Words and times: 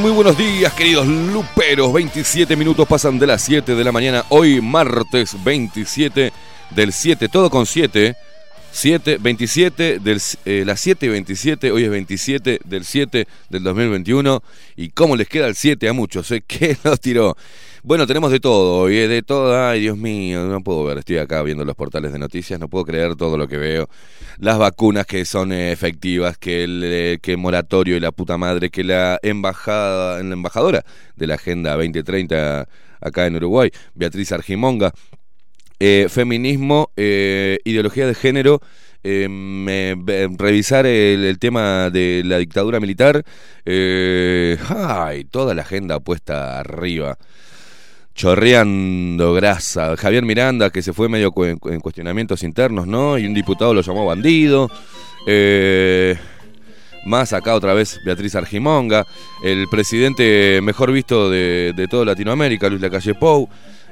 Muy 0.00 0.12
buenos 0.12 0.38
días, 0.38 0.72
queridos 0.72 1.06
luperos. 1.06 1.92
27 1.92 2.56
minutos 2.56 2.88
pasan 2.88 3.18
de 3.18 3.26
las 3.26 3.42
7 3.42 3.74
de 3.74 3.84
la 3.84 3.92
mañana. 3.92 4.24
Hoy 4.30 4.60
martes 4.62 5.36
27 5.44 6.32
del 6.70 6.92
7, 6.92 7.28
todo 7.28 7.50
con 7.50 7.66
7. 7.66 8.16
7, 8.70 9.18
27 9.20 9.98
del 9.98 10.20
eh, 10.46 10.62
las 10.64 10.80
7 10.80 11.04
y 11.04 11.08
27, 11.10 11.72
hoy 11.72 11.84
es 11.84 11.90
27 11.90 12.60
del 12.64 12.84
7 12.86 13.26
del 13.50 13.62
2021 13.62 14.42
y 14.76 14.88
cómo 14.90 15.14
les 15.14 15.28
queda 15.28 15.46
el 15.46 15.56
7 15.56 15.86
a 15.88 15.92
muchos, 15.92 16.30
¿eh? 16.30 16.42
¿Qué 16.46 16.78
los 16.84 16.98
tiró? 16.98 17.36
Bueno, 17.84 18.06
tenemos 18.06 18.30
de 18.30 18.38
todo, 18.38 18.82
hoy 18.82 18.96
es 18.96 19.08
de 19.08 19.22
todo, 19.22 19.60
ay 19.60 19.80
Dios 19.80 19.96
mío, 19.96 20.44
no 20.46 20.62
puedo 20.62 20.84
ver, 20.84 20.98
estoy 20.98 21.18
acá 21.18 21.42
viendo 21.42 21.64
los 21.64 21.74
portales 21.74 22.12
de 22.12 22.18
noticias, 22.20 22.60
no 22.60 22.68
puedo 22.68 22.84
creer 22.84 23.16
todo 23.16 23.36
lo 23.36 23.48
que 23.48 23.56
veo, 23.56 23.88
las 24.38 24.56
vacunas 24.56 25.04
que 25.04 25.24
son 25.24 25.50
eh, 25.50 25.72
efectivas, 25.72 26.38
que 26.38 26.62
el 26.62 26.80
eh, 26.84 27.18
que 27.20 27.36
moratorio 27.36 27.96
y 27.96 28.00
la 28.00 28.12
puta 28.12 28.38
madre, 28.38 28.70
que 28.70 28.84
la 28.84 29.18
embajada, 29.24 30.22
la 30.22 30.32
embajadora 30.32 30.84
de 31.16 31.26
la 31.26 31.34
Agenda 31.34 31.72
2030 31.72 32.68
acá 33.00 33.26
en 33.26 33.34
Uruguay, 33.34 33.70
Beatriz 33.96 34.30
Argimonga, 34.30 34.92
eh, 35.80 36.06
feminismo, 36.08 36.92
eh, 36.96 37.58
ideología 37.64 38.06
de 38.06 38.14
género, 38.14 38.60
eh, 39.02 39.96
revisar 40.38 40.86
el, 40.86 41.24
el 41.24 41.38
tema 41.40 41.90
de 41.90 42.22
la 42.24 42.38
dictadura 42.38 42.78
militar, 42.78 43.24
eh, 43.64 44.56
ay, 44.68 45.24
toda 45.24 45.54
la 45.56 45.62
agenda 45.62 45.98
puesta 45.98 46.60
arriba, 46.60 47.18
chorreando 48.14 49.34
grasa. 49.34 49.96
Javier 49.96 50.24
Miranda, 50.24 50.70
que 50.70 50.82
se 50.82 50.92
fue 50.92 51.08
medio 51.08 51.32
en 51.36 51.80
cuestionamientos 51.80 52.42
internos, 52.42 52.86
¿no? 52.86 53.18
Y 53.18 53.26
un 53.26 53.34
diputado 53.34 53.74
lo 53.74 53.80
llamó 53.80 54.06
bandido. 54.06 54.70
Eh, 55.26 56.16
más 57.04 57.32
acá 57.32 57.54
otra 57.54 57.74
vez 57.74 58.00
Beatriz 58.04 58.34
Argimonga, 58.34 59.06
el 59.42 59.68
presidente 59.68 60.60
mejor 60.62 60.92
visto 60.92 61.30
de, 61.30 61.72
de 61.74 61.88
toda 61.88 62.04
Latinoamérica, 62.04 62.68
Luis 62.68 62.80
Lacalle 62.80 63.14
Pou. 63.14 63.48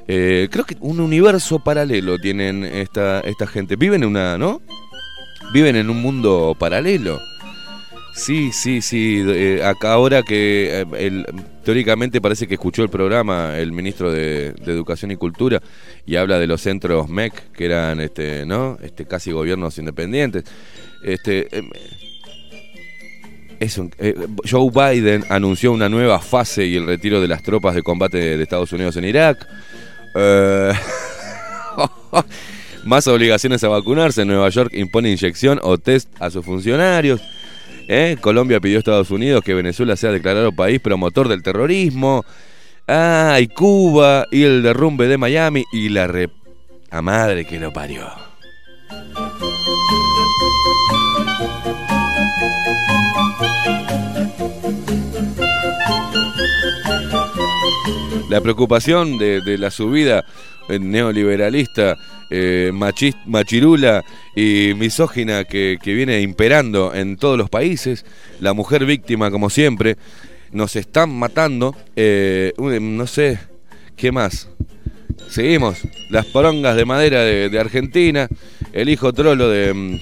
Eh, 0.07 0.47
creo 0.51 0.65
que 0.65 0.77
un 0.79 0.99
universo 0.99 1.59
paralelo 1.59 2.17
tienen 2.17 2.63
esta, 2.65 3.21
esta 3.21 3.47
gente. 3.47 3.75
Viven 3.75 4.03
en 4.03 4.09
una, 4.09 4.37
¿no? 4.37 4.61
Viven 5.53 5.75
en 5.75 5.89
un 5.89 6.01
mundo 6.01 6.55
paralelo. 6.57 7.19
Sí, 8.13 8.51
sí, 8.51 8.81
sí. 8.81 9.23
eh, 9.25 9.63
acá 9.63 9.93
ahora 9.93 10.21
que 10.21 10.81
eh, 10.81 10.85
el- 10.97 11.25
teóricamente 11.63 12.19
parece 12.19 12.45
que 12.47 12.55
escuchó 12.55 12.83
el 12.83 12.89
programa 12.89 13.57
el 13.57 13.71
ministro 13.71 14.11
de, 14.11 14.47
Educación 14.65 15.11
y 15.11 15.15
Cultura 15.15 15.61
y 16.05 16.17
habla 16.17 16.37
de 16.37 16.47
los 16.47 16.61
centros 16.61 17.07
MEC 17.09 17.51
que 17.53 17.65
eran, 17.65 17.99
este, 18.01 18.45
¿no? 18.45 18.77
Este, 18.81 19.05
casi 19.05 19.31
gobiernos 19.31 19.77
independientes. 19.77 20.43
Este, 21.03 21.47
em, 21.57 21.69
eso, 23.59 23.89
eh, 23.99 24.15
Joe 24.49 24.69
Biden 24.71 25.23
anunció 25.29 25.71
una 25.71 25.87
nueva 25.87 26.19
fase 26.19 26.65
y 26.65 26.75
el 26.75 26.87
retiro 26.87 27.21
de 27.21 27.27
las 27.27 27.43
tropas 27.43 27.75
de 27.75 27.83
combate 27.83 28.37
de 28.37 28.43
Estados 28.43 28.73
Unidos 28.73 28.97
en 28.97 29.05
Irak. 29.05 29.47
Eh, 30.15 30.73
más 32.85 33.07
obligaciones 33.07 33.63
a 33.63 33.69
vacunarse. 33.69 34.25
Nueva 34.25 34.49
York 34.49 34.73
impone 34.73 35.11
inyección 35.11 35.59
o 35.63 35.77
test 35.77 36.09
a 36.19 36.29
sus 36.29 36.43
funcionarios. 36.43 37.21
Eh, 37.93 38.15
Colombia 38.21 38.61
pidió 38.61 38.77
a 38.77 38.79
Estados 38.79 39.11
Unidos 39.11 39.43
que 39.43 39.53
Venezuela 39.53 39.97
sea 39.97 40.13
declarado 40.13 40.53
país 40.53 40.79
promotor 40.79 41.27
del 41.27 41.43
terrorismo. 41.43 42.23
Ah, 42.87 43.37
y 43.41 43.49
Cuba, 43.49 44.27
y 44.31 44.43
el 44.43 44.63
derrumbe 44.63 45.09
de 45.09 45.17
Miami, 45.17 45.65
y 45.73 45.89
la 45.89 46.07
re... 46.07 46.29
a 46.89 47.01
madre 47.01 47.43
que 47.43 47.59
lo 47.59 47.73
parió. 47.73 48.07
La 58.29 58.39
preocupación 58.39 59.17
de, 59.17 59.57
la 59.57 59.69
subida 59.69 60.23
neoliberalista, 60.69 61.97
eh, 62.29 62.71
machirula 63.25 64.03
y 64.35 64.73
misógina 64.75 65.43
que, 65.43 65.77
viene 65.83 66.21
imperando 66.21 66.93
en 66.93 67.17
todos 67.17 67.37
los 67.37 67.49
países, 67.49 68.05
la 68.39 68.53
mujer 68.53 68.85
víctima 68.85 69.31
como 69.31 69.49
siempre, 69.49 69.97
nos 70.51 70.75
están 70.75 71.11
matando, 71.11 71.75
eh, 71.95 72.53
no 72.57 73.07
sé, 73.07 73.39
¿qué 73.95 74.11
más? 74.11 74.49
Seguimos, 75.29 75.79
las 76.09 76.25
porongas 76.25 76.75
de 76.75 76.85
madera 76.85 77.21
de, 77.21 77.59
Argentina, 77.59 78.27
el 78.73 78.89
hijo 78.89 79.13
trolo 79.13 79.49
de... 79.49 79.73
mm, 79.73 79.99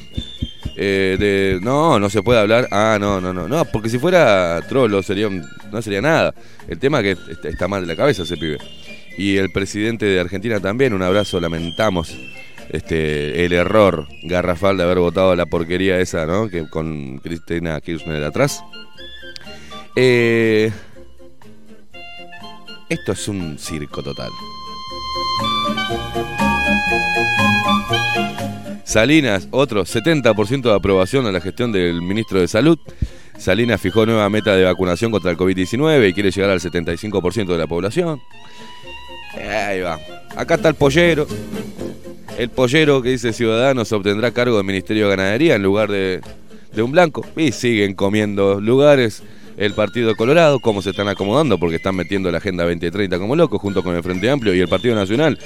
eh, 0.81 1.17
de 1.19 1.59
no, 1.61 1.99
no 1.99 2.09
se 2.09 2.23
puede 2.23 2.39
hablar. 2.39 2.69
Ah, 2.71 2.97
no, 2.99 3.19
no, 3.19 3.33
no, 3.33 3.49
no, 3.49 3.65
porque 3.65 3.89
si 3.89 3.99
fuera 3.99 4.61
trolo 4.69 5.03
sería 5.03 5.27
no 5.29 5.81
sería 5.81 6.01
nada. 6.01 6.33
El 6.69 6.79
tema 6.79 7.01
es 7.01 7.17
que 7.17 7.49
está 7.49 7.67
mal 7.67 7.81
de 7.81 7.87
la 7.87 7.97
cabeza 7.97 8.23
ese 8.23 8.37
pibe. 8.37 8.57
Y 9.19 9.35
el 9.35 9.51
presidente 9.51 10.05
de 10.05 10.17
Argentina 10.17 10.61
también, 10.61 10.93
un 10.93 11.03
abrazo, 11.03 11.41
lamentamos 11.41 12.17
este 12.69 13.43
el 13.43 13.51
error 13.51 14.07
garrafal 14.23 14.77
de 14.77 14.83
haber 14.83 14.99
votado 14.99 15.35
la 15.35 15.45
porquería 15.45 15.99
esa, 15.99 16.25
¿no? 16.25 16.47
Que 16.47 16.69
con 16.69 17.17
Cristina 17.17 17.81
Kirchner 17.81 18.23
atrás. 18.23 18.63
Eh, 19.93 20.71
esto 22.87 23.11
es 23.11 23.27
un 23.27 23.59
circo 23.59 24.01
total. 24.01 24.29
Salinas, 28.85 29.49
otro 29.51 29.83
70% 29.83 30.61
de 30.61 30.73
aprobación 30.73 31.25
a 31.25 31.33
la 31.33 31.41
gestión 31.41 31.73
del 31.73 32.01
ministro 32.01 32.39
de 32.39 32.47
Salud. 32.47 32.79
Salinas 33.37 33.81
fijó 33.81 34.05
nueva 34.05 34.29
meta 34.29 34.55
de 34.55 34.63
vacunación 34.63 35.11
contra 35.11 35.31
el 35.31 35.37
COVID-19 35.37 36.09
y 36.09 36.13
quiere 36.13 36.31
llegar 36.31 36.51
al 36.51 36.61
75% 36.61 37.47
de 37.47 37.57
la 37.57 37.67
población. 37.67 38.21
Ahí 39.35 39.81
va. 39.81 39.99
Acá 40.35 40.55
está 40.55 40.69
el 40.69 40.75
pollero. 40.75 41.27
El 42.37 42.49
pollero 42.49 43.01
que 43.01 43.09
dice 43.09 43.33
Ciudadanos 43.33 43.91
obtendrá 43.91 44.31
cargo 44.31 44.57
del 44.57 44.65
Ministerio 44.65 45.09
de 45.09 45.15
Ganadería 45.15 45.55
en 45.55 45.63
lugar 45.63 45.89
de, 45.89 46.21
de 46.73 46.81
un 46.81 46.91
blanco. 46.91 47.25
Y 47.35 47.51
siguen 47.51 47.95
comiendo 47.95 48.59
lugares. 48.61 49.23
El 49.57 49.73
Partido 49.73 50.15
Colorado, 50.15 50.61
cómo 50.61 50.81
se 50.81 50.91
están 50.91 51.09
acomodando, 51.09 51.59
porque 51.59 51.75
están 51.75 51.93
metiendo 51.93 52.31
la 52.31 52.37
Agenda 52.37 52.63
2030 52.63 53.19
como 53.19 53.35
locos, 53.35 53.59
junto 53.59 53.83
con 53.83 53.93
el 53.93 54.01
Frente 54.01 54.29
Amplio 54.29 54.55
y 54.55 54.61
el 54.61 54.69
Partido 54.69 54.95
Nacional. 54.95 55.37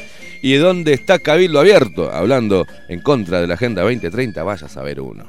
¿Y 0.43 0.53
dónde 0.53 0.93
está 0.93 1.17
Cabildo 1.17 1.59
Abierto? 1.59 2.11
Hablando 2.11 2.67
en 2.89 3.01
contra 3.01 3.41
de 3.41 3.47
la 3.47 3.55
Agenda 3.55 3.81
2030, 3.81 4.43
vaya 4.43 4.67
a 4.67 4.69
saber 4.69 5.01
uno. 5.01 5.25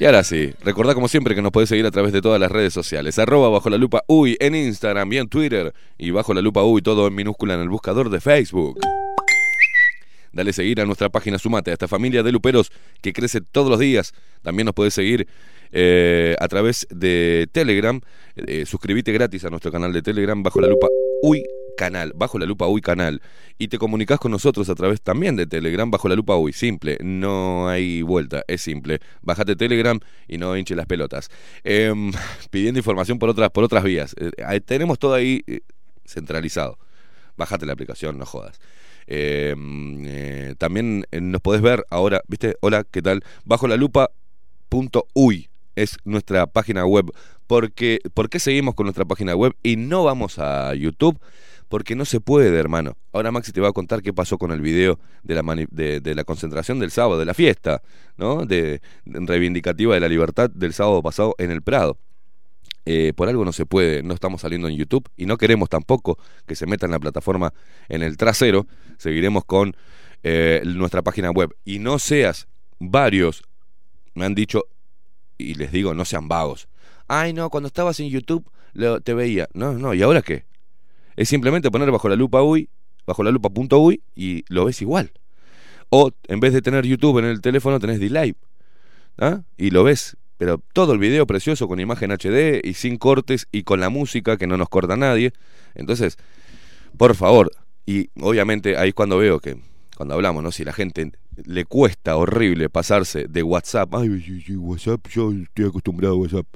Y 0.00 0.06
ahora 0.06 0.24
sí, 0.24 0.54
recordá 0.62 0.94
como 0.94 1.08
siempre 1.08 1.34
que 1.34 1.42
nos 1.42 1.52
podés 1.52 1.68
seguir 1.68 1.84
a 1.84 1.90
través 1.90 2.14
de 2.14 2.22
todas 2.22 2.40
las 2.40 2.50
redes 2.50 2.72
sociales. 2.72 3.18
Arroba 3.18 3.50
bajo 3.50 3.68
la 3.68 3.76
lupa 3.76 4.02
uy 4.06 4.34
en 4.40 4.54
Instagram 4.54 5.12
y 5.12 5.18
en 5.18 5.28
Twitter. 5.28 5.74
Y 5.98 6.10
bajo 6.10 6.32
la 6.32 6.40
lupa 6.40 6.64
uy 6.64 6.80
todo 6.80 7.06
en 7.06 7.14
minúscula 7.14 7.52
en 7.52 7.60
el 7.60 7.68
buscador 7.68 8.08
de 8.08 8.18
Facebook. 8.18 8.80
Dale 10.32 10.54
seguir 10.54 10.80
a 10.80 10.86
nuestra 10.86 11.10
página 11.10 11.38
Sumate, 11.38 11.70
a 11.70 11.74
esta 11.74 11.86
familia 11.86 12.22
de 12.22 12.32
luperos 12.32 12.72
que 13.02 13.12
crece 13.12 13.42
todos 13.42 13.68
los 13.68 13.78
días. 13.78 14.14
También 14.40 14.64
nos 14.64 14.74
podés 14.74 14.94
seguir 14.94 15.28
eh, 15.70 16.34
a 16.38 16.48
través 16.48 16.86
de 16.88 17.46
Telegram. 17.52 18.00
Eh, 18.36 18.64
suscribite 18.64 19.12
gratis 19.12 19.44
a 19.44 19.50
nuestro 19.50 19.70
canal 19.70 19.92
de 19.92 20.00
Telegram 20.00 20.42
bajo 20.42 20.62
la 20.62 20.68
lupa 20.68 20.86
Uy 21.22 21.44
Canal, 21.76 22.12
bajo 22.14 22.38
la 22.38 22.46
lupa 22.46 22.66
Uy 22.68 22.80
Canal. 22.80 23.22
Y 23.58 23.68
te 23.68 23.78
comunicas 23.78 24.18
con 24.18 24.30
nosotros 24.30 24.68
a 24.68 24.74
través 24.74 25.00
también 25.00 25.36
de 25.36 25.46
Telegram 25.46 25.90
bajo 25.90 26.08
la 26.08 26.16
lupa 26.16 26.36
Uy. 26.36 26.52
Simple, 26.52 26.98
no 27.02 27.68
hay 27.68 28.02
vuelta, 28.02 28.42
es 28.48 28.62
simple. 28.62 29.00
Bájate 29.22 29.56
Telegram 29.56 29.98
y 30.28 30.38
no 30.38 30.56
hinche 30.56 30.74
las 30.74 30.86
pelotas. 30.86 31.28
Em, 31.64 32.12
pidiendo 32.50 32.78
información 32.78 33.18
por 33.18 33.28
otras, 33.28 33.50
por 33.50 33.64
otras 33.64 33.84
vías. 33.84 34.14
Eh, 34.18 34.30
ahí 34.44 34.60
tenemos 34.60 34.98
todo 34.98 35.14
ahí 35.14 35.42
eh, 35.46 35.60
centralizado. 36.04 36.78
Bájate 37.36 37.66
la 37.66 37.72
aplicación, 37.72 38.18
no 38.18 38.26
jodas. 38.26 38.60
Eh, 39.06 39.56
eh, 40.04 40.54
también 40.56 41.04
eh, 41.10 41.20
nos 41.20 41.40
podés 41.40 41.62
ver 41.62 41.84
ahora, 41.90 42.22
¿viste? 42.28 42.56
Hola, 42.60 42.84
¿qué 42.88 43.02
tal? 43.02 43.24
Bajo 43.44 43.66
la 43.66 43.76
lupa 43.76 44.10
punto 44.68 45.08
es 45.74 45.96
nuestra 46.04 46.46
página 46.46 46.86
web. 46.86 47.10
Porque, 47.48 47.98
¿Por 48.14 48.30
qué 48.30 48.38
seguimos 48.38 48.76
con 48.76 48.84
nuestra 48.84 49.04
página 49.04 49.34
web 49.34 49.56
y 49.64 49.76
no 49.76 50.04
vamos 50.04 50.38
a 50.38 50.72
YouTube? 50.74 51.18
Porque 51.70 51.94
no 51.94 52.04
se 52.04 52.18
puede, 52.20 52.58
hermano. 52.58 52.96
Ahora 53.12 53.30
Maxi 53.30 53.52
te 53.52 53.60
va 53.60 53.68
a 53.68 53.72
contar 53.72 54.02
qué 54.02 54.12
pasó 54.12 54.38
con 54.38 54.50
el 54.50 54.60
video 54.60 54.98
de 55.22 55.36
la, 55.36 55.66
de, 55.70 56.14
la 56.16 56.24
concentración 56.24 56.80
del 56.80 56.90
sábado, 56.90 57.16
de 57.16 57.24
la 57.24 57.32
fiesta, 57.32 57.80
¿no? 58.16 58.44
De, 58.44 58.82
reivindicativa 59.06 59.94
de 59.94 60.00
la 60.00 60.08
libertad 60.08 60.50
del 60.50 60.72
sábado 60.72 61.00
pasado 61.00 61.36
en 61.38 61.52
el 61.52 61.62
Prado. 61.62 61.96
Eh, 62.86 63.12
por 63.14 63.28
algo 63.28 63.44
no 63.44 63.52
se 63.52 63.66
puede, 63.66 64.02
no 64.02 64.14
estamos 64.14 64.40
saliendo 64.40 64.66
en 64.66 64.74
YouTube 64.74 65.08
y 65.16 65.26
no 65.26 65.36
queremos 65.36 65.68
tampoco 65.68 66.18
que 66.44 66.56
se 66.56 66.66
meta 66.66 66.86
en 66.86 66.92
la 66.92 66.98
plataforma 66.98 67.54
en 67.88 68.02
el 68.02 68.16
trasero. 68.16 68.66
Seguiremos 68.98 69.44
con 69.44 69.76
eh, 70.24 70.62
nuestra 70.66 71.02
página 71.02 71.30
web. 71.30 71.54
Y 71.64 71.78
no 71.78 72.00
seas 72.00 72.48
varios, 72.80 73.44
me 74.14 74.24
han 74.24 74.34
dicho, 74.34 74.64
y 75.38 75.54
les 75.54 75.70
digo, 75.70 75.94
no 75.94 76.04
sean 76.04 76.26
vagos. 76.26 76.66
Ay, 77.06 77.32
no, 77.32 77.48
cuando 77.48 77.68
estabas 77.68 78.00
en 78.00 78.08
YouTube 78.08 78.50
te 79.04 79.14
veía. 79.14 79.48
No, 79.54 79.74
no, 79.74 79.94
¿y 79.94 80.02
ahora 80.02 80.20
qué? 80.20 80.49
Es 81.16 81.28
simplemente 81.28 81.70
poner 81.70 81.90
bajo 81.90 82.08
la 82.08 82.16
lupa 82.16 82.42
uy, 82.42 82.68
bajo 83.06 83.22
la 83.22 83.30
lupa 83.30 83.50
uy 83.76 84.02
y 84.14 84.44
lo 84.48 84.64
ves 84.64 84.80
igual. 84.82 85.12
O 85.90 86.12
en 86.28 86.40
vez 86.40 86.52
de 86.52 86.62
tener 86.62 86.86
YouTube 86.86 87.18
en 87.18 87.24
el 87.26 87.40
teléfono 87.40 87.80
tenés 87.80 87.98
D-Live. 87.98 88.36
¿ah? 89.18 89.42
Y 89.56 89.70
lo 89.70 89.84
ves. 89.84 90.16
Pero 90.36 90.62
todo 90.72 90.94
el 90.94 90.98
video 90.98 91.26
precioso 91.26 91.68
con 91.68 91.80
imagen 91.80 92.12
HD 92.12 92.60
y 92.64 92.74
sin 92.74 92.96
cortes 92.96 93.46
y 93.52 93.64
con 93.64 93.78
la 93.80 93.90
música 93.90 94.38
que 94.38 94.46
no 94.46 94.56
nos 94.56 94.70
corta 94.70 94.96
nadie. 94.96 95.32
Entonces, 95.74 96.16
por 96.96 97.14
favor, 97.14 97.50
y 97.84 98.08
obviamente 98.20 98.76
ahí 98.78 98.90
es 98.90 98.94
cuando 98.94 99.18
veo 99.18 99.40
que, 99.40 99.58
cuando 99.96 100.14
hablamos, 100.14 100.42
¿no? 100.42 100.50
Si 100.50 100.64
la 100.64 100.72
gente 100.72 101.12
le 101.44 101.64
cuesta 101.64 102.16
horrible 102.16 102.68
pasarse 102.68 103.26
de 103.28 103.42
WhatsApp, 103.42 103.94
ay, 103.94 104.08
WhatsApp, 104.56 105.06
yo 105.08 105.32
estoy 105.32 105.66
acostumbrado 105.66 106.14
a 106.14 106.18
WhatsApp. 106.18 106.46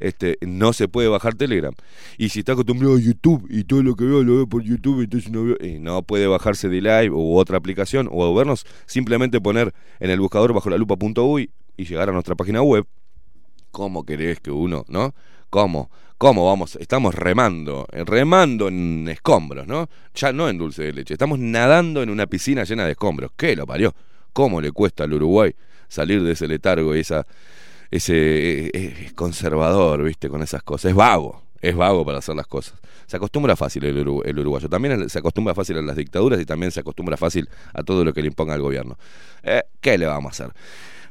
Este, 0.00 0.36
no 0.40 0.72
se 0.72 0.88
puede 0.88 1.06
bajar 1.06 1.34
Telegram. 1.34 1.72
Y 2.18 2.30
si 2.30 2.40
está 2.40 2.52
acostumbrado 2.52 2.96
a 2.96 3.00
YouTube 3.00 3.46
y 3.48 3.62
todo 3.64 3.84
lo 3.84 3.94
que 3.94 4.04
veo 4.04 4.24
lo 4.24 4.34
veo 4.36 4.46
por 4.48 4.62
YouTube, 4.62 5.02
entonces 5.02 5.30
no 5.30 5.44
veo, 5.44 5.56
y 5.60 5.78
no 5.78 6.02
puede 6.02 6.26
bajarse 6.26 6.68
de 6.68 6.80
Live 6.80 7.10
u 7.10 7.36
otra 7.36 7.56
aplicación 7.56 8.08
o 8.10 8.34
vernos, 8.34 8.66
simplemente 8.86 9.40
poner 9.40 9.72
en 10.00 10.10
el 10.10 10.18
buscador 10.18 10.52
bajo 10.52 10.70
la 10.70 10.76
lupa 10.76 10.96
punto 10.96 11.24
uy 11.24 11.50
y 11.76 11.84
llegar 11.84 12.08
a 12.08 12.12
nuestra 12.12 12.34
página 12.34 12.62
web. 12.62 12.84
¿Cómo 13.70 14.04
querés 14.04 14.40
que 14.40 14.50
uno, 14.50 14.84
no? 14.88 15.14
¿Cómo? 15.50 15.88
¿Cómo 16.18 16.46
vamos? 16.46 16.76
Estamos 16.76 17.14
remando, 17.14 17.86
remando 17.90 18.68
en 18.68 19.08
escombros, 19.08 19.66
¿no? 19.66 19.88
Ya 20.14 20.32
no 20.32 20.48
en 20.48 20.58
dulce 20.58 20.82
de 20.84 20.92
leche, 20.92 21.14
estamos 21.14 21.38
nadando 21.38 22.02
en 22.02 22.10
una 22.10 22.26
piscina 22.26 22.64
llena 22.64 22.84
de 22.84 22.92
escombros. 22.92 23.32
¿Qué 23.36 23.56
lo 23.56 23.66
parió? 23.66 23.94
¿Cómo 24.32 24.60
le 24.60 24.72
cuesta 24.72 25.04
al 25.04 25.12
Uruguay 25.12 25.54
salir 25.88 26.22
de 26.22 26.32
ese 26.32 26.48
letargo 26.48 26.96
y 26.96 27.00
esa, 27.00 27.26
ese 27.90 28.66
eh, 28.66 28.70
eh, 28.74 29.12
conservador, 29.14 30.02
viste, 30.04 30.28
con 30.28 30.42
esas 30.42 30.62
cosas? 30.62 30.90
Es 30.90 30.94
vago, 30.96 31.42
es 31.60 31.76
vago 31.76 32.04
para 32.04 32.18
hacer 32.18 32.34
las 32.34 32.46
cosas. 32.46 32.74
Se 33.06 33.16
acostumbra 33.16 33.56
fácil 33.56 33.84
el, 33.84 34.06
urugu- 34.06 34.22
el 34.24 34.38
uruguayo, 34.38 34.68
también 34.68 35.08
se 35.10 35.18
acostumbra 35.18 35.54
fácil 35.54 35.76
a 35.78 35.82
las 35.82 35.96
dictaduras 35.96 36.40
y 36.40 36.46
también 36.46 36.72
se 36.72 36.80
acostumbra 36.80 37.16
fácil 37.16 37.48
a 37.74 37.82
todo 37.82 38.04
lo 38.04 38.12
que 38.14 38.22
le 38.22 38.28
imponga 38.28 38.54
el 38.54 38.62
gobierno. 38.62 38.96
Eh, 39.42 39.62
¿Qué 39.80 39.98
le 39.98 40.06
vamos 40.06 40.40
a 40.40 40.44
hacer? 40.44 40.56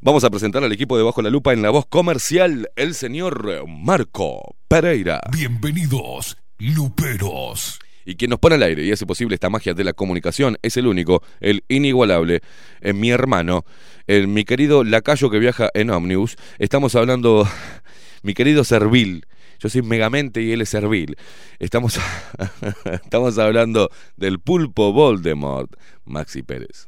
Vamos 0.02 0.24
a 0.24 0.32
presentar 0.32 0.64
al 0.64 0.72
equipo 0.72 0.98
de 0.98 1.04
Bajo 1.04 1.22
la 1.22 1.30
Lupa 1.30 1.54
en 1.54 1.62
la 1.62 1.70
voz 1.70 1.86
comercial, 1.86 2.70
el 2.76 2.96
señor 2.96 3.68
Marco 3.68 4.56
Pereira. 4.68 5.22
Bienvenidos, 5.32 6.38
Luperos. 6.58 7.80
Y 8.06 8.16
quien 8.16 8.30
nos 8.30 8.40
pone 8.40 8.56
al 8.56 8.64
aire 8.64 8.84
y 8.84 8.92
hace 8.92 9.06
posible 9.06 9.36
esta 9.36 9.50
magia 9.50 9.74
de 9.74 9.84
la 9.84 9.94
comunicación 9.94 10.58
es 10.62 10.78
el 10.78 10.88
único, 10.88 11.24
el 11.40 11.64
inigualable, 11.68 12.42
eh, 12.82 12.94
mi 12.94 13.12
hermano, 13.12 13.66
el, 14.08 14.28
mi 14.28 14.44
querido 14.44 14.84
lacayo 14.84 15.30
que 15.30 15.40
viaja 15.40 15.70
en 15.74 15.90
Omnibus. 15.90 16.36
Estamos 16.58 16.96
hablando, 16.96 17.48
mi 18.24 18.34
querido 18.34 18.64
Servil. 18.64 19.26
Yo 19.60 19.70
soy 19.70 19.84
Megamente 19.84 20.42
y 20.42 20.52
él 20.52 20.62
es 20.62 20.70
Servil. 20.70 21.16
Estamos, 21.60 22.00
estamos 22.86 23.38
hablando 23.38 23.92
del 24.18 24.40
pulpo 24.40 24.92
Voldemort, 24.92 25.72
Maxi 26.06 26.42
Pérez. 26.42 26.88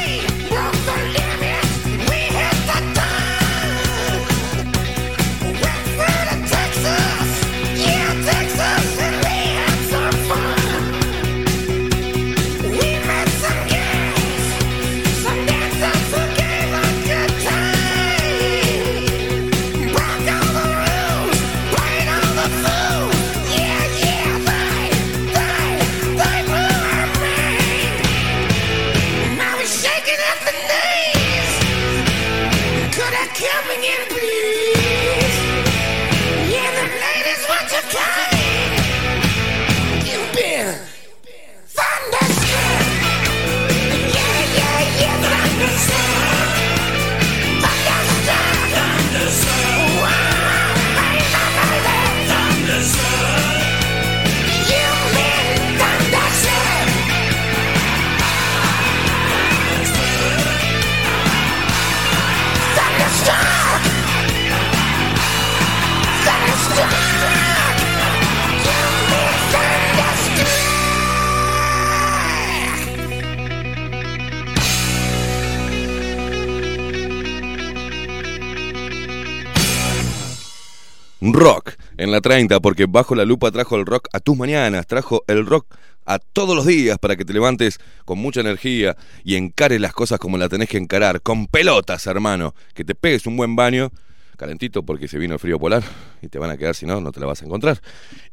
Rock 81.21 81.73
en 81.97 82.11
la 82.11 82.19
30, 82.19 82.59
porque 82.59 82.87
Bajo 82.87 83.13
la 83.15 83.25
Lupa 83.25 83.51
trajo 83.51 83.75
el 83.75 83.85
rock 83.85 84.07
a 84.11 84.19
tus 84.19 84.35
mañanas, 84.35 84.87
trajo 84.87 85.23
el 85.27 85.45
rock 85.45 85.75
a 86.05 86.17
todos 86.17 86.55
los 86.55 86.65
días 86.65 86.97
para 86.97 87.15
que 87.15 87.25
te 87.25 87.33
levantes 87.33 87.79
con 88.05 88.17
mucha 88.17 88.41
energía 88.41 88.97
y 89.23 89.35
encares 89.35 89.79
las 89.79 89.93
cosas 89.93 90.19
como 90.19 90.37
la 90.37 90.49
tenés 90.49 90.67
que 90.67 90.77
encarar, 90.77 91.21
con 91.21 91.47
pelotas, 91.47 92.07
hermano, 92.07 92.55
que 92.73 92.83
te 92.83 92.95
pegues 92.95 93.27
un 93.27 93.37
buen 93.37 93.55
baño, 93.55 93.91
calentito 94.35 94.83
porque 94.83 95.07
se 95.07 95.19
vino 95.19 95.35
el 95.35 95.39
frío 95.39 95.59
polar 95.59 95.83
y 96.23 96.27
te 96.27 96.39
van 96.39 96.49
a 96.49 96.57
quedar, 96.57 96.73
si 96.73 96.87
no, 96.87 96.99
no 96.99 97.11
te 97.11 97.19
la 97.19 97.27
vas 97.27 97.43
a 97.43 97.45
encontrar, 97.45 97.81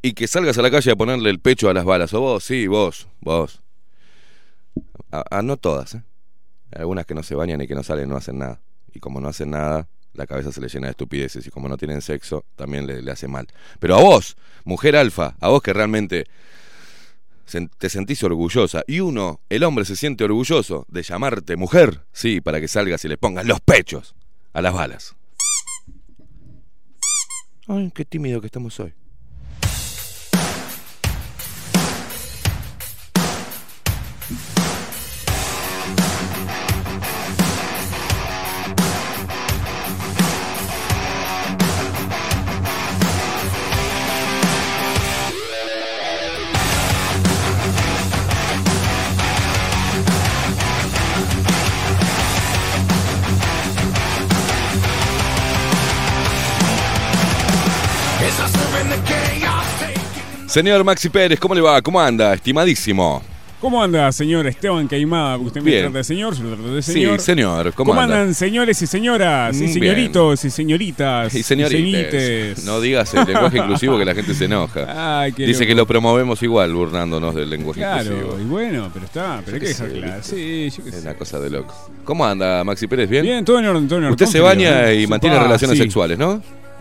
y 0.01 0.15
que 0.15 0.27
salgas 0.27 0.57
a 0.57 0.63
la 0.63 0.71
calle 0.71 0.91
a 0.91 0.97
ponerle 0.97 1.29
el 1.29 1.41
pecho 1.41 1.69
a 1.69 1.75
las 1.75 1.85
balas, 1.85 2.15
o 2.15 2.21
vos, 2.21 2.45
sí, 2.45 2.67
vos, 2.67 3.09
vos. 3.21 3.61
A, 5.11 5.43
no 5.43 5.57
todas, 5.57 5.95
¿eh? 5.95 6.03
Algunas 6.73 7.07
que 7.07 7.15
no 7.15 7.23
se 7.23 7.35
bañan 7.35 7.61
y 7.63 7.67
que 7.67 7.75
no 7.75 7.83
salen, 7.83 8.09
no 8.11 8.17
hacen 8.17 8.39
nada. 8.39 8.61
Y 8.93 9.01
como 9.01 9.21
no 9.21 9.29
hacen 9.29 9.51
nada, 9.51 9.89
la 10.15 10.27
cabeza 10.27 10.53
se 10.53 10.61
le 10.61 10.69
llena 10.69 10.87
de 10.87 10.93
estupideces 10.93 11.47
y 11.47 11.51
como 11.51 11.69
no 11.69 11.77
tienen 11.77 12.03
sexo, 12.03 12.45
también 12.57 12.87
le, 12.87 13.03
le 13.03 13.11
hace 13.11 13.29
mal. 13.29 13.47
Pero 13.79 13.97
a 13.97 14.03
vos, 14.03 14.37
mujer 14.65 14.97
alfa, 14.97 15.37
a 15.41 15.49
vos 15.49 15.63
que 15.63 15.73
realmente 15.73 16.27
te 17.79 17.89
sentís 17.89 18.23
orgullosa 18.23 18.83
y 18.87 19.01
uno, 19.01 19.41
el 19.49 19.65
hombre 19.65 19.85
se 19.85 19.97
siente 19.97 20.25
orgulloso 20.25 20.85
de 20.89 21.03
llamarte 21.03 21.57
mujer, 21.57 22.05
sí, 22.13 22.41
para 22.41 22.61
que 22.61 22.69
salgas 22.69 23.05
y 23.05 23.09
le 23.09 23.17
pongas 23.17 23.47
los 23.47 23.61
pechos 23.61 24.15
a 24.53 24.61
las 24.61 24.75
balas. 24.75 25.17
Ay, 27.67 27.91
qué 27.95 28.05
tímido 28.05 28.41
que 28.41 28.47
estamos 28.47 28.79
hoy. 28.81 28.95
Señor 60.49 60.83
Maxi 60.83 61.09
Pérez, 61.11 61.39
¿cómo 61.39 61.55
le 61.55 61.61
va? 61.61 61.81
¿Cómo 61.83 62.01
anda? 62.01 62.33
Estimadísimo. 62.35 63.23
¿Cómo 63.61 63.83
anda, 63.83 64.11
señor 64.13 64.47
Esteban 64.47 64.87
Caimada? 64.87 65.37
Usted 65.37 65.61
me 65.61 65.71
Bien. 65.73 65.83
trata 65.87 65.99
de 65.99 66.05
señor, 66.05 66.33
yo 66.37 66.45
lo 66.45 66.55
trato 66.55 66.75
de 66.77 66.81
señor. 66.81 67.19
Sí, 67.19 67.25
señor, 67.27 67.73
¿cómo, 67.75 67.91
¿Cómo, 67.91 68.01
anda? 68.01 68.21
andan, 68.21 68.35
señores 68.35 68.81
y 68.81 68.87
señoras? 68.87 69.57
Mm, 69.57 69.65
Y 69.65 69.69
señoritos 69.69 70.45
y 70.45 70.51
señoritas. 70.51 71.35
Y 71.35 71.43
señorites. 71.43 72.13
señorites? 72.15 72.65
No 72.65 72.81
digas 72.81 73.13
el 73.15 73.27
lenguaje 73.27 73.59
inclusivo 73.59 73.99
que 73.99 74.05
la 74.05 74.15
gente 74.15 74.33
se 74.35 74.45
enoja. 74.45 74.87
Ay, 75.23 75.33
qué 75.33 75.45
Dice 75.45 75.65
loco. 75.65 75.69
que 75.69 75.75
lo 75.75 75.87
promovemos 75.89 76.41
igual, 76.45 76.73
burlándonos 76.73 77.35
del 77.35 77.51
lenguaje 77.51 77.81
Claro, 77.81 78.05
inclusivo. 78.15 78.41
y 78.41 78.45
bueno, 78.45 78.91
pero 78.95 79.07
está, 79.07 79.43
pero 79.45 79.57
hay 79.57 79.61
que 79.61 79.67
qué 79.67 79.73
dejar 79.73 79.89
sé, 79.91 79.99
claro. 79.99 80.17
¿viste? 80.19 80.37
Sí, 80.37 80.77
yo 80.79 80.85
qué 80.85 80.91
Es 80.91 80.95
sé. 80.97 81.03
una 81.03 81.15
cosa 81.15 81.41
de 81.41 81.51
loco. 81.51 81.75
¿Cómo 82.05 82.25
anda, 82.25 82.63
Maxi 82.63 82.87
Pérez? 82.87 83.11
¿Bien? 83.11 83.25
Bien, 83.25 83.45
todo 83.45 83.59
en 83.59 83.67
orden, 83.67 83.89
todo 83.89 83.99
en 83.99 84.05
orden. 84.05 84.13
Usted 84.13 84.27
se 84.27 84.39
Confío, 84.41 84.45
baña 84.71 84.93
y 84.93 85.05
mantiene 85.09 85.37
relaciones 85.37 85.77
sí. 85.77 85.83
sexuales, 85.83 86.17
¿no? 86.17 86.41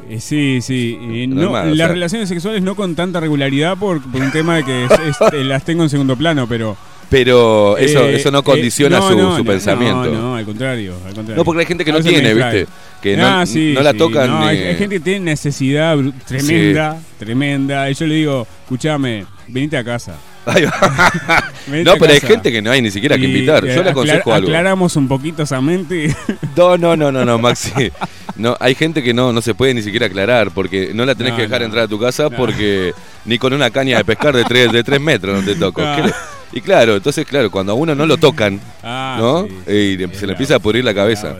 Eh, 0.09 0.19
sí, 0.21 0.59
sí. 0.61 0.97
eh, 1.01 1.27
no, 1.27 1.51
las 1.51 1.75
sea. 1.77 1.87
relaciones 1.89 2.29
sexuales 2.29 2.61
no 2.61 2.75
con 2.75 2.95
tanta 2.95 3.19
regularidad 3.19 3.77
por, 3.77 4.01
por 4.01 4.21
un 4.21 4.31
tema 4.31 4.55
de 4.57 4.63
que 4.63 4.85
es- 4.85 4.91
es- 5.33 5.45
las 5.45 5.63
tengo 5.65 5.83
en 5.83 5.89
segundo 5.89 6.15
plano, 6.15 6.47
pero... 6.47 6.77
Pero 7.09 7.77
eso, 7.77 8.01
eh, 8.05 8.15
eso 8.15 8.31
no 8.31 8.39
eh, 8.39 8.43
condiciona 8.43 8.99
no, 8.99 9.09
su, 9.09 9.17
no, 9.17 9.31
su 9.37 9.43
no, 9.43 9.49
pensamiento. 9.49 10.05
No, 10.05 10.21
no, 10.21 10.35
al 10.35 10.43
contrario, 10.45 10.93
al 11.05 11.13
contrario. 11.13 11.35
No, 11.37 11.45
porque 11.45 11.61
hay 11.61 11.65
gente 11.65 11.85
que 11.85 11.91
no 11.93 12.01
tiene. 12.01 12.33
¿viste? 12.33 12.67
Que 13.01 13.15
no, 13.15 13.25
Ah, 13.25 13.45
sí, 13.45 13.73
la 13.73 13.93
sí, 13.93 13.97
tocan. 13.97 14.29
no, 14.29 14.45
hay, 14.45 14.57
hay 14.57 14.75
gente 14.75 14.95
que 14.95 14.99
tiene 14.99 15.21
necesidad 15.21 15.97
tremenda, 16.27 16.99
tremenda. 17.17 17.89
Y 17.89 17.93
yo 17.93 18.07
le 18.07 18.15
digo, 18.15 18.45
escúchame, 18.63 19.25
venite 19.47 19.77
a 19.77 19.85
casa. 19.85 20.15
No, 21.67 21.93
pero 21.97 22.13
hay 22.13 22.19
casa". 22.21 22.27
gente 22.33 22.51
que 22.51 22.61
no 22.61 22.71
hay 22.71 22.81
ni 22.81 22.91
siquiera 22.91 23.17
que 23.17 23.25
invitar. 23.25 23.65
eh, 23.65 23.75
Yo 23.75 23.83
le 23.83 23.89
aclar- 23.89 23.91
aconsejo 23.91 24.33
algo. 24.33 24.47
Aclaramos 24.47 24.95
un 24.95 25.07
poquito 25.07 25.43
esa 25.43 25.59
mente. 25.61 26.15
No, 26.55 26.77
no, 26.77 26.95
no, 26.95 27.11
no, 27.11 27.25
no, 27.25 27.37
Maxi. 27.37 27.91
No, 28.35 28.55
hay 28.59 28.73
gente 28.75 29.03
que 29.03 29.13
no, 29.13 29.33
no 29.33 29.41
se 29.41 29.53
puede 29.53 29.73
ni 29.73 29.81
siquiera 29.81 30.05
aclarar 30.05 30.51
porque 30.51 30.91
no 30.93 31.05
la 31.05 31.15
tenés 31.15 31.33
que 31.33 31.41
dejar 31.43 31.61
entrar 31.63 31.83
a 31.85 31.87
tu 31.87 31.99
casa 31.99 32.29
porque 32.29 32.93
ni 33.25 33.37
con 33.37 33.51
una 33.53 33.69
caña 33.69 33.97
de 33.97 34.05
pescar 34.05 34.35
de 34.35 34.43
tres, 34.45 34.71
de 34.71 34.83
tres 34.83 35.01
metros 35.01 35.39
no 35.43 35.45
te 35.45 35.57
toco. 35.59 35.81
No. 35.81 35.95
¿Qué 35.95 36.03
le- 36.03 36.13
Y 36.53 36.61
claro, 36.61 36.95
entonces, 36.95 37.25
claro, 37.25 37.51
cuando 37.51 37.73
a 37.73 37.75
uno 37.75 37.93
no 37.93 38.05
lo 38.05 38.15
tocan, 38.17 38.59
Ah, 38.81 39.17
¿no? 39.19 39.47
Y 39.71 39.97
le- 39.97 40.13
se 40.15 40.25
le 40.25 40.31
empieza 40.31 40.55
a 40.55 40.59
pudrir 40.59 40.83
la 40.85 40.93
cabeza. 40.93 41.35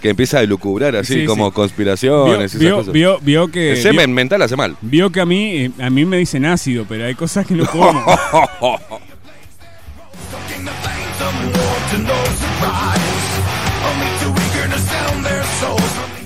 Que 0.00 0.10
empieza 0.10 0.38
a 0.38 0.42
lucubrar 0.44 0.96
así, 0.96 1.20
Sí, 1.20 1.26
como 1.26 1.48
sí. 1.48 1.52
conspiraciones 1.54 2.54
y 2.54 2.58
Vio, 2.58 2.68
esas 2.68 2.68
vio, 2.68 2.76
cosas. 2.78 2.92
vio, 2.92 3.18
vio 3.20 3.48
que 3.50 3.72
El 3.72 3.76
semen 3.82 4.12
mental 4.14 4.40
hace 4.42 4.56
mal. 4.56 4.76
vio 4.80 5.10
que 5.12 5.20
a 5.20 5.26
mí 5.26 5.56
eh, 5.66 5.70
a 5.80 5.90
mí 5.90 6.04
me 6.06 6.16
dicen 6.16 6.46
ácido, 6.46 6.86
pero 6.88 7.04
hay 7.04 7.14
cosas 7.14 7.46
que 7.46 7.54
no 7.54 7.66
como. 7.70 8.02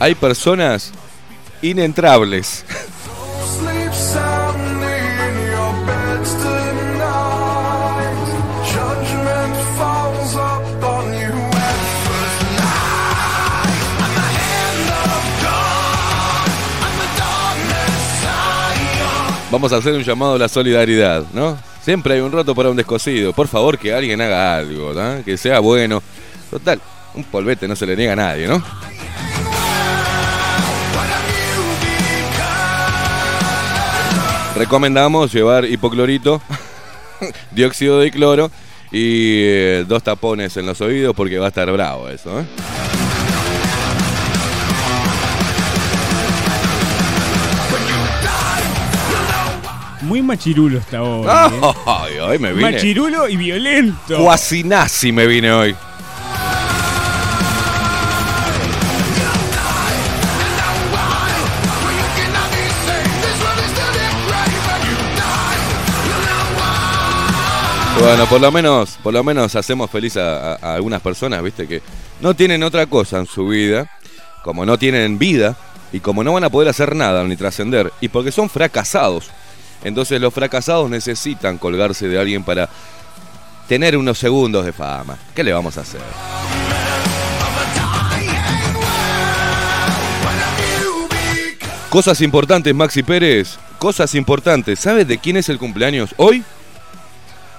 Hay 0.01 0.15
personas 0.15 0.93
inentrables. 1.63 2.65
Vamos 19.55 19.73
a 19.73 19.77
hacer 19.77 19.95
un 19.95 20.03
llamado 20.03 20.35
a 20.35 20.39
la 20.39 20.49
solidaridad, 20.49 21.23
¿no? 21.33 21.57
Siempre 21.81 22.15
hay 22.15 22.21
un 22.21 22.33
roto 22.33 22.57
para 22.57 22.71
un 22.71 22.77
descosido. 22.77 23.33
Por 23.33 23.47
favor, 23.47 23.79
que 23.79 23.95
alguien 23.95 24.21
haga 24.21 24.57
algo, 24.57 24.93
¿no? 24.93 25.25
Que 25.25 25.37
sea 25.37 25.61
bueno. 25.61 26.03
Total, 26.51 26.81
un 27.15 27.23
polvete 27.23 27.69
no 27.69 27.77
se 27.77 27.87
le 27.87 27.95
niega 27.95 28.15
a 28.15 28.17
nadie, 28.17 28.49
¿no? 28.49 28.61
Recomendamos 34.57 35.33
llevar 35.33 35.67
hipoclorito, 35.67 36.43
dióxido 37.53 38.01
de 38.01 38.11
cloro 38.11 38.51
y 38.91 39.39
eh, 39.45 39.85
dos 39.87 40.03
tapones 40.03 40.57
en 40.57 40.67
los 40.67 40.81
oídos 40.81 41.15
porque 41.15 41.39
va 41.39 41.47
a 41.47 41.49
estar 41.51 41.71
bravo 41.71 42.09
eso, 42.09 42.41
¿eh? 42.41 42.45
Muy 50.05 50.23
machirulo 50.23 50.79
está 50.79 51.03
hoy. 51.03 51.27
¿eh? 51.27 51.61
Ay, 51.87 52.19
hoy 52.19 52.39
me 52.39 52.53
vine. 52.53 52.73
Machirulo 52.73 53.29
y 53.29 53.37
violento. 53.37 54.19
Cuasi 54.19 54.63
nazi 54.65 55.13
me 55.13 55.27
vine 55.27 55.53
hoy. 55.53 55.75
Bueno, 68.01 68.27
por 68.27 68.41
lo 68.41 68.51
menos, 68.51 68.99
por 69.03 69.15
lo 69.15 69.23
menos 69.23 69.55
hacemos 69.55 69.89
feliz 69.91 70.17
a, 70.17 70.55
a- 70.55 70.59
a 70.61 70.75
algunas 70.75 71.01
personas, 71.01 71.43
viste, 71.43 71.67
que 71.69 71.81
no 72.21 72.35
tienen 72.35 72.63
otra 72.63 72.87
cosa 72.87 73.19
en 73.19 73.27
su 73.27 73.47
vida, 73.49 73.89
como 74.43 74.67
no 74.67 74.77
tienen 74.79 75.17
vida, 75.19 75.57
y 75.93 76.01
como 76.01 76.25
no 76.25 76.33
van 76.33 76.45
a 76.45 76.51
poder 76.51 76.69
hacer 76.69 76.95
nada 76.97 77.23
ni 77.25 77.37
trascender, 77.37 77.93
y 78.01 78.09
porque 78.09 78.33
son 78.33 78.51
fracasados. 78.51 79.31
Entonces 79.85 80.21
los 80.21 80.33
fracasados 80.33 80.91
necesitan 80.91 81.59
colgarse 81.59 82.09
de 82.09 82.19
alguien 82.19 82.43
para 82.43 82.69
tener 83.69 83.97
unos 83.97 84.19
segundos 84.19 84.65
de 84.65 84.73
fama. 84.73 85.17
¿Qué 85.35 85.45
le 85.45 85.53
vamos 85.53 85.77
a 85.79 85.83
hacer? 85.83 86.01
Cosas 91.91 92.21
importantes, 92.23 92.75
Maxi 92.75 93.05
Pérez. 93.05 93.57
Cosas 93.79 94.15
importantes. 94.17 94.81
¿Sabes 94.81 95.07
de 95.07 95.19
quién 95.19 95.37
es 95.37 95.49
el 95.49 95.59
cumpleaños 95.59 96.15
hoy? 96.17 96.43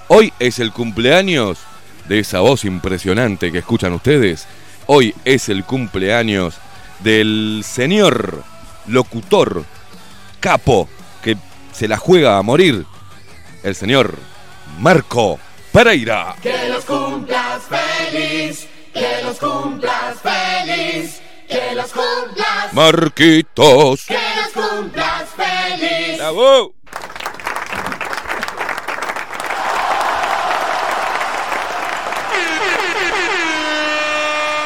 Hoy 0.08 0.34
es 0.40 0.60
el 0.60 0.72
cumpleaños 0.72 1.60
de 2.10 2.20
esa 2.20 2.42
voz 2.42 2.66
impresionante 2.66 3.52
que 3.52 3.60
escuchan 3.60 3.94
ustedes. 3.94 4.46
Hoy 4.88 5.16
es 5.24 5.50
el 5.50 5.64
cumpleaños 5.64 6.56
del 7.00 7.64
señor 7.66 8.44
locutor 8.88 9.64
capo 10.40 10.90
se 11.76 11.88
la 11.88 11.98
juega 11.98 12.38
a 12.38 12.42
morir. 12.42 12.86
El 13.64 13.76
señor 13.76 14.16
Marco 14.80 15.40
Pereira. 15.74 16.36
Que 16.42 16.70
los 16.70 16.86
cumplas 16.86 17.64
feliz, 17.64 18.68
que 18.94 19.22
los 19.24 19.38
cumplas 19.38 20.16
feliz, 20.22 21.22
que 21.50 21.76
los 21.76 21.92
cumplas, 21.92 22.72
Marquitos. 22.72 24.06
que 24.06 24.14
los 24.14 24.66
cumplas 24.66 25.26
feliz. 25.36 26.18
¡Bravo! 26.18 26.74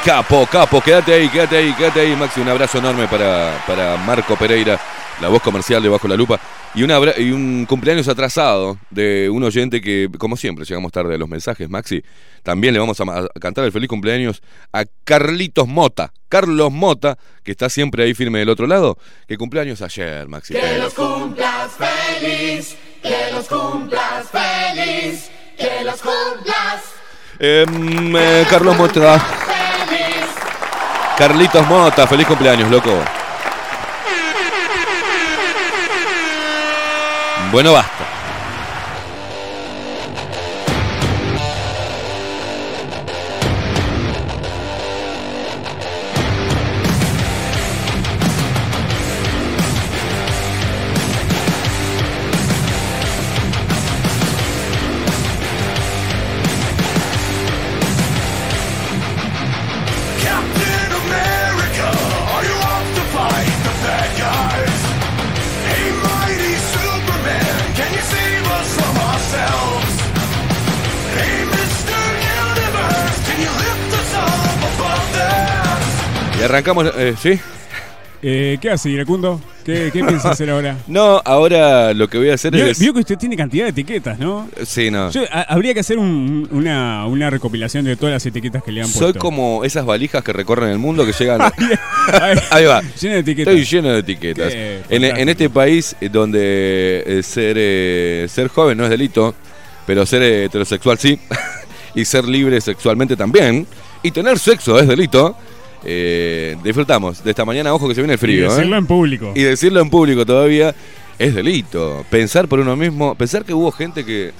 Capo, 0.05 0.47
capo, 0.47 0.81
quédate 0.81 1.13
ahí, 1.13 1.29
quédate 1.29 1.57
ahí, 1.57 1.73
quédate 1.73 1.99
ahí, 2.01 2.15
Maxi. 2.15 2.39
Un 2.39 2.49
abrazo 2.49 2.77
enorme 2.77 3.07
para, 3.07 3.63
para 3.67 3.97
Marco 3.97 4.35
Pereira, 4.35 4.79
la 5.21 5.27
voz 5.27 5.41
comercial 5.41 5.81
de 5.83 5.89
Bajo 5.89 6.07
la 6.07 6.15
Lupa. 6.15 6.39
Y, 6.79 6.83
un 6.83 6.91
abra- 6.91 7.13
y 7.19 7.31
un 7.31 7.65
cumpleaños 7.67 8.07
atrasado 8.07 8.77
de 8.89 9.29
un 9.29 9.43
oyente 9.43 9.81
que, 9.81 10.07
como 10.17 10.37
siempre, 10.37 10.63
llegamos 10.63 10.93
tarde 10.93 11.15
a 11.15 11.17
los 11.17 11.27
mensajes, 11.27 11.69
Maxi. 11.69 12.01
También 12.41 12.73
le 12.73 12.79
vamos 12.79 12.97
a 13.01 13.27
cantar 13.39 13.65
el 13.65 13.73
feliz 13.73 13.89
cumpleaños 13.89 14.41
a 14.71 14.85
Carlitos 15.03 15.67
Mota. 15.67 16.13
Carlos 16.29 16.71
Mota, 16.71 17.17
que 17.43 17.51
está 17.51 17.67
siempre 17.69 18.03
ahí 18.03 18.13
firme 18.13 18.39
del 18.39 18.47
otro 18.47 18.65
lado, 18.65 18.97
que 19.27 19.35
cumpleaños 19.37 19.81
ayer, 19.81 20.27
Maxi. 20.29 20.53
Que 20.53 20.77
los 20.77 20.93
cumplas 20.93 21.71
feliz, 21.73 22.77
que 23.03 23.31
los 23.33 23.45
cumplas 23.49 24.29
feliz, 24.31 25.29
que 25.57 25.83
los 25.83 26.01
cumplas 26.01 26.83
Em, 27.39 28.15
eh, 28.15 28.45
Carlos 28.49 28.77
Mota. 28.77 29.19
feliz. 29.19 30.29
Carlitos 31.17 31.67
Mota, 31.67 32.07
feliz 32.07 32.25
cumpleaños, 32.25 32.69
loco. 32.71 32.91
Bueno, 37.51 37.73
basta. 37.73 38.18
Arrancamos, 76.49 76.91
eh, 76.97 77.15
¿sí? 77.21 77.39
Eh, 78.21 78.57
¿Qué 78.61 78.69
hace, 78.69 78.89
Iracundo? 78.89 79.39
¿Qué, 79.63 79.91
qué 79.93 80.03
piensa 80.03 80.31
hacer 80.31 80.49
ahora? 80.49 80.75
No, 80.87 81.21
ahora 81.23 81.93
lo 81.93 82.09
que 82.09 82.17
voy 82.17 82.29
a 82.29 82.33
hacer 82.33 82.51
Vio, 82.51 82.65
es... 82.65 82.77
vio 82.77 82.93
que 82.93 82.99
usted 82.99 83.17
tiene 83.17 83.37
cantidad 83.37 83.63
de 83.63 83.69
etiquetas, 83.69 84.19
¿no? 84.19 84.49
Sí, 84.65 84.91
no. 84.91 85.09
Yo- 85.09 85.23
a- 85.31 85.43
habría 85.43 85.73
que 85.73 85.79
hacer 85.79 85.97
un- 85.97 86.45
una, 86.51 87.05
una 87.05 87.29
recopilación 87.29 87.85
de 87.85 87.95
todas 87.95 88.11
las 88.13 88.25
etiquetas 88.25 88.61
que 88.61 88.73
le 88.73 88.81
han 88.81 88.87
Soy 88.89 88.99
puesto. 89.13 89.19
como 89.19 89.63
esas 89.63 89.85
valijas 89.85 90.21
que 90.21 90.33
recorren 90.33 90.69
el 90.69 90.79
mundo 90.79 91.05
que 91.05 91.13
llegan... 91.13 91.39
Ahí 92.51 92.65
va. 92.65 92.81
Llena 92.99 93.13
de 93.15 93.19
etiquetas. 93.21 93.53
Estoy 93.53 93.65
lleno 93.77 93.89
de 93.93 93.99
etiquetas. 93.99 94.51
Qué 94.53 94.81
En, 94.89 95.03
en 95.05 95.29
este 95.29 95.49
país 95.49 95.95
eh, 96.01 96.09
donde 96.09 97.03
eh, 97.07 97.23
ser, 97.23 97.55
eh, 97.57 98.25
ser 98.27 98.49
joven 98.49 98.77
no 98.77 98.83
es 98.83 98.89
delito, 98.89 99.33
pero 99.87 100.05
ser 100.05 100.23
heterosexual 100.23 100.97
sí, 100.99 101.17
y 101.95 102.03
ser 102.03 102.25
libre 102.25 102.59
sexualmente 102.59 103.15
también, 103.15 103.65
y 104.03 104.11
tener 104.11 104.37
sexo 104.39 104.77
es 104.77 104.87
delito, 104.89 105.37
eh, 105.83 106.57
disfrutamos 106.63 107.23
de 107.23 107.29
esta 107.29 107.45
mañana, 107.45 107.73
ojo 107.73 107.87
que 107.87 107.95
se 107.95 108.01
viene 108.01 108.13
el 108.13 108.19
frío. 108.19 108.45
y 108.45 108.49
decirlo 108.49 108.75
¿eh? 108.75 108.79
en 108.79 108.85
público. 108.87 109.31
Y 109.35 109.43
decirlo 109.43 109.79
en 109.81 109.89
público 109.89 110.25
todavía 110.25 110.75
es 111.17 111.35
delito. 111.35 112.05
Pensar 112.09 112.47
por 112.47 112.59
uno 112.59 112.75
mismo, 112.75 113.15
pensar 113.15 113.45
que 113.45 113.53
hubo 113.53 113.71
gente 113.71 114.05
que 114.05 114.31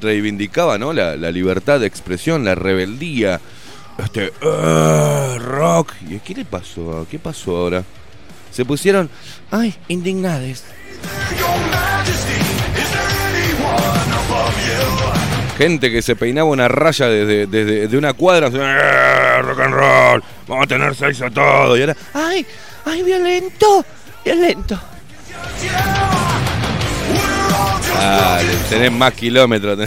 reivindicaba 0.00 0.76
¿no? 0.78 0.92
la, 0.92 1.16
la 1.16 1.30
libertad 1.30 1.80
de 1.80 1.86
expresión, 1.86 2.44
la 2.44 2.54
rebeldía. 2.54 3.40
Este, 3.98 4.32
"Ah, 4.42 5.36
rock. 5.40 5.92
¿Y 6.10 6.18
qué 6.18 6.34
le 6.34 6.44
pasó? 6.44 7.06
¿Qué 7.10 7.18
pasó 7.18 7.56
ahora? 7.56 7.84
Se 8.50 8.64
pusieron, 8.64 9.08
ay, 9.50 9.74
indignades. 9.88 10.64
Gente 15.56 15.90
que 15.90 16.02
se 16.02 16.16
peinaba 16.16 16.48
una 16.50 16.66
raya 16.68 17.06
desde, 17.06 17.46
desde 17.46 17.86
de 17.88 17.96
una 17.96 18.12
cuadra, 18.12 18.48
"Eh, 18.52 19.42
rock 19.42 19.60
and 19.60 19.74
roll, 19.74 20.22
vamos 20.48 20.64
a 20.64 20.66
tener 20.66 20.94
sexo 20.96 21.30
todo. 21.30 21.76
Y 21.76 21.80
ahora, 21.82 21.96
ay, 22.12 22.44
ay, 22.86 23.02
violento, 23.02 23.84
violento. 24.24 24.80
Dale, 27.98 28.52
tenés 28.68 28.92
más 28.92 29.12
kilómetros. 29.14 29.78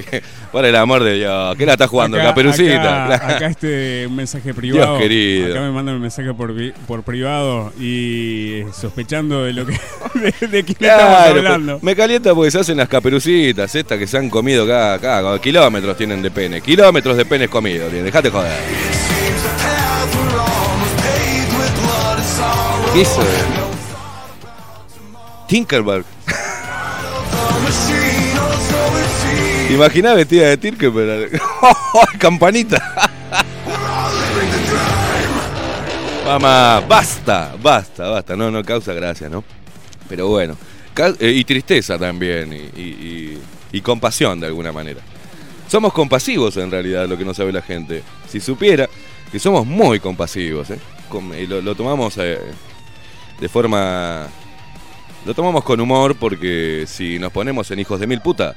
Por 0.52 0.64
el 0.64 0.74
amor 0.74 1.04
de 1.04 1.14
Dios, 1.14 1.56
¿qué 1.56 1.64
la 1.66 1.72
estás 1.72 1.88
jugando? 1.88 2.16
Acá- 2.16 2.28
Caperucita. 2.28 3.14
Acá, 3.14 3.28
acá 3.36 3.46
este 3.46 4.08
mensaje 4.10 4.52
privado. 4.52 4.98
querido. 4.98 5.52
Acá 5.52 5.60
me 5.60 5.70
mandan 5.70 5.94
un 5.96 6.00
mensaje 6.02 6.32
por, 6.34 6.52
por 6.88 7.02
privado 7.04 7.72
y 7.78 8.62
sospechando 8.72 9.44
de 9.44 9.52
lo 9.52 9.66
que 9.66 9.72
de, 10.14 10.48
de 10.48 10.64
quién 10.64 10.76
estamos 10.80 11.16
Claro, 11.16 11.36
hablando. 11.38 11.78
me 11.82 11.94
calienta 11.94 12.34
porque 12.34 12.50
se 12.50 12.58
hacen 12.60 12.76
las 12.78 12.88
caperucitas, 12.88 13.72
estas 13.74 13.98
que 13.98 14.06
se 14.06 14.18
han 14.18 14.28
comido 14.30 14.66
cada, 14.66 14.98
cada 14.98 15.38
kilómetros 15.40 15.96
tienen 15.96 16.20
de 16.22 16.30
pene. 16.30 16.60
Kilómetros 16.60 17.16
de 17.16 17.24
penes 17.24 17.48
comidos, 17.48 17.92
dejate 17.92 18.30
joder. 18.30 18.50
¿Qué 22.92 23.02
hizo? 23.02 23.22
Tinkerbell. 25.46 26.04
Imaginá 29.70 30.14
vestida 30.14 30.48
de 30.48 30.56
Tinkerbell. 30.56 31.40
Campanita. 32.18 32.78
Mamá, 36.26 36.80
basta, 36.86 37.54
basta, 37.62 38.08
basta. 38.08 38.36
No, 38.36 38.50
no 38.50 38.62
causa 38.64 38.92
gracia, 38.92 39.28
¿no? 39.28 39.44
Pero 40.08 40.28
bueno. 40.28 40.56
Eh, 41.18 41.30
y 41.36 41.44
tristeza 41.44 41.98
también. 41.98 42.52
Y, 42.52 42.80
y- 42.80 43.38
y- 43.72 43.80
compasión 43.80 44.40
de 44.40 44.46
alguna 44.48 44.72
manera. 44.72 45.00
Somos 45.68 45.92
compasivos 45.92 46.56
en 46.56 46.70
realidad, 46.70 47.08
lo 47.08 47.16
que 47.16 47.24
no 47.24 47.32
sabe 47.32 47.52
la 47.52 47.62
gente. 47.62 48.02
Si 48.28 48.40
supiera 48.40 48.88
que 49.30 49.38
somos 49.38 49.64
muy 49.66 50.00
compasivos, 50.00 50.68
¿eh? 50.70 50.78
Y 51.40 51.46
lo, 51.46 51.60
lo 51.62 51.74
tomamos 51.74 52.16
eh, 52.18 52.38
de 53.40 53.48
forma... 53.48 54.26
Lo 55.24 55.34
tomamos 55.34 55.62
con 55.64 55.80
humor 55.80 56.16
porque 56.16 56.84
si 56.88 57.18
nos 57.18 57.30
ponemos 57.32 57.70
en 57.70 57.78
hijos 57.78 58.00
de 58.00 58.06
mil 58.06 58.20
puta, 58.20 58.56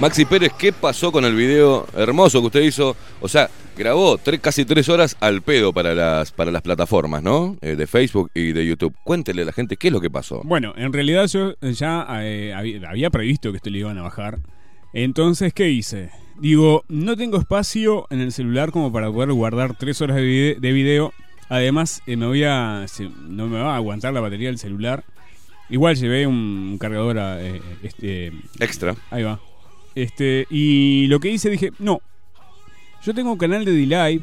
Maxi 0.00 0.24
Pérez, 0.24 0.52
¿qué 0.58 0.72
pasó 0.72 1.12
con 1.12 1.24
el 1.24 1.34
video 1.34 1.86
hermoso 1.96 2.40
que 2.40 2.46
usted 2.48 2.60
hizo? 2.62 2.96
O 3.20 3.28
sea, 3.28 3.48
grabó 3.76 4.18
tres, 4.18 4.40
casi 4.40 4.64
tres 4.64 4.88
horas 4.88 5.16
al 5.20 5.40
pedo 5.40 5.72
para 5.72 5.94
las, 5.94 6.30
para 6.32 6.50
las 6.50 6.62
plataformas, 6.62 7.22
¿no? 7.22 7.56
Eh, 7.62 7.76
de 7.76 7.86
Facebook 7.86 8.30
y 8.34 8.52
de 8.52 8.66
YouTube. 8.66 8.94
Cuéntele 9.04 9.42
a 9.42 9.44
la 9.46 9.52
gente 9.52 9.76
qué 9.76 9.88
es 9.88 9.92
lo 9.92 10.00
que 10.00 10.10
pasó. 10.10 10.42
Bueno, 10.44 10.74
en 10.76 10.92
realidad 10.92 11.26
yo 11.28 11.54
ya 11.60 12.06
eh, 12.22 12.52
había, 12.86 13.08
previsto 13.10 13.50
que 13.52 13.56
esto 13.58 13.70
le 13.70 13.78
iban 13.78 13.96
a 13.98 14.02
bajar. 14.02 14.40
Entonces, 14.92 15.54
¿qué 15.54 15.70
hice? 15.70 16.10
Digo, 16.38 16.84
no 16.88 17.16
tengo 17.16 17.38
espacio 17.38 18.06
en 18.10 18.20
el 18.20 18.32
celular 18.32 18.72
como 18.72 18.92
para 18.92 19.10
poder 19.10 19.32
guardar 19.32 19.76
tres 19.76 20.02
horas 20.02 20.16
de, 20.16 20.22
vide- 20.22 20.56
de 20.60 20.72
video. 20.72 21.12
Además, 21.48 22.02
eh, 22.06 22.16
me 22.16 22.26
voy 22.26 22.42
a, 22.44 22.84
se- 22.88 23.08
no 23.28 23.46
me 23.46 23.58
va 23.60 23.72
a 23.74 23.76
aguantar 23.76 24.12
la 24.12 24.20
batería 24.20 24.48
del 24.48 24.58
celular. 24.58 25.04
Igual 25.70 25.96
llevé 25.96 26.26
un 26.26 26.76
cargador 26.78 27.18
a, 27.18 27.40
este, 27.82 28.32
Extra. 28.60 28.96
Ahí 29.10 29.22
va. 29.22 29.40
Este, 29.94 30.46
y 30.50 31.06
lo 31.06 31.20
que 31.20 31.30
hice 31.30 31.50
dije, 31.50 31.72
no. 31.78 32.00
Yo 33.04 33.14
tengo 33.14 33.32
un 33.32 33.38
canal 33.38 33.64
de 33.64 33.72
D-Live. 33.72 34.22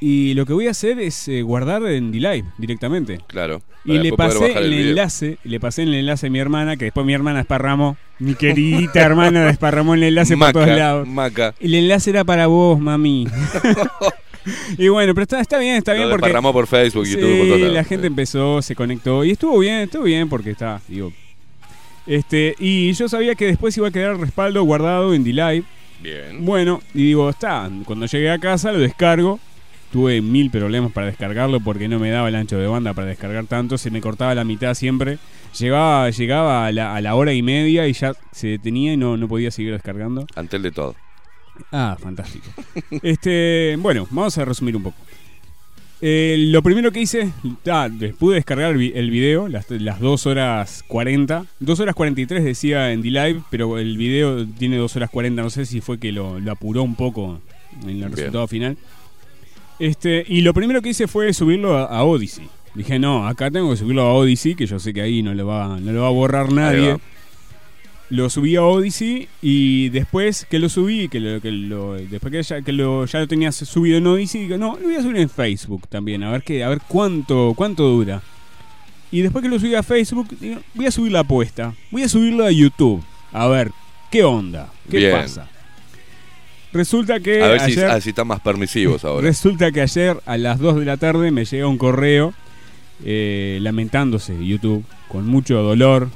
Y 0.00 0.34
lo 0.34 0.44
que 0.44 0.52
voy 0.52 0.66
a 0.66 0.72
hacer 0.72 0.98
es 0.98 1.28
eh, 1.28 1.42
guardar 1.42 1.84
en 1.86 2.10
D-Live 2.12 2.44
directamente. 2.58 3.20
Claro. 3.26 3.62
Y 3.84 3.98
le 3.98 4.12
pasé 4.12 4.52
el, 4.58 4.72
enlace, 4.72 5.38
le 5.44 5.60
pasé 5.60 5.82
el 5.82 5.94
enlace 5.94 6.26
a 6.26 6.30
mi 6.30 6.38
hermana, 6.38 6.76
que 6.76 6.86
después 6.86 7.04
mi 7.06 7.12
hermana 7.12 7.38
desparramó, 7.38 7.96
mi 8.18 8.34
queridita 8.34 9.00
hermana 9.00 9.44
desparramó 9.46 9.94
el 9.94 10.02
enlace 10.04 10.36
por 10.36 10.52
todos 10.52 10.66
Maca, 10.66 10.78
lados. 10.78 11.08
Maca. 11.08 11.54
El 11.60 11.74
enlace 11.74 12.10
era 12.10 12.24
para 12.24 12.46
vos, 12.46 12.80
mami. 12.80 13.26
y 14.78 14.88
bueno, 14.88 15.14
pero 15.14 15.22
está, 15.22 15.40
está 15.40 15.58
bien, 15.58 15.76
está 15.76 15.92
bien 15.92 16.08
porque 16.10 16.32
por 16.32 16.66
Facebook, 16.66 17.04
YouTube, 17.04 17.38
por 17.38 17.56
Sí, 17.56 17.60
lados. 17.60 17.74
la 17.74 17.84
gente 17.84 18.06
empezó, 18.06 18.62
se 18.62 18.74
conectó 18.74 19.24
y 19.24 19.32
estuvo 19.32 19.58
bien, 19.58 19.80
estuvo 19.80 20.04
bien 20.04 20.28
porque 20.28 20.50
está, 20.50 20.80
digo. 20.88 21.12
Este, 22.06 22.54
y 22.58 22.92
yo 22.92 23.08
sabía 23.08 23.34
que 23.34 23.46
después 23.46 23.76
iba 23.76 23.88
a 23.88 23.90
quedar 23.90 24.12
el 24.12 24.20
respaldo 24.20 24.62
guardado 24.62 25.14
en 25.14 25.24
D-Live. 25.24 25.64
Bien. 26.02 26.44
Bueno, 26.44 26.82
y 26.92 27.04
digo, 27.04 27.30
está, 27.30 27.70
cuando 27.84 28.06
llegué 28.06 28.30
a 28.30 28.38
casa 28.38 28.72
lo 28.72 28.78
descargo. 28.78 29.40
Tuve 29.90 30.20
mil 30.20 30.50
problemas 30.50 30.90
para 30.90 31.06
descargarlo 31.06 31.60
porque 31.60 31.86
no 31.86 32.00
me 32.00 32.10
daba 32.10 32.28
el 32.28 32.34
ancho 32.34 32.58
de 32.58 32.66
banda 32.66 32.94
para 32.94 33.06
descargar 33.06 33.46
tanto, 33.46 33.78
se 33.78 33.92
me 33.92 34.00
cortaba 34.00 34.34
la 34.34 34.42
mitad 34.42 34.74
siempre. 34.74 35.18
Llegaba, 35.56 36.10
llegaba 36.10 36.66
a 36.66 36.72
la, 36.72 36.96
a 36.96 37.00
la 37.00 37.14
hora 37.14 37.32
y 37.32 37.42
media 37.42 37.86
y 37.86 37.92
ya 37.92 38.12
se 38.32 38.48
detenía 38.48 38.94
y 38.94 38.96
no, 38.96 39.16
no 39.16 39.28
podía 39.28 39.52
seguir 39.52 39.72
descargando. 39.72 40.26
Antel 40.34 40.62
de 40.62 40.72
todo. 40.72 40.96
Ah, 41.70 41.96
fantástico. 42.00 42.46
este, 43.02 43.76
bueno, 43.78 44.08
vamos 44.10 44.36
a 44.36 44.44
resumir 44.44 44.76
un 44.76 44.82
poco. 44.82 44.96
Eh, 46.06 46.36
lo 46.50 46.62
primero 46.62 46.92
que 46.92 47.00
hice, 47.00 47.30
ah, 47.70 47.88
pude 48.18 48.34
descargar 48.34 48.72
el, 48.72 48.76
vi- 48.76 48.92
el 48.94 49.10
video, 49.10 49.48
las, 49.48 49.70
las 49.70 50.00
2 50.00 50.26
horas 50.26 50.84
40. 50.86 51.46
2 51.60 51.80
horas 51.80 51.94
43 51.94 52.44
decía 52.44 52.92
en 52.92 53.00
D-Live, 53.00 53.40
pero 53.50 53.78
el 53.78 53.96
video 53.96 54.46
tiene 54.46 54.76
2 54.76 54.96
horas 54.96 55.08
40. 55.08 55.40
No 55.42 55.48
sé 55.48 55.64
si 55.64 55.80
fue 55.80 55.98
que 55.98 56.12
lo, 56.12 56.38
lo 56.40 56.52
apuró 56.52 56.82
un 56.82 56.94
poco 56.94 57.40
en 57.84 57.88
el 57.88 57.94
Bien. 57.96 58.12
resultado 58.12 58.46
final. 58.46 58.76
Este, 59.78 60.24
y 60.28 60.42
lo 60.42 60.52
primero 60.52 60.82
que 60.82 60.90
hice 60.90 61.08
fue 61.08 61.32
subirlo 61.32 61.76
a, 61.78 61.84
a 61.86 62.04
Odyssey. 62.04 62.48
Dije, 62.74 62.98
no, 62.98 63.26
acá 63.26 63.50
tengo 63.50 63.70
que 63.70 63.76
subirlo 63.78 64.02
a 64.02 64.12
Odyssey, 64.12 64.54
que 64.56 64.66
yo 64.66 64.78
sé 64.78 64.92
que 64.92 65.00
ahí 65.00 65.22
no 65.22 65.32
lo 65.32 65.46
va, 65.46 65.78
no 65.80 65.90
lo 65.92 66.02
va 66.02 66.08
a 66.08 66.10
borrar 66.10 66.52
nadie. 66.52 66.98
Lo 68.10 68.28
subí 68.28 68.54
a 68.56 68.62
Odyssey 68.62 69.28
y 69.40 69.88
después 69.88 70.46
que 70.50 70.58
lo 70.58 70.68
subí, 70.68 71.08
que 71.08 71.20
lo, 71.20 71.40
que 71.40 71.50
lo- 71.50 71.94
después 71.94 72.30
que 72.30 72.42
ya, 72.42 72.60
que 72.62 72.72
lo, 72.72 73.06
ya 73.06 73.18
lo 73.20 73.26
tenías 73.28 73.56
subido 73.56 73.96
en 73.98 74.06
Odyssey, 74.06 74.42
digo, 74.42 74.58
no, 74.58 74.76
lo 74.76 74.82
voy 74.88 74.94
a 74.96 75.02
subir 75.02 75.16
en 75.16 75.30
Facebook 75.30 75.88
también, 75.88 76.22
a 76.22 76.30
ver 76.30 76.42
qué, 76.42 76.62
a 76.62 76.68
ver 76.68 76.80
cuánto, 76.86 77.54
cuánto 77.56 77.84
dura. 77.88 78.22
Y 79.10 79.22
después 79.22 79.42
que 79.42 79.48
lo 79.48 79.58
subí 79.58 79.74
a 79.74 79.82
Facebook, 79.82 80.28
digo, 80.38 80.60
voy 80.74 80.86
a 80.86 80.90
subir 80.90 81.12
la 81.12 81.20
apuesta, 81.20 81.74
voy 81.90 82.02
a 82.02 82.08
subirlo 82.08 82.44
a 82.44 82.50
YouTube, 82.50 83.02
a 83.32 83.46
ver 83.48 83.70
qué 84.10 84.22
onda, 84.22 84.70
qué 84.90 84.98
Bien. 84.98 85.12
pasa. 85.12 85.48
Resulta 86.72 87.20
que 87.20 87.40
A 87.42 87.48
ver 87.48 87.60
si, 87.60 87.72
ayer, 87.72 87.86
ah, 87.86 88.00
si 88.00 88.08
están 88.10 88.26
más 88.26 88.40
permisivos 88.40 89.04
ahora. 89.04 89.26
resulta 89.28 89.70
que 89.70 89.80
ayer 89.80 90.20
a 90.26 90.36
las 90.36 90.58
2 90.58 90.80
de 90.80 90.84
la 90.84 90.96
tarde 90.96 91.30
me 91.30 91.44
llega 91.44 91.68
un 91.68 91.78
correo 91.78 92.34
eh, 93.04 93.58
lamentándose 93.62 94.44
YouTube 94.44 94.84
con 95.08 95.26
mucho 95.26 95.62
dolor. 95.62 96.10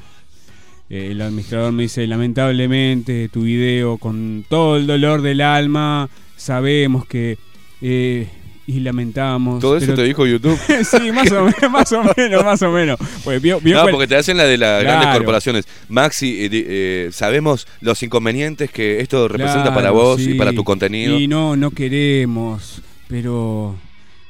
Eh, 0.91 1.09
el 1.13 1.21
administrador 1.21 1.73
me 1.73 1.83
dice, 1.85 2.07
lamentablemente 2.07 3.29
tu 3.29 3.43
video 3.43 3.99
con 3.99 4.45
todo 4.49 4.77
el 4.77 4.87
dolor 4.87 5.23
del 5.23 5.41
alma, 5.41 6.09
sabemos 6.37 7.07
que... 7.07 7.39
eh, 7.83 8.29
y 8.71 8.81
lamentamos. 8.81 9.61
¿Todo 9.61 9.79
eso 9.79 9.95
te 9.95 10.03
dijo 10.03 10.27
YouTube? 10.27 10.59
sí, 10.85 11.11
más 11.11 11.33
o, 11.33 11.43
menos, 11.47 11.71
más 11.71 11.91
o 11.91 12.03
menos, 12.15 12.45
más 12.45 12.61
o 12.61 12.71
menos. 12.71 12.99
Pues 13.25 13.41
vio- 13.41 13.61
vio 13.63 13.77
No, 13.77 13.81
cuál- 13.81 13.93
porque 13.93 14.07
te 14.07 14.17
hacen 14.17 14.37
la 14.37 14.45
de 14.45 14.59
las 14.59 14.83
grandes 14.83 15.09
corporaciones. 15.17 15.67
Maxi, 15.89 16.45
eh, 16.45 16.49
eh, 16.53 17.09
sabemos 17.11 17.67
los 17.81 18.03
inconvenientes 18.03 18.71
que 18.71 19.01
esto 19.01 19.27
representa 19.27 19.63
Claro, 19.63 19.75
para 19.75 19.91
vos 19.91 20.21
sí. 20.21 20.33
y 20.33 20.35
para 20.35 20.53
tu 20.53 20.65
contenido. 20.65 21.19
Y 21.19 21.27
no, 21.29 21.57
no 21.57 21.71
queremos, 21.71 22.83
pero 23.09 23.75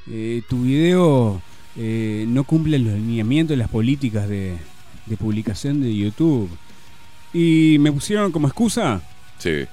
eh, 0.09 0.43
tu 0.49 0.63
video 0.63 1.43
eh, 1.77 2.25
no 2.29 2.45
cumple 2.45 2.79
los 2.79 2.95
lineamientos, 2.95 3.59
las 3.59 3.69
políticas 3.69 4.29
de, 4.29 4.55
de 5.09 5.17
publicación 5.17 5.81
de 5.81 5.95
YouTube. 5.97 6.49
Y 7.33 7.77
me 7.81 7.93
pusieron 7.93 8.33
como 8.33 8.47
excusa 8.49 9.03
Sí. 9.39 9.67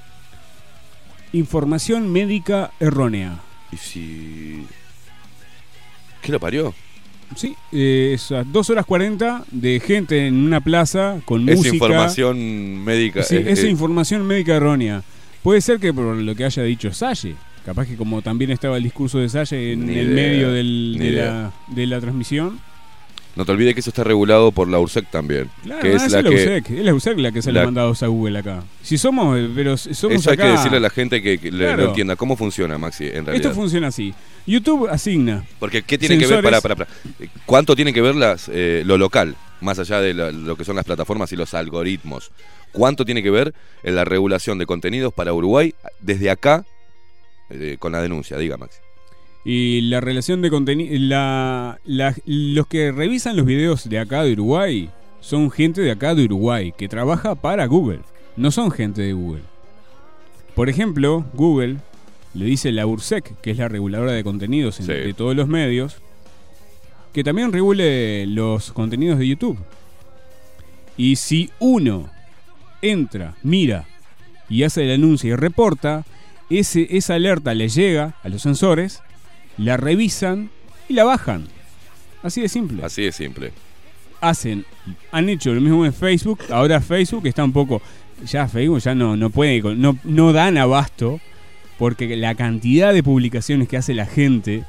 información 1.34 2.12
médica 2.12 2.72
errónea. 2.80 3.40
Y 3.72 3.78
si. 3.78 4.64
¿Qué 6.22 6.32
lo 6.32 6.40
parió? 6.40 6.74
Sí, 7.36 7.56
eh, 7.72 8.12
esas 8.14 8.46
2 8.52 8.70
horas 8.70 8.86
40 8.86 9.44
de 9.52 9.80
gente 9.80 10.28
en 10.28 10.36
una 10.36 10.62
plaza 10.62 11.20
con 11.26 11.48
Es 11.50 11.58
música. 11.58 11.76
información 11.76 12.84
médica. 12.84 13.24
Sí, 13.24 13.38
es 13.38 13.64
información 13.64 14.26
médica 14.26 14.56
errónea. 14.56 15.04
Puede 15.44 15.62
ser 15.62 15.80
que 15.80 15.94
por 15.94 16.16
lo 16.16 16.36
que 16.36 16.46
haya 16.46 16.64
dicho 16.64 16.94
Salle. 16.94 17.36
Capaz 17.66 17.88
que 17.88 17.96
como 17.96 18.22
también 18.22 18.52
estaba 18.52 18.78
el 18.78 18.84
discurso 18.84 19.18
de 19.18 19.28
Salle 19.30 19.74
en 19.74 19.88
Ni 19.88 19.98
el 19.98 20.12
idea, 20.12 20.16
medio 20.16 20.52
del- 20.52 20.96
ni 21.00 21.06
de, 21.06 21.12
idea. 21.12 21.26
la, 21.26 21.54
de 21.76 21.88
la 21.88 22.00
transmisión. 22.00 22.60
No 23.36 23.44
te 23.46 23.52
olvides 23.52 23.74
que 23.74 23.82
eso 23.82 23.90
está 23.90 24.04
regulado 24.06 24.52
por 24.54 24.70
la 24.70 24.80
URSEC 24.80 25.12
también. 25.12 25.50
Claro, 25.64 25.82
que 25.82 25.90
ah, 25.90 25.96
es 25.96 26.04
es 26.04 26.12
la 26.14 26.24
que, 26.24 26.30
USEC, 26.30 26.70
es 26.70 26.86
la 26.86 26.94
USEC 26.94 27.18
la 27.20 27.32
que 27.34 27.42
se 27.42 27.52
la- 27.52 27.60
le 27.62 27.66
mandados 27.68 28.02
a 28.02 28.08
Google 28.08 28.40
acá. 28.40 28.64
Si 28.82 28.98
somos, 28.98 29.38
eh, 29.38 29.50
pero 29.54 29.76
somos 29.76 30.18
Eso 30.20 30.32
hay 30.32 30.38
que 30.38 30.44
decirle 30.46 30.78
a 30.78 30.80
la 30.80 30.90
gente 30.90 31.22
que, 31.22 31.38
que 31.38 31.50
Claro. 31.50 31.84
lo 31.84 31.90
entienda. 31.90 32.16
¿Cómo 32.16 32.38
funciona, 32.38 32.78
Maxi, 32.78 33.06
en 33.08 33.26
realidad? 33.26 33.36
Esto 33.36 33.52
funciona 33.54 33.88
así. 33.88 34.14
YouTube 34.48 34.88
asigna. 34.90 35.44
Porque 35.60 35.82
¿qué 35.84 35.98
tiene 35.98 36.18
que 36.18 36.28
ver? 36.28 36.42
Para, 36.42 36.62
para, 36.62 36.76
para. 36.76 36.90
¿Cuánto 37.46 37.76
tiene 37.76 37.92
que 37.92 38.02
ver 38.02 38.16
las, 38.16 38.50
eh, 38.54 38.84
lo 38.86 38.98
local, 38.98 39.36
más 39.60 39.80
allá 39.80 40.00
de 40.00 40.14
la- 40.14 40.32
lo 40.32 40.56
que 40.56 40.64
son 40.64 40.78
las 40.78 40.86
plataformas 40.86 41.32
y 41.34 41.36
los 41.36 41.54
algoritmos? 41.54 42.32
¿Cuánto 42.72 43.04
tiene 43.04 43.22
que 43.22 43.32
ver 43.32 43.54
en 43.84 43.96
la 43.96 44.06
regulación 44.06 44.58
de 44.60 44.66
contenidos 44.66 45.14
para 45.14 45.34
Uruguay 45.34 45.74
desde 46.00 46.30
acá 46.30 46.64
eh, 47.50 47.76
con 47.80 47.92
la 47.92 48.02
denuncia? 48.02 48.38
Diga, 48.38 48.56
Maxi. 48.58 48.78
Y 49.46 49.82
la 49.82 50.02
relación 50.02 50.42
de 50.42 50.50
contenido. 50.50 50.92
La, 51.00 51.80
la- 51.86 52.16
los 52.26 52.66
que 52.68 52.92
revisan 52.92 53.38
los 53.38 53.46
videos 53.46 53.88
de 53.88 54.00
acá 54.00 54.24
de 54.24 54.34
Uruguay 54.34 54.90
son 55.22 55.52
gente 55.52 55.82
de 55.82 55.92
acá 55.92 56.16
de 56.16 56.26
Uruguay 56.26 56.74
que 56.76 56.88
trabaja 56.90 57.36
para 57.36 57.66
Google. 57.68 58.00
No 58.38 58.50
son 58.52 58.72
gente 58.72 59.02
de 59.04 59.14
Google. 59.14 59.44
Por 60.56 60.68
ejemplo, 60.70 61.26
Google 61.34 61.78
le 62.34 62.46
dice 62.46 62.72
la 62.72 62.86
URSEC, 62.88 63.40
que 63.42 63.52
es 63.52 63.58
la 63.58 63.68
reguladora 63.68 64.12
de 64.14 64.24
contenidos 64.24 64.80
en- 64.80 64.88
Sí. 64.88 64.92
de 64.94 65.14
todos 65.14 65.36
los 65.36 65.48
medios, 65.48 65.98
que 67.14 67.24
también 67.24 67.54
regule 67.54 68.26
los 68.28 68.72
contenidos 68.74 69.20
de 69.20 69.28
YouTube. 69.28 69.58
Y 70.98 71.18
si 71.18 71.50
uno 71.60 72.10
entra, 72.82 73.36
mira 73.44 73.86
y 74.50 74.64
hace 74.64 74.84
el 74.84 74.92
anuncio 74.92 75.34
y 75.34 75.36
reporta, 75.36 76.04
ese, 76.50 76.88
esa 76.98 77.16
alerta 77.16 77.54
le 77.54 77.70
llega 77.70 78.16
a 78.24 78.30
los 78.30 78.42
sensores, 78.42 79.02
la 79.58 79.78
revisan 79.78 80.50
y 80.90 80.94
la 80.94 81.04
bajan. 81.04 81.48
Así 82.24 82.42
de 82.42 82.50
simple. 82.50 82.84
Así 82.84 83.04
de 83.04 83.12
simple. 83.12 83.52
Hacen, 84.22 84.66
han 85.12 85.30
hecho 85.30 85.54
lo 85.54 85.62
mismo 85.62 85.86
en 85.86 85.94
Facebook, 85.94 86.40
ahora 86.50 86.82
Facebook 86.82 87.28
está 87.28 87.44
un 87.44 87.52
poco, 87.52 87.82
ya 88.26 88.48
Facebook 88.48 88.80
ya 88.80 88.96
no, 88.96 89.16
no 89.16 89.30
puede, 89.30 89.62
no, 89.76 89.98
no 90.04 90.34
dan 90.34 90.58
abasto, 90.58 91.20
porque 91.78 92.16
la 92.16 92.34
cantidad 92.36 92.94
de 92.94 93.04
publicaciones 93.04 93.68
que 93.68 93.78
hace 93.78 93.94
la 93.94 94.06
gente 94.06 94.64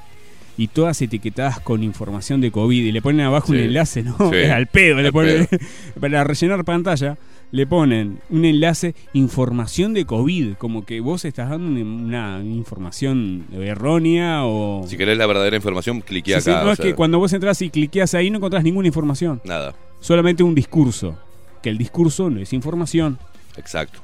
y 0.58 0.68
todas 0.68 1.00
etiquetadas 1.02 1.60
con 1.60 1.82
información 1.82 2.40
de 2.40 2.50
COVID 2.50 2.84
y 2.84 2.92
le 2.92 3.02
ponen 3.02 3.26
abajo 3.26 3.52
un 3.52 3.58
enlace, 3.58 4.02
¿no? 4.02 4.16
Sí. 4.30 4.44
Al 4.50 4.66
pedo, 4.66 5.00
le 5.00 5.12
ponen, 5.12 5.48
para 6.00 6.24
rellenar 6.24 6.64
pantalla, 6.64 7.16
le 7.52 7.66
ponen 7.66 8.18
un 8.28 8.44
enlace, 8.44 8.94
información 9.12 9.94
de 9.94 10.04
COVID, 10.04 10.54
como 10.54 10.84
que 10.84 11.00
vos 11.00 11.24
estás 11.24 11.48
dando 11.50 11.80
una, 11.80 12.36
una 12.38 12.44
información 12.54 13.46
errónea 13.52 14.44
o... 14.44 14.84
Si 14.86 14.96
querés 14.96 15.16
la 15.16 15.26
verdadera 15.26 15.56
información, 15.56 16.00
clique 16.00 16.34
Sí, 16.34 16.40
sí, 16.42 16.50
acá. 16.50 16.62
no 16.64 16.68
o 16.68 16.72
es 16.72 16.76
sea, 16.78 16.84
que 16.86 16.94
cuando 16.94 17.18
vos 17.18 17.32
entras 17.32 17.62
y 17.62 17.70
cliqueas 17.70 18.14
ahí 18.14 18.30
no 18.30 18.38
encontrás 18.38 18.64
ninguna 18.64 18.88
información, 18.88 19.40
Nada, 19.44 19.74
solamente 20.00 20.42
un 20.42 20.54
discurso, 20.54 21.16
que 21.62 21.70
el 21.70 21.78
discurso 21.78 22.28
no 22.30 22.40
es 22.40 22.52
información, 22.52 23.18
exacto. 23.56 24.00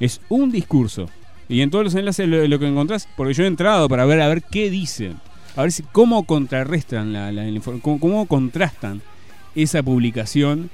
es 0.00 0.20
un 0.28 0.50
discurso. 0.50 1.08
Y 1.50 1.60
en 1.62 1.70
todos 1.70 1.84
los 1.84 1.94
enlaces 1.94 2.28
lo, 2.28 2.46
lo 2.46 2.58
que 2.58 2.66
encontrás, 2.68 3.08
porque 3.16 3.32
yo 3.34 3.44
he 3.44 3.46
entrado 3.46 3.88
para 3.88 4.04
ver 4.06 4.20
a 4.20 4.28
ver 4.28 4.42
qué 4.42 4.70
dicen, 4.70 5.16
a 5.56 5.62
ver 5.62 5.72
si 5.72 5.82
cómo 5.82 6.24
contrarrestan 6.24 7.12
la, 7.12 7.32
la- 7.32 7.42
la 7.44 7.48
infor- 7.50 7.80
cómo, 7.80 7.98
cómo 8.00 8.26
contrastan 8.26 9.00
esa 9.54 9.82
publicación 9.82 10.70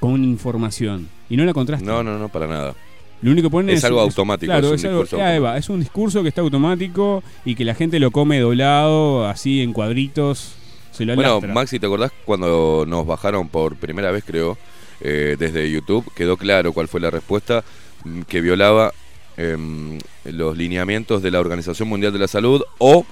con 0.00 0.24
información. 0.24 1.08
Y 1.28 1.36
no 1.36 1.44
la 1.44 1.52
contrastan. 1.52 1.86
No, 1.86 2.02
no, 2.02 2.18
no, 2.18 2.28
para 2.28 2.46
nada. 2.48 2.74
Lo 3.22 3.32
único 3.32 3.48
que 3.48 3.52
ponen 3.52 3.76
Es 3.76 3.84
algo 3.84 4.00
automático, 4.00 4.50
Claro, 4.50 4.68
es 4.68 4.72
un 4.72 4.76
es, 4.76 4.84
algo, 4.86 5.00
discurso 5.02 5.22
ah, 5.22 5.28
ahí 5.28 5.38
va, 5.38 5.48
automático. 5.48 5.58
es 5.58 5.68
un 5.68 5.80
discurso 5.80 6.22
que 6.22 6.28
está 6.30 6.40
automático 6.40 7.22
y 7.44 7.54
que 7.54 7.64
la 7.64 7.74
gente 7.74 8.00
lo 8.00 8.10
come 8.10 8.40
doblado, 8.40 9.26
así 9.26 9.60
en 9.60 9.72
cuadritos. 9.72 10.54
Se 10.90 11.04
lo 11.04 11.14
Bueno. 11.14 11.40
Maxi, 11.42 11.78
¿te 11.78 11.86
acordás 11.86 12.12
cuando 12.24 12.84
nos 12.88 13.06
bajaron 13.06 13.48
por 13.48 13.76
primera 13.76 14.10
vez, 14.10 14.24
creo, 14.24 14.56
eh, 15.02 15.36
desde 15.38 15.70
YouTube? 15.70 16.10
Quedó 16.14 16.36
claro 16.38 16.72
cuál 16.72 16.88
fue 16.88 17.00
la 17.00 17.10
respuesta 17.10 17.62
mm, 18.04 18.22
que 18.22 18.40
violaba 18.40 18.92
em, 19.36 19.98
los 20.24 20.56
lineamientos 20.56 21.22
de 21.22 21.30
la 21.30 21.40
Organización 21.40 21.88
Mundial 21.88 22.12
de 22.14 22.18
la 22.20 22.28
Salud 22.28 22.62
o 22.78 23.04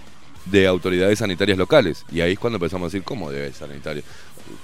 de 0.46 0.66
autoridades 0.66 1.18
sanitarias 1.18 1.59
locales. 1.59 2.05
Y 2.11 2.20
ahí 2.22 2.33
es 2.33 2.38
cuando 2.38 2.57
empezamos 2.57 2.87
a 2.87 2.88
decir, 2.88 3.03
¿cómo 3.03 3.31
de 3.31 3.53
sanitarias? 3.53 4.05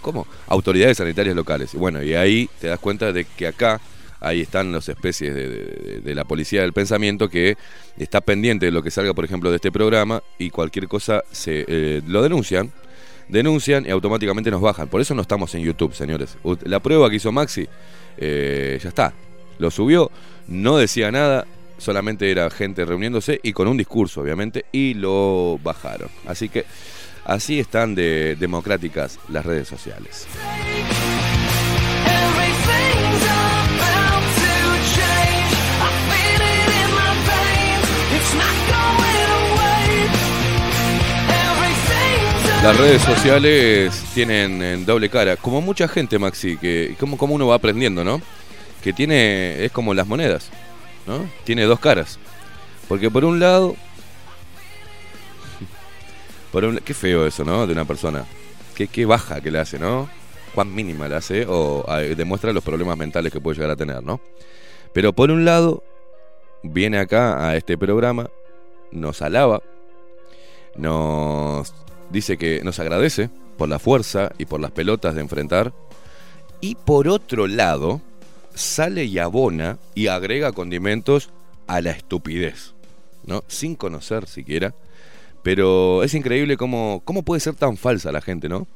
¿Cómo? 0.01 0.27
Autoridades 0.49 0.99
sanitarias 0.99 1.35
locales. 1.35 1.75
Bueno, 1.75 2.03
y 2.03 2.15
ahí 2.15 2.49
te 2.61 2.69
das 2.69 2.79
cuenta 2.79 3.13
de 3.13 3.25
que 3.25 3.47
acá, 3.47 3.81
ahí 4.21 4.41
están 4.41 4.73
las 4.73 4.89
especies 4.89 5.35
de, 5.35 6.15
la 6.15 6.25
policía 6.25 6.63
del 6.63 6.73
pensamiento 6.73 7.29
que 7.29 7.57
está 7.99 8.21
pendiente 8.21 8.67
de 8.67 8.73
lo 8.73 8.83
que 8.83 8.91
salga, 8.91 9.15
por 9.15 9.25
ejemplo, 9.25 9.51
de 9.51 9.57
este 9.57 9.73
programa 9.73 10.23
y 10.39 10.51
cualquier 10.51 10.89
cosa 10.89 11.23
se 11.31 11.65
eh, 11.69 12.03
lo 12.07 12.23
denuncian 12.23 12.73
denuncian 13.29 13.87
y 13.87 13.91
automáticamente 13.91 14.51
nos 14.51 14.61
bajan. 14.61 14.89
Por 14.89 15.01
eso 15.01 15.15
no 15.15 15.23
estamos 15.23 15.55
en 15.55 15.63
YouTube, 15.63 15.95
señores. 15.95 16.37
La 16.65 16.81
prueba 16.81 17.09
que 17.09 17.17
hizo 17.17 17.33
Maxi, 17.33 17.67
eh, 18.19 18.79
ya 18.83 18.89
está. 18.89 19.13
Lo 19.59 19.71
subió, 19.71 20.11
no 20.49 20.77
decía 20.77 21.11
nada, 21.11 21.47
solamente 21.79 22.31
era 22.31 22.51
gente 22.51 22.85
reuniéndose 22.85 23.41
y 23.43 23.53
con 23.53 23.69
un 23.69 23.77
discurso, 23.77 24.21
obviamente, 24.21 24.65
y 24.73 24.95
lo 24.95 25.59
bajaron. 25.63 26.09
Así 26.27 26.49
que 26.49 26.65
así 27.25 27.61
están 27.61 27.95
de 27.95 28.37
democráticas 28.37 29.19
las 29.29 29.45
redes 29.45 29.69
sociales. 29.69 30.27
Las 42.65 42.79
redes 42.79 43.03
sociales 43.03 44.03
tienen 44.15 44.63
en 44.63 44.87
doble 44.87 45.11
cara, 45.11 45.37
como 45.37 45.61
mucha 45.61 45.87
gente, 45.87 46.19
Maxi, 46.19 46.57
que 46.57 46.97
como, 46.99 47.19
como 47.19 47.35
uno 47.35 47.47
va 47.47 47.57
aprendiendo, 47.57 48.05
¿no? 48.05 48.23
Que 48.83 48.95
tiene, 48.95 49.63
es 49.67 49.71
como 49.71 49.93
las 49.93 50.07
monedas, 50.07 50.49
¿no? 51.07 51.29
Tiene 51.45 51.65
dos 51.65 51.79
caras. 51.79 52.19
Porque 52.89 53.11
por 53.11 53.27
un 53.27 53.39
lado, 53.39 53.77
por 56.55 56.83
qué 56.83 56.95
feo 56.95 57.27
eso, 57.27 57.45
¿no? 57.45 57.67
De 57.67 57.73
una 57.73 57.85
persona. 57.85 58.25
Qué, 58.77 58.87
qué 58.87 59.05
baja 59.05 59.41
que 59.41 59.51
le 59.51 59.59
hace, 59.59 59.77
¿no? 59.77 60.09
Cuán 60.55 60.73
mínima 60.73 61.09
le 61.09 61.17
hace 61.17 61.47
o 61.49 61.85
ah, 61.89 61.99
demuestra 61.99 62.53
los 62.53 62.63
problemas 62.63 62.97
mentales 62.97 63.33
que 63.33 63.41
puede 63.41 63.57
llegar 63.57 63.73
a 63.73 63.77
tener, 63.77 64.05
¿no? 64.05 64.21
Pero 64.93 65.13
por 65.13 65.33
un 65.33 65.45
lado, 65.45 65.83
viene 66.63 66.99
acá 66.99 67.49
a 67.49 67.57
este 67.57 67.77
programa, 67.77 68.31
nos 68.93 69.21
alaba, 69.21 69.63
nos 70.77 71.75
dice 72.11 72.37
que 72.37 72.61
nos 72.63 72.79
agradece 72.79 73.31
por 73.59 73.69
la 73.69 73.81
fuerza 73.81 74.31
y 74.39 74.47
por 74.47 74.61
las 74.61 74.71
pelotas 74.71 75.17
de 75.17 75.23
enfrentar. 75.23 75.73
Y 76.61 76.77
por 76.77 77.09
otro 77.09 77.49
lado, 77.49 78.01
sale 78.55 79.07
y 79.07 79.19
abona 79.19 79.79
y 79.97 80.07
agrega 80.07 80.53
condimentos 80.53 81.31
a 81.67 81.81
la 81.81 81.91
estupidez, 81.91 82.75
¿no? 83.27 83.43
Sin 83.49 83.75
conocer 83.75 84.29
siquiera. 84.29 84.73
Pero 85.45 86.03
es 86.03 86.15
increíble 86.15 86.57
cómo, 86.57 87.03
cómo 87.05 87.23
puede 87.23 87.39
ser 87.41 87.55
tan 87.55 87.77
falsa 87.77 88.11
la 88.11 88.21
gente, 88.21 88.49
¿no? 88.49 88.67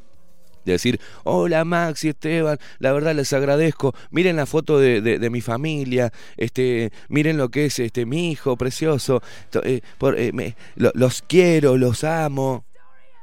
De 0.65 0.73
decir, 0.73 1.01
hola 1.25 1.65
Maxi, 1.65 2.11
Esteban, 2.11 2.59
la 2.79 2.93
verdad 2.93 3.15
les 3.15 3.33
agradezco, 3.33 3.95
miren 4.11 4.37
la 4.37 4.45
foto 4.45 4.79
de, 4.79 5.01
de- 5.01 5.31
mi 5.31 5.41
familia, 5.41 6.13
este, 6.37 6.93
miren 7.09 7.39
lo 7.39 7.49
que 7.49 7.65
es 7.65 7.79
este 7.79 8.05
mi 8.05 8.31
hijo 8.33 8.55
precioso, 8.59 9.23
eh, 9.65 9.81
por- 9.97 10.19
eh, 10.19 10.31
me- 10.33 10.57
lo- 10.77 10.93
los 10.95 11.23
quiero, 11.23 11.79
los 11.79 12.05
amo. 12.05 12.67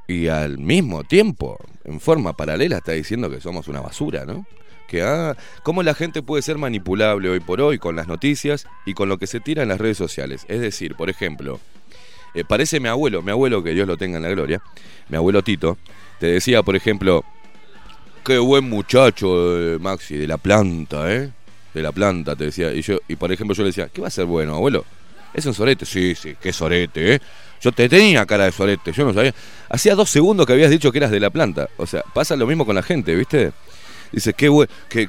Y 0.07 0.27
al 0.27 0.57
mismo 0.57 1.03
tiempo, 1.03 1.57
en 1.83 1.99
forma 1.99 2.33
paralela, 2.33 2.77
está 2.77 2.93
diciendo 2.93 3.29
que 3.29 3.41
somos 3.41 3.67
una 3.67 3.81
basura, 3.81 4.25
¿no? 4.25 4.47
Que, 4.87 5.03
ah, 5.03 5.35
cómo 5.61 5.83
la 5.83 5.93
gente 5.93 6.23
puede 6.23 6.41
ser 6.41 6.57
manipulable 6.57 7.29
hoy 7.29 7.41
por 7.41 7.61
hoy 7.61 7.77
con 7.77 7.95
las 7.95 8.07
noticias 8.07 8.65
y 8.87 8.95
con 8.95 9.07
lo 9.07 9.19
que 9.19 9.27
se 9.27 9.39
tira 9.39 9.61
en 9.61 9.69
las 9.69 9.79
redes 9.79 9.97
sociales. 9.97 10.45
Es 10.47 10.61
decir, 10.61 10.95
por 10.95 11.11
ejemplo, 11.11 11.59
eh, 12.35 12.43
parece 12.45 12.79
mi 12.79 12.89
abuelo, 12.89 13.21
mi 13.21 13.31
abuelo, 13.31 13.63
que 13.63 13.71
Dios 13.71 13.87
lo 13.87 13.97
tenga 13.97 14.17
en 14.17 14.23
la 14.23 14.29
gloria, 14.29 14.61
mi 15.09 15.17
abuelo 15.17 15.41
Tito, 15.41 15.77
te 16.19 16.27
decía, 16.27 16.63
por 16.63 16.75
ejemplo, 16.75 17.23
qué 18.23 18.37
buen 18.37 18.69
muchacho, 18.69 19.57
eh, 19.59 19.79
Maxi, 19.79 20.17
de 20.17 20.27
la 20.27 20.37
planta, 20.37 21.11
¿eh? 21.13 21.31
De 21.73 21.81
la 21.81 21.91
planta, 21.91 22.35
te 22.35 22.45
decía. 22.45 22.73
Y 22.73 22.81
yo, 22.81 22.99
y 23.07 23.15
por 23.15 23.31
ejemplo, 23.31 23.55
yo 23.55 23.63
le 23.63 23.69
decía, 23.69 23.89
¿qué 23.91 24.01
va 24.01 24.07
a 24.07 24.11
ser 24.11 24.25
bueno, 24.25 24.55
abuelo? 24.55 24.85
Es 25.33 25.45
un 25.45 25.53
sorete, 25.53 25.85
sí, 25.85 26.15
sí, 26.15 26.35
qué 26.41 26.53
sorete, 26.53 27.15
¿eh? 27.15 27.19
Yo 27.61 27.71
te 27.71 27.89
tenía 27.89 28.25
cara 28.25 28.45
de 28.45 28.51
sorete, 28.51 28.91
yo 28.91 29.05
no 29.05 29.13
sabía. 29.13 29.33
Hacía 29.69 29.95
dos 29.95 30.09
segundos 30.09 30.45
que 30.45 30.53
habías 30.53 30.69
dicho 30.69 30.91
que 30.91 30.99
eras 30.99 31.11
de 31.11 31.19
la 31.19 31.29
planta. 31.29 31.69
O 31.77 31.85
sea, 31.85 32.03
pasa 32.13 32.35
lo 32.35 32.47
mismo 32.47 32.65
con 32.65 32.75
la 32.75 32.83
gente, 32.83 33.15
¿viste? 33.15 33.51
Dice, 34.15 34.33
qué, 34.33 34.49
bue- 34.49 34.69
qué, 34.87 35.07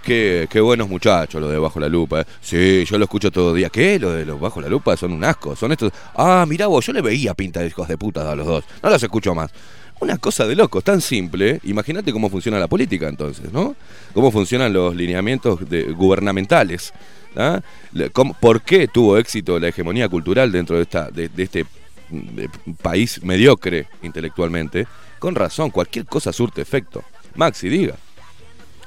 qué, 0.51 0.61
buenos 0.61 0.89
muchachos 0.89 1.41
los 1.41 1.51
de 1.53 1.59
Bajo 1.59 1.79
la 1.79 1.89
Lupa. 1.89 2.23
¿eh? 2.23 2.25
Sí, 2.41 2.85
yo 2.85 2.99
lo 2.99 3.05
escucho 3.05 3.31
todo 3.31 3.53
el 3.53 3.59
día. 3.59 3.69
¿Qué? 3.71 4.01
Los 4.01 4.15
de 4.17 4.27
los 4.27 4.41
Bajo 4.41 4.61
la 4.61 4.69
Lupa 4.69 4.97
son 4.97 5.13
un 5.13 5.23
asco. 5.23 5.55
Son 5.55 5.71
estos. 5.71 5.93
Ah, 6.17 6.45
mirá 6.49 6.67
vos, 6.67 6.85
yo 6.85 6.93
le 6.93 7.01
veía 7.01 7.33
pinta 7.33 7.61
de 7.61 7.69
hijos 7.69 7.87
de 7.87 7.97
puta 7.97 8.29
a 8.31 8.35
los 8.35 8.45
dos. 8.47 8.65
No 8.83 8.91
los 8.91 9.01
escucho 9.01 9.33
más. 9.33 9.53
Una 10.01 10.19
cosa 10.19 10.45
de 10.47 10.57
locos, 10.57 10.83
tan 10.83 11.01
simple. 11.01 11.61
Imagínate 11.63 12.13
cómo 12.13 12.29
funciona 12.29 12.59
la 12.59 12.67
política 12.67 13.09
entonces, 13.09 13.53
¿no? 13.53 13.77
Cómo 14.13 14.33
funcionan 14.33 14.73
los 14.73 14.95
lineamientos 14.97 15.71
de- 15.71 15.85
gubernamentales. 15.85 16.93
¿ah? 17.37 17.61
¿Por 18.41 18.63
qué 18.63 18.89
tuvo 18.89 19.17
éxito 19.19 19.61
la 19.61 19.69
hegemonía 19.69 20.09
cultural 20.09 20.51
dentro 20.51 20.77
de, 20.77 20.83
esta, 20.83 21.11
de, 21.13 21.29
de 21.29 21.43
este 21.45 21.65
país 22.83 23.23
mediocre 23.23 23.87
intelectualmente? 24.03 24.87
Con 25.21 25.35
razón, 25.37 25.71
cualquier 25.71 26.07
cosa 26.07 26.33
surte 26.33 26.61
efecto. 26.61 27.05
Maxi, 27.37 27.69
diga. 27.69 27.95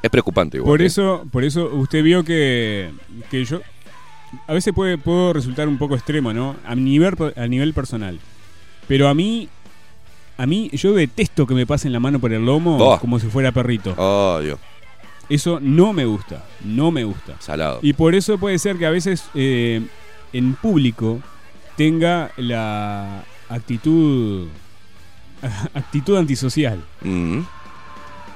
Es 0.02 0.10
preocupante 0.10 0.58
igual. 0.58 0.70
Por 0.72 0.82
¿eh? 0.82 0.86
eso, 0.86 1.26
por 1.32 1.44
eso 1.44 1.70
usted 1.74 2.04
vio 2.04 2.24
que, 2.24 2.92
que 3.30 3.44
yo 3.46 3.62
a 4.48 4.54
veces 4.54 4.74
puede, 4.74 4.98
puedo 4.98 5.34
resultar 5.34 5.68
un 5.68 5.78
poco 5.78 5.96
extremo, 5.96 6.34
¿no? 6.34 6.56
A 6.66 6.76
nivel, 6.76 7.16
a 7.36 7.48
nivel 7.48 7.74
personal. 7.74 8.20
Pero 8.88 9.08
a 9.08 9.14
mí, 9.14 9.50
a 10.38 10.46
mí, 10.46 10.70
yo 10.74 10.94
detesto 10.94 11.46
que 11.46 11.54
me 11.54 11.66
pasen 11.68 11.92
la 11.92 12.00
mano 12.00 12.20
por 12.20 12.32
el 12.32 12.46
lomo 12.46 12.78
Oh. 12.78 13.00
como 13.00 13.20
si 13.20 13.28
fuera 13.28 13.52
perrito. 13.52 13.94
Oh, 13.98 14.40
Dios. 14.42 14.60
Eso 15.30 15.60
no 15.62 15.94
me 15.94 16.06
gusta, 16.06 16.44
no 16.64 16.90
me 16.92 17.04
gusta. 17.04 17.36
Salado. 17.40 17.80
Y 17.84 17.94
por 17.94 18.16
eso 18.16 18.38
puede 18.40 18.58
ser 18.58 18.78
que 18.78 18.86
a 18.86 18.90
veces 18.90 19.26
eh, 19.36 19.82
en 20.34 20.56
público 20.56 21.20
tenga 21.76 22.32
la 22.38 23.24
actitud 23.48 24.48
actitud 25.74 26.18
antisocial. 26.18 26.84
Mm. 27.02 27.40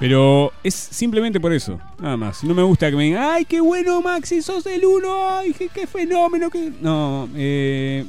Pero 0.03 0.51
es 0.65 0.73
simplemente 0.73 1.39
por 1.39 1.53
eso, 1.53 1.79
nada 1.97 2.17
más. 2.17 2.43
No 2.43 2.53
me 2.53 2.61
gusta 2.61 2.89
que 2.89 2.97
me 2.97 3.05
digan, 3.05 3.23
ay, 3.23 3.45
qué 3.45 3.61
bueno, 3.61 4.01
Maxi, 4.01 4.41
sos 4.41 4.65
el 4.65 4.83
uno, 4.83 5.29
ay, 5.29 5.53
qué, 5.53 5.87
fenómeno. 5.87 6.49
Qué... 6.49 6.73
No, 6.81 7.29
eh, 7.33 8.03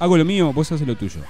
hago 0.00 0.16
lo 0.16 0.24
mío, 0.24 0.52
vos 0.52 0.72
haces 0.72 0.84
lo 0.84 0.96
tuyo. 0.96 1.20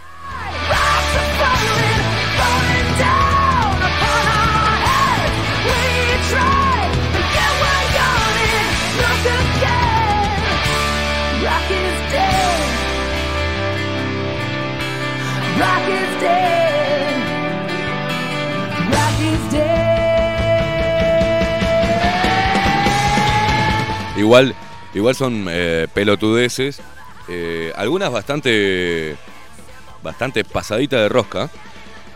Igual, 24.29 24.55
igual 24.93 25.15
son 25.15 25.47
eh, 25.49 25.87
pelotudeces. 25.95 26.83
eh, 27.29 27.73
algunas 27.77 28.13
bastante. 28.13 29.17
Bastante 30.03 30.45
pasadita 30.45 30.99
de 31.01 31.09
rosca. 31.09 31.49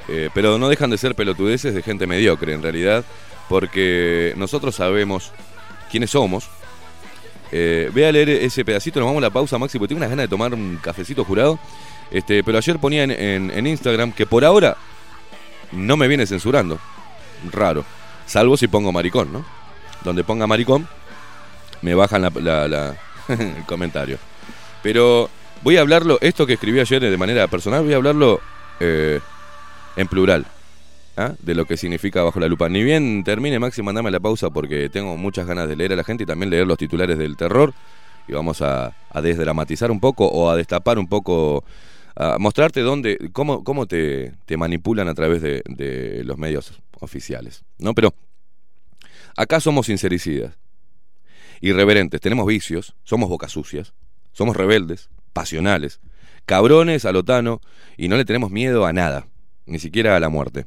eh, 0.08 0.28
pero 0.34 0.58
no 0.58 0.68
dejan 0.68 0.90
de 0.90 0.98
ser 0.98 1.14
pelotudeces 1.14 1.72
de 1.74 1.80
gente 1.82 2.06
mediocre 2.06 2.52
en 2.52 2.62
realidad. 2.62 3.02
Porque 3.48 4.34
nosotros 4.36 4.74
sabemos 4.74 5.32
quiénes 5.90 6.10
somos. 6.10 6.50
Voy 7.50 8.04
a 8.04 8.12
leer 8.12 8.28
ese 8.28 8.62
pedacito, 8.64 8.98
nos 9.00 9.06
vamos 9.06 9.20
a 9.22 9.26
la 9.26 9.30
pausa, 9.30 9.58
Maxi, 9.58 9.78
porque 9.78 9.88
tengo 9.88 9.98
unas 10.00 10.08
ganas 10.10 10.24
de 10.24 10.28
tomar 10.28 10.52
un 10.54 10.78
cafecito 10.82 11.24
jurado. 11.24 11.58
Este, 12.10 12.42
pero 12.44 12.58
ayer 12.58 12.78
ponía 12.78 13.04
en- 13.04 13.50
en 13.50 13.66
Instagram 13.66 14.12
que 14.12 14.26
por 14.26 14.44
ahora 14.44 14.76
no 15.72 15.96
me 15.96 16.08
viene 16.08 16.26
censurando. 16.26 16.78
Raro. 17.50 17.84
Salvo 18.26 18.56
si 18.58 18.68
pongo 18.68 18.92
maricón, 18.92 19.32
¿no? 19.32 19.44
Donde 20.04 20.24
ponga 20.24 20.46
maricón, 20.46 20.88
me 21.82 21.94
bajan 21.94 22.22
la, 22.22 22.96
el 23.28 23.64
comentario. 23.66 24.18
Pero 24.82 25.28
voy 25.62 25.76
a 25.76 25.80
hablarlo, 25.80 26.18
esto 26.20 26.46
que 26.46 26.54
escribí 26.54 26.80
ayer 26.80 27.02
de 27.02 27.16
manera 27.16 27.46
personal, 27.48 27.82
voy 27.82 27.92
a 27.92 27.96
hablarlo 27.96 28.40
eh, 28.80 29.20
en 29.96 30.08
plural. 30.08 30.46
¿ah? 31.16 31.34
De 31.40 31.54
lo 31.54 31.66
que 31.66 31.76
significa 31.76 32.22
bajo 32.22 32.40
la 32.40 32.48
lupa. 32.48 32.68
Ni 32.68 32.82
bien 32.82 33.22
termine, 33.24 33.58
Maxi, 33.58 33.82
mandame 33.82 34.10
la 34.10 34.20
pausa 34.20 34.50
porque 34.50 34.88
tengo 34.88 35.16
muchas 35.16 35.46
ganas 35.46 35.68
de 35.68 35.76
leer 35.76 35.92
a 35.92 35.96
la 35.96 36.04
gente 36.04 36.24
y 36.24 36.26
también 36.26 36.50
leer 36.50 36.66
los 36.66 36.78
titulares 36.78 37.18
del 37.18 37.36
terror. 37.36 37.74
Y 38.28 38.32
vamos 38.32 38.62
a, 38.62 38.94
a 39.10 39.20
desdramatizar 39.20 39.90
un 39.90 40.00
poco 40.00 40.26
o 40.26 40.48
a 40.48 40.56
destapar 40.56 40.98
un 40.98 41.08
poco, 41.08 41.64
a 42.14 42.38
mostrarte 42.38 42.80
dónde, 42.80 43.18
cómo, 43.32 43.64
cómo 43.64 43.86
te, 43.86 44.32
te 44.46 44.56
manipulan 44.56 45.08
a 45.08 45.14
través 45.14 45.42
de, 45.42 45.62
de 45.66 46.22
los 46.24 46.38
medios 46.38 46.72
oficiales. 47.00 47.64
¿no? 47.78 47.94
Pero 47.94 48.14
acá 49.36 49.58
somos 49.58 49.86
sincericidas 49.86 50.54
irreverentes, 51.62 52.20
tenemos 52.20 52.46
vicios, 52.46 52.94
somos 53.04 53.28
bocas 53.28 53.52
sucias, 53.52 53.94
somos 54.32 54.56
rebeldes, 54.56 55.08
pasionales, 55.32 56.00
cabrones 56.44 57.04
a 57.04 57.12
lotano 57.12 57.60
y 57.96 58.08
no 58.08 58.16
le 58.16 58.24
tenemos 58.24 58.50
miedo 58.50 58.84
a 58.84 58.92
nada, 58.92 59.28
ni 59.64 59.78
siquiera 59.78 60.16
a 60.16 60.20
la 60.20 60.28
muerte. 60.28 60.66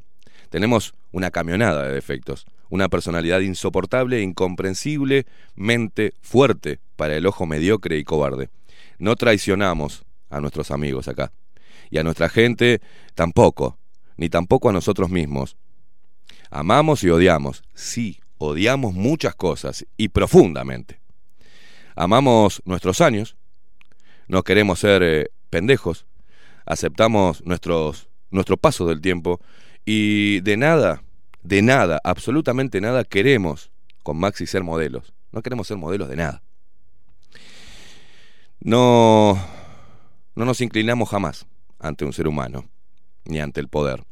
Tenemos 0.50 0.94
una 1.12 1.30
camionada 1.30 1.84
de 1.84 1.92
defectos, 1.92 2.46
una 2.70 2.88
personalidad 2.88 3.40
insoportable 3.40 4.18
e 4.18 4.22
incomprensiblemente 4.22 6.14
fuerte 6.22 6.80
para 6.96 7.14
el 7.14 7.26
ojo 7.26 7.46
mediocre 7.46 7.98
y 7.98 8.04
cobarde. 8.04 8.48
No 8.98 9.16
traicionamos 9.16 10.04
a 10.30 10.40
nuestros 10.40 10.70
amigos 10.70 11.08
acá, 11.08 11.30
y 11.90 11.98
a 11.98 12.02
nuestra 12.02 12.28
gente 12.28 12.80
tampoco, 13.14 13.78
ni 14.16 14.28
tampoco 14.28 14.70
a 14.70 14.72
nosotros 14.72 15.10
mismos. 15.10 15.56
Amamos 16.50 17.04
y 17.04 17.10
odiamos, 17.10 17.62
sí, 17.74 18.20
odiamos 18.38 18.94
muchas 18.94 19.34
cosas 19.34 19.86
y 19.96 20.08
profundamente. 20.08 21.00
Amamos 21.94 22.62
nuestros 22.64 23.00
años, 23.00 23.36
no 24.28 24.42
queremos 24.42 24.80
ser 24.80 25.02
eh, 25.02 25.30
pendejos, 25.50 26.06
aceptamos 26.66 27.44
nuestros, 27.44 28.08
nuestro 28.30 28.56
paso 28.56 28.86
del 28.86 29.00
tiempo 29.00 29.40
y 29.84 30.40
de 30.40 30.56
nada, 30.56 31.02
de 31.42 31.62
nada, 31.62 32.00
absolutamente 32.04 32.80
nada 32.80 33.04
queremos 33.04 33.70
con 34.02 34.18
Maxi 34.18 34.46
ser 34.46 34.62
modelos. 34.62 35.14
No 35.32 35.42
queremos 35.42 35.66
ser 35.66 35.76
modelos 35.76 36.08
de 36.08 36.16
nada. 36.16 36.42
No, 38.60 39.38
no 40.34 40.44
nos 40.44 40.60
inclinamos 40.60 41.08
jamás 41.08 41.46
ante 41.78 42.04
un 42.04 42.12
ser 42.12 42.26
humano, 42.26 42.68
ni 43.24 43.40
ante 43.40 43.60
el 43.60 43.68
poder. 43.68 44.04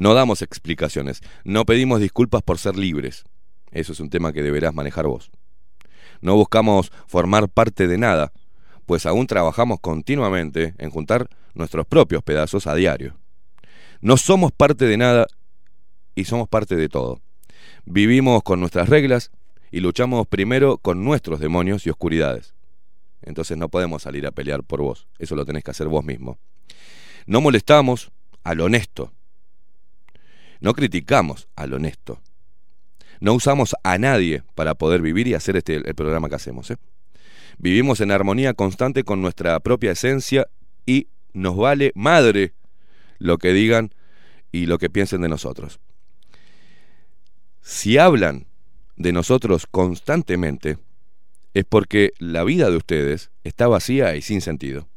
No 0.00 0.14
damos 0.14 0.40
explicaciones, 0.40 1.20
no 1.44 1.66
pedimos 1.66 2.00
disculpas 2.00 2.40
por 2.40 2.56
ser 2.56 2.74
libres. 2.74 3.24
Eso 3.70 3.92
es 3.92 4.00
un 4.00 4.08
tema 4.08 4.32
que 4.32 4.42
deberás 4.42 4.72
manejar 4.72 5.06
vos. 5.06 5.30
No 6.22 6.36
buscamos 6.36 6.90
formar 7.06 7.50
parte 7.50 7.86
de 7.86 7.98
nada, 7.98 8.32
pues 8.86 9.04
aún 9.04 9.26
trabajamos 9.26 9.78
continuamente 9.78 10.72
en 10.78 10.88
juntar 10.88 11.28
nuestros 11.52 11.84
propios 11.84 12.22
pedazos 12.22 12.66
a 12.66 12.74
diario. 12.74 13.18
No 14.00 14.16
somos 14.16 14.52
parte 14.52 14.86
de 14.86 14.96
nada 14.96 15.26
y 16.14 16.24
somos 16.24 16.48
parte 16.48 16.76
de 16.76 16.88
todo. 16.88 17.20
Vivimos 17.84 18.42
con 18.42 18.58
nuestras 18.58 18.88
reglas 18.88 19.30
y 19.70 19.80
luchamos 19.80 20.26
primero 20.26 20.78
con 20.78 21.04
nuestros 21.04 21.40
demonios 21.40 21.86
y 21.86 21.90
oscuridades. 21.90 22.54
Entonces 23.20 23.58
no 23.58 23.68
podemos 23.68 24.04
salir 24.04 24.26
a 24.26 24.30
pelear 24.30 24.64
por 24.64 24.80
vos, 24.80 25.08
eso 25.18 25.36
lo 25.36 25.44
tenés 25.44 25.62
que 25.62 25.72
hacer 25.72 25.88
vos 25.88 26.06
mismo. 26.06 26.38
No 27.26 27.42
molestamos 27.42 28.12
al 28.44 28.62
honesto, 28.62 29.12
no 30.60 30.74
criticamos 30.74 31.48
al 31.56 31.74
honesto. 31.74 32.20
No 33.20 33.34
usamos 33.34 33.74
a 33.82 33.98
nadie 33.98 34.42
para 34.54 34.74
poder 34.74 35.02
vivir 35.02 35.26
y 35.28 35.34
hacer 35.34 35.56
este 35.56 35.76
el 35.76 35.94
programa 35.94 36.28
que 36.28 36.36
hacemos. 36.36 36.70
¿eh? 36.70 36.76
Vivimos 37.58 38.00
en 38.00 38.10
armonía 38.10 38.54
constante 38.54 39.04
con 39.04 39.20
nuestra 39.20 39.60
propia 39.60 39.92
esencia 39.92 40.46
y 40.86 41.08
nos 41.32 41.56
vale 41.56 41.92
madre 41.94 42.54
lo 43.18 43.38
que 43.38 43.52
digan 43.52 43.92
y 44.52 44.66
lo 44.66 44.78
que 44.78 44.90
piensen 44.90 45.20
de 45.20 45.28
nosotros. 45.28 45.80
Si 47.60 47.98
hablan 47.98 48.46
de 48.96 49.12
nosotros 49.12 49.66
constantemente, 49.70 50.78
es 51.54 51.64
porque 51.64 52.12
la 52.18 52.44
vida 52.44 52.70
de 52.70 52.76
ustedes 52.76 53.30
está 53.44 53.66
vacía 53.66 54.16
y 54.16 54.22
sin 54.22 54.40
sentido. 54.40 54.88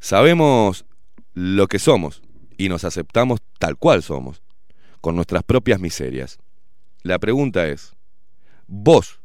Sabemos 0.00 0.84
lo 1.32 1.66
que 1.68 1.78
somos 1.78 2.22
y 2.56 2.68
nos 2.68 2.84
aceptamos 2.84 3.40
tal 3.58 3.76
cual 3.76 4.02
somos, 4.02 4.42
con 5.04 5.16
nuestras 5.16 5.42
propias 5.42 5.78
miserias. 5.78 6.38
La 7.02 7.18
pregunta 7.18 7.66
es, 7.66 7.94
¿vos 8.66 9.20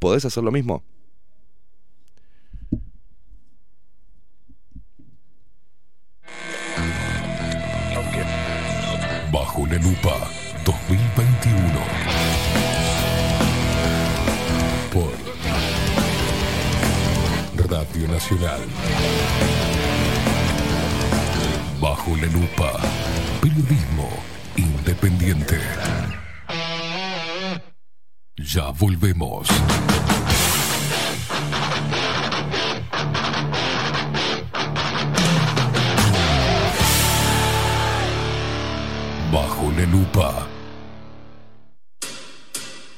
podés 0.00 0.24
hacer 0.24 0.42
lo 0.42 0.50
mismo? 0.50 0.82
Bajo 9.32 9.64
la 9.68 9.76
lupa 9.76 10.28
2021. 10.64 11.80
Por 14.92 15.12
Radio 17.70 18.08
Nacional. 18.08 18.60
Bajo 21.80 22.16
la 22.16 22.26
lupa. 22.26 22.72
Periodismo 23.40 24.37
independiente. 24.58 25.58
Ya 28.36 28.70
volvemos. 28.70 29.48
Bajo 39.32 39.70
la 39.76 39.86
lupa 39.86 40.57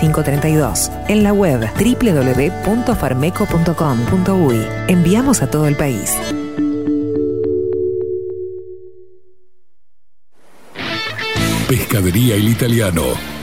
45 0.00 0.22
32. 0.22 0.90
En 1.08 1.22
la 1.22 1.32
web 1.32 1.60
www.farmeco.com.uy. 1.74 4.66
Enviamos 4.88 5.42
a 5.42 5.50
todo 5.50 5.68
el 5.68 5.76
país. 5.76 6.16
Pescadería 11.68 12.36
El 12.36 12.48
Italiano. 12.48 13.02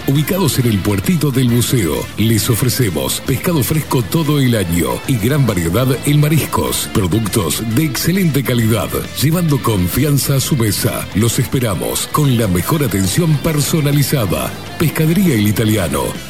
Ubicados 0.10 0.58
en 0.60 0.68
el 0.68 0.80
puertito 0.80 1.32
del 1.32 1.50
buceo, 1.50 1.98
les 2.18 2.50
ofrecemos 2.50 3.20
pescado 3.26 3.62
fresco 3.62 4.02
todo 4.04 4.40
el 4.40 4.56
año 4.56 4.88
y 5.06 5.18
gran 5.18 5.46
variedad 5.46 5.86
en 6.06 6.22
mariscos, 6.22 6.90
productos 6.94 7.62
de 7.76 7.84
excelente 7.84 8.42
calidad, 8.42 8.88
llevando 9.22 9.62
confianza 9.62 10.36
a 10.36 10.40
su 10.40 10.56
mesa. 10.56 11.06
Los 11.14 11.40
esperamos 11.40 12.08
con 12.08 12.38
la 12.38 12.48
mejor 12.48 12.86
atención 12.86 13.36
personalizada. 13.40 14.50
Pescadería 14.80 15.36
El 15.36 15.50
Italiano, 15.50 16.04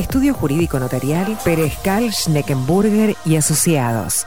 Estudio 0.00 0.32
Jurídico 0.32 0.78
Notarial, 0.78 1.38
Perezcal, 1.44 2.10
Schneckenburger 2.10 3.16
y 3.26 3.36
Asociados. 3.36 4.26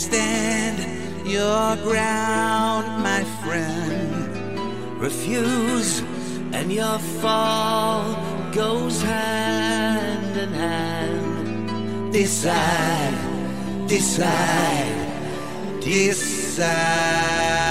Stand 0.00 0.78
your 1.26 1.76
ground, 1.84 3.02
my 3.02 3.22
friend. 3.42 4.98
Refuse, 4.98 6.00
and 6.52 6.72
your 6.72 6.98
fall 7.20 8.02
goes 8.52 9.02
hand 9.02 10.36
in 10.36 10.52
hand. 10.52 12.12
Decide, 12.12 13.18
decide, 13.86 14.96
decide. 15.80 17.69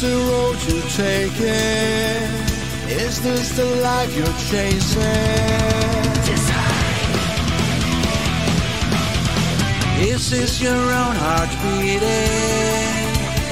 This 0.00 0.10
the 0.10 0.16
road 0.30 0.58
you're 0.68 0.82
taking? 0.90 2.26
Is 2.88 3.20
this 3.22 3.56
the 3.56 3.64
life 3.82 4.14
you're 4.16 4.26
chasing? 4.50 5.02
Is 9.98 10.30
this 10.30 10.60
your 10.60 10.74
own 10.74 11.16
heart 11.16 11.50
beating? 11.62 12.02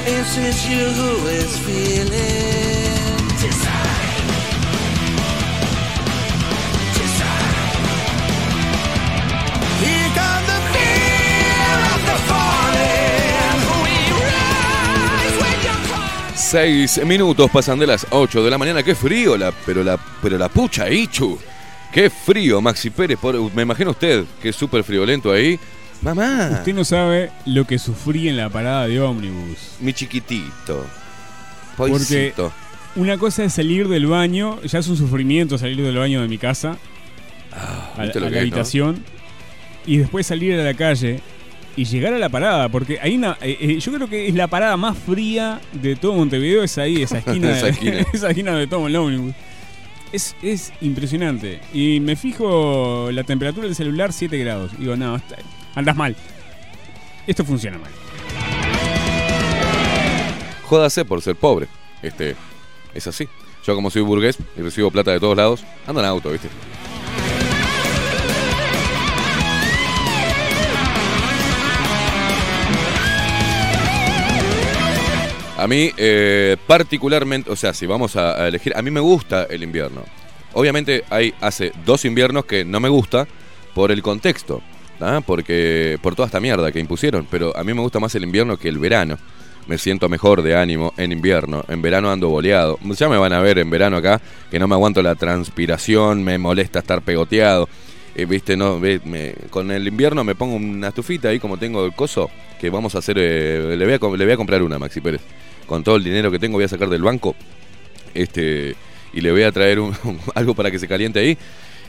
Is 0.07 0.37
this 0.37 0.69
you 0.69 0.85
who 0.85 1.27
is 1.29 1.59
feeling? 1.59 2.84
6 16.55 17.05
minutos 17.05 17.51
pasan 17.51 17.81
de 17.81 17.87
las 17.89 18.07
8 18.11 18.45
de 18.45 18.49
la 18.49 18.57
mañana. 18.59 18.85
Qué 18.85 18.95
frío, 18.95 19.37
la, 19.37 19.51
pero, 19.67 19.83
la, 19.83 19.99
pero 20.23 20.39
la 20.39 20.49
pucha, 20.49 20.89
Ichu. 20.89 21.37
Qué 21.93 22.09
frío, 22.09 22.61
Maxi 22.61 22.91
Pérez. 22.91 23.19
Me 23.53 23.63
imagino 23.63 23.91
usted, 23.91 24.25
que 24.41 24.51
es 24.51 24.55
súper 24.55 24.85
friolento 24.85 25.33
ahí. 25.33 25.59
Mamá. 26.01 26.51
Usted 26.53 26.73
no 26.73 26.85
sabe 26.85 27.33
lo 27.45 27.67
que 27.67 27.77
sufrí 27.81 28.29
en 28.29 28.37
la 28.37 28.51
parada 28.51 28.87
de 28.87 29.01
ómnibus. 29.01 29.79
Mi 29.81 29.93
chiquitito. 29.93 30.87
Porque 31.77 32.33
una 32.95 33.19
cosa 33.19 33.43
es 33.43 33.53
salir 33.53 33.89
del 33.89 34.07
baño, 34.07 34.63
ya 34.63 34.79
es 34.79 34.87
un 34.87 34.97
sufrimiento 34.97 35.59
salir 35.59 35.83
del 35.83 35.97
baño 35.97 36.23
de 36.23 36.29
mi 36.29 36.39
casa, 36.39 36.79
ah, 37.53 37.95
a, 37.97 38.03
a 38.03 38.07
la 38.07 38.27
habitación, 38.39 39.03
y 39.87 39.97
después 39.97 40.25
salir 40.25 40.55
a 40.61 40.63
la 40.63 40.75
calle 40.75 41.21
y 41.77 41.85
llegar 41.85 42.15
a 42.15 42.19
la 42.19 42.29
parada, 42.29 42.69
porque 42.69 42.99
hay 43.01 43.17
una, 43.17 43.37
eh, 43.41 43.57
eh, 43.61 43.79
yo 43.81 43.93
creo 43.93 44.09
que 44.09 44.29
es 44.29 44.35
la 44.35 44.47
parada 44.47 44.77
más 44.77 44.97
fría 44.97 45.61
de 45.73 45.97
todo 45.97 46.15
Montevideo, 46.15 46.63
es 46.63 46.79
ahí, 46.79 47.03
esa 47.03 47.19
esquina, 47.19 47.51
Esa 47.57 47.67
de- 47.67 47.73
esquina. 47.73 47.97
esa 48.13 48.29
esquina 48.31 48.51
donde 48.53 48.67
tomo 48.67 48.87
el 48.87 48.97
ómnibus. 48.97 49.35
Es, 50.13 50.37
es 50.43 50.73
impresionante. 50.81 51.61
Y 51.73 51.99
me 51.99 52.15
fijo 52.15 53.09
la 53.11 53.25
temperatura 53.25 53.67
del 53.67 53.75
celular 53.75 54.13
7 54.13 54.39
grados. 54.39 54.79
Digo, 54.79 54.95
no, 54.97 55.17
está- 55.17 55.37
andas 55.75 55.97
mal. 55.97 56.15
Esto 57.27 57.45
funciona 57.45 57.79
mal. 57.79 57.91
Jódase 60.65 61.05
por 61.05 61.21
ser 61.23 61.37
pobre. 61.37 61.67
Este, 62.03 62.37
es 62.95 63.07
así. 63.07 63.29
Yo 63.67 63.75
como 63.75 63.91
soy 63.91 64.03
burgués 64.03 64.39
y 64.57 64.61
recibo 64.61 64.91
plata 64.91 65.11
de 65.11 65.21
todos 65.21 65.37
lados, 65.37 65.65
ando 65.87 66.01
en 66.01 66.07
auto, 66.07 66.31
¿viste? 66.31 66.49
A 75.65 75.67
mí, 75.67 75.91
eh, 75.97 76.59
particularmente, 76.67 77.51
o 77.51 77.57
sea, 77.57 77.73
si 77.73 77.87
vamos 77.87 78.17
a, 78.17 78.47
elegir, 78.49 78.77
a 78.77 78.83
mí 78.83 78.91
me 78.91 79.01
gusta 79.01 79.45
el 79.45 79.63
invierno. 79.63 80.03
Obviamente 80.53 81.05
hay 81.09 81.33
hace 81.41 81.73
dos 81.87 82.05
inviernos 82.05 82.45
que 82.45 82.67
no 82.67 82.81
me 82.81 82.91
gusta 82.91 83.27
por 83.75 83.91
el 83.91 84.03
contexto, 84.03 84.61
¿ah? 85.01 85.23
porque 85.25 85.99
por 86.03 86.15
toda 86.15 86.27
esta 86.27 86.39
mierda 86.39 86.71
que 86.71 86.81
impusieron, 86.81 87.27
pero 87.31 87.57
a 87.57 87.65
mí 87.65 87.73
me 87.73 87.81
gusta 87.81 87.99
más 87.99 88.15
el 88.15 88.25
invierno 88.25 88.59
que 88.59 88.69
el 88.69 88.79
verano. 88.79 89.17
me 89.67 89.79
siento 89.79 90.11
mejor 90.11 90.43
de 90.43 90.55
ánimo 90.55 90.93
en 90.99 91.13
invierno. 91.13 91.65
En 91.69 91.81
verano 91.81 92.11
ando 92.11 92.29
boleado. 92.29 92.79
Ya 92.99 93.09
me 93.09 93.17
van 93.17 93.33
a 93.33 93.41
ver 93.41 93.59
en 93.59 93.71
verano 93.71 93.97
acá, 93.97 94.21
que 94.51 94.59
no 94.59 94.69
me 94.69 94.75
aguanto 94.75 95.01
la 95.01 95.15
transpiración, 95.15 96.23
me 96.23 96.37
molesta 96.37 96.81
estar 96.81 97.01
pegoteado. 97.01 97.71
Eh, 98.15 98.27
Viste, 98.27 98.55
no, 98.55 98.79
me- 98.79 99.35
con 99.49 99.71
el 99.71 99.89
invierno 99.89 100.23
me 100.25 100.35
pongo 100.35 100.57
una 100.57 100.89
estufita 100.89 101.31
ahí 101.31 101.41
como 101.41 101.57
tengo 101.57 101.87
el 101.87 101.95
coso, 101.95 102.29
que 102.61 102.69
vamos 102.69 102.95
a 102.95 102.99
hacer, 102.99 103.17
eh, 103.19 103.75
le, 103.79 103.85
voy 103.87 103.95
a, 103.95 104.17
le 104.19 104.25
voy 104.27 104.35
a 104.35 104.37
comprar 104.37 104.63
una, 104.63 104.79
Maxi 104.79 105.01
Pérez. 105.01 105.23
Con 105.67 105.83
todo 105.85 105.97
el 105.97 106.05
dinero 106.05 106.31
que 106.31 106.39
tengo 106.39 106.57
voy 106.57 106.65
a 106.65 106.69
sacar 106.69 106.89
del 106.89 107.03
banco 107.03 107.35
este 108.13 108.75
y 109.13 109.21
le 109.21 109.31
voy 109.33 109.43
a 109.45 109.53
traer 109.53 109.79
un- 109.81 109.95
algo 110.35 110.55
para 110.55 110.71
que 110.71 110.79
se 110.79 110.89
caliente 110.89 111.21
ahí. 111.21 111.39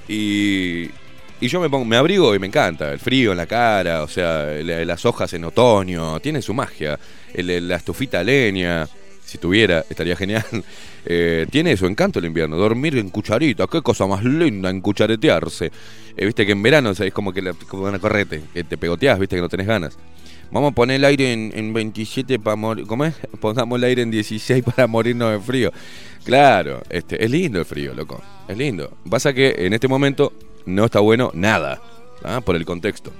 Y, 0.07 0.83
y 1.41 1.47
yo 1.47 1.59
me 1.59 1.69
pongo, 1.69 1.85
me 1.85 1.97
abrigo 1.97 2.33
y 2.35 2.39
me 2.39 2.47
encanta. 2.47 2.91
El 2.93 2.99
frío 2.99 3.31
en 3.31 3.37
la 3.37 3.45
cara, 3.47 4.03
o 4.03 4.07
sea, 4.07 4.45
la- 4.61 4.85
las 4.85 5.05
hojas 5.05 5.33
en 5.33 5.43
otoño, 5.45 6.19
tiene 6.19 6.41
su 6.41 6.53
magia. 6.53 6.99
El- 7.33 7.67
la 7.67 7.75
estufita 7.77 8.23
leña, 8.23 8.87
si 9.25 9.37
tuviera, 9.37 9.83
estaría 9.89 10.15
genial. 10.15 10.45
Eh, 11.07 11.45
tiene 11.51 11.77
su 11.77 11.85
encanto 11.85 12.17
el 12.17 12.25
invierno. 12.25 12.57
Dormir 12.57 12.97
en 12.97 13.11
cucharita, 13.11 13.67
qué 13.67 13.83
cosa 13.83 14.07
más 14.07 14.23
linda 14.23 14.71
en 14.71 14.81
cucharetearse. 14.81 15.71
Eh, 16.17 16.25
viste 16.25 16.47
que 16.47 16.53
en 16.53 16.63
verano 16.63 16.89
o 16.89 17.03
es 17.03 17.13
como 17.13 17.31
que 17.31 17.43
la, 17.43 17.53
como 17.53 17.83
una 17.83 17.99
correte, 17.99 18.41
que 18.51 18.63
te 18.63 18.75
pegoteás, 18.75 19.19
viste 19.19 19.35
que 19.35 19.41
no 19.43 19.47
tenés 19.47 19.67
ganas. 19.67 19.95
Vamos 20.51 20.71
a 20.71 20.75
poner 20.75 20.97
el 20.97 21.05
aire 21.05 21.33
en, 21.33 21.51
en 21.53 21.73
27 21.73 22.39
para 22.39 22.55
morir. 22.55 22.85
¿Cómo 22.87 23.05
es? 23.05 23.15
Pongamos 23.39 23.77
el 23.77 23.83
aire 23.83 24.01
en 24.01 24.11
16 24.11 24.63
para 24.63 24.87
morirnos 24.87 25.31
de 25.31 25.39
frío. 25.39 25.71
Claro, 26.23 26.81
este, 26.89 27.23
es 27.23 27.29
lindo 27.29 27.59
el 27.59 27.65
frío, 27.65 27.93
loco. 27.93 28.21
Es 28.47 28.57
lindo. 28.57 28.97
Pasa 29.09 29.33
que 29.33 29.53
en 29.57 29.73
este 29.73 29.87
momento 29.87 30.33
no 30.65 30.85
está 30.85 30.99
bueno 30.99 31.31
nada, 31.33 31.81
¿ah? 32.23 32.41
por 32.41 32.55
el 32.55 32.65
contexto. 32.65 33.11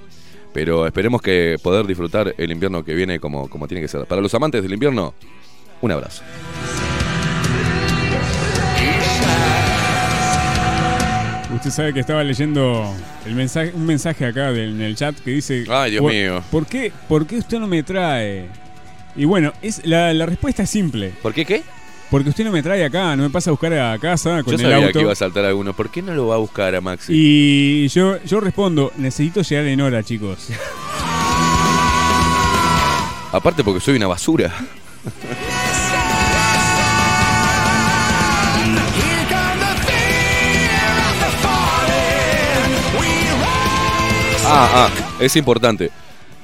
Pero 0.52 0.86
esperemos 0.86 1.20
que 1.20 1.56
poder 1.62 1.86
disfrutar 1.86 2.34
el 2.36 2.50
invierno 2.50 2.84
que 2.84 2.94
viene 2.94 3.20
como, 3.20 3.48
como 3.48 3.68
tiene 3.68 3.82
que 3.82 3.88
ser. 3.88 4.06
Para 4.06 4.20
los 4.20 4.34
amantes 4.34 4.62
del 4.62 4.72
invierno, 4.72 5.14
un 5.82 5.92
abrazo. 5.92 6.22
Usted 11.66 11.74
sabe 11.82 11.92
que 11.94 11.98
estaba 11.98 12.22
leyendo 12.22 12.94
el 13.24 13.34
mensaje, 13.34 13.72
un 13.74 13.84
mensaje 13.84 14.24
acá 14.24 14.50
en 14.50 14.80
el 14.80 14.94
chat 14.94 15.16
que 15.18 15.32
dice... 15.32 15.64
Ay, 15.68 15.90
Dios 15.90 16.00
"¿Por- 16.00 16.12
mío. 16.12 16.40
¿por 16.48 16.64
qué, 16.64 16.92
¿Por 17.08 17.26
qué 17.26 17.38
usted 17.38 17.58
no 17.58 17.66
me 17.66 17.82
trae? 17.82 18.46
Y 19.16 19.24
bueno, 19.24 19.52
es 19.62 19.84
la, 19.84 20.14
la 20.14 20.26
respuesta 20.26 20.62
es 20.62 20.70
simple. 20.70 21.12
¿Por 21.20 21.34
qué 21.34 21.44
qué? 21.44 21.64
Porque 22.08 22.28
usted 22.28 22.44
no 22.44 22.52
me 22.52 22.62
trae 22.62 22.84
acá, 22.84 23.16
no 23.16 23.24
me 23.24 23.30
pasa 23.30 23.50
a 23.50 23.52
buscar 23.52 23.72
a 23.72 23.98
casa 23.98 24.44
con 24.44 24.52
Yo 24.52 24.58
el 24.58 24.60
sabía 24.72 24.76
auto. 24.86 24.92
que 24.92 25.00
iba 25.00 25.10
a 25.10 25.16
saltar 25.16 25.44
alguno. 25.44 25.72
¿Por 25.74 25.90
qué 25.90 26.02
no 26.02 26.14
lo 26.14 26.28
va 26.28 26.36
a 26.36 26.38
buscar 26.38 26.72
a 26.72 26.80
Maxi? 26.80 27.12
Y 27.12 27.88
yo, 27.88 28.22
yo 28.22 28.38
respondo, 28.38 28.92
necesito 28.96 29.42
llegar 29.42 29.66
en 29.66 29.80
hora, 29.80 30.04
chicos. 30.04 30.46
Aparte 33.32 33.64
porque 33.64 33.80
soy 33.80 33.96
una 33.96 34.06
basura. 34.06 34.54
Ah, 44.48 44.86
ah, 44.86 45.16
es 45.18 45.34
importante. 45.34 45.90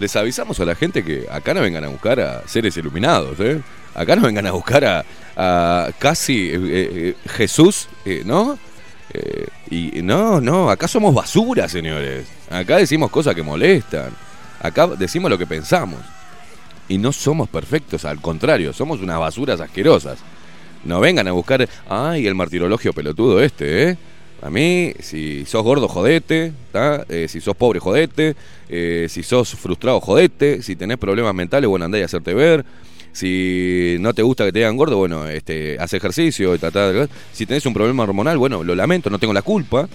Les 0.00 0.16
avisamos 0.16 0.58
a 0.58 0.64
la 0.64 0.74
gente 0.74 1.04
que 1.04 1.26
acá 1.30 1.54
no 1.54 1.60
vengan 1.60 1.84
a 1.84 1.88
buscar 1.88 2.18
a 2.18 2.42
seres 2.48 2.76
iluminados, 2.76 3.38
¿eh? 3.38 3.60
Acá 3.94 4.16
no 4.16 4.22
vengan 4.22 4.44
a 4.46 4.50
buscar 4.50 4.84
a, 4.84 5.04
a 5.36 5.88
casi 6.00 6.50
eh, 6.50 6.58
eh, 6.62 7.14
Jesús, 7.28 7.88
eh, 8.04 8.22
¿no? 8.24 8.58
Eh, 9.14 9.46
y 9.70 10.02
no, 10.02 10.40
no, 10.40 10.68
acá 10.68 10.88
somos 10.88 11.14
basura, 11.14 11.68
señores. 11.68 12.26
Acá 12.50 12.78
decimos 12.78 13.08
cosas 13.10 13.36
que 13.36 13.42
molestan. 13.44 14.10
Acá 14.60 14.88
decimos 14.88 15.30
lo 15.30 15.38
que 15.38 15.46
pensamos. 15.46 16.00
Y 16.88 16.98
no 16.98 17.12
somos 17.12 17.48
perfectos, 17.48 18.04
al 18.04 18.20
contrario, 18.20 18.72
somos 18.72 19.00
unas 19.00 19.20
basuras 19.20 19.60
asquerosas. 19.60 20.18
No 20.84 20.98
vengan 20.98 21.28
a 21.28 21.32
buscar, 21.32 21.68
ay, 21.88 22.26
el 22.26 22.34
martirologio 22.34 22.92
pelotudo 22.92 23.40
este, 23.40 23.90
¿eh? 23.90 23.98
A 24.42 24.50
mí, 24.50 24.92
si 24.98 25.44
sos 25.46 25.62
gordo, 25.62 25.86
jodete. 25.86 26.52
Eh, 27.08 27.26
si 27.28 27.40
sos 27.40 27.54
pobre, 27.54 27.78
jodete, 27.78 28.34
eh, 28.68 29.06
si 29.08 29.22
sos 29.22 29.54
frustrado, 29.54 30.00
jodete, 30.00 30.62
si 30.62 30.74
tenés 30.74 30.98
problemas 30.98 31.32
mentales, 31.32 31.68
bueno, 31.68 31.84
andá 31.84 31.98
y 31.98 32.02
hacerte 32.02 32.34
ver. 32.34 32.64
Si 33.12 33.96
no 34.00 34.14
te 34.14 34.22
gusta 34.22 34.44
que 34.44 34.52
te 34.52 34.58
digan 34.58 34.76
gordo, 34.76 34.96
bueno, 34.96 35.28
este, 35.28 35.76
haz 35.78 35.92
ejercicio 35.92 36.54
y 36.54 36.58
tratá 36.58 36.90
de... 36.90 37.08
Si 37.32 37.46
tenés 37.46 37.66
un 37.66 37.74
problema 37.74 38.02
hormonal, 38.02 38.36
bueno, 38.38 38.64
lo 38.64 38.74
lamento, 38.74 39.10
no 39.10 39.18
tengo 39.18 39.32
la 39.32 39.42
culpa. 39.42 39.88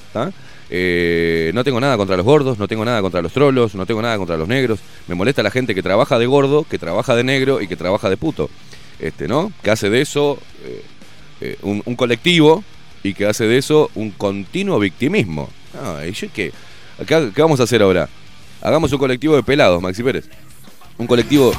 Eh, 0.69 1.51
no 1.53 1.63
tengo 1.63 1.81
nada 1.81 1.97
contra 1.97 2.15
los 2.15 2.25
gordos, 2.25 2.57
no 2.57 2.67
tengo 2.67 2.85
nada 2.85 3.01
contra 3.01 3.21
los 3.21 3.33
trolos, 3.33 3.75
no 3.75 3.85
tengo 3.85 4.01
nada 4.01 4.17
contra 4.17 4.37
los 4.37 4.47
negros. 4.47 4.79
Me 5.07 5.15
molesta 5.15 5.43
la 5.43 5.51
gente 5.51 5.75
que 5.75 5.83
trabaja 5.83 6.19
de 6.19 6.25
gordo, 6.25 6.63
que 6.63 6.77
trabaja 6.77 7.15
de 7.15 7.23
negro 7.25 7.59
y 7.59 7.67
que 7.67 7.75
trabaja 7.75 8.09
de 8.09 8.15
puto. 8.15 8.49
Este, 8.99 9.27
¿no? 9.27 9.51
Que 9.61 9.71
hace 9.71 9.89
de 9.89 10.01
eso 10.01 10.39
un 11.63 11.95
colectivo 11.95 12.63
y 13.07 13.13
que 13.13 13.25
hace 13.25 13.45
de 13.45 13.57
eso 13.57 13.89
un 13.95 14.11
continuo 14.11 14.79
victimismo. 14.79 15.49
Ah, 15.73 16.01
¿y 16.07 16.11
yo 16.11 16.27
qué? 16.33 16.51
¿Qué 17.05 17.41
vamos 17.41 17.59
a 17.59 17.63
hacer 17.63 17.81
ahora? 17.81 18.09
Hagamos 18.61 18.91
un 18.91 18.97
colectivo 18.99 19.35
de 19.35 19.43
pelados, 19.43 19.81
Maxi 19.81 20.03
Pérez. 20.03 20.29
Un 20.97 21.07
colectivo. 21.07 21.51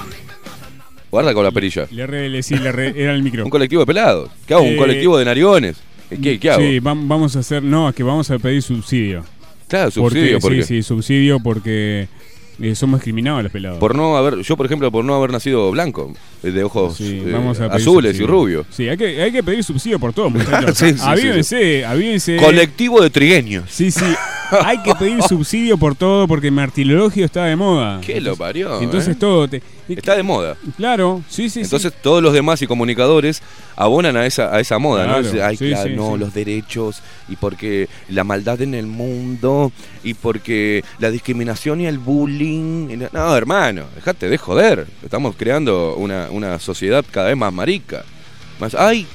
Guarda 1.11 1.33
con 1.33 1.45
la 1.45 1.51
perilla. 1.53 1.87
Le 1.91 2.43
sí, 2.43 2.55
re- 2.57 2.93
era 3.01 3.15
el 3.15 3.23
micro. 3.23 3.45
Un 3.45 3.51
colectivo 3.51 3.81
de 3.83 3.87
pelados. 3.87 4.31
¿Qué 4.47 4.55
hago? 4.55 4.65
¿Un 4.65 4.75
Eh, 4.75 4.77
colectivo 4.77 5.17
de 5.17 5.25
narigones? 5.25 5.77
¿Qué, 6.23 6.39
qué 6.39 6.51
hago? 6.51 6.61
Sí, 6.61 6.81
vam- 6.81 7.07
vamos 7.09 7.35
a 7.37 7.39
hacer, 7.39 7.63
no, 7.63 7.89
es 7.89 7.95
que 7.95 8.03
vamos 8.03 8.31
a 8.31 8.39
pedir 8.39 8.63
subsidio. 8.63 9.25
Claro, 9.69 9.91
subsidio, 9.91 10.39
porque, 10.41 10.57
porque 10.57 10.63
Sí, 10.65 10.77
sí, 10.77 10.83
subsidio 10.83 11.41
porque 11.41 12.09
eh, 12.61 12.75
somos 12.75 13.01
discriminados 13.01 13.43
los 13.43 13.53
pelados. 13.53 13.79
por 13.79 13.95
no 13.95 14.17
haber, 14.17 14.41
yo 14.43 14.57
por 14.57 14.67
ejemplo, 14.67 14.91
por 14.91 15.05
no 15.05 15.15
haber 15.15 15.31
nacido 15.31 15.71
blanco, 15.71 16.13
de 16.43 16.65
ojos 16.65 16.97
Sí, 16.97 17.23
eh, 17.25 17.31
vamos 17.33 17.61
azules 17.61 18.19
y 18.19 18.25
rubios. 18.27 18.67
Sí, 18.71 18.89
hay 18.89 18.97
que, 18.97 19.23
hay 19.23 19.33
que 19.33 19.43
pedir 19.43 19.63
subsidio 19.65 19.99
por 19.99 20.13
todo, 20.13 20.31
muchachos. 20.31 20.77
Sí, 20.79 20.91
sí, 20.93 20.99
sí, 20.99 21.03
avívense, 21.05 21.85
avívense. 21.85 22.37
Colectivo 22.37 23.01
de 23.01 23.11
trigueños. 23.11 23.65
Sí, 23.69 23.91
sí. 23.91 24.05
Hay 24.65 24.83
que 24.83 24.95
pedir 24.95 25.23
subsidio 25.23 25.77
por 25.77 25.95
todo 25.95 26.27
porque 26.27 26.51
martirologio 26.51 27.25
está 27.27 27.45
de 27.45 27.57
moda. 27.57 28.01
¿Qué 28.01 28.19
lo 28.21 28.35
parió? 28.37 28.81
Entonces 28.81 29.15
eh? 29.15 29.19
todo 29.19 29.47
te- 29.49 29.63
Está 29.89 30.17
de 30.17 30.23
moda. 30.23 30.57
Claro, 30.77 31.23
sí, 31.29 31.49
sí, 31.49 31.61
Entonces 31.61 31.93
todos 32.03 32.23
los 32.23 32.33
demás 32.35 32.61
y 32.61 32.67
comunicadores 32.67 33.43
abonan 33.75 34.17
a 34.19 34.27
esa, 34.27 34.55
a 34.55 34.61
esa 34.61 34.79
moda, 34.79 35.05
Claro, 35.05 35.23
¿no? 35.35 35.45
Ay, 35.45 35.57
claro, 35.57 35.91
no, 35.95 36.17
los 36.17 36.35
derechos 36.35 37.01
y 37.29 37.37
porque 37.37 37.89
la 38.11 38.23
maldad 38.25 38.61
en 38.61 38.75
el 38.75 38.87
mundo 38.87 39.73
y 40.05 40.13
porque 40.15 40.85
la 40.99 41.11
discriminación 41.11 41.81
y 41.81 41.87
el 41.87 41.99
bullying. 41.99 42.91
y 42.91 42.97
la- 42.97 43.11
No, 43.13 43.35
hermano, 43.37 43.85
dejate 43.95 44.29
de 44.29 44.37
joder. 44.39 44.87
Estamos 45.03 45.35
creando 45.37 45.95
una, 45.97 46.28
una 46.31 46.59
sociedad 46.59 47.05
cada 47.11 47.29
vez 47.29 47.37
más 47.37 47.53
marica. 47.53 48.05
Más, 48.59 48.75
ay, 48.75 49.07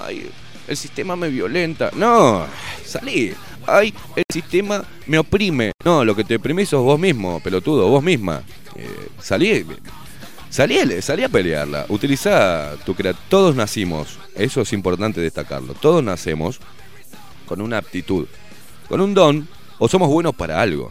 ay, 0.00 0.30
el 0.66 0.76
sistema 0.76 1.16
me 1.16 1.28
violenta. 1.28 1.90
No, 1.94 2.46
salí. 2.84 3.32
Ay, 3.66 3.92
el 4.16 4.24
sistema 4.32 4.82
me 5.06 5.18
oprime. 5.18 5.72
No, 5.84 6.04
lo 6.04 6.16
que 6.16 6.24
te 6.24 6.36
oprime 6.36 6.64
sos 6.64 6.82
vos 6.82 6.98
mismo, 6.98 7.40
pelotudo, 7.40 7.88
vos 7.88 8.02
misma. 8.02 8.42
Eh, 8.76 9.08
salí, 9.20 9.64
Salí, 10.50 10.78
salí 11.02 11.24
a 11.24 11.28
pelearla. 11.28 11.84
Utiliza 11.88 12.74
tu 12.86 12.94
crea. 12.94 13.12
Todos 13.28 13.54
nacimos, 13.54 14.18
eso 14.34 14.62
es 14.62 14.72
importante 14.72 15.20
destacarlo. 15.20 15.74
Todos 15.74 16.02
nacemos 16.02 16.60
con 17.46 17.60
una 17.60 17.78
aptitud, 17.78 18.26
con 18.88 19.00
un 19.00 19.12
don, 19.12 19.48
o 19.78 19.88
somos 19.88 20.08
buenos 20.08 20.34
para 20.34 20.60
algo. 20.60 20.90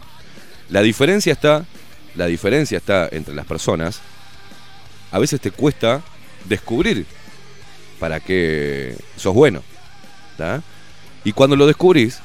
La 0.70 0.82
diferencia 0.82 1.32
está, 1.32 1.64
la 2.14 2.26
diferencia 2.26 2.78
está 2.78 3.08
entre 3.10 3.34
las 3.34 3.46
personas. 3.46 4.00
A 5.10 5.18
veces 5.18 5.40
te 5.40 5.50
cuesta 5.50 6.02
descubrir 6.44 7.06
para 7.98 8.20
qué 8.20 8.96
sos 9.16 9.34
bueno. 9.34 9.62
Y 11.24 11.32
cuando 11.32 11.56
lo 11.56 11.66
descubrís, 11.66 12.20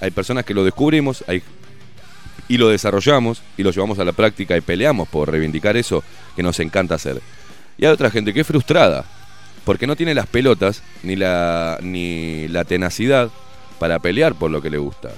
hay 0.00 0.10
personas 0.10 0.44
que 0.44 0.54
lo 0.54 0.64
descubrimos, 0.64 1.24
y 2.50 2.58
lo 2.58 2.68
desarrollamos 2.68 3.42
y 3.56 3.62
lo 3.62 3.70
llevamos 3.70 4.00
a 4.00 4.04
la 4.04 4.12
práctica 4.12 4.56
y 4.56 4.60
peleamos 4.60 5.08
por 5.08 5.30
reivindicar 5.30 5.76
eso 5.76 6.02
que 6.34 6.42
nos 6.42 6.58
encanta 6.58 6.96
hacer. 6.96 7.22
Y 7.78 7.84
hay 7.84 7.92
otra 7.92 8.10
gente 8.10 8.34
que 8.34 8.40
es 8.40 8.46
frustrada 8.46 9.04
porque 9.64 9.86
no 9.86 9.94
tiene 9.94 10.14
las 10.14 10.26
pelotas 10.26 10.82
ni 11.04 11.14
la, 11.14 11.78
ni 11.80 12.48
la 12.48 12.64
tenacidad 12.64 13.30
para 13.78 14.00
pelear 14.00 14.34
por 14.34 14.50
lo 14.50 14.60
que 14.60 14.68
le 14.68 14.78
gusta. 14.78 15.10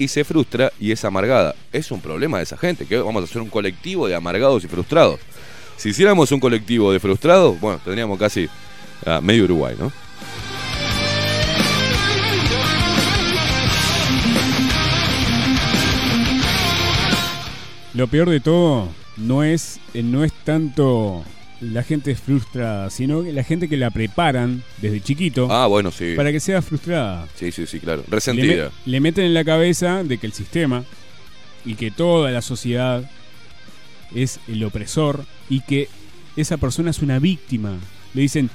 Y 0.00 0.08
se 0.08 0.24
frustra 0.24 0.72
y 0.80 0.90
es 0.90 1.04
amargada. 1.04 1.54
Es 1.72 1.92
un 1.92 2.00
problema 2.00 2.38
de 2.38 2.42
esa 2.42 2.56
gente, 2.56 2.86
que 2.86 2.98
vamos 2.98 3.22
a 3.22 3.24
hacer 3.26 3.40
un 3.40 3.50
colectivo 3.50 4.08
de 4.08 4.16
amargados 4.16 4.64
y 4.64 4.68
frustrados. 4.68 5.20
Si 5.78 5.90
hiciéramos 5.90 6.30
un 6.32 6.40
colectivo 6.40 6.92
de 6.92 7.00
frustrados, 7.00 7.58
bueno, 7.60 7.80
tendríamos 7.84 8.18
casi 8.18 8.48
ah, 9.06 9.20
medio 9.22 9.44
Uruguay, 9.44 9.76
¿no? 9.78 9.92
Lo 17.94 18.06
peor 18.06 18.30
de 18.30 18.40
todo 18.40 18.88
no 19.16 19.42
es, 19.42 19.80
eh, 19.94 20.02
no 20.02 20.22
es 20.24 20.32
tanto 20.44 21.24
la 21.60 21.82
gente 21.82 22.14
frustrada, 22.14 22.90
sino 22.90 23.22
la 23.22 23.42
gente 23.42 23.68
que 23.68 23.76
la 23.76 23.90
preparan 23.90 24.62
desde 24.80 25.00
chiquito 25.00 25.48
Ah, 25.50 25.66
bueno, 25.66 25.90
sí. 25.90 26.14
para 26.14 26.30
que 26.30 26.38
sea 26.38 26.62
frustrada. 26.62 27.26
Sí, 27.34 27.50
sí, 27.50 27.66
sí, 27.66 27.80
claro. 27.80 28.04
Le, 28.06 28.10
Resentida. 28.14 28.70
le 28.86 29.00
meten 29.00 29.24
en 29.24 29.34
la 29.34 29.44
cabeza 29.44 30.04
de 30.04 30.18
que 30.18 30.26
el 30.26 30.32
sistema 30.32 30.84
y 31.64 31.74
que 31.74 31.90
toda 31.90 32.30
la 32.30 32.42
sociedad 32.42 33.10
es 34.14 34.40
el 34.48 34.62
opresor 34.64 35.24
y 35.48 35.60
que 35.60 35.88
esa 36.36 36.56
persona 36.56 36.90
es 36.90 37.00
una 37.00 37.18
víctima. 37.18 37.76
Le 38.14 38.22
dicen, 38.22 38.50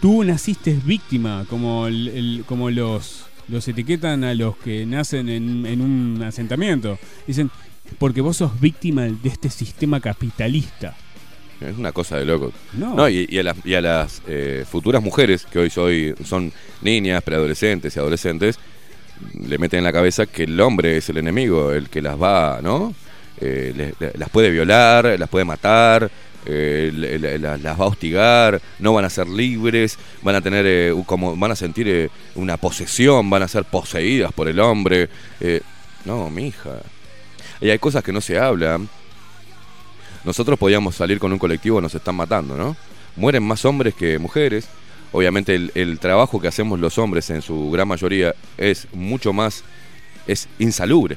tú 0.00 0.24
naciste 0.24 0.76
víctima, 0.84 1.44
como, 1.48 1.86
el- 1.86 2.08
el- 2.08 2.44
como 2.46 2.70
los, 2.70 3.24
los 3.48 3.66
etiquetan 3.68 4.24
a 4.24 4.34
los 4.34 4.56
que 4.56 4.84
nacen 4.86 5.28
en, 5.28 5.66
en 5.66 5.80
un 5.80 6.22
asentamiento. 6.22 6.98
Dicen, 7.26 7.50
porque 7.98 8.20
vos 8.20 8.36
sos 8.36 8.60
víctima 8.60 9.02
de 9.02 9.28
este 9.28 9.50
sistema 9.50 10.00
capitalista. 10.00 10.96
Es 11.60 11.76
una 11.76 11.92
cosa 11.92 12.16
de 12.16 12.24
loco. 12.24 12.52
No. 12.72 12.94
No, 12.94 13.08
y, 13.08 13.26
y 13.28 13.38
a 13.38 13.42
las, 13.42 13.56
y 13.66 13.74
a 13.74 13.80
las, 13.82 14.22
eh, 14.26 14.64
futuras 14.70 15.02
mujeres, 15.02 15.44
que 15.44 15.58
hoy 15.58 15.68
soy, 15.70 16.14
son 16.24 16.52
niñas, 16.82 17.22
preadolescentes 17.22 17.94
y 17.94 17.98
adolescentes, 17.98 18.58
le 19.46 19.58
meten 19.58 19.78
en 19.78 19.84
la 19.84 19.92
cabeza 19.92 20.24
que 20.24 20.44
el 20.44 20.58
hombre 20.60 20.96
es 20.96 21.10
el 21.10 21.18
enemigo, 21.18 21.72
el 21.72 21.90
que 21.90 22.00
las 22.00 22.18
va, 22.20 22.60
¿no? 22.62 22.94
Eh, 23.40 23.94
las 24.16 24.28
puede 24.28 24.50
violar, 24.50 25.18
las 25.18 25.28
puede 25.28 25.44
matar, 25.44 26.10
eh, 26.44 27.38
las 27.40 27.80
va 27.80 27.84
a 27.84 27.88
hostigar, 27.88 28.60
no 28.78 28.92
van 28.92 29.04
a 29.04 29.10
ser 29.10 29.28
libres, 29.28 29.98
van 30.22 30.34
a 30.34 30.40
tener 30.40 30.66
eh, 30.66 30.94
como 31.06 31.36
van 31.36 31.52
a 31.52 31.56
sentir 31.56 32.10
una 32.34 32.56
posesión, 32.56 33.30
van 33.30 33.42
a 33.42 33.48
ser 33.48 33.64
poseídas 33.64 34.32
por 34.32 34.48
el 34.48 34.60
hombre. 34.60 35.08
no, 36.04 36.30
mi 36.30 36.48
hija. 36.48 36.80
Y 37.60 37.70
hay 37.70 37.78
cosas 37.78 38.02
que 38.04 38.12
no 38.12 38.20
se 38.20 38.38
hablan. 38.38 38.88
Nosotros 40.24 40.58
podíamos 40.58 40.96
salir 40.96 41.18
con 41.18 41.32
un 41.32 41.38
colectivo, 41.38 41.80
nos 41.80 41.94
están 41.94 42.14
matando, 42.14 42.56
¿no? 42.56 42.76
Mueren 43.16 43.42
más 43.42 43.64
hombres 43.64 43.94
que 43.94 44.18
mujeres. 44.18 44.68
Obviamente 45.12 45.70
el 45.74 45.98
trabajo 45.98 46.40
que 46.40 46.48
hacemos 46.48 46.78
los 46.78 46.98
hombres 46.98 47.30
en 47.30 47.42
su 47.42 47.70
gran 47.70 47.88
mayoría 47.88 48.34
es 48.56 48.86
mucho 48.92 49.32
más, 49.32 49.64
es 50.26 50.48
insalubre, 50.58 51.16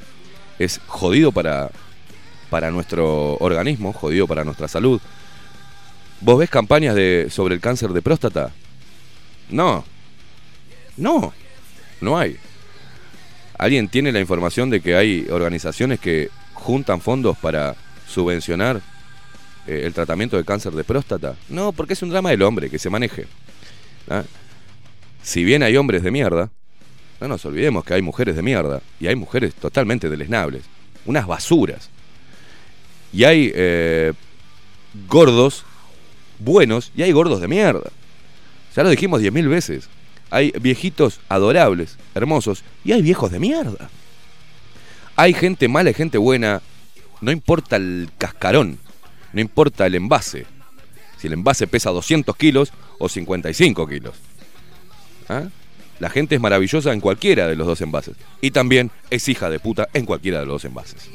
es 0.58 0.82
jodido 0.88 1.32
para, 1.32 1.70
para 2.54 2.70
nuestro 2.70 3.36
organismo, 3.38 3.94
jodido 3.94 4.28
para 4.28 4.44
nuestra 4.44 4.68
salud. 4.68 5.02
¿Vos 6.22 6.38
ves 6.38 6.52
campañas 6.52 6.94
de, 6.94 7.30
sobre 7.32 7.56
el 7.56 7.60
cáncer 7.60 7.90
de 7.94 8.04
próstata? 8.04 8.52
No, 9.50 9.84
no, 10.96 11.34
no 12.00 12.16
hay. 12.16 12.38
¿Alguien 13.58 13.88
tiene 13.88 14.12
la 14.12 14.20
información 14.20 14.70
de 14.70 14.82
que 14.82 14.96
hay 14.96 15.26
organizaciones 15.32 16.00
que 16.00 16.30
juntan 16.54 17.02
fondos 17.02 17.36
para 17.40 17.76
subvencionar 18.08 18.82
eh, 19.66 19.82
el 19.86 19.94
tratamiento 19.96 20.38
de 20.38 20.46
cáncer 20.46 20.74
de 20.74 20.84
próstata? 20.84 21.36
No, 21.50 21.72
porque 21.72 21.94
es 21.94 22.04
un 22.04 22.12
drama 22.12 22.30
del 22.30 22.44
hombre 22.44 22.70
que 22.70 22.78
se 22.78 22.92
maneje. 22.92 23.26
¿ah? 24.12 24.22
Si 25.24 25.44
bien 25.44 25.64
hay 25.64 25.76
hombres 25.76 26.04
de 26.04 26.12
mierda, 26.12 26.52
no 27.20 27.28
nos 27.28 27.44
olvidemos 27.46 27.84
que 27.84 27.96
hay 27.96 28.04
mujeres 28.04 28.36
de 28.36 28.44
mierda 28.44 28.84
y 29.00 29.08
hay 29.08 29.16
mujeres 29.16 29.56
totalmente 29.56 30.08
deleznables, 30.08 30.62
unas 31.08 31.26
basuras. 31.26 31.90
Y 33.14 33.24
hay 33.24 33.52
eh, 33.54 34.14
gordos 35.08 35.64
buenos 36.40 36.92
y 36.96 37.04
hay 37.04 37.12
gordos 37.12 37.40
de 37.42 37.48
mierda. 37.48 37.92
Ya 38.76 38.84
lo 38.84 38.90
dijimos 38.90 39.22
diez 39.22 39.32
mil 39.32 39.48
veces. 39.48 39.88
Hay 40.30 40.52
viejitos 40.60 41.20
adorables, 41.30 41.98
hermosos, 42.16 42.64
y 42.84 42.92
hay 42.92 43.04
viejos 43.04 43.32
de 43.32 43.40
mierda. 43.40 43.90
Hay 45.16 45.34
gente 45.34 45.68
mala 45.68 45.92
y 45.92 45.94
gente 45.94 46.18
buena. 46.18 46.62
No 47.22 47.32
importa 47.32 47.76
el 47.76 48.10
cascarón, 48.18 48.80
no 49.32 49.42
importa 49.42 49.86
el 49.86 49.96
envase. 49.96 50.46
Si 51.18 51.28
el 51.28 51.34
envase 51.34 51.68
pesa 51.68 51.92
200 51.92 52.36
kilos 52.36 52.74
o 52.98 53.08
55 53.08 53.88
kilos. 53.88 54.16
¿Ah? 55.30 55.44
La 56.00 56.10
gente 56.10 56.36
es 56.36 56.42
maravillosa 56.42 56.92
en 56.92 57.00
cualquiera 57.00 57.48
de 57.48 57.56
los 57.56 57.68
dos 57.68 57.80
envases. 57.82 58.16
Y 58.42 58.52
también 58.52 58.92
es 59.10 59.30
hija 59.30 59.50
de 59.50 59.60
puta 59.60 59.88
en 59.94 60.06
cualquiera 60.06 60.40
de 60.40 60.48
los 60.48 60.56
dos 60.56 60.66
envases. 60.66 61.10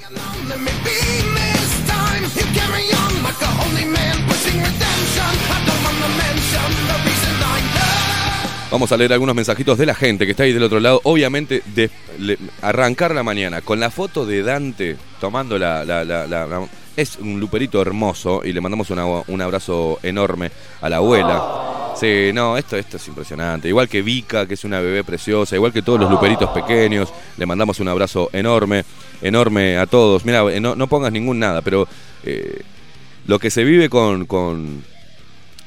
Vamos 8.70 8.92
a 8.92 8.96
leer 8.98 9.12
algunos 9.14 9.34
mensajitos 9.34 9.78
de 9.78 9.86
la 9.86 9.94
gente 9.94 10.26
que 10.26 10.32
está 10.32 10.42
ahí 10.42 10.52
del 10.52 10.62
otro 10.62 10.78
lado. 10.78 11.00
Obviamente, 11.04 11.62
arrancar 12.60 13.14
la 13.14 13.22
mañana 13.22 13.62
con 13.62 13.80
la 13.80 13.90
foto 13.90 14.26
de 14.26 14.42
Dante 14.42 14.96
tomando 15.20 15.58
la- 15.58 16.68
Es 16.96 17.16
un 17.16 17.38
luperito 17.38 17.80
hermoso 17.80 18.42
y 18.44 18.52
le 18.52 18.60
mandamos 18.60 18.90
una- 18.90 19.06
un 19.06 19.40
abrazo 19.40 20.00
enorme 20.02 20.50
a 20.80 20.88
la 20.88 20.96
abuela. 20.96 21.94
Sí, 21.98 22.30
no, 22.34 22.56
esto, 22.58 22.76
esto 22.76 22.96
es 22.96 23.08
impresionante. 23.08 23.68
Igual 23.68 23.88
que 23.88 24.02
Vika, 24.02 24.46
que 24.46 24.54
es 24.54 24.64
una 24.64 24.80
bebé 24.80 25.02
preciosa, 25.04 25.54
igual 25.56 25.72
que 25.72 25.82
todos 25.82 25.98
los 26.00 26.10
luperitos 26.10 26.50
pequeños, 26.50 27.08
le 27.36 27.46
mandamos 27.46 27.78
un 27.80 27.88
abrazo 27.88 28.28
enorme, 28.32 28.84
enorme 29.22 29.78
a 29.78 29.86
todos. 29.86 30.24
Mira, 30.24 30.42
eh, 30.52 30.60
no, 30.60 30.74
no 30.74 30.86
pongas 30.88 31.10
ningún 31.12 31.38
nada, 31.38 31.62
pero 31.62 31.86
eh, 32.24 32.62
lo 33.28 33.38
que 33.38 33.50
se 33.50 33.62
vive 33.62 33.90
con, 33.90 34.24
con, 34.24 34.82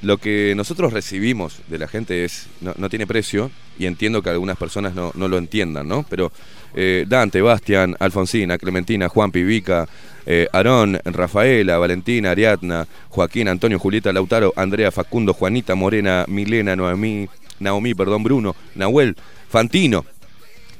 lo 0.01 0.17
que 0.17 0.53
nosotros 0.57 0.93
recibimos 0.93 1.59
de 1.67 1.77
la 1.77 1.87
gente 1.87 2.25
es 2.25 2.47
no, 2.59 2.73
no 2.75 2.89
tiene 2.89 3.05
precio 3.05 3.51
y 3.77 3.85
entiendo 3.85 4.23
que 4.23 4.31
algunas 4.31 4.57
personas 4.57 4.95
no, 4.95 5.11
no 5.13 5.27
lo 5.27 5.37
entiendan, 5.37 5.87
¿no? 5.87 6.03
Pero 6.09 6.31
eh, 6.73 7.05
Dante, 7.07 7.39
Bastian, 7.39 7.95
Alfonsina, 7.99 8.57
Clementina, 8.57 9.09
Juan 9.09 9.31
Pivica, 9.31 9.87
eh, 10.25 10.47
Aarón, 10.51 10.99
Rafaela, 11.05 11.77
Valentina, 11.77 12.31
Ariadna, 12.31 12.87
Joaquín, 13.09 13.47
Antonio, 13.47 13.77
Julieta, 13.77 14.11
Lautaro, 14.11 14.53
Andrea, 14.55 14.89
Facundo, 14.91 15.35
Juanita, 15.35 15.75
Morena, 15.75 16.25
Milena, 16.27 16.75
Noemí, 16.75 17.29
Naomi, 17.59 17.93
perdón, 17.93 18.23
Bruno, 18.23 18.55
Nahuel, 18.73 19.15
Fantino, 19.49 20.03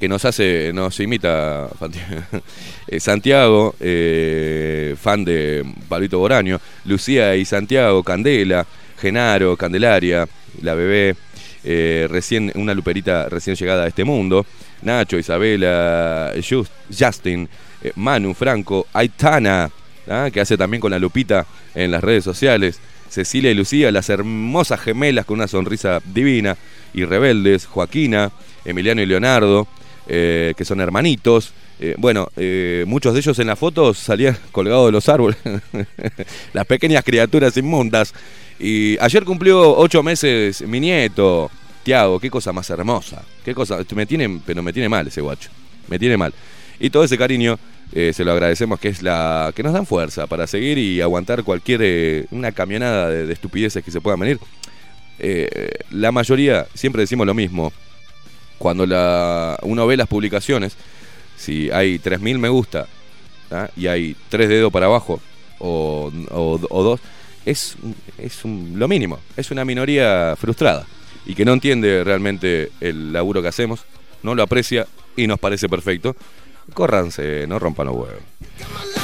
que 0.02 0.08
nos 0.08 0.24
hace, 0.24 0.72
nos 0.74 0.98
imita. 0.98 1.68
Eh, 2.88 2.98
Santiago, 2.98 3.76
eh, 3.78 4.96
fan 5.00 5.24
de 5.24 5.64
Pablito 5.88 6.18
Boraño, 6.18 6.60
Lucía 6.84 7.36
y 7.36 7.44
Santiago, 7.44 8.02
Candela, 8.02 8.66
Genaro, 9.00 9.56
Candelaria, 9.56 10.26
la 10.60 10.74
bebé, 10.74 11.14
eh, 11.62 12.08
recién, 12.10 12.50
una 12.56 12.74
luperita 12.74 13.28
recién 13.28 13.54
llegada 13.54 13.84
a 13.84 13.86
este 13.86 14.02
mundo, 14.04 14.44
Nacho, 14.82 15.16
Isabela, 15.16 16.32
Just- 16.36 16.72
Justin, 16.90 17.48
Manu, 17.94 18.34
Franco, 18.34 18.88
Aitana, 18.92 19.70
¿ah? 20.08 20.28
que 20.32 20.40
hace 20.40 20.58
también 20.58 20.80
con 20.80 20.90
la 20.90 20.98
lupita 20.98 21.46
en 21.76 21.92
las 21.92 22.02
redes 22.02 22.24
sociales, 22.24 22.80
Cecilia 23.08 23.52
y 23.52 23.54
Lucía, 23.54 23.92
las 23.92 24.10
hermosas 24.10 24.80
gemelas 24.80 25.24
con 25.24 25.38
una 25.38 25.46
sonrisa 25.46 26.00
divina, 26.04 26.56
y 26.92 27.04
rebeldes, 27.04 27.64
Joaquina, 27.66 28.32
Emiliano 28.64 29.00
y 29.00 29.06
Leonardo, 29.06 29.68
eh, 30.14 30.52
que 30.58 30.66
son 30.66 30.78
hermanitos. 30.82 31.54
Eh, 31.80 31.94
bueno, 31.96 32.28
eh, 32.36 32.84
muchos 32.86 33.14
de 33.14 33.20
ellos 33.20 33.38
en 33.38 33.46
la 33.46 33.56
foto 33.56 33.94
salían 33.94 34.36
colgados 34.52 34.84
de 34.84 34.92
los 34.92 35.08
árboles, 35.08 35.38
las 36.52 36.66
pequeñas 36.66 37.02
criaturas 37.02 37.56
inmundas. 37.56 38.12
Y 38.60 38.98
ayer 39.00 39.24
cumplió 39.24 39.74
ocho 39.74 40.02
meses 40.02 40.60
mi 40.68 40.80
nieto, 40.80 41.50
Tiago, 41.82 42.20
qué 42.20 42.28
cosa 42.28 42.52
más 42.52 42.68
hermosa, 42.68 43.24
qué 43.42 43.54
cosa, 43.54 43.78
me 43.94 44.04
tiene, 44.04 44.38
pero 44.44 44.62
me 44.62 44.74
tiene 44.74 44.90
mal 44.90 45.08
ese 45.08 45.22
guacho, 45.22 45.48
me 45.88 45.98
tiene 45.98 46.18
mal. 46.18 46.34
Y 46.78 46.90
todo 46.90 47.04
ese 47.04 47.16
cariño 47.16 47.58
se 47.90 48.24
lo 48.24 48.32
agradecemos 48.32 48.78
que 48.80 48.88
es 48.88 49.02
la 49.02 49.50
que 49.56 49.62
nos 49.62 49.72
dan 49.72 49.86
fuerza 49.86 50.26
para 50.26 50.46
seguir 50.46 50.76
y 50.76 51.00
aguantar 51.00 51.42
cualquier 51.42 52.26
una 52.30 52.52
camionada 52.52 53.08
de, 53.08 53.26
de 53.26 53.32
estupideces 53.32 53.82
que 53.82 53.90
se 53.90 54.00
puedan 54.02 54.20
venir. 54.20 54.38
La 55.90 56.12
mayoría 56.12 56.66
siempre 56.74 57.00
decimos 57.00 57.26
lo 57.26 57.34
mismo. 57.34 57.72
Cuando 58.62 58.86
la, 58.86 59.58
uno 59.62 59.88
ve 59.88 59.96
las 59.96 60.06
publicaciones, 60.06 60.76
si 61.36 61.68
hay 61.72 61.98
3.000 61.98 62.38
me 62.38 62.48
gusta 62.48 62.86
¿ah? 63.50 63.68
y 63.76 63.88
hay 63.88 64.14
tres 64.28 64.48
dedos 64.48 64.70
para 64.70 64.86
abajo 64.86 65.20
o, 65.58 66.12
o- 66.30 66.58
dos, 66.84 67.00
es, 67.44 67.74
es 68.18 68.40
lo 68.44 68.86
mínimo. 68.86 69.18
Es 69.36 69.50
una 69.50 69.64
minoría 69.64 70.36
frustrada 70.38 70.86
y 71.26 71.34
que 71.34 71.44
no 71.44 71.54
entiende 71.54 72.04
realmente 72.04 72.70
el 72.80 73.12
laburo 73.12 73.42
que 73.42 73.48
hacemos, 73.48 73.80
no 74.22 74.36
lo 74.36 74.44
aprecia 74.44 74.86
y 75.16 75.26
nos 75.26 75.40
parece 75.40 75.68
perfecto. 75.68 76.14
Córranse, 76.72 77.44
no 77.48 77.58
rompan 77.58 77.88
los 77.88 77.96
huevos. 77.96 79.01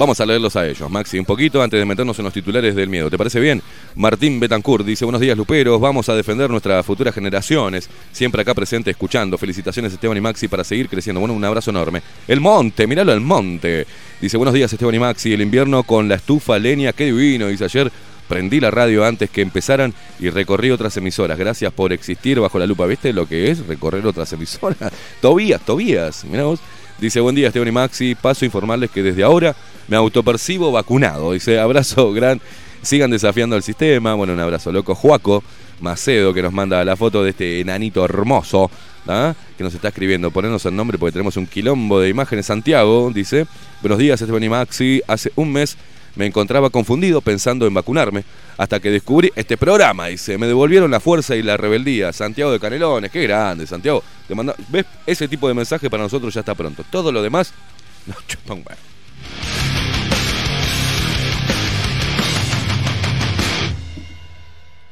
Vamos 0.00 0.18
a 0.18 0.24
leerlos 0.24 0.56
a 0.56 0.66
ellos, 0.66 0.90
Maxi, 0.90 1.18
un 1.18 1.26
poquito 1.26 1.62
antes 1.62 1.78
de 1.78 1.84
meternos 1.84 2.18
en 2.18 2.24
los 2.24 2.32
titulares 2.32 2.74
del 2.74 2.88
miedo. 2.88 3.10
¿Te 3.10 3.18
parece 3.18 3.38
bien? 3.38 3.60
Martín 3.96 4.40
Betancourt 4.40 4.82
dice, 4.82 5.04
buenos 5.04 5.20
días 5.20 5.36
Luperos, 5.36 5.78
vamos 5.78 6.08
a 6.08 6.14
defender 6.14 6.48
nuestras 6.48 6.86
futuras 6.86 7.14
generaciones. 7.14 7.90
Siempre 8.10 8.40
acá 8.40 8.54
presente, 8.54 8.90
escuchando. 8.90 9.36
Felicitaciones 9.36 9.92
Esteban 9.92 10.16
y 10.16 10.22
Maxi 10.22 10.48
para 10.48 10.64
seguir 10.64 10.88
creciendo. 10.88 11.20
Bueno, 11.20 11.34
un 11.34 11.44
abrazo 11.44 11.68
enorme. 11.68 12.00
El 12.26 12.40
monte, 12.40 12.86
míralo 12.86 13.12
el 13.12 13.20
monte. 13.20 13.86
Dice, 14.22 14.38
buenos 14.38 14.54
días 14.54 14.72
Esteban 14.72 14.94
y 14.94 14.98
Maxi, 14.98 15.34
el 15.34 15.42
invierno 15.42 15.82
con 15.82 16.08
la 16.08 16.14
estufa 16.14 16.58
leña, 16.58 16.94
qué 16.94 17.04
divino. 17.04 17.48
Dice 17.48 17.64
ayer, 17.64 17.92
prendí 18.26 18.58
la 18.58 18.70
radio 18.70 19.04
antes 19.04 19.28
que 19.28 19.42
empezaran 19.42 19.92
y 20.18 20.30
recorrí 20.30 20.70
otras 20.70 20.96
emisoras. 20.96 21.38
Gracias 21.38 21.74
por 21.74 21.92
existir 21.92 22.40
bajo 22.40 22.58
la 22.58 22.64
lupa. 22.64 22.86
¿Viste 22.86 23.12
lo 23.12 23.28
que 23.28 23.50
es 23.50 23.66
recorrer 23.66 24.06
otras 24.06 24.32
emisoras? 24.32 24.78
Tobías, 25.20 25.60
Tobías, 25.60 26.24
mirá 26.24 26.44
vos. 26.44 26.60
Dice, 27.00 27.20
buen 27.20 27.34
día 27.34 27.46
Esteban 27.46 27.68
y 27.68 27.72
Maxi, 27.72 28.14
paso 28.14 28.44
a 28.44 28.46
informarles 28.46 28.90
que 28.90 29.02
desde 29.02 29.22
ahora 29.22 29.56
me 29.88 29.96
autopercibo 29.96 30.70
vacunado. 30.70 31.32
Dice, 31.32 31.58
abrazo 31.58 32.12
gran, 32.14 32.40
sigan 32.82 33.10
desafiando 33.10 33.56
el 33.56 33.62
sistema. 33.62 34.12
Bueno, 34.14 34.34
un 34.34 34.40
abrazo 34.40 34.70
loco. 34.70 34.94
Juaco 34.94 35.42
Macedo 35.80 36.34
que 36.34 36.42
nos 36.42 36.52
manda 36.52 36.84
la 36.84 36.96
foto 36.96 37.24
de 37.24 37.30
este 37.30 37.60
enanito 37.60 38.04
hermoso 38.04 38.70
¿ah? 39.08 39.34
que 39.56 39.64
nos 39.64 39.72
está 39.72 39.88
escribiendo. 39.88 40.30
Ponernos 40.30 40.66
el 40.66 40.76
nombre 40.76 40.98
porque 40.98 41.12
tenemos 41.12 41.38
un 41.38 41.46
quilombo 41.46 42.00
de 42.00 42.10
imágenes. 42.10 42.44
Santiago 42.44 43.10
dice: 43.14 43.46
Buenos 43.80 43.98
días, 43.98 44.20
Esteban 44.20 44.42
y 44.42 44.50
Maxi. 44.50 45.00
Hace 45.06 45.32
un 45.36 45.52
mes 45.52 45.78
me 46.16 46.26
encontraba 46.26 46.70
confundido 46.70 47.20
pensando 47.20 47.66
en 47.66 47.74
vacunarme 47.74 48.24
hasta 48.56 48.80
que 48.80 48.90
descubrí 48.90 49.30
este 49.36 49.56
programa. 49.56 50.06
Dice: 50.08 50.36
Me 50.38 50.46
devolvieron 50.46 50.90
la 50.90 51.00
fuerza 51.00 51.36
y 51.36 51.42
la 51.42 51.56
rebeldía. 51.56 52.12
Santiago 52.12 52.52
de 52.52 52.60
Canelones, 52.60 53.10
qué 53.10 53.22
grande, 53.22 53.66
Santiago. 53.66 54.02
Te 54.28 54.34
manda- 54.34 54.54
¿Ves? 54.68 54.86
Ese 55.06 55.28
tipo 55.28 55.48
de 55.48 55.54
mensaje 55.54 55.88
para 55.88 56.02
nosotros 56.02 56.32
ya 56.34 56.40
está 56.40 56.54
pronto. 56.54 56.84
Todo 56.90 57.10
lo 57.12 57.22
demás, 57.22 57.52
nos 58.06 58.26
chupan. 58.26 58.64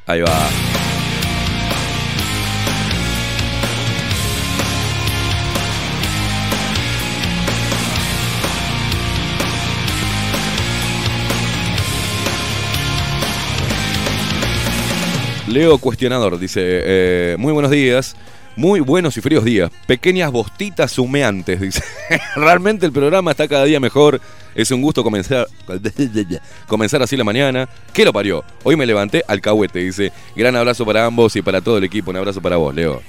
Ahí 0.07 0.21
va. 0.21 0.49
Leo 15.49 15.79
Cuestionador 15.79 16.37
dice, 16.37 16.61
eh, 16.63 17.35
muy 17.39 17.51
buenos 17.51 17.71
días, 17.71 18.15
muy 18.55 18.81
buenos 18.81 19.17
y 19.17 19.21
fríos 19.21 19.43
días, 19.43 19.71
pequeñas 19.87 20.31
bostitas 20.31 20.97
humeantes, 20.99 21.59
dice. 21.59 21.83
Realmente 22.35 22.85
el 22.85 22.91
programa 22.91 23.31
está 23.31 23.47
cada 23.47 23.65
día 23.65 23.79
mejor, 23.79 24.21
es 24.53 24.69
un 24.69 24.81
gusto 24.81 25.03
comenzar, 25.03 25.47
comenzar 26.67 27.01
así 27.01 27.17
la 27.17 27.23
mañana. 27.23 27.67
¿Qué 27.93 28.05
lo 28.05 28.13
parió? 28.13 28.43
Hoy 28.63 28.75
me 28.75 28.85
levanté 28.85 29.23
alcahuete, 29.27 29.79
dice. 29.79 30.11
Gran 30.35 30.55
abrazo 30.55 30.85
para 30.85 31.05
ambos 31.05 31.35
y 31.35 31.41
para 31.41 31.61
todo 31.61 31.79
el 31.79 31.83
equipo, 31.83 32.11
un 32.11 32.17
abrazo 32.17 32.41
para 32.41 32.57
vos, 32.57 32.73
Leo. 32.75 33.01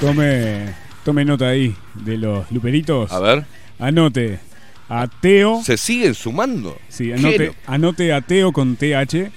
Tome, 0.00 0.74
tome 1.04 1.24
nota 1.24 1.48
ahí 1.48 1.76
de 1.94 2.18
los 2.18 2.50
luperitos. 2.50 3.12
A 3.12 3.20
ver, 3.20 3.44
Anote 3.78 4.49
a 4.90 5.06
Teo. 5.08 5.62
¿se 5.64 5.76
siguen 5.78 6.14
sumando? 6.14 6.78
Sí, 6.88 7.06
¿Qué 7.06 7.14
anote, 7.14 7.46
lo- 7.46 7.54
anote 7.66 8.12
a 8.12 8.20
Teo 8.20 8.52
con 8.52 8.76
TH. 8.76 9.30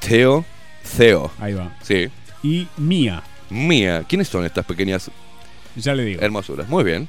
Teo, 0.00 0.44
Ceo, 0.84 1.30
Ahí 1.40 1.54
va. 1.54 1.74
sí. 1.82 2.08
Y 2.42 2.68
Mía. 2.76 3.22
Mía, 3.48 4.04
¿quiénes 4.06 4.28
son 4.28 4.44
estas 4.44 4.66
pequeñas 4.66 5.10
Ya 5.76 5.94
le 5.94 6.04
digo. 6.04 6.20
hermosuras? 6.20 6.68
Muy 6.68 6.84
bien. 6.84 7.08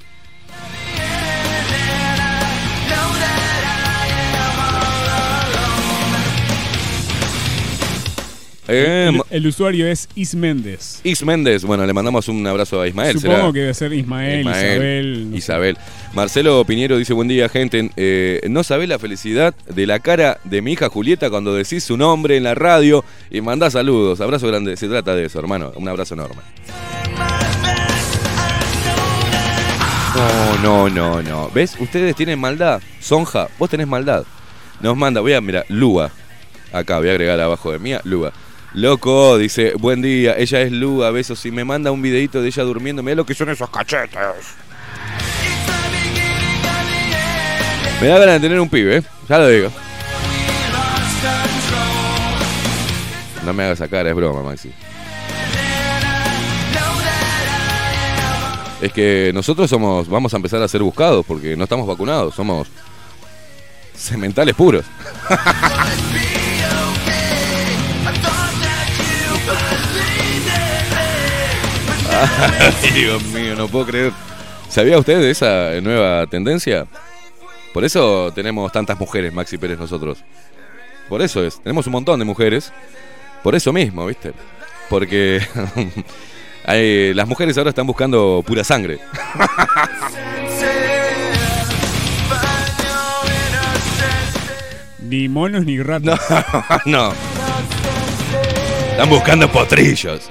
Eh, 8.67 9.11
El, 9.29 9.47
usuario 9.47 9.87
es 9.87 10.09
Is 10.15 10.33
Méndez. 10.33 10.99
Is 11.03 11.23
Méndez, 11.23 11.63
bueno, 11.63 11.85
le 11.85 11.93
mandamos 11.93 12.27
un 12.27 12.45
abrazo 12.47 12.81
a 12.81 12.87
Ismael. 12.87 13.19
Supongo 13.19 13.37
¿será? 13.37 13.53
que 13.53 13.59
debe 13.59 13.73
ser 13.73 13.93
Ismael, 13.93 14.39
Ismael, 14.39 14.73
Isabel. 14.73 15.25
no 15.25 15.31
sé. 15.31 15.37
Isabel. 15.37 15.77
Marcelo 16.13 16.65
Piñero 16.65 16.97
dice, 16.97 17.13
buen 17.13 17.27
día, 17.27 17.47
gente. 17.47 17.91
Eh, 17.95 18.41
no 18.49 18.63
sabés 18.63 18.89
la 18.89 18.97
felicidad 18.97 19.53
de 19.67 19.85
la 19.85 19.99
cara 19.99 20.39
de 20.43 20.61
mi 20.61 20.73
hija 20.73 20.89
Julieta 20.89 21.29
cuando 21.29 21.53
decís 21.53 21.83
su 21.83 21.95
nombre 21.95 22.37
en 22.37 22.43
la 22.43 22.55
radio 22.55 23.05
y 23.29 23.41
mandás 23.41 23.73
saludos. 23.73 24.19
Abrazo 24.21 24.47
grande. 24.47 24.75
Se 24.77 24.87
trata 24.87 25.15
de 25.15 25.25
eso, 25.25 25.39
hermano. 25.39 25.71
Un 25.75 25.87
abrazo 25.87 26.15
enorme. 26.15 26.41
No, 30.15 30.57
no, 30.63 30.89
no, 30.89 31.21
no. 31.21 31.49
¿Ves? 31.53 31.75
Ustedes 31.79 32.15
tienen 32.15 32.39
maldad. 32.39 32.81
Sonja, 32.99 33.49
vos 33.59 33.69
tenés 33.69 33.87
maldad. 33.87 34.23
Nos 34.79 34.95
manda, 34.95 35.21
voy 35.21 35.33
a, 35.33 35.41
mira, 35.41 35.65
Lua. 35.67 36.09
Acá, 36.71 36.97
voy 36.99 37.09
a 37.09 37.11
agregar 37.11 37.39
abajo 37.39 37.71
de 37.71 37.79
mía, 37.79 38.01
Lua. 38.05 38.33
Loco, 38.75 39.37
dice, 39.37 39.73
buen 39.79 40.01
día, 40.01 40.35
ella 40.37 40.59
es 40.59 40.69
Lua, 40.69 41.09
besos. 41.09 41.45
Y 41.45 41.51
me 41.51 41.63
manda 41.63 41.91
un 41.91 42.01
videito 42.01 42.41
de 42.41 42.49
ella 42.49 42.63
durmiendo. 42.63 43.01
Mira 43.01 43.15
lo 43.15 43.25
que 43.25 43.33
son 43.33 43.49
esos 43.49 43.69
cachetes. 43.69 44.19
Me 48.01 48.07
da 48.07 48.19
ganas 48.19 48.33
de 48.33 48.39
tener 48.41 48.59
un 48.59 48.67
pibe, 48.67 48.97
¿eh? 48.97 49.03
ya 49.29 49.37
lo 49.37 49.47
digo. 49.47 49.71
No 53.45 53.53
me 53.53 53.63
hagas 53.63 53.79
esa 53.79 53.87
cara, 53.87 54.09
es 54.09 54.15
broma, 54.15 54.43
Maxi. 54.43 54.73
Es 58.81 58.91
que 58.91 59.31
nosotros 59.33 59.69
somos, 59.69 60.09
vamos 60.09 60.33
a 60.33 60.37
empezar 60.37 60.61
a 60.61 60.67
ser 60.67 60.83
buscados 60.83 61.25
porque 61.25 61.55
no 61.55 61.63
estamos 61.63 61.87
vacunados, 61.87 62.35
somos 62.35 62.67
sementales 63.95 64.53
puros. 64.53 64.83
Ay, 72.21 72.91
Dios 72.93 73.23
mío, 73.25 73.55
no 73.55 73.67
puedo 73.67 73.85
creer. 73.85 74.11
¿Sabía 74.69 74.97
usted 74.97 75.19
de 75.19 75.31
esa 75.31 75.69
nueva 75.81 76.25
tendencia? 76.27 76.85
Por 77.73 77.83
eso 77.83 78.31
tenemos 78.33 78.71
tantas 78.71 78.99
mujeres, 78.99 79.33
Maxi 79.33 79.57
Pérez, 79.57 79.77
nosotros. 79.79 80.19
Por 81.09 81.21
eso 81.21 81.43
es. 81.45 81.61
Tenemos 81.61 81.85
un 81.87 81.93
montón 81.93 82.19
de 82.19 82.25
mujeres. 82.25 82.71
Por 83.43 83.53
eso 83.55 83.71
mismo, 83.73 84.05
¿viste? 84.07 84.33
Porque 84.89 85.41
hay- 86.65 87.13
las 87.13 87.27
mujeres 87.27 87.57
ahora 87.57 87.69
están 87.69 87.85
buscando 87.85 88.43
pura 88.45 88.63
sangre. 88.63 88.99
Ni 95.01 95.27
monos 95.29 95.65
ni 95.65 95.81
ratas. 95.81 96.19
no. 96.85 97.13
Están 98.91 99.09
buscando 99.09 99.51
potrillos. 99.51 100.29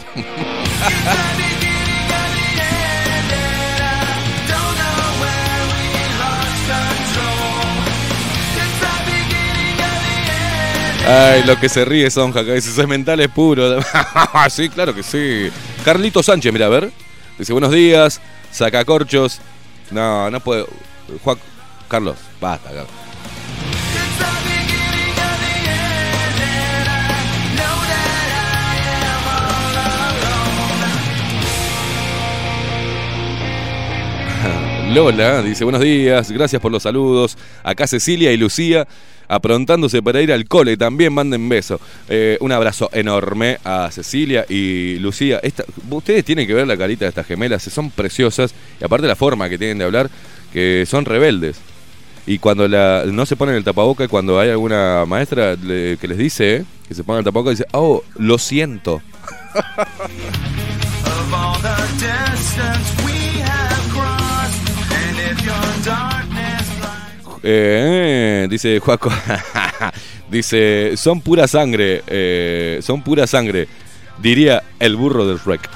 Ay, 11.07 11.43
lo 11.45 11.61
que 11.61 11.69
se 11.69 11.85
ríe 11.85 12.11
Sonja, 12.11 12.45
que 12.45 12.55
dice, 12.55 12.81
es 12.81 12.89
mental 12.89 13.21
es 13.21 13.29
puro. 13.29 13.79
sí, 14.49 14.71
claro 14.71 14.95
que 14.95 15.03
sí. 15.03 15.51
Carlito 15.85 16.23
Sánchez, 16.23 16.51
mira, 16.51 16.67
a 16.67 16.71
ver. 16.71 16.91
Dice, 17.39 17.53
buenos 17.53 17.73
días, 17.73 18.23
sacacorchos. 18.51 19.39
No, 19.91 20.31
no 20.31 20.41
puedo. 20.41 20.67
Juan 21.23 21.37
Carlos, 21.89 22.17
basta. 22.41 22.71
Lola 34.95 35.43
dice 35.43 35.65
buenos 35.65 35.83
días, 35.83 36.31
gracias 36.31 36.63
por 36.63 36.73
los 36.73 36.83
saludos. 36.83 37.37
Acá 37.63 37.87
Cecilia 37.87 38.33
y 38.33 38.39
Lucía 38.39 38.89
aprontándose 39.29 40.03
para 40.03 40.21
ir 40.21 40.33
al 40.33 40.47
cole, 40.47 40.77
también 40.77 41.13
manden 41.13 41.49
beso. 41.49 41.81
Eh, 42.09 42.37
un 42.41 42.53
abrazo 42.53 42.91
enorme 42.93 43.59
a 43.65 43.91
Cecilia 43.91 44.45
y 44.49 44.97
Lucía. 44.99 45.41
Esta- 45.43 45.65
ustedes 45.91 46.25
tienen 46.25 46.47
que 46.47 46.55
ver 46.55 46.67
la 46.67 46.77
carita 46.77 47.05
de 47.05 47.11
estas 47.11 47.27
gemelas, 47.27 47.63
son 47.63 47.91
preciosas 47.91 48.55
y 48.81 48.85
aparte 48.85 49.07
la 49.07 49.17
forma 49.17 49.49
que 49.49 49.59
tienen 49.59 49.79
de 49.79 49.85
hablar, 49.85 50.11
que 50.53 50.85
son 50.87 51.05
rebeldes. 51.05 51.57
Y 52.27 52.39
cuando 52.39 52.67
la, 52.69 53.05
no 53.07 53.27
se 53.27 53.37
ponen 53.37 53.55
el 53.55 53.65
tapaboca, 53.65 54.09
cuando 54.09 54.41
hay 54.41 54.49
alguna 54.49 55.05
maestra 55.07 55.57
que 55.61 55.99
les 56.09 56.17
dice 56.17 56.57
eh, 56.57 56.65
que 56.89 56.95
se 56.95 57.05
pongan 57.05 57.19
el 57.19 57.25
tapaboca, 57.25 57.51
dice, 57.51 57.67
oh, 57.73 58.03
lo 58.17 58.39
siento. 58.39 59.03
Eh, 67.47 68.47
dice 68.49 68.79
Juaco. 68.81 69.13
dice, 70.31 70.97
son 70.97 71.21
pura 71.21 71.47
sangre. 71.47 72.03
eh, 72.07 72.79
son 72.83 73.03
pura 73.03 73.27
sangre. 73.27 73.69
Diría 74.19 74.63
el 74.79 74.97
burro 74.97 75.27
del 75.27 75.39
Shrek. 75.39 75.69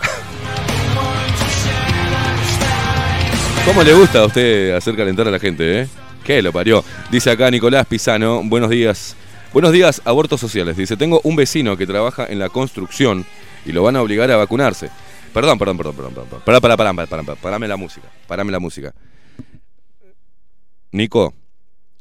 ¿Cómo 3.67 3.83
le 3.83 3.93
gusta 3.93 4.21
a 4.21 4.27
usted 4.27 4.75
hacer 4.75 4.97
calentar 4.97 5.29
a 5.29 5.31
la 5.31 5.39
gente, 5.39 5.81
eh? 5.83 5.89
¿Qué 6.25 6.41
lo 6.41 6.53
parió? 6.53 6.83
Dice 7.11 7.31
acá 7.31 7.51
Nicolás 7.51 7.87
Pisano. 7.87 8.41
Buenos 8.45 8.71
días. 8.71 9.15
Buenos 9.53 9.73
días, 9.73 10.01
abortos 10.07 10.41
sociales. 10.41 10.75
Dice, 10.77 10.97
tengo 10.97 11.21
un 11.25 11.37
vecino 11.37 11.77
que 11.77 11.87
trabaja 11.87 12.27
en 12.27 12.39
la 12.39 12.49
construcción 12.49 13.27
y 13.67 13.73
lo 13.73 13.83
van 13.83 13.97
a 13.97 14.03
obligar 14.03 14.31
a 14.31 14.37
vacunarse. 14.37 14.89
Perdón, 15.35 15.59
perdón, 15.59 15.77
perdón, 15.77 15.97
perdón, 15.97 16.15
perdón. 16.15 16.41
Pará, 16.47 16.61
pará, 16.61 16.77
pará, 16.79 16.95
pará, 16.95 17.23
pará, 17.23 17.35
parame 17.35 17.69
la 17.69 17.77
música. 17.77 18.09
Parame 18.27 18.53
la 18.53 18.59
música. 18.59 18.95
Nico, 20.93 21.35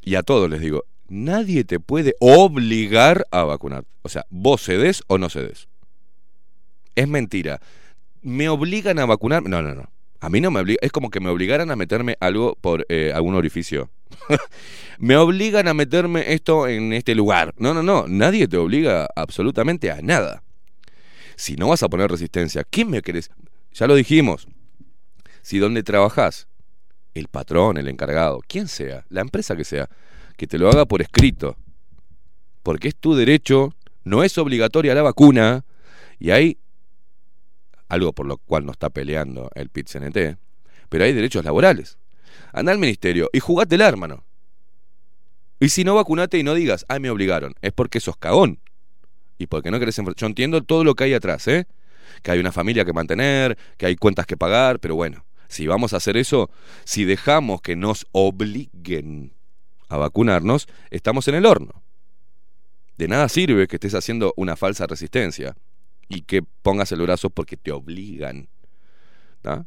y 0.07 0.15
a 0.15 0.23
todos 0.23 0.49
les 0.49 0.61
digo, 0.61 0.85
nadie 1.09 1.65
te 1.65 1.81
puede 1.81 2.15
obligar 2.21 3.25
a 3.29 3.43
vacunar. 3.43 3.83
O 4.03 4.09
sea, 4.09 4.25
vos 4.29 4.63
cedes 4.63 5.03
o 5.07 5.17
no 5.17 5.29
cedes. 5.29 5.67
Es 6.95 7.09
mentira. 7.09 7.59
¿Me 8.21 8.47
obligan 8.47 8.99
a 8.99 9.05
vacunar? 9.05 9.43
No, 9.43 9.61
no, 9.61 9.75
no. 9.75 9.89
A 10.21 10.29
mí 10.29 10.39
no 10.39 10.49
me 10.49 10.61
obliga. 10.61 10.79
Es 10.81 10.93
como 10.93 11.09
que 11.09 11.19
me 11.19 11.29
obligaran 11.29 11.71
a 11.71 11.75
meterme 11.75 12.15
algo 12.21 12.57
por 12.61 12.85
eh, 12.87 13.11
algún 13.13 13.35
orificio. 13.35 13.89
me 14.97 15.17
obligan 15.17 15.67
a 15.67 15.73
meterme 15.73 16.31
esto 16.31 16.69
en 16.69 16.93
este 16.93 17.13
lugar. 17.13 17.53
No, 17.57 17.73
no, 17.73 17.83
no. 17.83 18.05
Nadie 18.07 18.47
te 18.47 18.55
obliga 18.55 19.09
absolutamente 19.13 19.91
a 19.91 20.01
nada. 20.01 20.41
Si 21.35 21.57
no 21.57 21.67
vas 21.67 21.83
a 21.83 21.89
poner 21.89 22.09
resistencia, 22.09 22.63
¿quién 22.63 22.89
me 22.89 23.01
querés? 23.01 23.29
Ya 23.73 23.87
lo 23.87 23.95
dijimos. 23.95 24.47
Si 25.41 25.57
donde 25.57 25.83
trabajás, 25.83 26.47
el 27.19 27.27
patrón, 27.27 27.77
el 27.77 27.87
encargado, 27.87 28.41
quien 28.47 28.67
sea, 28.67 29.05
la 29.09 29.21
empresa 29.21 29.55
que 29.55 29.63
sea, 29.63 29.89
que 30.35 30.47
te 30.47 30.57
lo 30.57 30.69
haga 30.69 30.85
por 30.85 31.01
escrito. 31.01 31.57
Porque 32.63 32.89
es 32.89 32.95
tu 32.95 33.15
derecho, 33.15 33.73
no 34.03 34.23
es 34.23 34.37
obligatoria 34.37 34.93
la 34.93 35.01
vacuna, 35.01 35.65
y 36.19 36.31
hay 36.31 36.57
algo 37.87 38.13
por 38.13 38.25
lo 38.25 38.37
cual 38.37 38.65
no 38.65 38.71
está 38.71 38.89
peleando 38.89 39.49
el 39.55 39.69
pit 39.69 39.87
-CNT, 39.87 40.37
pero 40.89 41.03
hay 41.03 41.13
derechos 41.13 41.43
laborales. 41.43 41.97
Anda 42.53 42.71
al 42.71 42.77
ministerio 42.77 43.29
y 43.33 43.39
jugátela, 43.39 43.87
hermano. 43.87 44.23
Y 45.59 45.69
si 45.69 45.83
no 45.83 45.95
vacunate 45.95 46.37
y 46.37 46.43
no 46.43 46.53
digas, 46.53 46.85
ay, 46.87 46.99
me 46.99 47.09
obligaron, 47.09 47.55
es 47.61 47.71
porque 47.71 47.99
sos 47.99 48.17
cagón. 48.17 48.59
Y 49.39 49.47
porque 49.47 49.71
no 49.71 49.79
querés... 49.79 49.99
Yo 50.15 50.25
entiendo 50.27 50.63
todo 50.63 50.83
lo 50.83 50.95
que 50.95 51.05
hay 51.05 51.13
atrás, 51.13 51.47
¿eh? 51.47 51.67
Que 52.21 52.31
hay 52.31 52.39
una 52.39 52.51
familia 52.51 52.85
que 52.85 52.93
mantener, 52.93 53.57
que 53.77 53.85
hay 53.85 53.95
cuentas 53.95 54.25
que 54.25 54.37
pagar, 54.37 54.79
pero 54.79 54.95
bueno, 54.95 55.25
si 55.47 55.67
vamos 55.67 55.93
a 55.93 55.97
hacer 55.97 56.17
eso, 56.17 56.49
si 56.83 57.05
dejamos 57.05 57.61
que 57.61 57.75
nos 57.75 58.07
obliguen 58.11 59.33
a 59.89 59.97
vacunarnos, 59.97 60.67
estamos 60.89 61.27
en 61.27 61.35
el 61.35 61.45
horno. 61.45 61.83
De 62.97 63.07
nada 63.07 63.29
sirve 63.29 63.67
que 63.67 63.75
estés 63.75 63.93
haciendo 63.93 64.33
una 64.37 64.55
falsa 64.55 64.87
resistencia 64.87 65.55
y 66.09 66.21
que 66.21 66.41
pongas 66.41 66.91
el 66.91 67.01
brazo 67.01 67.29
porque 67.29 67.57
te 67.57 67.71
obligan. 67.71 68.49
¿tá? 69.41 69.65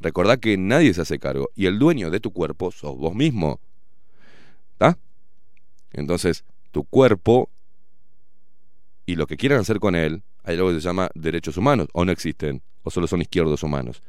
Recordá 0.00 0.38
que 0.38 0.56
nadie 0.56 0.94
se 0.94 1.02
hace 1.02 1.18
cargo 1.18 1.50
y 1.54 1.66
el 1.66 1.78
dueño 1.78 2.10
de 2.10 2.20
tu 2.20 2.32
cuerpo 2.32 2.70
sos 2.70 2.96
vos 2.96 3.14
mismo. 3.14 3.60
¿tá? 4.78 4.98
Entonces, 5.92 6.44
tu 6.70 6.84
cuerpo 6.84 7.50
y 9.04 9.16
lo 9.16 9.26
que 9.26 9.36
quieran 9.36 9.60
hacer 9.60 9.78
con 9.78 9.94
él, 9.94 10.22
hay 10.44 10.56
algo 10.56 10.70
que 10.70 10.76
se 10.76 10.80
llama 10.80 11.10
derechos 11.14 11.56
humanos, 11.56 11.88
o 11.92 12.04
no 12.04 12.12
existen, 12.12 12.62
o 12.82 12.90
solo 12.90 13.06
son 13.06 13.20
izquierdos 13.20 13.62
humanos. 13.62 14.02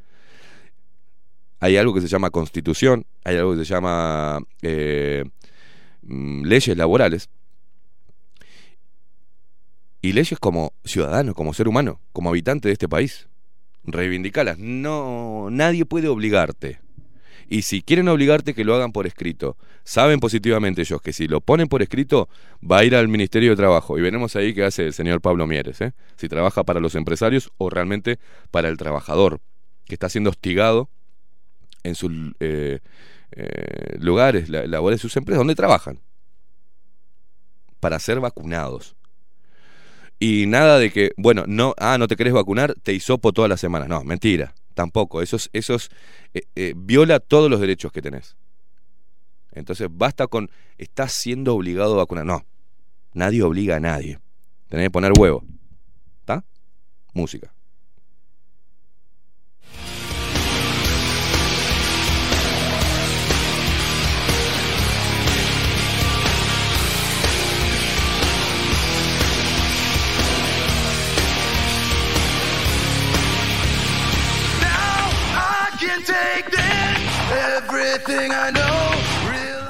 Hay 1.64 1.78
algo 1.78 1.94
que 1.94 2.02
se 2.02 2.10
llama 2.10 2.30
constitución, 2.30 3.06
hay 3.24 3.38
algo 3.38 3.54
que 3.54 3.60
se 3.60 3.74
llama 3.74 4.40
eh, 4.64 5.24
mm, 6.02 6.44
leyes 6.44 6.76
laborales, 6.76 7.30
y 10.02 10.12
leyes 10.12 10.38
como 10.40 10.74
ciudadano, 10.84 11.34
como 11.34 11.54
ser 11.54 11.70
humano, 11.70 12.02
como 12.12 12.32
habitante 12.32 12.68
de 12.68 12.74
este 12.74 12.90
país. 12.90 13.30
Reivindicalas. 13.86 14.60
No, 14.60 15.48
nadie 15.52 15.86
puede 15.86 16.10
obligarte. 16.10 16.82
Y 17.48 17.62
si 17.62 17.82
quieren 17.82 18.10
obligarte, 18.10 18.54
que 18.54 18.66
lo 18.66 18.76
hagan 18.76 18.92
por 18.92 19.08
escrito. 19.08 19.56
Saben 19.86 20.20
positivamente 20.20 20.82
ellos 20.82 21.02
que 21.02 21.14
si 21.14 21.30
lo 21.30 21.40
ponen 21.40 21.70
por 21.70 21.82
escrito, 21.82 22.28
va 22.62 22.80
a 22.80 22.84
ir 22.84 22.94
al 22.94 23.08
Ministerio 23.08 23.52
de 23.52 23.56
Trabajo. 23.56 23.98
Y 23.98 24.02
veremos 24.02 24.36
ahí 24.36 24.54
qué 24.54 24.66
hace 24.66 24.88
el 24.88 24.94
señor 24.94 25.22
Pablo 25.22 25.48
Mieres. 25.48 25.80
¿eh? 25.80 25.94
Si 26.18 26.28
trabaja 26.28 26.66
para 26.66 26.82
los 26.82 26.96
empresarios 26.96 27.54
o 27.58 27.70
realmente 27.70 28.20
para 28.52 28.68
el 28.68 28.76
trabajador, 28.76 29.40
que 29.86 29.94
está 29.94 30.10
siendo 30.10 30.30
hostigado 30.30 30.90
en 31.84 31.96
sus 31.96 32.12
eh, 32.40 32.80
eh, 33.32 33.98
lugares, 34.00 34.50
labores, 34.50 35.02
sus 35.02 35.16
empresas, 35.18 35.40
donde 35.40 35.56
trabajan, 35.56 36.00
para 37.80 38.00
ser 38.00 38.20
vacunados. 38.20 38.96
Y 40.20 40.46
nada 40.46 40.80
de 40.80 40.92
que, 40.92 41.12
bueno, 41.18 41.44
no, 41.48 41.74
ah, 41.78 41.98
no 41.98 42.08
te 42.08 42.16
querés 42.16 42.34
vacunar, 42.34 42.76
te 42.82 42.94
hisopo 42.94 43.34
todas 43.34 43.50
las 43.50 43.60
semanas. 43.60 43.90
No, 43.90 44.04
mentira, 44.04 44.54
tampoco. 44.74 45.22
Eso, 45.22 45.36
es, 45.36 45.50
eso 45.52 45.76
eh, 46.34 46.44
eh, 46.56 46.74
viola 46.76 47.20
todos 47.20 47.50
los 47.50 47.60
derechos 47.60 47.92
que 47.92 48.02
tenés. 48.02 48.38
Entonces 49.52 49.88
basta 49.92 50.28
con, 50.28 50.50
estás 50.78 51.12
siendo 51.12 51.54
obligado 51.56 51.96
a 51.96 51.98
vacunar. 51.98 52.26
No, 52.26 52.46
nadie 53.14 53.44
obliga 53.44 53.76
a 53.76 53.80
nadie. 53.80 54.20
Tenés 54.70 54.88
que 54.88 54.92
poner 54.92 55.12
huevo. 55.18 55.44
¿Está? 56.22 56.44
Música. 57.14 57.53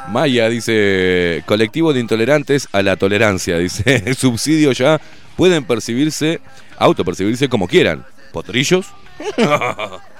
Maya 0.10 0.48
dice, 0.48 1.44
colectivo 1.48 1.92
de 1.92 2.00
intolerantes 2.00 2.68
a 2.72 2.84
la 2.84 2.96
tolerancia, 2.98 3.58
dice, 3.60 4.14
subsidio 4.14 4.72
ya, 4.72 5.02
pueden 5.36 5.66
percibirse, 5.66 6.40
autopercibirse 6.78 7.50
como 7.50 7.68
quieran. 7.68 8.06
¿Potrillos? 8.32 8.88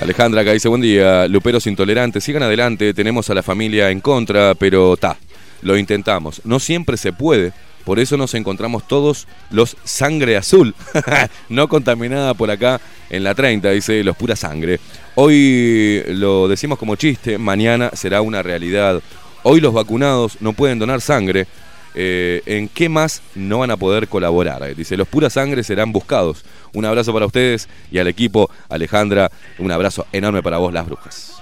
Alejandra 0.00 0.40
acá 0.40 0.52
dice, 0.52 0.68
buen 0.68 0.80
día, 0.80 1.28
luperos 1.28 1.66
intolerantes, 1.66 2.24
sigan 2.24 2.42
adelante, 2.42 2.94
tenemos 2.94 3.28
a 3.28 3.34
la 3.34 3.42
familia 3.42 3.90
en 3.90 4.00
contra, 4.00 4.54
pero 4.54 4.96
ta, 4.96 5.18
lo 5.60 5.76
intentamos. 5.76 6.40
No 6.44 6.58
siempre 6.58 6.96
se 6.96 7.12
puede, 7.12 7.52
por 7.84 7.98
eso 7.98 8.16
nos 8.16 8.34
encontramos 8.34 8.86
todos 8.86 9.26
los 9.50 9.76
sangre 9.84 10.36
azul, 10.36 10.74
no 11.48 11.68
contaminada 11.68 12.34
por 12.34 12.50
acá 12.50 12.80
en 13.08 13.24
la 13.24 13.34
30, 13.34 13.70
dice 13.70 14.04
los 14.04 14.16
pura 14.16 14.36
sangre. 14.36 14.80
Hoy 15.14 16.02
lo 16.08 16.48
decimos 16.48 16.78
como 16.78 16.96
chiste, 16.96 17.38
mañana 17.38 17.90
será 17.94 18.22
una 18.22 18.42
realidad. 18.42 19.02
Hoy 19.42 19.60
los 19.60 19.74
vacunados 19.74 20.36
no 20.40 20.52
pueden 20.52 20.78
donar 20.78 21.00
sangre. 21.00 21.46
Eh, 21.94 22.42
¿En 22.46 22.68
qué 22.68 22.88
más 22.88 23.20
no 23.34 23.58
van 23.58 23.70
a 23.70 23.76
poder 23.76 24.06
colaborar? 24.06 24.74
Dice, 24.76 24.96
los 24.96 25.08
pura 25.08 25.28
sangre 25.28 25.64
serán 25.64 25.92
buscados. 25.92 26.44
Un 26.72 26.84
abrazo 26.84 27.12
para 27.12 27.26
ustedes 27.26 27.68
y 27.90 27.98
al 27.98 28.06
equipo. 28.06 28.50
Alejandra, 28.68 29.30
un 29.58 29.72
abrazo 29.72 30.06
enorme 30.12 30.42
para 30.42 30.58
vos, 30.58 30.72
las 30.72 30.86
brujas. 30.86 31.40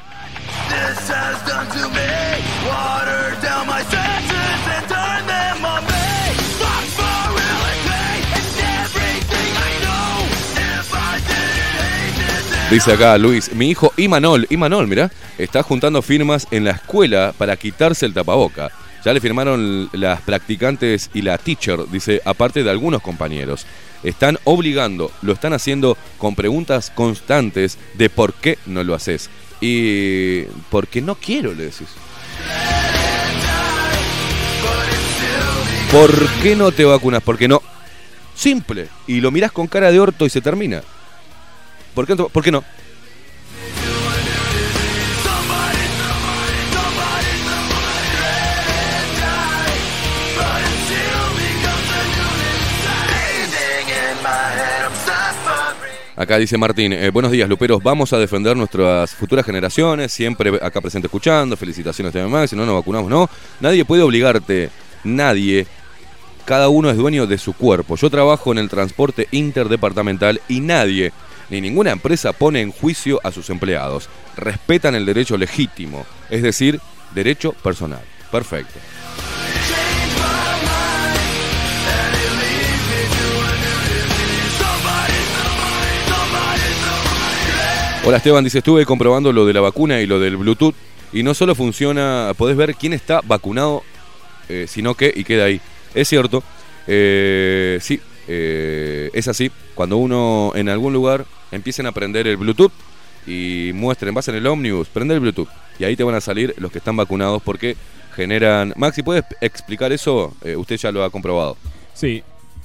Dice 12.70 12.92
acá 12.92 13.16
Luis, 13.16 13.54
mi 13.54 13.70
hijo 13.70 13.94
Imanol, 13.96 14.46
Imanol, 14.50 14.86
mira, 14.86 15.10
está 15.38 15.62
juntando 15.62 16.02
firmas 16.02 16.46
en 16.50 16.64
la 16.64 16.72
escuela 16.72 17.32
para 17.36 17.56
quitarse 17.56 18.04
el 18.04 18.12
tapaboca. 18.12 18.70
Ya 19.02 19.14
le 19.14 19.22
firmaron 19.22 19.88
las 19.92 20.20
practicantes 20.20 21.08
y 21.14 21.22
la 21.22 21.38
teacher, 21.38 21.88
dice, 21.90 22.20
aparte 22.26 22.62
de 22.62 22.70
algunos 22.70 23.00
compañeros. 23.00 23.64
Están 24.02 24.38
obligando, 24.44 25.10
lo 25.22 25.32
están 25.32 25.54
haciendo 25.54 25.96
con 26.18 26.34
preguntas 26.34 26.90
constantes 26.94 27.78
de 27.94 28.10
por 28.10 28.34
qué 28.34 28.58
no 28.66 28.84
lo 28.84 28.94
haces. 28.94 29.30
Y 29.62 30.42
porque 30.68 31.00
no 31.00 31.14
quiero, 31.14 31.54
le 31.54 31.64
decís. 31.64 31.88
¿Por 35.90 36.28
qué 36.42 36.54
no 36.54 36.70
te 36.70 36.84
vacunas? 36.84 37.22
Porque 37.22 37.48
no. 37.48 37.62
Simple. 38.34 38.88
Y 39.06 39.22
lo 39.22 39.30
mirás 39.30 39.52
con 39.52 39.68
cara 39.68 39.90
de 39.90 39.98
orto 39.98 40.26
y 40.26 40.30
se 40.30 40.42
termina. 40.42 40.82
¿Por 41.98 42.06
qué, 42.06 42.14
¿Por 42.14 42.44
qué 42.44 42.52
no? 42.52 42.62
Acá 56.14 56.38
dice 56.38 56.56
Martín, 56.56 56.92
eh, 56.92 57.10
buenos 57.10 57.32
días 57.32 57.48
Luperos, 57.48 57.82
vamos 57.82 58.12
a 58.12 58.18
defender 58.18 58.56
nuestras 58.56 59.10
futuras 59.16 59.44
generaciones, 59.44 60.12
siempre 60.12 60.56
acá 60.62 60.80
presente 60.80 61.08
escuchando, 61.08 61.56
felicitaciones 61.56 62.14
mamá, 62.14 62.46
si 62.46 62.54
no 62.54 62.64
nos 62.64 62.76
vacunamos, 62.76 63.10
no, 63.10 63.28
nadie 63.58 63.84
puede 63.84 64.02
obligarte, 64.02 64.70
nadie, 65.02 65.66
cada 66.44 66.68
uno 66.68 66.90
es 66.90 66.96
dueño 66.96 67.26
de 67.26 67.38
su 67.38 67.54
cuerpo, 67.54 67.96
yo 67.96 68.08
trabajo 68.08 68.52
en 68.52 68.58
el 68.58 68.68
transporte 68.68 69.26
interdepartamental 69.32 70.40
y 70.46 70.60
nadie 70.60 71.12
ni 71.50 71.60
ninguna 71.60 71.90
empresa 71.90 72.32
pone 72.32 72.60
en 72.60 72.72
juicio 72.72 73.20
a 73.24 73.32
sus 73.32 73.50
empleados. 73.50 74.08
Respetan 74.36 74.94
el 74.94 75.06
derecho 75.06 75.36
legítimo, 75.36 76.06
es 76.30 76.42
decir, 76.42 76.80
derecho 77.14 77.52
personal. 77.52 78.02
Perfecto. 78.30 78.78
Hola 88.04 88.16
Esteban, 88.16 88.42
dice, 88.42 88.58
estuve 88.58 88.86
comprobando 88.86 89.32
lo 89.32 89.44
de 89.44 89.52
la 89.52 89.60
vacuna 89.60 90.00
y 90.00 90.06
lo 90.06 90.18
del 90.18 90.38
Bluetooth 90.38 90.74
y 91.12 91.22
no 91.22 91.34
solo 91.34 91.54
funciona, 91.54 92.32
podés 92.38 92.56
ver 92.56 92.74
quién 92.74 92.94
está 92.94 93.20
vacunado, 93.22 93.82
eh, 94.48 94.66
sino 94.66 94.94
que, 94.94 95.12
y 95.14 95.24
queda 95.24 95.44
ahí. 95.44 95.60
Es 95.94 96.08
cierto, 96.08 96.42
eh, 96.86 97.78
sí, 97.82 98.00
eh, 98.28 99.10
es 99.14 99.26
así, 99.26 99.50
cuando 99.74 99.96
uno 99.96 100.52
en 100.54 100.68
algún 100.68 100.92
lugar 100.92 101.24
empiecen 101.50 101.86
a 101.86 101.92
prender 101.92 102.26
el 102.26 102.36
Bluetooth 102.36 102.72
y 103.26 103.70
muestren, 103.74 104.14
vas 104.14 104.28
en 104.28 104.34
el 104.34 104.46
ómnibus, 104.46 104.88
prende 104.88 105.14
el 105.14 105.20
Bluetooth 105.20 105.48
y 105.78 105.84
ahí 105.84 105.96
te 105.96 106.04
van 106.04 106.14
a 106.14 106.20
salir 106.20 106.54
los 106.58 106.70
que 106.70 106.78
están 106.78 106.96
vacunados 106.96 107.42
porque 107.42 107.76
generan... 108.14 108.74
Maxi, 108.76 109.02
¿puedes 109.02 109.24
explicar 109.40 109.92
eso? 109.92 110.34
Eh, 110.44 110.56
usted 110.56 110.76
ya 110.76 110.92
lo 110.92 111.04
ha 111.04 111.10
comprobado. 111.10 111.56
Sí. 111.94 112.22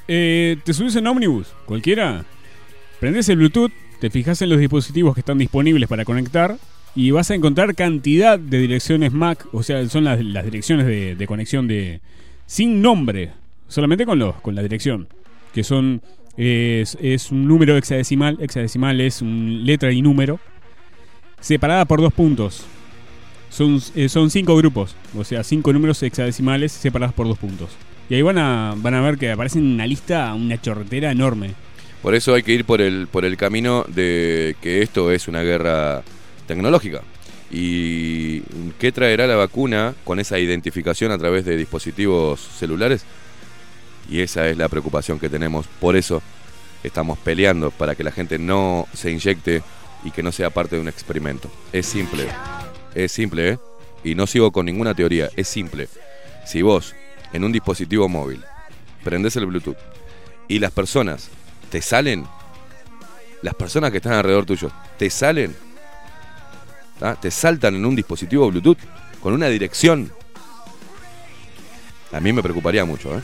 Eh, 0.08 0.58
te 0.66 0.74
subís 0.74 0.96
en 0.98 1.08
ómnibus, 1.08 1.48
cualquiera. 1.66 2.26
Prendes 3.00 3.30
el 3.30 3.38
Bluetooth, 3.38 3.72
te 4.02 4.10
fijas 4.10 4.42
en 4.42 4.50
los 4.50 4.60
dispositivos 4.60 5.14
que 5.14 5.22
están 5.22 5.38
disponibles 5.38 5.88
para 5.88 6.04
conectar 6.04 6.58
y 6.96 7.12
vas 7.12 7.32
a 7.32 7.36
encontrar 7.36 7.74
cantidad 7.74 8.38
de 8.38 8.60
direcciones 8.60 9.14
MAC, 9.14 9.48
o 9.54 9.64
sea, 9.64 9.88
son 9.88 10.04
las, 10.04 10.20
direcciones 10.20 10.86
de, 10.86 11.16
de 11.16 11.28
conexión 11.28 11.68
de 11.68 12.02
sin 12.46 12.82
nombre, 12.82 13.32
solamente 13.68 14.06
con 14.06 14.20
los 14.20 14.36
con 14.42 14.56
la 14.56 14.62
dirección, 14.62 15.08
que 15.54 15.64
son 15.64 16.02
es, 16.38 17.32
un 17.32 17.48
número 17.48 17.78
hexadecimal, 17.78 18.38
hexadecimal 18.42 19.00
es 19.02 19.22
un 19.22 19.62
letra 19.66 19.92
y 19.92 20.02
número 20.02 20.40
separada 21.40 21.86
por 21.86 22.02
dos 22.02 22.14
puntos. 22.14 22.66
Son, 23.50 23.80
eh, 23.96 24.10
son 24.10 24.32
cinco 24.32 24.56
grupos, 24.56 24.96
o 25.16 25.24
sea, 25.24 25.44
cinco 25.44 25.72
números 25.74 26.02
hexadecimales 26.02 26.72
separados 26.72 27.14
por 27.14 27.28
dos 27.28 27.38
puntos. 27.38 27.70
Y 28.10 28.16
ahí 28.16 28.22
van 28.22 28.40
a, 28.40 28.74
van 28.78 28.96
a 28.96 29.02
ver 29.02 29.18
que 29.18 29.32
aparece 29.32 29.60
en 29.60 29.66
una 29.66 29.86
lista 29.86 30.34
una 30.34 30.60
chorretera 30.60 31.12
enorme. 31.12 31.52
Por 32.02 32.16
eso 32.16 32.34
hay 32.34 32.44
que 32.44 32.54
ir 32.54 32.66
por 32.66 32.82
el, 32.82 33.08
por 33.08 33.26
el 33.26 33.38
camino 33.38 33.86
de 33.88 34.56
que 34.60 34.82
esto 34.82 35.12
es 35.12 35.28
una 35.28 35.44
guerra 35.44 36.02
tecnológica. 36.48 37.02
¿Y 37.52 38.42
qué 38.80 38.92
traerá 38.92 39.28
la 39.28 39.36
vacuna 39.36 39.94
con 40.04 40.20
esa 40.20 40.40
identificación 40.40 41.12
a 41.12 41.18
través 41.20 41.46
de 41.46 41.56
dispositivos 41.56 42.42
celulares? 42.42 43.06
Y 44.10 44.22
esa 44.22 44.48
es 44.48 44.58
la 44.58 44.70
preocupación 44.70 45.20
que 45.20 45.30
tenemos. 45.30 45.68
Por 45.68 45.96
eso 45.96 46.22
estamos 46.84 47.18
peleando 47.20 47.72
para 47.72 47.96
que 47.96 48.04
la 48.04 48.12
gente 48.12 48.38
no 48.38 48.88
se 48.94 49.12
inyecte 49.12 49.64
y 50.04 50.12
que 50.12 50.24
no 50.24 50.32
sea 50.32 50.50
parte 50.50 50.76
de 50.76 50.82
un 50.82 50.88
experimento. 50.88 51.50
Es 51.72 51.86
simple. 51.86 52.28
Es 52.94 53.12
simple, 53.12 53.50
¿eh? 53.50 53.60
Y 54.04 54.16
no 54.16 54.28
sigo 54.28 54.52
con 54.52 54.66
ninguna 54.66 54.94
teoría. 54.94 55.30
Es 55.36 55.48
simple. 55.48 55.88
Si 56.46 56.62
vos, 56.62 56.94
en 57.32 57.44
un 57.44 57.52
dispositivo 57.52 58.10
móvil, 58.10 58.44
prendés 59.04 59.36
el 59.38 59.46
Bluetooth 59.46 59.78
y 60.48 60.60
las 60.60 60.72
personas 60.72 61.30
te 61.70 61.82
salen, 61.82 62.26
las 63.42 63.56
personas 63.56 63.92
que 63.92 63.98
están 63.98 64.14
alrededor 64.14 64.46
tuyo, 64.46 64.70
te 64.98 65.10
salen, 65.10 65.56
te 67.22 67.32
saltan 67.32 67.76
en 67.76 67.86
un 67.86 67.96
dispositivo 67.96 68.50
Bluetooth 68.50 68.78
con 69.22 69.34
una 69.34 69.48
dirección, 69.48 70.12
a 72.12 72.20
mí 72.20 72.32
me 72.32 72.44
preocuparía 72.44 72.86
mucho, 72.86 73.18
¿eh? 73.18 73.22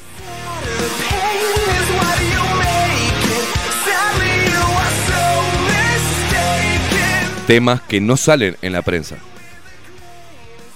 Temas 7.49 7.81
que 7.81 7.99
no 7.99 8.15
salen 8.15 8.57
en 8.61 8.73
la 8.73 8.83
prensa. 8.83 9.15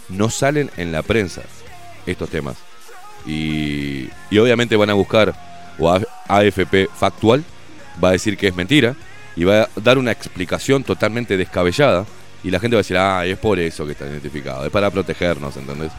No 0.10 0.32
salen 0.32 0.72
en 0.76 0.92
la 0.92 1.04
prensa 1.04 1.44
estos 2.08 2.32
temas. 2.32 2.56
Y, 3.28 4.10
y 4.32 4.38
obviamente 4.40 4.76
van 4.76 4.90
a 4.90 4.96
buscar, 4.96 5.36
o 5.78 5.94
AFP 6.28 6.88
factual, 6.88 7.44
va 8.04 8.10
a 8.10 8.14
decir 8.14 8.38
que 8.38 8.48
es 8.48 8.56
mentira, 8.56 8.96
y 9.36 9.44
va 9.44 9.62
a 9.62 9.70
dar 9.76 10.00
una 10.00 10.10
explicación 10.10 10.84
totalmente 10.84 11.38
descabellada, 11.38 12.08
y 12.44 12.50
la 12.50 12.60
gente 12.60 12.76
va 12.76 12.80
a 12.80 12.82
decir, 12.82 12.98
ah, 12.98 13.24
es 13.24 13.38
por 13.38 13.60
eso 13.60 13.86
que 13.86 13.92
está 13.92 14.08
identificado, 14.08 14.66
es 14.66 14.72
para 14.72 14.90
protegernos, 14.90 15.56
¿entendés? 15.56 15.92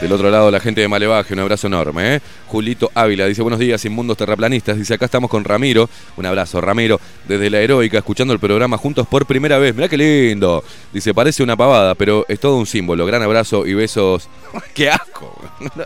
Del 0.00 0.12
otro 0.12 0.30
lado, 0.30 0.50
la 0.50 0.60
gente 0.60 0.80
de 0.80 0.88
Malevaje, 0.88 1.34
un 1.34 1.40
abrazo 1.40 1.66
enorme. 1.66 2.16
¿eh? 2.16 2.20
Julito 2.46 2.90
Ávila 2.94 3.26
dice: 3.26 3.42
Buenos 3.42 3.60
días, 3.60 3.84
inmundos 3.84 4.16
terraplanistas. 4.16 4.78
Dice: 4.78 4.94
Acá 4.94 5.04
estamos 5.04 5.28
con 5.28 5.44
Ramiro. 5.44 5.90
Un 6.16 6.24
abrazo, 6.24 6.58
Ramiro, 6.62 6.98
desde 7.28 7.50
la 7.50 7.58
heroica, 7.60 7.98
escuchando 7.98 8.32
el 8.32 8.38
programa 8.38 8.78
juntos 8.78 9.06
por 9.06 9.26
primera 9.26 9.58
vez. 9.58 9.74
Mirá 9.74 9.88
qué 9.88 9.98
lindo. 9.98 10.64
Dice: 10.90 11.12
Parece 11.12 11.42
una 11.42 11.54
pavada, 11.54 11.94
pero 11.94 12.24
es 12.28 12.40
todo 12.40 12.56
un 12.56 12.64
símbolo. 12.64 13.04
Gran 13.04 13.22
abrazo 13.22 13.66
y 13.66 13.74
besos. 13.74 14.26
¡Qué 14.74 14.88
asco! 14.88 15.38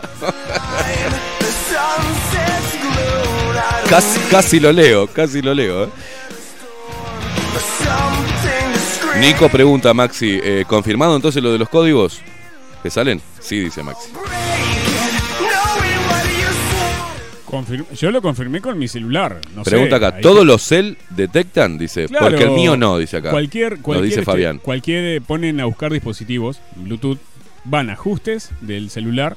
casi, 3.89 4.19
casi 4.31 4.61
lo 4.61 4.71
leo, 4.71 5.07
casi 5.07 5.41
lo 5.41 5.53
leo. 5.53 5.83
¿eh? 5.83 5.89
Nico 9.19 9.49
pregunta, 9.49 9.93
Maxi: 9.93 10.39
eh, 10.41 10.63
¿confirmado 10.65 11.17
entonces 11.17 11.43
lo 11.43 11.51
de 11.51 11.57
los 11.57 11.67
códigos? 11.67 12.21
¿Que 12.85 12.91
salen? 12.91 13.19
Sí, 13.39 13.61
dice 13.61 13.81
Maxi. 13.81 14.11
Yo 17.95 18.11
lo 18.11 18.21
confirmé 18.21 18.61
con 18.61 18.77
mi 18.77 18.87
celular. 18.87 19.41
No 19.55 19.63
sé, 19.63 19.71
Pregunta 19.71 19.95
acá, 19.95 20.13
ahí- 20.17 20.21
¿todos 20.21 20.45
los 20.45 20.61
cel 20.61 20.95
detectan? 21.09 21.79
Dice, 21.79 22.05
Claro, 22.05 22.27
porque 22.27 22.43
el 22.43 22.51
mío 22.51 22.77
no, 22.77 22.99
dice 22.99 23.17
acá. 23.17 23.31
Cualquier, 23.31 23.79
cualquier, 23.81 24.05
dice 24.05 24.19
este, 24.19 24.31
Fabián. 24.31 24.59
cualquier 24.59 25.03
eh, 25.03 25.19
ponen 25.21 25.59
a 25.61 25.65
buscar 25.65 25.91
dispositivos 25.93 26.61
Bluetooth, 26.75 27.17
van 27.63 27.89
a 27.89 27.93
ajustes 27.93 28.51
del 28.61 28.91
celular, 28.91 29.35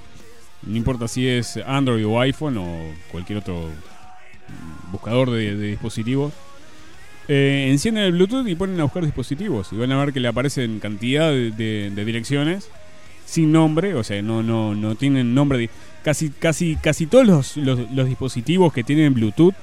no 0.67 0.77
importa 0.77 1.09
si 1.09 1.27
es 1.27 1.57
Android 1.67 2.07
o 2.07 2.21
iPhone 2.21 2.59
o 2.59 2.93
cualquier 3.11 3.39
otro 3.39 3.55
mm, 3.63 4.93
buscador 4.93 5.31
de, 5.31 5.57
de 5.57 5.67
dispositivos. 5.69 6.35
Eh, 7.29 7.69
encienden 7.71 8.05
el 8.05 8.13
Bluetooth 8.13 8.47
y 8.47 8.55
ponen 8.57 8.79
a 8.81 8.83
buscar 8.83 9.07
dispositivos 9.07 9.73
y 9.73 9.77
van 9.77 9.91
a 9.93 10.05
ver 10.05 10.13
que 10.13 10.21
le 10.21 10.29
aparecen 10.29 10.81
cantidad 10.81 11.31
de, 11.31 11.51
de- 11.51 11.91
de 11.95 12.05
direcciones 12.05 12.69
sin 13.29 13.53
nombre, 13.53 13.95
o 13.95 14.03
sea, 14.03 14.23
no, 14.23 14.43
no, 14.43 14.75
no 14.75 14.95
tienen 14.95 15.35
nombre. 15.35 15.59
de- 15.59 15.71
casi, 16.03 16.31
casi, 16.31 16.77
casi 16.77 17.07
todos 17.07 17.27
los, 17.27 17.57
los- 17.59 17.91
los 17.93 18.07
dispositivos 18.09 18.73
que 18.73 18.83
tienen 18.85 19.13
Bluetooth 19.13 19.55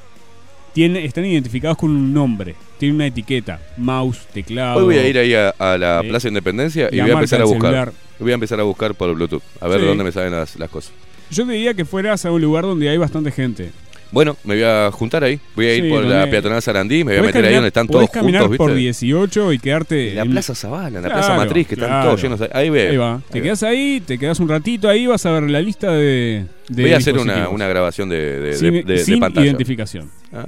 tienen, 0.73 1.03
están 1.03 1.25
identificados 1.25 1.77
con 1.77 1.89
un 1.89 2.13
nombre, 2.13 2.55
tienen 2.77 2.95
una 2.97 3.07
etiqueta, 3.07 3.59
mouse, 3.77 4.27
teclado. 4.33 4.77
Hoy 4.79 4.83
voy 4.85 4.97
a 4.97 5.07
ir 5.07 5.17
ahí 5.17 5.33
a, 5.33 5.49
a 5.57 5.77
la 5.77 6.01
Eh, 6.03 6.09
Plaza 6.09 6.27
Independencia 6.27 6.89
y 6.91 6.99
voy 6.99 7.09
a 7.09 7.13
empezar 7.13 7.41
a 7.41 7.45
buscar. 7.45 7.61
celular. 7.71 7.93
Voy 8.19 8.31
a 8.31 8.33
empezar 8.35 8.59
a 8.59 8.63
buscar 8.63 8.93
por 8.93 9.13
Bluetooth, 9.15 9.41
a 9.61 9.67
ver 9.67 9.79
Sí. 9.79 9.85
dónde 9.87 10.03
me 10.03 10.11
salen 10.11 10.31
las, 10.33 10.57
las 10.57 10.69
cosas. 10.69 10.91
Yo 11.31 11.45
te 11.45 11.53
diría 11.53 11.73
que 11.73 11.85
fueras 11.85 12.23
a 12.25 12.31
un 12.31 12.41
lugar 12.41 12.65
donde 12.65 12.87
hay 12.89 12.97
bastante 12.97 13.31
gente. 13.31 13.71
Bueno, 14.15 14.37
me 14.45 14.55
voy 14.55 14.63
a 14.63 14.89
juntar 14.93 15.25
ahí. 15.25 15.37
Voy 15.57 15.65
a 15.65 15.75
ir 15.75 15.83
Sí, 15.83 15.89
por 15.89 16.03
la 16.05 16.29
peatonal 16.29 16.61
Sarandí, 16.61 17.03
me 17.03 17.11
voy 17.11 17.19
a 17.19 17.23
meter 17.27 17.43
ahí 17.43 17.53
donde 17.55 17.67
están 17.67 17.85
todos 17.85 18.09
caminar 18.09 18.43
juntos, 18.43 18.57
por 18.57 18.67
¿viste? 18.73 18.81
18 19.05 19.51
y 19.51 19.59
quedarte 19.59 20.09
En 20.11 20.15
la 20.15 20.21
en- 20.21 20.31
Plaza 20.31 20.55
Zavala, 20.55 20.87
en 20.87 20.93
la 20.95 21.01
Claro, 21.01 21.15
Plaza 21.15 21.35
Matriz, 21.35 21.67
que 21.67 21.73
están 21.75 22.01
todos 22.01 22.21
llenos. 22.23 22.39
de- 22.39 22.49
Ahí 22.53 22.69
ve. 22.69 22.87
Ahí 22.91 22.97
va. 22.97 23.21
Te 23.29 23.41
quedas 23.41 23.61
ahí, 23.63 24.01
te 24.05 24.17
quedas 24.17 24.39
un 24.39 24.47
ratito 24.47 24.87
ahí, 24.87 25.05
vas 25.05 25.25
a 25.25 25.31
ver 25.31 25.43
la 25.51 25.59
lista 25.61 25.91
de. 25.91 26.45
de 26.69 26.81
Voy 26.81 26.93
a 26.93 26.97
hacer 26.97 27.17
una, 27.17 27.67
grabación 27.67 28.07
de, 28.07 28.39
de, 28.39 28.53
sin, 28.53 28.85
de- 28.85 28.97
sin 28.99 29.19
pantalla. 29.19 29.47
identificación. 29.47 30.09
Ah, 30.31 30.45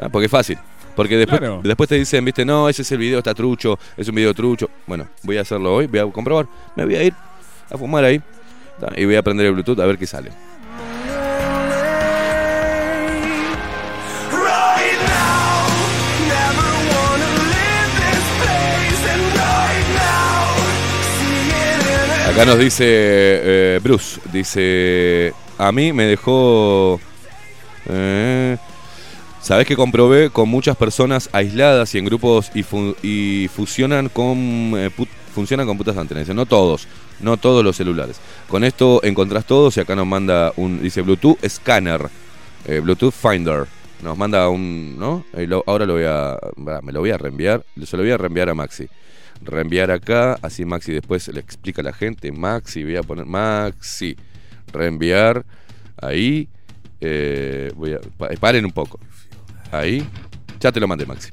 ah, 0.00 0.08
porque 0.10 0.26
es 0.26 0.30
fácil. 0.32 0.58
Porque 0.96 1.16
después, 1.16 1.38
Claro. 1.38 1.60
después 1.62 1.88
te 1.88 1.94
dicen, 1.94 2.24
viste, 2.24 2.44
no, 2.44 2.68
ese 2.68 2.82
es 2.82 2.90
el 2.90 2.98
video, 2.98 3.18
está 3.18 3.32
trucho, 3.32 3.78
es 3.96 4.08
un 4.08 4.14
video 4.16 4.34
trucho. 4.34 4.68
Bueno, 4.88 5.06
voy 5.22 5.36
a 5.38 5.42
hacerlo 5.42 5.72
hoy, 5.74 5.86
voy 5.86 6.00
a 6.00 6.06
comprobar. 6.06 6.46
Me 6.74 6.84
voy 6.84 6.96
a 6.96 7.02
ir 7.04 7.14
a 7.70 7.78
fumar 7.78 8.02
ahí 8.04 8.20
y 8.96 9.04
voy 9.04 9.14
a 9.14 9.22
prender 9.22 9.46
el 9.46 9.52
Bluetooth 9.52 9.78
a 9.78 9.86
ver 9.86 9.98
qué 9.98 10.06
sale. 10.06 10.30
Acá 22.34 22.44
nos 22.46 22.58
dice 22.58 22.84
eh, 22.88 23.80
Bruce, 23.82 24.20
dice, 24.32 25.32
a 25.56 25.70
mí 25.72 25.92
me 25.92 26.04
dejó... 26.04 27.00
Eh, 27.88 28.56
Sabes 29.40 29.66
que 29.66 29.76
comprobé 29.76 30.30
con 30.30 30.48
muchas 30.48 30.74
personas 30.74 31.28
aisladas 31.32 31.94
y 31.94 31.98
en 31.98 32.06
grupos 32.06 32.50
y, 32.54 32.62
fu- 32.62 32.96
y 33.02 33.46
fusionan 33.54 34.08
con 34.08 34.72
eh, 34.74 34.90
funcionan 35.34 35.66
con 35.66 35.76
putas 35.76 35.98
antenas. 35.98 36.26
No 36.30 36.46
todos, 36.46 36.88
no 37.20 37.36
todos 37.36 37.62
los 37.62 37.76
celulares. 37.76 38.16
Con 38.48 38.64
esto 38.64 39.00
encontrás 39.04 39.44
todos 39.44 39.76
y 39.76 39.80
acá 39.80 39.94
nos 39.94 40.06
manda 40.06 40.50
un, 40.56 40.80
dice 40.82 41.02
Bluetooth 41.02 41.36
Scanner, 41.46 42.08
eh, 42.66 42.80
Bluetooth 42.80 43.12
Finder. 43.12 43.66
Nos 44.02 44.16
manda 44.16 44.48
un, 44.48 44.98
¿no? 44.98 45.26
Ahora 45.66 45.84
lo 45.84 45.92
voy 45.92 46.04
a, 46.04 46.38
me 46.82 46.90
lo 46.92 47.00
voy 47.00 47.10
a 47.10 47.18
reenviar, 47.18 47.62
se 47.84 47.98
lo 47.98 48.02
voy 48.02 48.12
a 48.12 48.16
reenviar 48.16 48.48
a 48.48 48.54
Maxi. 48.54 48.88
Reenviar 49.44 49.90
acá, 49.90 50.38
así 50.42 50.64
Maxi 50.64 50.92
después 50.92 51.28
le 51.28 51.40
explica 51.40 51.82
a 51.82 51.84
la 51.84 51.92
gente, 51.92 52.32
Maxi, 52.32 52.82
voy 52.82 52.96
a 52.96 53.02
poner 53.02 53.26
Maxi, 53.26 54.16
reenviar, 54.72 55.44
ahí, 56.00 56.48
eh, 57.00 57.70
voy 57.76 57.92
a, 57.94 58.00
pa- 58.16 58.28
paren 58.40 58.64
un 58.64 58.72
poco. 58.72 58.98
Ahí. 59.70 60.06
Ya 60.60 60.72
te 60.72 60.80
lo 60.80 60.88
mandé, 60.88 61.04
Maxi. 61.04 61.30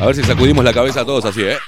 A 0.00 0.06
ver 0.06 0.16
si 0.16 0.22
sacudimos 0.22 0.64
la 0.64 0.72
cabeza 0.72 1.04
todos 1.04 1.26
así, 1.26 1.42
¿eh? 1.42 1.58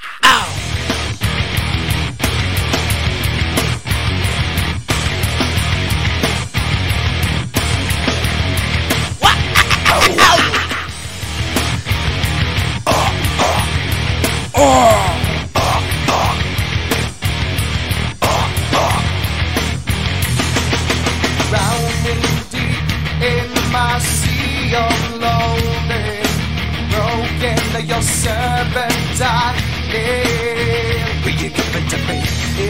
Serpentine 28.23 29.55
nail. 29.91 31.07
Will 31.23 31.37
you 31.43 31.49
give 31.59 31.75
it 31.79 31.85
to 31.91 31.97
me? 32.07 32.19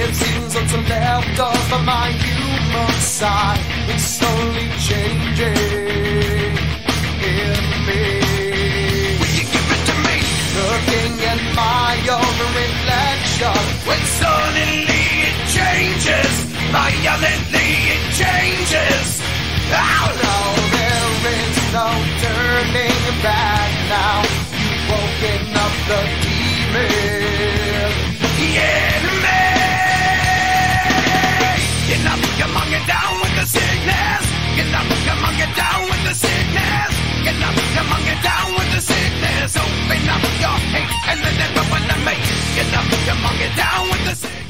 It 0.01 0.11
seems 0.15 0.55
what's 0.55 0.73
left 0.89 1.39
of 1.39 1.85
my 1.85 2.09
human 2.25 2.93
side 2.97 3.61
is 3.93 4.03
slowly 4.17 4.67
changing 4.89 6.57
in 7.21 7.63
me. 7.87 8.03
Will 9.19 9.33
you 9.37 9.45
give 9.53 9.69
it 9.75 9.83
to 9.89 9.95
me? 10.07 10.17
Looking 10.57 11.13
at 11.33 11.41
my 11.63 11.93
own 12.17 12.35
reflection 12.61 13.61
when 13.87 14.01
suddenly 14.21 15.05
it 15.29 15.37
changes, 15.57 16.33
violently 16.73 17.69
it 17.93 18.03
changes. 18.21 19.07
Oh 19.69 20.07
no, 20.25 20.37
there 20.75 21.13
is 21.37 21.57
no 21.77 21.89
turning 22.25 23.05
back 23.21 23.62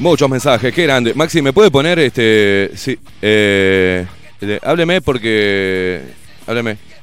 Muchos 0.04 0.28
mensajes, 0.28 0.74
qué 0.74 0.82
grande. 0.82 1.14
Maxi, 1.14 1.40
¿me 1.40 1.52
puede 1.52 1.70
poner 1.70 1.98
este. 1.98 2.70
Sí. 2.74 2.98
Eh, 3.22 4.06
hábleme 4.62 5.00
porque. 5.00 6.02
Hábleme. 6.46 6.93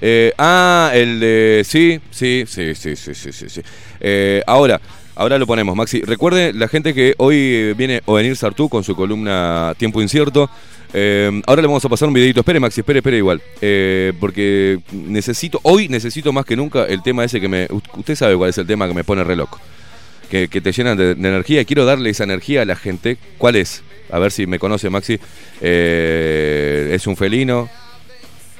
Eh, 0.00 0.32
ah, 0.38 0.90
el 0.94 1.20
de. 1.20 1.62
Sí, 1.64 2.00
sí, 2.10 2.44
sí, 2.46 2.74
sí, 2.74 2.96
sí, 2.96 3.14
sí, 3.14 3.32
sí. 3.32 3.48
sí. 3.48 3.60
Eh, 4.00 4.42
ahora, 4.46 4.80
ahora 5.14 5.38
lo 5.38 5.46
ponemos, 5.46 5.74
Maxi. 5.74 6.02
Recuerde 6.02 6.52
la 6.52 6.68
gente 6.68 6.94
que 6.94 7.14
hoy 7.18 7.72
viene 7.74 8.02
Ovenir 8.06 8.36
Sartú 8.36 8.68
con 8.68 8.84
su 8.84 8.94
columna 8.94 9.74
Tiempo 9.76 10.00
Incierto. 10.00 10.48
Eh, 10.94 11.42
ahora 11.46 11.62
le 11.62 11.68
vamos 11.68 11.84
a 11.84 11.88
pasar 11.88 12.08
un 12.08 12.14
videito. 12.14 12.40
Espere, 12.40 12.60
Maxi, 12.60 12.80
espere, 12.80 13.00
espere 13.00 13.18
igual. 13.18 13.42
Eh, 13.60 14.12
porque 14.20 14.80
necesito, 14.92 15.60
hoy 15.62 15.88
necesito 15.88 16.32
más 16.32 16.44
que 16.44 16.56
nunca 16.56 16.84
el 16.84 17.02
tema 17.02 17.24
ese 17.24 17.40
que 17.40 17.48
me. 17.48 17.68
Usted 17.96 18.14
sabe 18.14 18.36
cuál 18.36 18.50
es 18.50 18.58
el 18.58 18.66
tema 18.66 18.86
que 18.86 18.94
me 18.94 19.04
pone 19.04 19.24
re 19.24 19.36
loco 19.36 19.60
que, 20.28 20.48
te 20.48 20.72
llenan 20.72 20.96
de, 20.96 21.14
de 21.14 21.28
energía. 21.28 21.64
Quiero 21.64 21.84
darle 21.84 22.10
esa 22.10 22.24
energía 22.24 22.62
a 22.62 22.64
la 22.64 22.76
gente. 22.76 23.18
¿Cuál 23.38 23.56
es? 23.56 23.82
A 24.10 24.18
ver 24.18 24.30
si 24.30 24.46
me 24.46 24.58
conoce 24.58 24.90
Maxi. 24.90 25.18
Eh, 25.60 26.90
es 26.92 27.06
un 27.06 27.16
felino. 27.16 27.68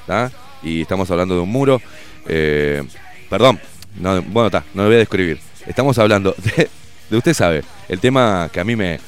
¿tá? 0.07 0.33
Y 0.63 0.83
estamos 0.83 1.11
hablando 1.11 1.35
de 1.35 1.41
un 1.41 1.51
muro. 1.51 1.81
Eh, 2.27 2.83
perdón. 3.29 3.61
No, 3.99 4.23
bueno, 4.23 4.47
está. 4.47 4.65
No 4.75 4.83
lo 4.83 4.89
voy 4.89 4.97
a 4.97 4.99
describir. 4.99 5.39
Estamos 5.67 5.99
hablando 5.99 6.35
de, 7.11 7.17
usted 7.17 7.35
sabe. 7.35 7.63
El 7.89 8.01
tema 8.01 8.49
que 8.53 8.61
a 8.61 8.65
mí 8.65 8.77
me... 8.77 9.01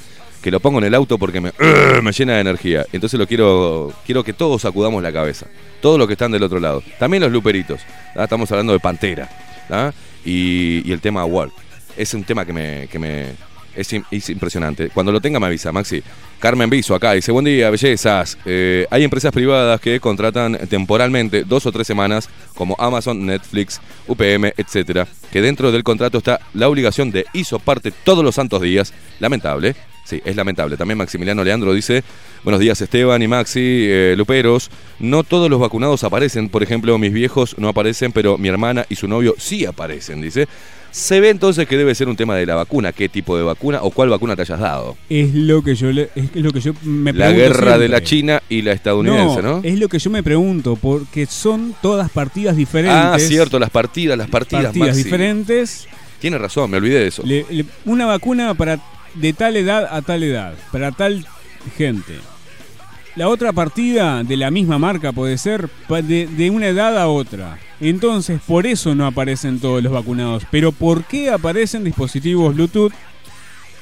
Que 0.42 0.50
lo 0.50 0.58
pongo 0.58 0.78
en 0.78 0.84
el 0.84 0.94
auto 0.94 1.18
porque 1.18 1.38
me, 1.40 1.52
me 2.02 2.12
llena 2.12 2.34
de 2.34 2.40
energía. 2.40 2.86
Entonces 2.92 3.18
lo 3.18 3.26
quiero... 3.26 3.92
Quiero 4.06 4.24
que 4.24 4.32
todos 4.32 4.62
sacudamos 4.62 5.02
la 5.02 5.12
cabeza. 5.12 5.46
Todos 5.82 5.98
los 5.98 6.06
que 6.06 6.14
están 6.14 6.32
del 6.32 6.42
otro 6.42 6.60
lado. 6.60 6.82
También 6.98 7.22
los 7.22 7.32
luperitos. 7.32 7.80
¿tá? 8.14 8.24
Estamos 8.24 8.50
hablando 8.50 8.72
de 8.72 8.80
Pantera. 8.80 9.28
Y, 10.24 10.82
y 10.84 10.92
el 10.92 11.00
tema 11.00 11.24
Walk 11.24 11.52
es 11.96 12.14
un 12.14 12.24
tema 12.24 12.44
que 12.44 12.52
me, 12.52 12.88
que 12.88 12.98
me 12.98 13.26
es, 13.74 13.92
es 14.10 14.30
impresionante. 14.30 14.90
Cuando 14.90 15.12
lo 15.12 15.20
tenga 15.20 15.38
me 15.38 15.46
avisa, 15.46 15.72
Maxi. 15.72 16.02
Carmen 16.40 16.70
Viso 16.70 16.94
acá 16.94 17.12
dice, 17.12 17.30
buen 17.32 17.44
día, 17.44 17.68
bellezas. 17.68 18.38
Eh, 18.46 18.86
hay 18.90 19.04
empresas 19.04 19.30
privadas 19.30 19.78
que 19.78 20.00
contratan 20.00 20.58
temporalmente 20.70 21.44
dos 21.44 21.66
o 21.66 21.72
tres 21.72 21.86
semanas, 21.86 22.30
como 22.54 22.74
Amazon, 22.78 23.26
Netflix, 23.26 23.78
UPM, 24.08 24.54
etcétera, 24.56 25.06
que 25.30 25.42
dentro 25.42 25.70
del 25.70 25.84
contrato 25.84 26.16
está 26.16 26.40
la 26.54 26.70
obligación 26.70 27.10
de 27.10 27.26
parte 27.62 27.92
todos 27.92 28.24
los 28.24 28.34
santos 28.34 28.62
días. 28.62 28.94
Lamentable. 29.20 29.76
Sí, 30.04 30.22
es 30.24 30.34
lamentable. 30.34 30.78
También 30.78 30.96
Maximiliano 30.96 31.44
Leandro 31.44 31.74
dice, 31.74 32.02
buenos 32.42 32.58
días 32.58 32.80
Esteban 32.80 33.20
y 33.20 33.28
Maxi, 33.28 33.60
eh, 33.60 34.14
Luperos. 34.16 34.70
No 34.98 35.24
todos 35.24 35.50
los 35.50 35.60
vacunados 35.60 36.04
aparecen, 36.04 36.48
por 36.48 36.62
ejemplo, 36.62 36.96
mis 36.96 37.12
viejos 37.12 37.54
no 37.58 37.68
aparecen, 37.68 38.12
pero 38.12 38.38
mi 38.38 38.48
hermana 38.48 38.86
y 38.88 38.96
su 38.96 39.06
novio 39.06 39.34
sí 39.38 39.66
aparecen, 39.66 40.22
dice. 40.22 40.48
Se 40.90 41.20
ve 41.20 41.30
entonces 41.30 41.68
que 41.68 41.76
debe 41.76 41.94
ser 41.94 42.08
un 42.08 42.16
tema 42.16 42.34
de 42.36 42.46
la 42.46 42.54
vacuna, 42.56 42.92
qué 42.92 43.08
tipo 43.08 43.36
de 43.36 43.42
vacuna 43.44 43.78
o 43.82 43.90
cuál 43.90 44.08
vacuna 44.08 44.34
te 44.34 44.42
hayas 44.42 44.58
dado. 44.58 44.96
Es 45.08 45.32
lo 45.34 45.62
que 45.62 45.74
yo 45.76 45.92
le- 45.92 46.10
es 46.16 46.34
lo 46.34 46.50
que 46.52 46.60
yo 46.60 46.72
me 46.82 47.12
La 47.12 47.26
pregunto 47.28 47.58
guerra 47.58 47.78
de 47.78 47.88
la. 47.88 48.02
China 48.02 48.42
y 48.48 48.62
la 48.62 48.72
estadounidense, 48.72 49.40
¿no? 49.42 49.60
Es 49.62 49.78
lo 49.78 49.88
que 49.88 49.98
yo 50.00 50.10
me 50.10 50.22
pregunto, 50.22 50.76
porque 50.76 51.26
son 51.26 51.74
todas 51.80 52.10
partidas 52.10 52.56
diferentes. 52.56 52.96
Ah, 52.96 53.16
cierto, 53.18 53.58
las 53.58 53.70
partidas, 53.70 54.18
las 54.18 54.28
partidas, 54.28 54.64
partidas 54.64 54.88
Maxi. 54.88 55.02
diferentes. 55.04 55.88
Tiene 56.20 56.38
razón, 56.38 56.70
me 56.70 56.78
olvidé 56.78 56.98
de 57.00 57.06
eso. 57.06 57.22
Le- 57.24 57.46
le- 57.50 57.64
una 57.84 58.06
vacuna 58.06 58.54
para 58.54 58.78
de 59.14 59.32
tal 59.32 59.56
edad 59.56 59.88
a 59.90 60.02
tal 60.02 60.22
edad, 60.22 60.54
para 60.72 60.90
tal 60.92 61.24
gente. 61.76 62.14
La 63.20 63.28
otra 63.28 63.52
partida 63.52 64.24
de 64.24 64.34
la 64.38 64.50
misma 64.50 64.78
marca 64.78 65.12
puede 65.12 65.36
ser 65.36 65.68
de, 65.90 66.26
de 66.26 66.48
una 66.48 66.68
edad 66.68 66.96
a 66.96 67.06
otra. 67.08 67.58
Entonces, 67.78 68.40
por 68.46 68.66
eso 68.66 68.94
no 68.94 69.06
aparecen 69.06 69.60
todos 69.60 69.82
los 69.82 69.92
vacunados. 69.92 70.44
Pero 70.50 70.72
¿por 70.72 71.04
qué 71.04 71.28
aparecen 71.28 71.84
dispositivos 71.84 72.54
Bluetooth 72.54 72.94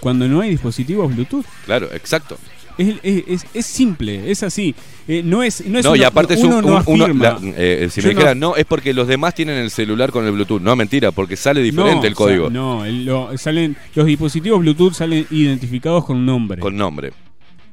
cuando 0.01 0.27
no 0.27 0.41
hay 0.41 0.51
dispositivos 0.51 1.15
Bluetooth? 1.15 1.45
Claro, 1.67 1.89
exacto. 1.95 2.37
Es, 2.79 2.97
es- 3.05 3.25
es- 3.29 3.47
es 3.55 3.65
simple, 3.67 4.29
es 4.29 4.43
así. 4.43 4.75
Eh, 5.07 5.23
no 5.25 5.45
es, 5.45 5.65
no 5.65 5.79
es 5.79 5.85
No, 5.85 5.95
y 5.95 6.03
aparte 6.03 6.35
es 6.35 6.41
uno 6.43 6.59
un, 6.59 6.63
no 6.67 6.77
un- 6.79 6.83
uno- 6.87 7.05
afirma. 7.05 7.25
la- 7.25 7.39
eh, 7.57 7.89
si 7.93 8.01
Yo 8.01 8.09
me 8.09 8.15
no- 8.15 8.19
dijera, 8.19 8.35
no, 8.35 8.57
es 8.57 8.65
porque 8.65 8.93
los 8.93 9.07
demás 9.07 9.37
tienen 9.37 9.57
el 9.59 9.71
celular 9.71 10.11
con 10.11 10.27
el 10.27 10.33
Bluetooth. 10.33 10.61
No, 10.61 10.75
mentira, 10.75 11.13
porque 11.13 11.37
sale 11.37 11.63
diferente 11.63 12.09
el 12.09 12.15
código. 12.17 12.47
o 12.47 12.51
sea, 12.51 12.55
no, 12.59 12.85
el- 12.85 13.05
lo- 13.05 13.39
salen, 13.39 13.77
los 13.95 14.05
dispositivos 14.05 14.59
Bluetooth 14.59 14.95
salen 14.95 15.29
identificados 15.31 16.05
con 16.05 16.27
nombre. 16.27 16.61
Con 16.61 16.77
nombre. 16.77 17.13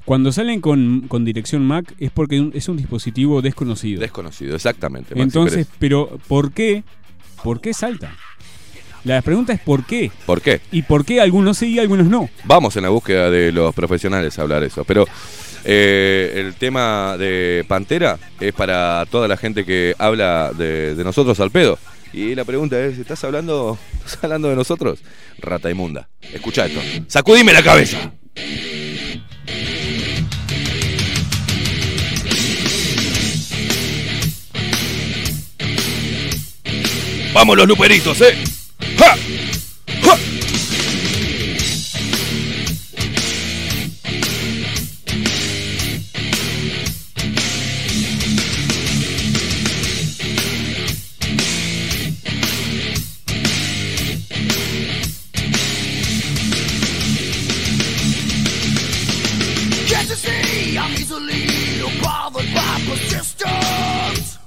Cuando 0.06 0.32
salen 0.32 0.62
con, 0.62 1.02
con 1.08 1.26
dirección 1.26 1.66
MAC 1.66 1.94
es 2.00 2.12
porque 2.12 2.52
es 2.54 2.70
un 2.70 2.78
dispositivo 2.78 3.42
desconocido. 3.42 4.02
Desconocido, 4.02 4.56
exactamente. 4.56 5.16
Maxi 5.16 5.24
Entonces, 5.24 5.66
Pérez. 5.66 5.78
pero 5.80 6.20
¿por 6.28 6.52
qué? 6.52 6.84
¿Por 7.44 7.60
qué 7.60 7.74
salta? 7.74 8.16
La 9.04 9.22
pregunta 9.22 9.54
es 9.54 9.60
¿por 9.60 9.86
qué? 9.86 10.12
¿Por 10.26 10.42
qué? 10.42 10.62
¿Y 10.72 10.84
por 10.84 11.06
qué 11.06 11.22
algunos 11.22 11.58
sí 11.58 11.74
y 11.74 11.80
algunos 11.80 12.08
no? 12.08 12.30
Vamos 12.44 12.76
en 12.76 12.84
la 12.84 12.90
búsqueda 12.90 13.30
de 13.30 13.52
los 13.52 13.74
profesionales 13.74 14.38
a 14.38 14.44
hablar 14.44 14.64
eso. 14.64 14.84
Pero 14.84 15.06
eh, 15.64 16.34
el 16.36 16.54
tema 16.56 17.16
de 17.18 17.66
Pantera 17.68 18.18
es 18.40 18.54
para 18.54 19.06
toda 19.10 19.28
la 19.28 19.38
gente 19.38 19.66
que 19.66 19.96
habla 19.98 20.52
de, 20.56 20.96
de 20.96 21.04
nosotros 21.04 21.40
al 21.40 21.52
pedo. 21.52 21.78
Y 22.14 22.34
la 22.34 22.46
pregunta 22.46 22.80
es, 22.84 22.98
¿estás 22.98 23.24
hablando, 23.24 23.78
¿estás 24.06 24.24
hablando 24.24 24.50
de 24.50 24.56
nosotros? 24.56 25.00
Rata 25.40 25.70
inmunda. 25.70 26.08
Escucha 26.34 26.66
esto. 26.66 26.80
¡Sacudime 27.08 27.54
la 27.54 27.62
cabeza! 27.64 28.12
¡Vamos 37.36 37.58
los 37.58 37.68
luperitos, 37.68 38.22
eh! 38.22 38.34
¡Ja! 38.98 39.14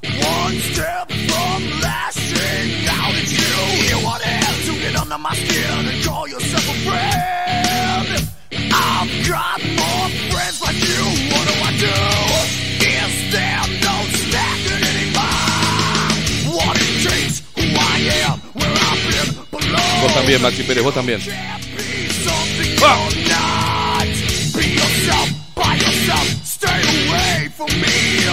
One 0.01 0.60
step 0.60 1.07
under 5.10 5.22
my 5.22 5.35
skin 5.35 5.89
and 5.89 6.05
call 6.05 6.28
yourself 6.28 6.68
a 6.68 6.76
friend. 6.85 8.28
I've 8.52 9.12
got 9.26 9.60
more 9.80 10.09
friends 10.28 10.60
like 10.60 10.76
you. 10.76 11.02
What 11.32 11.44
do 11.48 11.55
I 11.64 11.72
do? 11.80 11.97
Is 12.85 13.14
there 13.32 13.64
no 13.89 13.97
standing 14.20 14.82
anymore? 14.93 16.56
What 16.56 16.76
it 16.76 16.93
takes, 17.09 17.40
who 17.56 17.64
I 17.72 17.97
am, 18.28 18.36
where 18.52 18.74
I've 18.89 19.02
been 19.09 19.30
below. 19.51 20.01
Vos 20.02 20.12
también, 20.12 20.43
Maxi 20.43 20.62
Pérez, 20.64 20.82
vos 20.82 20.94
también. 20.94 21.20
Ah. 22.82 24.02
Be 24.55 24.66
yourself, 24.74 25.28
by 25.55 25.74
yourself. 25.74 26.26
Stay 26.44 26.80
away 27.09 27.48
from 27.56 27.70
me. 27.80 28.28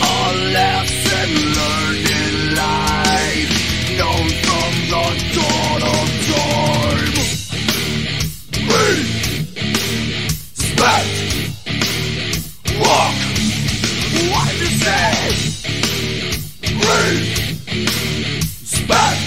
A 0.00 0.32
lesson 0.54 1.30
learned 1.56 1.78
in 1.78 1.81
Bend! 10.82 11.06
Walk! 12.80 13.14
What 14.32 14.50
is 14.50 14.58
you 14.62 14.70
say? 14.82 15.14
Spend! 18.64 19.18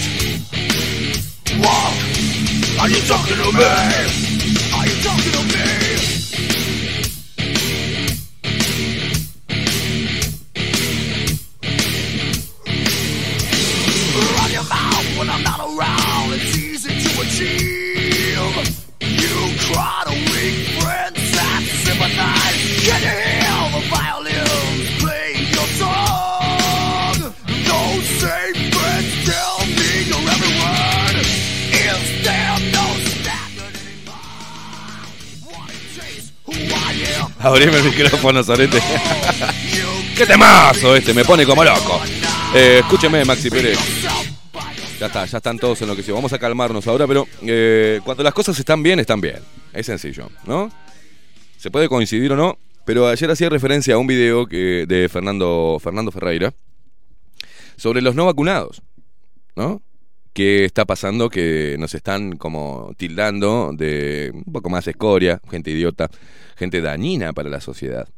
Walk! 1.64 1.94
Are 2.78 2.90
you 2.90 3.00
talking 3.08 3.38
to 3.40 3.48
me? 3.56 3.64
Are 4.76 4.84
you 4.84 4.96
talking 5.00 5.32
to 5.32 5.42
me? 5.48 5.64
Run 14.36 14.50
your 14.52 14.66
mouth 14.68 15.08
when 15.18 15.28
I'm 15.30 15.42
not 15.42 15.60
around. 15.60 16.34
It's 16.34 16.54
easy 16.58 16.92
to 17.00 17.10
achieve. 17.22 18.36
You 19.00 19.56
cry. 19.72 20.05
Abrime 37.46 37.76
el 37.76 37.84
micrófono, 37.84 38.42
Sorete. 38.42 38.82
¡Qué 40.16 40.26
temazo 40.26 40.96
este! 40.96 41.14
Me 41.14 41.24
pone 41.24 41.46
como 41.46 41.62
loco. 41.62 42.00
Eh, 42.52 42.80
escúcheme, 42.80 43.24
Maxi 43.24 43.50
Pérez. 43.50 43.78
Ya 44.98 45.06
está, 45.06 45.26
ya 45.26 45.36
están 45.36 45.56
todos 45.56 45.80
enloquecidos. 45.80 46.18
Vamos 46.18 46.32
a 46.32 46.40
calmarnos 46.40 46.84
ahora, 46.88 47.06
pero 47.06 47.28
eh, 47.42 48.00
cuando 48.04 48.24
las 48.24 48.34
cosas 48.34 48.58
están 48.58 48.82
bien, 48.82 48.98
están 48.98 49.20
bien. 49.20 49.38
Es 49.72 49.86
sencillo, 49.86 50.28
¿no? 50.44 50.72
Se 51.56 51.70
puede 51.70 51.88
coincidir 51.88 52.32
o 52.32 52.36
no, 52.36 52.58
pero 52.86 53.08
ayer 53.08 53.28
hacía 53.30 53.50
referencia 53.50 53.96
a 53.96 53.98
un 53.98 54.06
video 54.06 54.46
de 54.46 55.08
Fernando, 55.10 55.78
Fernando 55.80 56.12
Ferreira 56.12 56.54
sobre 57.76 58.00
los 58.00 58.14
no 58.14 58.24
vacunados, 58.24 58.80
¿no? 59.56 59.82
¿Qué 60.32 60.64
está 60.64 60.84
pasando? 60.84 61.28
Que 61.28 61.76
nos 61.80 61.94
están 61.94 62.36
como 62.36 62.92
tildando 62.96 63.72
de 63.74 64.30
un 64.32 64.52
poco 64.52 64.70
más 64.70 64.86
escoria, 64.86 65.40
gente 65.50 65.72
idiota, 65.72 66.08
gente 66.56 66.80
dañina 66.80 67.32
para 67.32 67.50
la 67.50 67.60
sociedad. 67.60 68.08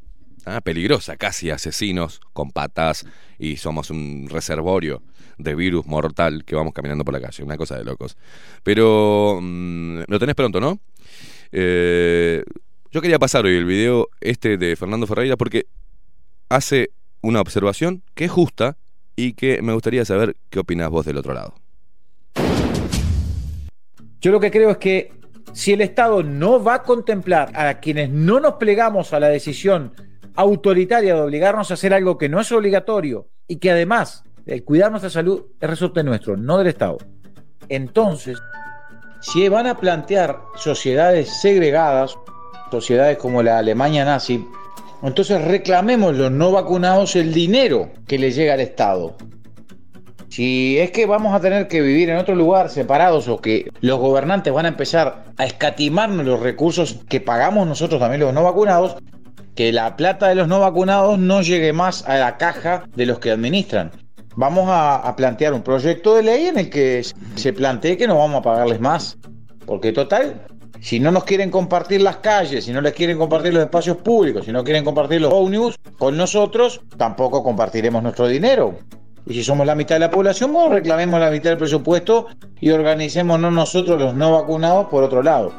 Ah, 0.44 0.60
peligrosa, 0.60 1.16
casi 1.16 1.50
asesinos 1.50 2.20
con 2.32 2.50
patas 2.50 3.06
y 3.38 3.56
somos 3.56 3.90
un 3.90 4.28
reservorio 4.28 5.02
de 5.38 5.54
virus 5.54 5.86
mortal 5.86 6.44
que 6.44 6.54
vamos 6.54 6.74
caminando 6.74 7.04
por 7.04 7.14
la 7.14 7.20
calle, 7.20 7.42
una 7.42 7.56
cosa 7.56 7.78
de 7.78 7.84
locos. 7.84 8.18
Pero 8.62 9.38
mm, 9.40 10.02
lo 10.08 10.18
tenés 10.18 10.34
pronto, 10.34 10.60
¿no? 10.60 10.78
Eh, 11.52 12.44
yo 12.90 13.02
quería 13.02 13.18
pasar 13.18 13.44
hoy 13.44 13.56
el 13.56 13.64
video 13.64 14.08
este 14.20 14.56
de 14.56 14.74
Fernando 14.76 15.06
Ferreira 15.06 15.36
porque 15.36 15.66
hace 16.48 16.90
una 17.20 17.40
observación 17.40 18.02
que 18.14 18.24
es 18.24 18.30
justa 18.30 18.76
y 19.16 19.34
que 19.34 19.60
me 19.62 19.72
gustaría 19.72 20.04
saber 20.04 20.36
qué 20.48 20.60
opinás 20.60 20.90
vos 20.90 21.04
del 21.04 21.18
otro 21.18 21.34
lado. 21.34 21.54
Yo 24.20 24.32
lo 24.32 24.40
que 24.40 24.50
creo 24.50 24.70
es 24.70 24.78
que 24.78 25.12
si 25.52 25.72
el 25.72 25.80
Estado 25.80 26.22
no 26.22 26.62
va 26.62 26.74
a 26.74 26.82
contemplar 26.82 27.50
a 27.54 27.80
quienes 27.80 28.10
no 28.10 28.40
nos 28.40 28.54
plegamos 28.54 29.12
a 29.12 29.20
la 29.20 29.28
decisión 29.28 29.92
autoritaria 30.34 31.14
de 31.14 31.20
obligarnos 31.20 31.70
a 31.70 31.74
hacer 31.74 31.92
algo 31.92 32.16
que 32.16 32.28
no 32.28 32.40
es 32.40 32.50
obligatorio 32.52 33.28
y 33.46 33.56
que 33.56 33.70
además 33.70 34.24
el 34.46 34.64
cuidar 34.64 34.90
nuestra 34.90 35.10
salud 35.10 35.46
es 35.60 35.68
resorte 35.68 36.02
nuestro, 36.04 36.36
no 36.36 36.58
del 36.58 36.68
Estado. 36.68 36.98
Entonces, 37.68 38.38
si 39.20 39.48
van 39.48 39.66
a 39.66 39.76
plantear 39.76 40.40
sociedades 40.56 41.40
segregadas, 41.42 42.16
sociedades 42.70 43.18
como 43.18 43.42
la 43.42 43.58
Alemania 43.58 44.04
nazi, 44.04 44.44
entonces 45.02 45.42
reclamemos 45.44 46.16
los 46.16 46.30
no 46.30 46.50
vacunados 46.50 47.14
el 47.16 47.32
dinero 47.32 47.90
que 48.06 48.18
le 48.18 48.32
llega 48.32 48.54
al 48.54 48.60
Estado. 48.60 49.16
Si 50.28 50.78
es 50.78 50.90
que 50.90 51.06
vamos 51.06 51.34
a 51.34 51.40
tener 51.40 51.68
que 51.68 51.80
vivir 51.80 52.10
en 52.10 52.18
otro 52.18 52.34
lugar 52.34 52.68
separados 52.68 53.28
o 53.28 53.40
que 53.40 53.70
los 53.80 53.98
gobernantes 53.98 54.52
van 54.52 54.66
a 54.66 54.68
empezar 54.68 55.24
a 55.36 55.44
escatimarnos 55.44 56.26
los 56.26 56.40
recursos 56.40 57.00
que 57.08 57.20
pagamos 57.20 57.66
nosotros 57.66 58.00
también 58.00 58.20
los 58.20 58.34
no 58.34 58.42
vacunados, 58.42 58.96
que 59.54 59.72
la 59.72 59.96
plata 59.96 60.28
de 60.28 60.34
los 60.34 60.46
no 60.46 60.60
vacunados 60.60 61.18
no 61.18 61.42
llegue 61.42 61.72
más 61.72 62.06
a 62.06 62.16
la 62.18 62.36
caja 62.36 62.84
de 62.94 63.06
los 63.06 63.18
que 63.20 63.30
administran. 63.30 63.90
Vamos 64.36 64.68
a, 64.68 64.96
a 64.96 65.16
plantear 65.16 65.54
un 65.54 65.62
proyecto 65.62 66.14
de 66.14 66.22
ley 66.22 66.46
en 66.46 66.58
el 66.58 66.70
que 66.70 67.04
se 67.34 67.52
plantee 67.52 67.96
que 67.96 68.06
no 68.06 68.18
vamos 68.18 68.40
a 68.40 68.42
pagarles 68.42 68.80
más. 68.80 69.16
Porque 69.66 69.92
total, 69.92 70.42
si 70.80 71.00
no 71.00 71.10
nos 71.10 71.24
quieren 71.24 71.50
compartir 71.50 72.02
las 72.02 72.18
calles, 72.18 72.64
si 72.64 72.72
no 72.72 72.80
les 72.80 72.92
quieren 72.92 73.18
compartir 73.18 73.52
los 73.54 73.62
espacios 73.62 73.96
públicos, 73.98 74.44
si 74.44 74.52
no 74.52 74.64
quieren 74.64 74.84
compartir 74.84 75.20
los 75.20 75.32
ómnibus 75.32 75.76
con 75.98 76.16
nosotros, 76.16 76.80
tampoco 76.96 77.42
compartiremos 77.42 78.02
nuestro 78.02 78.28
dinero. 78.28 78.78
Y 79.26 79.34
si 79.34 79.44
somos 79.44 79.66
la 79.66 79.74
mitad 79.74 79.96
de 79.96 80.00
la 80.00 80.10
población, 80.10 80.52
bueno, 80.52 80.74
reclamemos 80.74 81.20
la 81.20 81.30
mitad 81.30 81.50
del 81.50 81.58
presupuesto 81.58 82.28
y 82.60 82.70
organicémonos 82.70 83.52
nosotros 83.52 84.00
los 84.00 84.14
no 84.14 84.32
vacunados 84.32 84.86
por 84.88 85.02
otro 85.04 85.22
lado. 85.22 85.52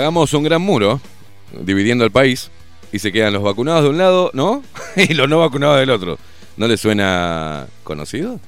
Hagamos 0.00 0.32
un 0.32 0.42
gran 0.44 0.62
muro 0.62 0.98
dividiendo 1.60 2.06
el 2.06 2.10
país 2.10 2.50
y 2.90 2.98
se 3.00 3.12
quedan 3.12 3.34
los 3.34 3.42
vacunados 3.42 3.82
de 3.82 3.90
un 3.90 3.98
lado, 3.98 4.30
¿no? 4.32 4.62
y 4.96 5.12
los 5.12 5.28
no 5.28 5.40
vacunados 5.40 5.78
del 5.78 5.90
otro. 5.90 6.18
¿No 6.56 6.66
le 6.66 6.78
suena 6.78 7.66
conocido? 7.84 8.40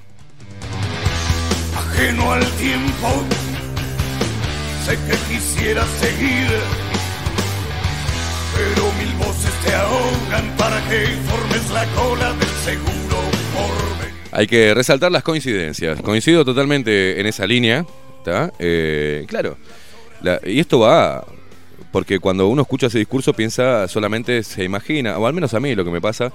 ajeno 1.76 2.32
al 2.32 2.46
tiempo. 2.52 3.08
Sé 4.86 4.96
que 4.96 5.34
quisiera 5.34 5.84
seguir, 6.00 6.48
pero 8.56 8.90
mil 8.98 9.14
voces 9.18 9.52
te 9.62 9.74
ahogan 9.74 10.56
para 10.56 10.80
que 10.88 11.04
formes 11.28 11.70
la 11.70 11.84
cola 11.94 12.32
del 12.32 12.48
seguro 12.64 13.18
por. 13.54 14.38
Hay 14.38 14.46
que 14.46 14.72
resaltar 14.72 15.12
las 15.12 15.22
coincidencias. 15.22 16.00
Coincido 16.00 16.46
totalmente 16.46 17.20
en 17.20 17.26
esa 17.26 17.46
línea. 17.46 17.84
¿está? 18.18 18.50
Eh, 18.58 19.26
claro. 19.28 19.58
La- 20.22 20.40
y 20.46 20.60
esto 20.60 20.78
va. 20.78 21.24
Porque 21.92 22.18
cuando 22.18 22.48
uno 22.48 22.62
escucha 22.62 22.86
ese 22.88 22.98
discurso 22.98 23.34
piensa 23.34 23.86
solamente, 23.86 24.42
se 24.42 24.64
imagina, 24.64 25.18
o 25.18 25.26
al 25.26 25.34
menos 25.34 25.54
a 25.54 25.60
mí 25.60 25.74
lo 25.74 25.84
que 25.84 25.90
me 25.90 26.00
pasa, 26.00 26.32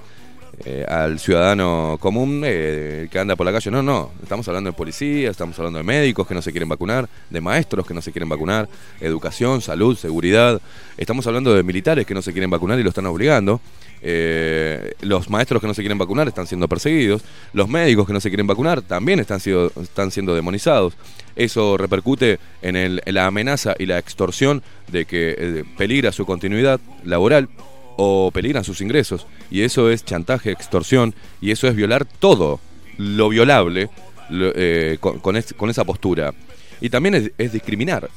eh, 0.64 0.84
al 0.88 1.20
ciudadano 1.20 1.98
común 2.00 2.42
eh, 2.44 3.06
que 3.10 3.18
anda 3.18 3.36
por 3.36 3.46
la 3.46 3.52
calle. 3.52 3.70
No, 3.70 3.82
no. 3.82 4.10
Estamos 4.22 4.46
hablando 4.48 4.70
de 4.70 4.76
policías, 4.76 5.30
estamos 5.32 5.56
hablando 5.58 5.78
de 5.78 5.84
médicos 5.84 6.26
que 6.26 6.34
no 6.34 6.42
se 6.42 6.50
quieren 6.50 6.68
vacunar, 6.68 7.08
de 7.30 7.40
maestros 7.40 7.86
que 7.86 7.94
no 7.94 8.02
se 8.02 8.10
quieren 8.10 8.28
vacunar, 8.28 8.68
educación, 9.00 9.60
salud, 9.60 9.96
seguridad. 9.96 10.60
Estamos 10.96 11.26
hablando 11.26 11.54
de 11.54 11.62
militares 11.62 12.06
que 12.06 12.14
no 12.14 12.22
se 12.22 12.32
quieren 12.32 12.50
vacunar 12.50 12.78
y 12.78 12.82
lo 12.82 12.88
están 12.88 13.06
obligando. 13.06 13.60
Eh, 14.02 14.94
los 15.00 15.28
maestros 15.30 15.60
que 15.60 15.66
no 15.66 15.74
se 15.74 15.82
quieren 15.82 15.98
vacunar 15.98 16.28
están 16.28 16.46
siendo 16.46 16.68
perseguidos. 16.68 17.22
Los 17.52 17.68
médicos 17.68 18.06
que 18.06 18.12
no 18.12 18.20
se 18.20 18.28
quieren 18.30 18.46
vacunar 18.46 18.82
también 18.82 19.20
están, 19.20 19.40
sido- 19.40 19.72
están 19.82 20.10
siendo 20.10 20.34
demonizados. 20.34 20.94
Eso 21.36 21.76
repercute 21.76 22.38
en, 22.62 22.76
el- 22.76 23.02
la 23.06 23.26
amenaza 23.26 23.74
y 23.78 23.86
la 23.86 23.98
extorsión 23.98 24.62
de 24.90 25.04
que 25.04 25.34
eh, 25.38 25.64
peligra 25.76 26.12
su 26.12 26.26
continuidad 26.26 26.80
laboral 27.04 27.48
o 27.96 28.30
peligran 28.32 28.64
sus 28.64 28.80
ingresos. 28.80 29.26
Y 29.50 29.62
eso 29.62 29.90
es 29.90 30.04
chantaje, 30.04 30.50
extorsión, 30.52 31.14
y 31.40 31.50
eso 31.50 31.66
es 31.68 31.74
violar 31.74 32.04
todo 32.04 32.60
lo 32.96 33.28
violable 33.28 33.90
eh, 34.30 34.98
con, 35.00 35.18
con 35.20 35.70
esa 35.70 35.84
postura. 35.84 36.32
Y 36.80 36.90
también 36.90 37.14
es, 37.16 37.30
es 37.38 37.52
discriminar. 37.52 38.08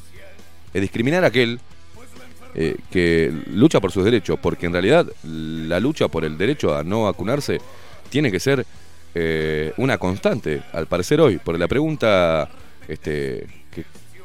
Es 0.73 0.81
discriminar 0.81 1.23
a 1.23 1.27
aquel 1.27 1.59
eh, 2.55 2.75
que 2.89 3.31
lucha 3.47 3.79
por 3.79 3.91
sus 3.91 4.03
derechos, 4.03 4.37
porque 4.41 4.65
en 4.65 4.73
realidad 4.73 5.05
la 5.23 5.79
lucha 5.79 6.07
por 6.07 6.25
el 6.25 6.37
derecho 6.37 6.75
a 6.75 6.83
no 6.83 7.03
vacunarse 7.03 7.59
tiene 8.09 8.31
que 8.31 8.39
ser 8.39 8.65
eh, 9.15 9.73
una 9.77 9.97
constante, 9.97 10.61
al 10.73 10.87
parecer 10.87 11.19
hoy, 11.21 11.37
por 11.37 11.57
la 11.57 11.67
pregunta 11.67 12.49
este, 12.87 13.47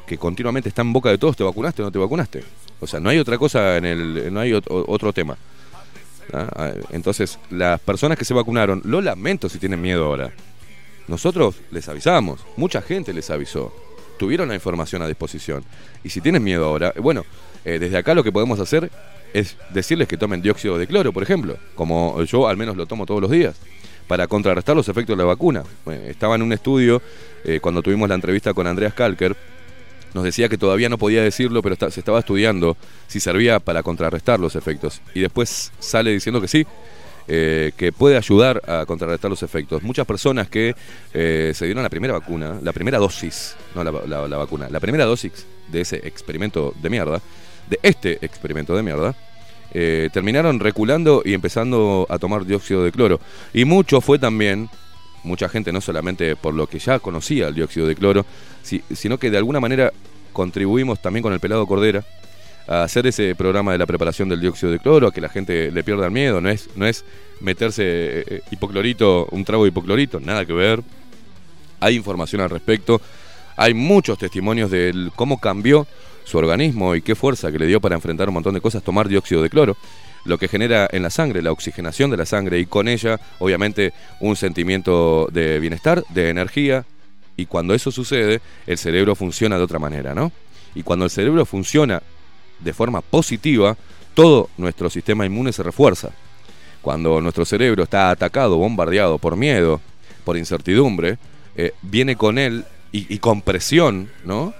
que, 0.05 0.17
continuamente 0.17 0.69
está 0.69 0.81
en 0.81 0.93
boca 0.93 1.09
de 1.09 1.17
todos, 1.17 1.35
¿te 1.35 1.43
vacunaste 1.43 1.81
o 1.81 1.85
no 1.85 1.91
te 1.91 1.99
vacunaste? 1.99 2.43
O 2.79 2.87
sea, 2.87 2.99
no 2.99 3.09
hay 3.09 3.17
otra 3.19 3.37
cosa 3.37 3.75
en 3.77 3.85
el, 3.85 4.33
no 4.33 4.39
hay 4.39 4.51
ot- 4.51 4.65
otro 4.67 5.11
tema. 5.11 5.37
¿ah? 6.33 6.47
Ah, 6.55 6.71
Entonces, 6.91 7.39
las 7.49 7.79
personas 7.81 8.17
que 8.17 8.23
se 8.25 8.33
vacunaron, 8.33 8.81
lo 8.85 9.01
lamento 9.01 9.49
si 9.49 9.57
tienen 9.59 9.81
miedo 9.81 10.05
ahora. 10.05 10.31
Nosotros 11.07 11.55
les 11.71 11.87
avisamos, 11.89 12.41
mucha 12.57 12.81
gente 12.81 13.13
les 13.13 13.29
avisó, 13.29 13.73
tuvieron 14.19 14.47
la 14.49 14.55
información 14.55 15.01
a 15.01 15.07
disposición. 15.07 15.63
Y 16.03 16.09
si 16.09 16.21
tienen 16.21 16.43
miedo 16.43 16.65
ahora, 16.65 16.93
bueno, 16.99 17.25
eh, 17.67 17.79
desde 17.79 17.97
acá 17.97 18.13
lo 18.15 18.23
que 18.23 18.31
podemos 18.31 18.59
hacer 18.59 18.89
es 19.33 19.57
decirles 19.73 20.07
que 20.07 20.17
tomen 20.17 20.41
dióxido 20.41 20.77
de 20.77 20.87
cloro, 20.87 21.11
por 21.11 21.21
ejemplo, 21.21 21.57
como 21.75 22.23
yo 22.23 22.47
al 22.47 22.55
menos 22.57 22.77
lo 22.77 22.85
tomo 22.85 23.05
todos 23.05 23.21
los 23.21 23.29
días, 23.29 23.55
para 24.07 24.25
contrarrestar 24.27 24.73
los 24.75 24.87
efectos 24.87 25.17
de 25.17 25.23
la 25.23 25.27
vacuna. 25.27 25.63
Eh, 25.85 26.07
estaba 26.09 26.35
en 26.35 26.41
un 26.41 26.53
estudio, 26.53 27.01
eh, 27.43 27.59
cuando 27.61 27.81
tuvimos 27.81 28.07
la 28.07 28.15
entrevista 28.15 28.53
con 28.53 28.65
Andreas 28.67 28.93
Kalker, 28.93 29.35
nos 30.13 30.23
decía 30.23 30.47
que 30.47 30.57
todavía 30.57 30.87
no 30.87 30.97
podía 30.97 31.21
decirlo, 31.21 31.61
pero 31.61 31.75
se 31.91 31.99
estaba 31.99 32.19
estudiando 32.19 32.77
si 33.07 33.19
servía 33.19 33.59
para 33.59 33.83
contrarrestar 33.83 34.39
los 34.39 34.55
efectos. 34.55 35.01
Y 35.13 35.19
después 35.19 35.71
sale 35.79 36.11
diciendo 36.11 36.39
que 36.39 36.47
sí, 36.47 36.65
que 37.27 37.91
puede 37.95 38.15
ayudar 38.15 38.61
a 38.65 38.85
contrarrestar 38.85 39.29
los 39.29 39.43
efectos. 39.43 39.83
Muchas 39.83 40.07
personas 40.07 40.47
que 40.49 40.73
se 41.11 41.65
dieron 41.65 41.83
la 41.83 41.89
primera 41.89 42.13
vacuna, 42.13 42.57
la 42.63 42.71
primera 42.71 42.97
dosis, 42.97 43.55
no 43.75 43.83
la- 43.83 44.27
la 44.27 44.37
vacuna, 44.37 44.69
la 44.69 44.79
primera 44.79 45.03
dosis 45.05 45.45
de 45.67 45.81
ese 45.81 45.97
experimento 46.07 46.73
de 46.81 46.89
mierda, 46.89 47.21
de 47.69 47.79
este 47.83 48.25
experimento 48.25 48.75
de 48.75 48.83
mierda, 48.83 49.15
eh, 49.73 50.09
terminaron 50.13 50.59
reculando 50.59 51.21
y 51.25 51.33
empezando 51.33 52.07
a 52.09 52.17
tomar 52.17 52.45
dióxido 52.45 52.83
de 52.83 52.91
cloro. 52.91 53.19
Y 53.53 53.65
mucho 53.65 54.01
fue 54.01 54.17
también, 54.19 54.69
mucha 55.23 55.49
gente 55.49 55.71
no 55.73 55.81
solamente 55.81 56.35
por 56.35 56.53
lo 56.53 56.67
que 56.67 56.79
ya 56.79 56.99
conocía 56.99 57.47
el 57.47 57.55
dióxido 57.55 57.87
de 57.87 57.95
cloro, 57.95 58.25
si- 58.63 58.83
sino 58.93 59.17
que 59.17 59.29
de 59.29 59.37
alguna 59.37 59.59
manera 59.59 59.91
contribuimos 60.33 61.01
también 61.01 61.23
con 61.23 61.33
el 61.33 61.39
pelado 61.39 61.65
Cordera 61.67 62.05
a 62.67 62.83
hacer 62.83 63.07
ese 63.07 63.33
programa 63.35 63.71
de 63.71 63.77
la 63.77 63.85
preparación 63.85 64.29
del 64.29 64.41
dióxido 64.41 64.71
de 64.71 64.79
cloro, 64.79 65.07
a 65.07 65.11
que 65.13 65.21
la 65.21 65.29
gente 65.29 65.71
le 65.71 65.83
pierda 65.83 66.05
el 66.05 66.11
miedo, 66.11 66.41
no 66.41 66.49
es, 66.49 66.69
no 66.75 66.85
es 66.85 67.03
meterse 67.39 67.83
eh, 67.83 68.23
eh, 68.27 68.41
hipoclorito, 68.51 69.27
un 69.31 69.43
trago 69.45 69.63
de 69.63 69.69
hipoclorito, 69.69 70.19
nada 70.19 70.45
que 70.45 70.53
ver. 70.53 70.81
Hay 71.79 71.95
información 71.95 72.41
al 72.41 72.49
respecto, 72.49 72.99
hay 73.55 73.73
muchos 73.73 74.17
testimonios 74.17 74.69
de 74.71 75.09
cómo 75.15 75.39
cambió 75.39 75.87
su 76.27 76.37
organismo 76.37 76.93
y 76.93 77.01
qué 77.01 77.15
fuerza 77.15 77.51
que 77.51 77.59
le 77.59 77.65
dio 77.65 77.79
para 77.79 77.95
enfrentar 77.95 78.27
un 78.27 78.33
montón 78.33 78.53
de 78.53 78.61
cosas 78.61 78.83
tomar 78.83 79.07
dióxido 79.07 79.41
de 79.41 79.49
cloro, 79.49 79.77
lo 80.25 80.37
que 80.37 80.49
genera 80.49 80.87
en 80.91 81.03
la 81.03 81.09
sangre 81.09 81.41
la 81.41 81.53
oxigenación 81.53 82.11
de 82.11 82.17
la 82.17 82.25
sangre 82.25 82.59
y 82.59 82.65
con 82.65 82.89
ella, 82.89 83.19
obviamente, 83.39 83.93
un 84.19 84.35
sentimiento 84.35 85.29
de 85.31 85.59
bienestar, 85.59 86.03
de 86.09 86.29
energía, 86.29 86.85
y 87.37 87.45
cuando 87.45 87.73
eso 87.73 87.91
sucede, 87.91 88.41
el 88.65 88.77
cerebro 88.77 89.15
funciona 89.15 89.57
de 89.57 89.63
otra 89.63 89.79
manera, 89.79 90.13
¿no? 90.13 90.31
Y 90.75 90.83
cuando 90.83 91.05
el 91.05 91.11
cerebro 91.11 91.45
funciona 91.45 92.01
de 92.59 92.73
forma 92.73 93.01
positiva, 93.01 93.77
todo 94.13 94.49
nuestro 94.57 94.89
sistema 94.89 95.25
inmune 95.25 95.53
se 95.53 95.63
refuerza. 95.63 96.09
Cuando 96.81 97.21
nuestro 97.21 97.45
cerebro 97.45 97.83
está 97.83 98.09
atacado, 98.09 98.57
bombardeado 98.57 99.17
por 99.17 99.37
miedo, 99.37 99.79
por 100.25 100.35
incertidumbre, 100.35 101.19
eh, 101.55 101.71
viene 101.83 102.15
con 102.15 102.37
él 102.37 102.65
y, 102.91 103.13
y 103.13 103.19
con 103.19 103.41
presión, 103.41 104.09
¿no? 104.25 104.53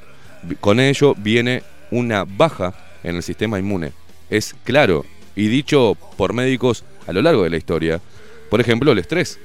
Con 0.59 0.79
ello 0.79 1.15
viene 1.15 1.63
una 1.91 2.25
baja 2.25 2.73
en 3.03 3.15
el 3.15 3.23
sistema 3.23 3.59
inmune. 3.59 3.93
Es 4.29 4.55
claro 4.63 5.05
y 5.35 5.47
dicho 5.47 5.95
por 6.17 6.33
médicos 6.33 6.83
a 7.05 7.13
lo 7.13 7.21
largo 7.21 7.43
de 7.43 7.49
la 7.49 7.57
historia. 7.57 8.01
Por 8.49 8.61
ejemplo, 8.61 8.91
el 8.91 8.99
estrés, 8.99 9.39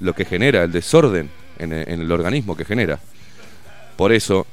lo 0.00 0.14
que 0.14 0.24
genera, 0.24 0.64
el 0.64 0.72
desorden 0.72 1.30
en 1.58 1.72
el 1.72 2.12
organismo 2.12 2.56
que 2.56 2.64
genera. 2.64 3.00
Por 3.96 4.12
eso, 4.12 4.46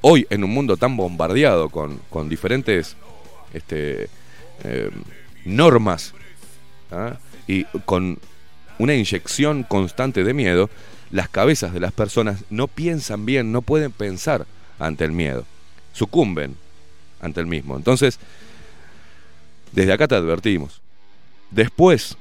hoy 0.00 0.26
en 0.30 0.44
un 0.44 0.50
mundo 0.50 0.76
tan 0.76 0.96
bombardeado 0.96 1.68
con, 1.68 2.00
con 2.08 2.28
diferentes 2.28 2.96
este, 3.52 4.08
eh, 4.62 4.90
normas 5.44 6.14
¿ah? 6.92 7.18
y 7.48 7.64
con 7.84 8.18
una 8.78 8.94
inyección 8.94 9.64
constante 9.64 10.22
de 10.22 10.34
miedo, 10.34 10.70
las 11.10 11.28
cabezas 11.28 11.72
de 11.72 11.80
las 11.80 11.92
personas 11.92 12.44
no 12.50 12.68
piensan 12.68 13.26
bien, 13.26 13.50
no 13.50 13.62
pueden 13.62 13.90
pensar 13.90 14.46
ante 14.78 15.04
el 15.04 15.12
miedo, 15.12 15.44
sucumben 15.92 16.56
ante 17.20 17.40
el 17.40 17.46
mismo. 17.46 17.76
Entonces, 17.76 18.18
desde 19.72 19.92
acá 19.92 20.06
te 20.08 20.14
advertimos. 20.14 20.80
Después, 21.50 22.16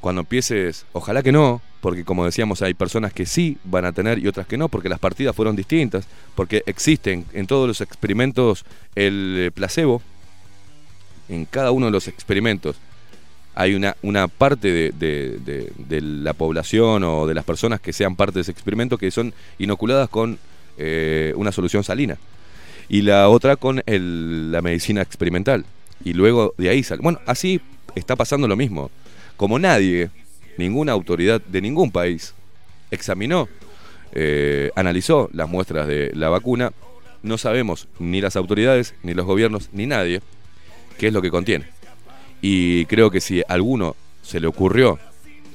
cuando 0.00 0.20
empieces, 0.22 0.84
ojalá 0.92 1.22
que 1.22 1.32
no, 1.32 1.60
porque 1.80 2.04
como 2.04 2.24
decíamos, 2.24 2.62
hay 2.62 2.74
personas 2.74 3.12
que 3.12 3.26
sí 3.26 3.58
van 3.64 3.84
a 3.84 3.92
tener 3.92 4.18
y 4.18 4.28
otras 4.28 4.46
que 4.46 4.56
no, 4.56 4.68
porque 4.68 4.88
las 4.88 4.98
partidas 4.98 5.34
fueron 5.34 5.56
distintas, 5.56 6.06
porque 6.34 6.62
existen 6.66 7.24
en 7.32 7.46
todos 7.46 7.66
los 7.66 7.80
experimentos 7.80 8.64
el 8.94 9.36
eh, 9.38 9.50
placebo, 9.50 10.02
en 11.28 11.44
cada 11.44 11.70
uno 11.70 11.86
de 11.86 11.92
los 11.92 12.08
experimentos 12.08 12.76
hay 13.54 13.74
una, 13.74 13.96
una 14.02 14.28
parte 14.28 14.68
de, 14.72 14.92
de- 14.92 15.38
de- 15.38 15.72
de 15.76 16.00
la 16.00 16.32
población 16.32 17.04
o 17.04 17.26
de 17.26 17.34
las 17.34 17.44
personas 17.44 17.80
que 17.80 17.92
sean 17.92 18.16
parte 18.16 18.34
de 18.36 18.40
ese 18.42 18.50
experimento 18.50 18.96
que 18.96 19.10
son 19.10 19.34
inoculadas 19.58 20.08
con 20.08 20.38
eh, 20.78 21.32
una 21.36 21.52
solución 21.52 21.84
salina 21.84 22.18
y 22.88 23.02
la 23.02 23.28
otra 23.28 23.56
con 23.56 23.82
la 23.86 24.62
medicina 24.62 25.02
experimental. 25.02 25.64
Y 26.04 26.12
luego 26.12 26.54
de 26.58 26.68
ahí 26.68 26.82
sale. 26.82 27.02
Bueno, 27.02 27.20
así 27.26 27.60
está 27.94 28.16
pasando 28.16 28.48
lo 28.48 28.56
mismo. 28.56 28.90
Como 29.36 29.58
nadie, 29.58 30.10
ninguna 30.58 30.92
autoridad 30.92 31.40
de 31.40 31.60
ningún 31.60 31.90
país 31.90 32.34
examinó, 32.90 33.48
eh, 34.12 34.70
analizó 34.76 35.30
las 35.32 35.48
muestras 35.48 35.86
de 35.86 36.12
la 36.14 36.28
vacuna, 36.28 36.72
no 37.22 37.38
sabemos 37.38 37.88
ni 37.98 38.20
las 38.20 38.36
autoridades, 38.36 38.94
ni 39.02 39.14
los 39.14 39.26
gobiernos, 39.26 39.70
ni 39.72 39.86
nadie 39.86 40.20
qué 40.98 41.06
es 41.06 41.12
lo 41.12 41.22
que 41.22 41.30
contiene. 41.30 41.66
Y 42.40 42.84
creo 42.86 43.10
que 43.10 43.20
si 43.20 43.40
a 43.40 43.44
alguno 43.48 43.96
se 44.22 44.40
le 44.40 44.48
ocurrió 44.48 44.98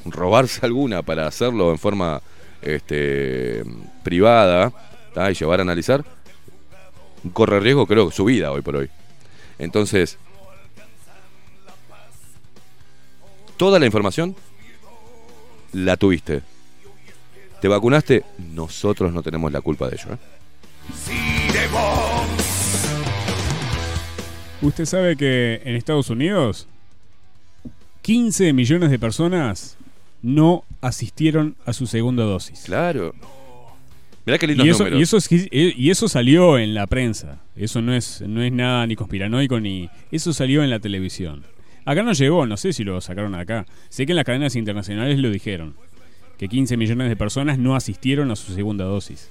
robarse 0.06 0.66
alguna 0.66 1.02
para 1.02 1.28
hacerlo 1.28 1.72
en 1.72 1.78
forma 1.78 2.22
este, 2.62 3.64
privada 4.04 4.72
¿tá? 5.14 5.32
y 5.32 5.34
llevar 5.34 5.60
a 5.60 5.64
analizar, 5.64 6.04
corre 7.34 7.60
riesgo, 7.60 7.88
creo, 7.88 8.12
su 8.12 8.26
vida 8.26 8.52
hoy 8.52 8.62
por 8.62 8.76
hoy. 8.76 8.90
Entonces, 9.60 10.18
toda 13.58 13.80
la 13.80 13.86
información 13.86 14.36
la 15.74 15.98
tuviste. 15.98 16.42
¿Te 17.62 17.68
vacunaste? 17.68 18.24
Nosotros 18.54 19.12
no 19.12 19.24
tenemos 19.24 19.52
la 19.52 19.62
culpa 19.62 19.90
de 19.90 19.96
ello. 19.96 20.14
¿eh? 20.14 20.18
Usted 24.62 24.86
sabe 24.86 25.16
que 25.16 25.62
en 25.66 25.76
Estados 25.76 26.10
Unidos 26.10 26.68
15 28.02 28.54
millones 28.54 28.90
de 28.90 29.00
personas 29.00 29.78
no 30.22 30.64
asistieron 30.82 31.56
a 31.66 31.74
su 31.74 31.88
segunda 31.88 32.24
dosis. 32.24 32.62
Claro. 32.66 33.14
Mirá 34.28 34.38
qué 34.38 34.46
lindos 34.48 34.68
Y 34.68 34.70
eso, 34.70 34.80
números. 34.84 35.00
y, 35.00 35.04
eso 35.04 35.18
es- 35.18 35.30
y 35.52 35.90
eso 35.90 36.08
salió 36.08 36.60
en 36.60 36.74
la 36.76 36.86
prensa. 36.86 37.40
Eso 37.56 37.82
no 37.82 37.94
es, 37.96 38.22
no 38.28 38.44
es 38.44 38.52
nada 38.52 38.86
ni 38.86 38.96
conspiranoico 38.96 39.60
ni. 39.60 39.90
Eso 40.12 40.34
salió 40.34 40.64
en 40.64 40.70
la 40.70 40.80
televisión. 40.80 41.44
Acá 41.86 42.04
no 42.04 42.12
llegó, 42.12 42.46
no 42.46 42.58
sé 42.58 42.74
si 42.74 42.84
lo 42.84 43.00
sacaron 43.02 43.34
acá. 43.34 43.66
Sé 43.90 44.06
que 44.06 44.12
en 44.12 44.18
las 44.18 44.26
cadenas 44.26 44.56
internacionales 44.58 45.18
lo 45.18 45.32
dijeron. 45.32 45.76
Que 46.38 46.50
15 46.50 46.78
millones 46.78 47.08
de 47.10 47.16
personas 47.16 47.58
no 47.58 47.76
asistieron 47.76 48.30
a 48.30 48.36
su 48.36 48.54
segunda 48.54 48.84
dosis. 48.86 49.30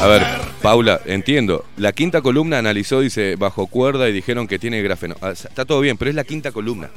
A 0.00 0.06
ver, 0.06 0.22
Paula, 0.62 1.00
entiendo. 1.06 1.64
La 1.76 1.92
quinta 1.92 2.20
columna 2.20 2.58
analizó, 2.58 3.00
dice, 3.00 3.36
bajo 3.36 3.66
cuerda 3.66 4.08
y 4.08 4.12
dijeron 4.12 4.46
que 4.46 4.58
tiene 4.58 4.82
grafeno. 4.82 5.14
Ah, 5.22 5.30
Está 5.30 5.64
todo 5.64 5.80
bien, 5.80 5.96
pero 5.96 6.10
es 6.10 6.14
la 6.14 6.24
quinta 6.24 6.52
columna. 6.52 6.90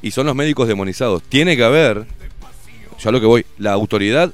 Y 0.00 0.10
son 0.10 0.26
los 0.26 0.34
médicos 0.34 0.68
demonizados. 0.68 1.22
Tiene 1.22 1.56
que 1.56 1.64
haber, 1.64 2.06
ya 2.98 3.10
lo 3.10 3.20
que 3.20 3.26
voy, 3.26 3.46
la 3.58 3.72
autoridad 3.72 4.32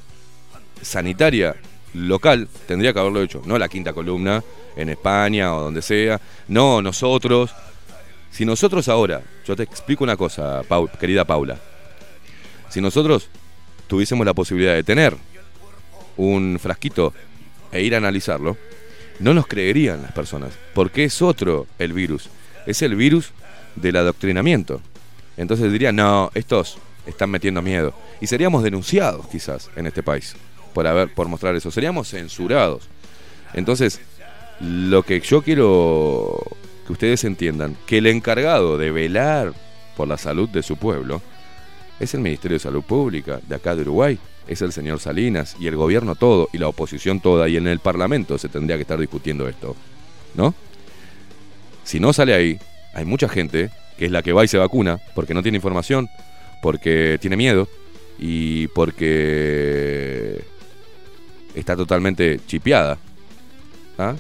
sanitaria 0.83 1.57
local 1.95 2.49
tendría 2.67 2.93
que 2.93 3.01
haberlo 3.01 3.23
hecho. 3.23 3.43
No 3.45 3.59
la 3.59 3.69
quinta 3.69 3.93
columna 3.93 4.43
en 4.77 4.89
España 4.89 5.55
o 5.55 5.63
donde 5.63 5.83
sea. 5.83 6.21
No, 6.49 6.81
nosotros. 6.83 7.55
Si 8.31 8.45
nosotros 8.45 8.89
ahora, 8.89 9.23
yo 9.47 9.57
te 9.57 9.63
explico 9.63 10.05
una 10.05 10.17
cosa, 10.17 10.63
querida 11.01 11.25
Paula. 11.25 11.59
Si 12.69 12.81
nosotros 12.81 13.29
tuviésemos 13.87 14.25
la 14.27 14.35
posibilidad 14.35 14.75
de 14.75 14.83
tener 14.83 15.17
un 16.19 16.59
frasquito 16.61 17.15
e 17.73 17.83
ir 17.83 17.95
a 17.95 17.99
analizarlo, 17.99 18.57
no 19.21 19.35
nos 19.35 19.47
creerían 19.47 20.03
las 20.03 20.13
personas, 20.13 20.53
porque 20.75 21.05
es 21.05 21.23
otro 21.23 21.67
el 21.79 21.93
virus, 21.93 22.29
es 22.67 22.83
el 22.83 22.95
virus 22.95 23.33
del 23.77 23.97
adoctrinamiento. 23.97 24.81
Entonces 25.39 25.73
dirían, 25.73 25.97
no, 25.97 26.31
estos 26.35 26.79
están 27.07 27.31
metiendo 27.31 27.63
miedo. 27.63 27.95
Y 28.21 28.27
seríamos 28.27 28.63
denunciados 28.63 29.27
quizás 29.29 29.71
en 29.77 29.87
este 29.87 30.03
país 30.03 30.35
por, 30.75 30.87
haber, 30.87 31.15
por 31.15 31.29
mostrar 31.29 31.55
eso, 31.57 31.71
seríamos 31.71 32.11
censurados. 32.11 32.89
Entonces, 33.55 34.01
lo 34.61 35.03
que 35.05 35.21
yo 35.21 35.43
quiero 35.43 36.39
que 36.87 36.93
ustedes 36.93 37.25
entiendan, 37.25 37.77
que 37.87 37.99
el 37.99 38.07
encargado 38.07 38.77
de 38.77 38.91
velar 38.91 39.53
por 39.97 40.09
la 40.09 40.19
salud 40.19 40.49
de 40.49 40.63
su 40.63 40.77
pueblo 40.77 41.23
es 42.01 42.15
el 42.15 42.21
Ministerio 42.21 42.57
de 42.57 42.61
Salud 42.61 42.83
Pública 42.83 43.41
de 43.47 43.55
acá 43.55 43.75
de 43.75 43.83
Uruguay, 43.83 44.19
es 44.47 44.63
el 44.63 44.73
señor 44.73 44.99
Salinas 44.99 45.57
y 45.61 45.67
el 45.67 45.77
gobierno 45.77 46.15
todo 46.15 46.49
y 46.53 46.59
la 46.59 46.69
oposición 46.69 47.21
toda 47.21 47.49
y 47.49 47.57
en 47.57 47.67
el 47.67 47.81
Parlamento 47.81 48.39
se 48.39 48.49
tendría 48.49 48.77
que 48.77 48.83
estar 48.83 48.99
discutiendo 48.99 49.49
esto, 49.49 49.77
¿no? 50.35 50.55
Si 51.85 52.01
no 52.01 52.13
sale 52.13 52.35
ahí, 52.35 52.59
hay 52.95 53.05
mucha 53.05 53.29
gente 53.29 53.71
que 53.99 54.07
es 54.07 54.13
la 54.13 54.23
que 54.23 54.33
va 54.33 54.45
y 54.45 54.49
se 54.49 54.57
vacuna 54.57 55.01
porque 55.15 55.35
no 55.35 55.43
tiene 55.43 55.57
información, 55.57 56.09
porque 56.63 57.19
tiene 57.21 57.37
miedo 57.37 57.69
y 58.19 58.69
porque 58.69 60.43
está 61.55 61.77
totalmente 61.77 62.41
chipeada. 62.47 62.99
¿ah? 63.99 64.15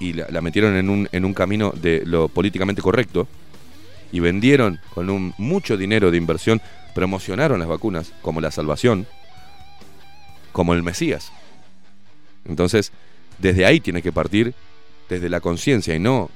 Y, 0.00 0.12
la 0.12 0.40
metieron 0.40 0.76
en 0.76 0.90
un, 0.90 1.08
en 1.12 1.24
un 1.24 1.34
camino 1.34 1.72
de 1.72 2.02
lo 2.04 2.28
políticamente 2.28 2.82
correcto 2.82 3.28
y 4.10 4.20
vendieron 4.20 4.80
con 4.94 5.10
un 5.10 5.34
mucho 5.38 5.76
dinero 5.76 6.10
de 6.10 6.16
inversión, 6.16 6.60
promocionaron 6.94 7.60
las 7.60 7.68
vacunas 7.68 8.12
como 8.22 8.40
la 8.40 8.50
salvación, 8.50 9.06
como 10.52 10.74
el 10.74 10.82
Mesías. 10.82 11.30
Entonces, 12.44 12.90
desde 13.38 13.66
ahí 13.66 13.78
tiene 13.78 14.02
que 14.02 14.10
partir, 14.10 14.54
desde 15.08 15.28
la 15.28 15.40
conciencia 15.40 15.94
y 15.94 16.00
no 16.00 16.30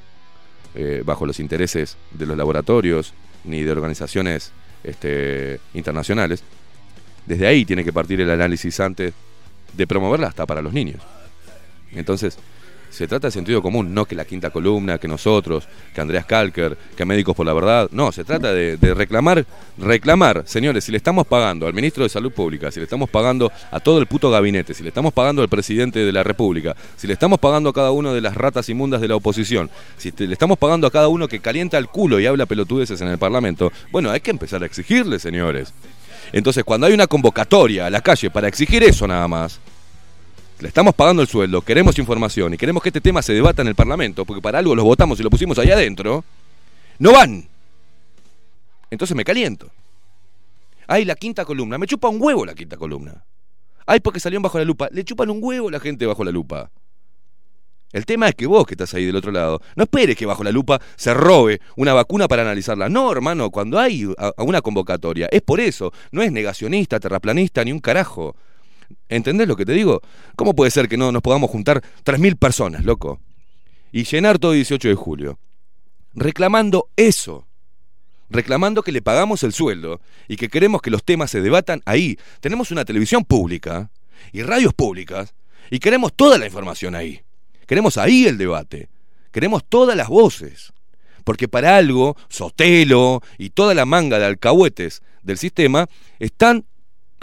eh, 0.75 1.03
bajo 1.05 1.27
los 1.27 1.41
intereses 1.41 1.97
de 2.13 2.27
los 2.27 2.37
laboratorios 2.37 3.15
ni 3.45 3.63
de 3.63 3.73
organizaciones 3.73 4.53
este, 4.85 5.61
internacionales. 5.75 6.43
Desde 7.27 7.47
ahí 7.47 7.65
tiene 7.65 7.85
que 7.85 7.93
partir 7.93 8.21
el 8.21 8.31
análisis 8.31 8.81
antes 8.81 9.15
de 9.73 9.87
promoverla 9.87 10.29
hasta 10.29 10.47
para 10.47 10.63
los 10.63 10.73
niños. 10.73 11.03
Entonces, 11.93 12.39
se 12.93 13.09
trata 13.09 13.29
de 13.29 13.31
sentido 13.33 13.63
común, 13.63 13.95
no 13.95 14.05
que 14.05 14.15
la 14.15 14.27
quinta 14.27 14.51
columna, 14.51 14.99
que 14.99 15.09
nosotros, 15.09 15.67
que 15.95 16.01
Andreas 16.01 16.27
Kalker, 16.27 16.77
que 16.95 17.05
Médicos 17.07 17.35
por 17.35 17.47
la 17.47 17.55
Verdad. 17.55 17.89
No, 17.91 18.13
se 18.13 18.23
trata 18.23 18.53
de, 18.53 18.77
reclamar, 18.95 19.47
reclamar, 19.79 20.43
señores, 20.47 20.85
si 20.85 20.93
le 20.93 20.99
estamos 20.99 21.27
pagando 21.27 21.67
al 21.67 21.73
ministro 21.73 22.05
de 22.05 22.11
Salud 22.11 22.31
Pública, 22.31 22.71
si 22.71 22.81
le 22.81 22.85
estamos 22.85 23.09
pagando 23.09 23.51
a 23.71 23.81
todo 23.81 23.99
el 23.99 24.07
puto 24.07 24.31
gabinete, 24.31 24.75
si 24.75 24.83
le 24.83 24.91
estamos 24.91 25.13
pagando 25.15 25.41
al 25.41 25.49
presidente 25.49 26.01
de 26.01 26.13
la 26.13 26.23
República, 26.23 26.77
si 26.97 27.07
le 27.07 27.15
estamos 27.15 27.39
pagando 27.39 27.71
a 27.71 27.73
cada 27.73 27.91
uno 27.91 28.13
de 28.13 28.21
las 28.21 28.37
ratas 28.37 28.69
inmundas 28.69 29.01
de 29.01 29.09
la 29.09 29.17
oposición, 29.17 29.71
si 29.97 30.13
le 30.19 30.33
estamos 30.35 30.59
pagando 30.59 30.87
a 30.87 30.91
cada 30.91 31.09
uno 31.09 31.29
que 31.29 31.41
calienta 31.41 31.79
el 31.79 31.89
culo 31.89 32.21
y 32.21 32.27
habla 32.27 32.45
pelotudeces 32.45 33.01
en 33.01 33.09
el 33.09 33.19
Parlamento, 33.19 33.73
bueno, 33.91 34.11
hay 34.11 34.21
que 34.21 34.31
empezar 34.31 34.63
a 34.63 34.67
exigirle, 34.67 35.19
señores. 35.19 35.73
Entonces, 36.33 36.63
cuando 36.63 36.87
hay 36.87 36.93
una 36.93 37.07
convocatoria 37.07 37.87
a 37.87 37.91
la 37.91 38.03
calle 38.03 38.31
para 38.31 38.49
exigir 38.49 38.83
eso 38.85 39.07
nada 39.07 39.27
más, 39.29 39.61
le 40.63 40.69
estamos 40.69 40.95
pagando 40.95 41.23
el 41.23 41.29
sueldo, 41.29 41.61
queremos 41.61 41.99
información 41.99 42.55
y 42.55 42.57
queremos 42.57 42.83
que 42.83 42.91
este 42.91 43.01
tema 43.01 43.21
se 43.21 43.33
debata 43.33 43.63
en 43.63 43.69
el 43.69 43.75
Parlamento, 43.75 44.25
porque 44.25 44.41
para 44.41 44.61
algo 44.61 44.77
los 44.77 44.85
votamos 44.85 45.19
y 45.19 45.23
lo 45.25 45.29
pusimos 45.29 45.59
ahí 45.59 45.73
adentro, 45.73 46.25
no 47.01 47.13
van. 47.13 47.49
Entonces 48.89 49.17
me 49.17 49.25
caliento. 49.25 49.71
Ay, 50.87 51.05
la 51.05 51.17
quinta 51.17 51.45
columna, 51.45 51.79
me 51.79 51.87
chupa 51.89 52.09
un 52.09 52.23
huevo 52.23 52.47
la 52.47 52.55
quinta 52.55 52.77
columna. 52.77 53.25
Ay, 53.87 53.99
porque 53.99 54.21
salieron 54.21 54.43
bajo 54.45 54.57
la 54.59 54.65
lupa, 54.65 54.89
le 54.93 55.05
chupan 55.05 55.31
un 55.31 55.41
huevo 55.43 55.69
la 55.69 55.81
gente 55.81 56.07
bajo 56.07 56.23
la 56.23 56.31
lupa. 56.31 56.71
El 57.91 58.07
tema 58.07 58.29
es 58.29 58.37
que 58.37 58.47
vos 58.47 58.65
que 58.65 58.75
estás 58.75 58.95
ahí 58.95 59.05
del 59.05 59.17
otro 59.17 59.33
lado, 59.33 59.61
no 59.75 59.83
esperes 59.83 60.17
que 60.17 60.27
bajo 60.27 60.45
la 60.45 60.53
lupa 60.53 60.81
se 60.95 61.13
robe 61.13 61.61
una 61.77 61.93
vacuna 61.93 62.29
para 62.29 62.43
analizarla. 62.43 62.89
No, 62.89 63.11
hermano, 63.11 63.51
cuando 63.51 63.81
hay 63.81 64.07
a 64.17 64.43
una 64.45 64.63
convocatoria, 64.63 65.29
es 65.33 65.43
por 65.43 65.61
eso. 65.61 65.93
No 66.13 66.23
es 66.23 66.31
negacionista, 66.31 67.01
terraplanista, 67.01 67.65
ni 67.65 67.73
un 67.73 67.81
carajo. 67.81 68.37
¿Entendés 69.09 69.49
lo 69.49 69.57
que 69.57 69.65
te 69.65 69.73
digo? 69.73 70.01
¿Cómo 70.37 70.55
puede 70.55 70.71
ser 70.71 70.89
que 70.89 70.97
no 70.97 71.13
nos 71.13 71.23
podamos 71.23 71.51
juntar 71.51 71.83
3.000 72.05 72.37
personas, 72.39 72.85
loco? 72.85 73.21
Y 73.93 74.05
llenar 74.05 74.39
todo 74.39 74.53
18 74.53 74.89
de 74.89 74.95
julio. 74.95 75.39
Reclamando 76.15 76.89
eso. 76.97 77.47
Reclamando 78.31 78.83
que 78.83 78.93
le 78.93 79.03
pagamos 79.03 79.43
el 79.43 79.53
sueldo 79.53 80.01
y 80.29 80.37
que 80.37 80.49
queremos 80.49 80.81
que 80.81 80.91
los 80.91 81.05
temas 81.05 81.31
se 81.31 81.43
debatan 81.43 81.83
ahí. 81.85 82.19
Tenemos 82.41 82.71
una 82.71 82.85
televisión 82.85 83.25
pública 83.25 83.91
y 84.33 84.43
radios 84.43 84.73
públicas 84.73 85.35
y 85.71 85.79
queremos 85.79 86.13
toda 86.15 86.39
la 86.39 86.47
información 86.47 86.95
ahí. 86.95 87.23
Queremos 87.67 87.99
ahí 87.99 88.27
el 88.27 88.39
debate. 88.39 88.89
Queremos 89.31 89.65
todas 89.69 89.97
las 89.97 90.09
voces. 90.09 90.73
Porque 91.25 91.49
para 91.49 91.77
algo, 91.77 92.17
Sotelo 92.29 93.23
y 93.39 93.51
toda 93.51 93.75
la 93.75 93.87
manga 93.87 94.19
de 94.19 94.27
alcahuetes 94.27 95.03
del 95.23 95.39
sistema 95.39 95.89
están 96.19 96.65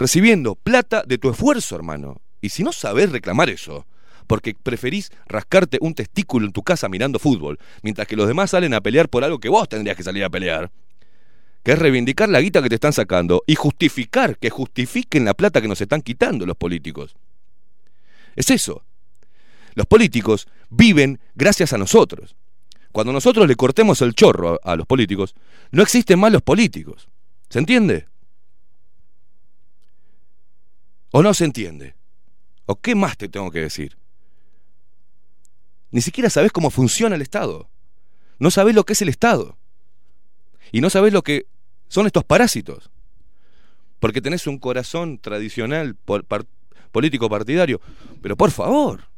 recibiendo 0.00 0.54
plata 0.54 1.04
de 1.06 1.18
tu 1.18 1.30
esfuerzo, 1.30 1.76
hermano. 1.76 2.22
Y 2.40 2.48
si 2.48 2.64
no 2.64 2.72
sabés 2.72 3.12
reclamar 3.12 3.50
eso, 3.50 3.86
porque 4.26 4.54
preferís 4.54 5.12
rascarte 5.26 5.76
un 5.82 5.94
testículo 5.94 6.46
en 6.46 6.52
tu 6.52 6.62
casa 6.62 6.88
mirando 6.88 7.18
fútbol, 7.18 7.58
mientras 7.82 8.08
que 8.08 8.16
los 8.16 8.26
demás 8.26 8.50
salen 8.50 8.72
a 8.72 8.80
pelear 8.80 9.10
por 9.10 9.24
algo 9.24 9.38
que 9.38 9.50
vos 9.50 9.68
tendrías 9.68 9.96
que 9.96 10.02
salir 10.02 10.24
a 10.24 10.30
pelear, 10.30 10.70
que 11.62 11.72
es 11.72 11.78
reivindicar 11.78 12.30
la 12.30 12.40
guita 12.40 12.62
que 12.62 12.70
te 12.70 12.76
están 12.76 12.94
sacando 12.94 13.42
y 13.46 13.56
justificar, 13.56 14.38
que 14.38 14.48
justifiquen 14.48 15.26
la 15.26 15.34
plata 15.34 15.60
que 15.60 15.68
nos 15.68 15.82
están 15.82 16.00
quitando 16.00 16.46
los 16.46 16.56
políticos. 16.56 17.14
Es 18.36 18.50
eso. 18.50 18.82
Los 19.74 19.86
políticos 19.86 20.48
viven 20.70 21.20
gracias 21.34 21.74
a 21.74 21.78
nosotros. 21.78 22.36
Cuando 22.90 23.12
nosotros 23.12 23.46
le 23.46 23.54
cortemos 23.54 24.00
el 24.00 24.14
chorro 24.14 24.58
a, 24.64 24.76
los 24.76 24.86
políticos, 24.86 25.34
no 25.72 25.82
existen 25.82 26.18
más 26.18 26.32
los 26.32 26.42
políticos. 26.42 27.08
¿Se 27.50 27.58
entiende? 27.58 28.06
¿O 31.10 31.22
no 31.22 31.34
se 31.34 31.44
entiende? 31.44 31.94
¿O 32.66 32.76
qué 32.76 32.94
más 32.94 33.16
te 33.16 33.28
tengo 33.28 33.50
que 33.50 33.60
decir? 33.60 33.96
Ni 35.90 36.00
siquiera 36.00 36.30
sabés 36.30 36.52
cómo 36.52 36.70
funciona 36.70 37.16
el 37.16 37.22
Estado. 37.22 37.68
No 38.38 38.50
sabés 38.50 38.74
lo 38.74 38.84
que 38.84 38.92
es 38.92 39.02
el 39.02 39.08
Estado. 39.08 39.58
Y 40.70 40.80
no 40.80 40.88
sabés 40.88 41.12
lo 41.12 41.22
que 41.22 41.46
son 41.88 42.06
estos 42.06 42.24
parásitos. 42.24 42.90
Porque 43.98 44.20
tenés 44.20 44.46
un 44.46 44.58
corazón 44.58 45.18
tradicional 45.18 45.96
político 46.92 47.28
partidario. 47.28 47.80
Pero 48.22 48.36
por 48.36 48.52
favor, 48.52 49.08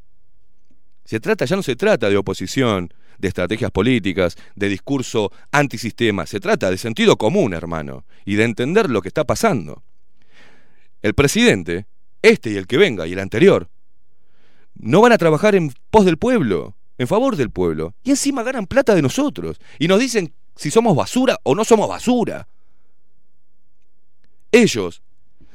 se 1.04 1.20
trata, 1.20 1.44
ya 1.44 1.56
no 1.56 1.62
se 1.62 1.76
trata 1.76 2.08
de 2.08 2.16
oposición, 2.16 2.92
de 3.18 3.28
estrategias 3.28 3.70
políticas, 3.70 4.36
de 4.56 4.70
discurso 4.70 5.30
antisistema. 5.50 6.24
Se 6.24 6.40
trata 6.40 6.70
de 6.70 6.78
sentido 6.78 7.18
común, 7.18 7.52
hermano, 7.52 8.06
y 8.24 8.36
de 8.36 8.44
entender 8.44 8.88
lo 8.88 9.02
que 9.02 9.08
está 9.08 9.24
pasando 9.24 9.82
el 11.02 11.14
presidente, 11.14 11.86
este 12.22 12.50
y 12.50 12.56
el 12.56 12.66
que 12.66 12.78
venga 12.78 13.06
y 13.06 13.12
el 13.12 13.18
anterior, 13.18 13.68
no 14.74 15.00
van 15.00 15.12
a 15.12 15.18
trabajar 15.18 15.54
en 15.54 15.72
pos 15.90 16.04
del 16.04 16.16
pueblo, 16.16 16.76
en 16.98 17.08
favor 17.08 17.36
del 17.36 17.50
pueblo, 17.50 17.94
y 18.02 18.10
encima 18.10 18.42
ganan 18.42 18.66
plata 18.66 18.94
de 18.94 19.02
nosotros, 19.02 19.60
y 19.78 19.88
nos 19.88 20.00
dicen 20.00 20.32
si 20.56 20.70
somos 20.70 20.96
basura 20.96 21.38
o 21.42 21.54
no 21.54 21.64
somos 21.64 21.88
basura. 21.88 22.46
Ellos, 24.50 25.02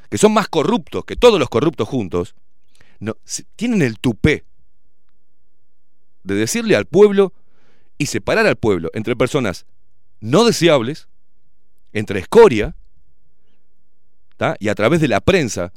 que 0.10 0.18
son 0.18 0.34
más 0.34 0.48
corruptos 0.48 1.06
que 1.06 1.15
todos 1.15 1.40
los 1.40 1.49
corruptos 1.49 1.88
juntos, 1.88 2.36
no, 2.99 3.15
tienen 3.56 3.82
el 3.82 3.99
tupé 3.99 4.44
de 6.24 6.36
decirle 6.36 6.76
al 6.76 6.86
pueblo 6.86 7.32
y 7.98 8.07
separar 8.07 8.48
al 8.48 8.56
pueblo 8.56 8.90
entre 8.94 9.15
personas 9.15 9.65
no 10.19 10.45
deseables, 10.45 11.07
entre 11.94 12.19
escoria, 12.19 12.76
y 14.59 14.69
a 14.69 14.76
través 14.76 15.01
de 15.01 15.07
la 15.07 15.22
prensa, 15.22 15.73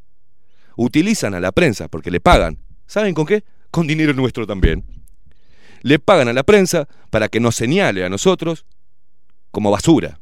utilizan 0.76 1.34
a 1.34 1.40
la 1.40 1.52
prensa 1.52 1.88
porque 1.88 2.10
le 2.10 2.20
pagan. 2.20 2.58
¿Saben 2.86 3.14
con 3.14 3.26
qué? 3.26 3.44
Con 3.70 3.86
dinero 3.86 4.12
nuestro 4.12 4.46
también. 4.46 4.84
Le 5.82 5.98
pagan 5.98 6.28
a 6.28 6.32
la 6.32 6.42
prensa 6.42 6.88
para 7.10 7.28
que 7.28 7.40
nos 7.40 7.56
señale 7.56 8.04
a 8.04 8.08
nosotros 8.08 8.66
como 9.50 9.70
basura 9.70 10.20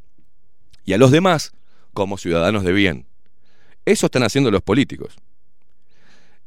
y 0.85 0.93
a 0.93 0.97
los 0.97 1.11
demás 1.11 1.51
como 1.93 2.17
ciudadanos 2.17 2.63
de 2.63 2.71
bien. 2.71 3.07
Eso 3.85 4.05
están 4.05 4.23
haciendo 4.23 4.51
los 4.51 4.61
políticos. 4.61 5.15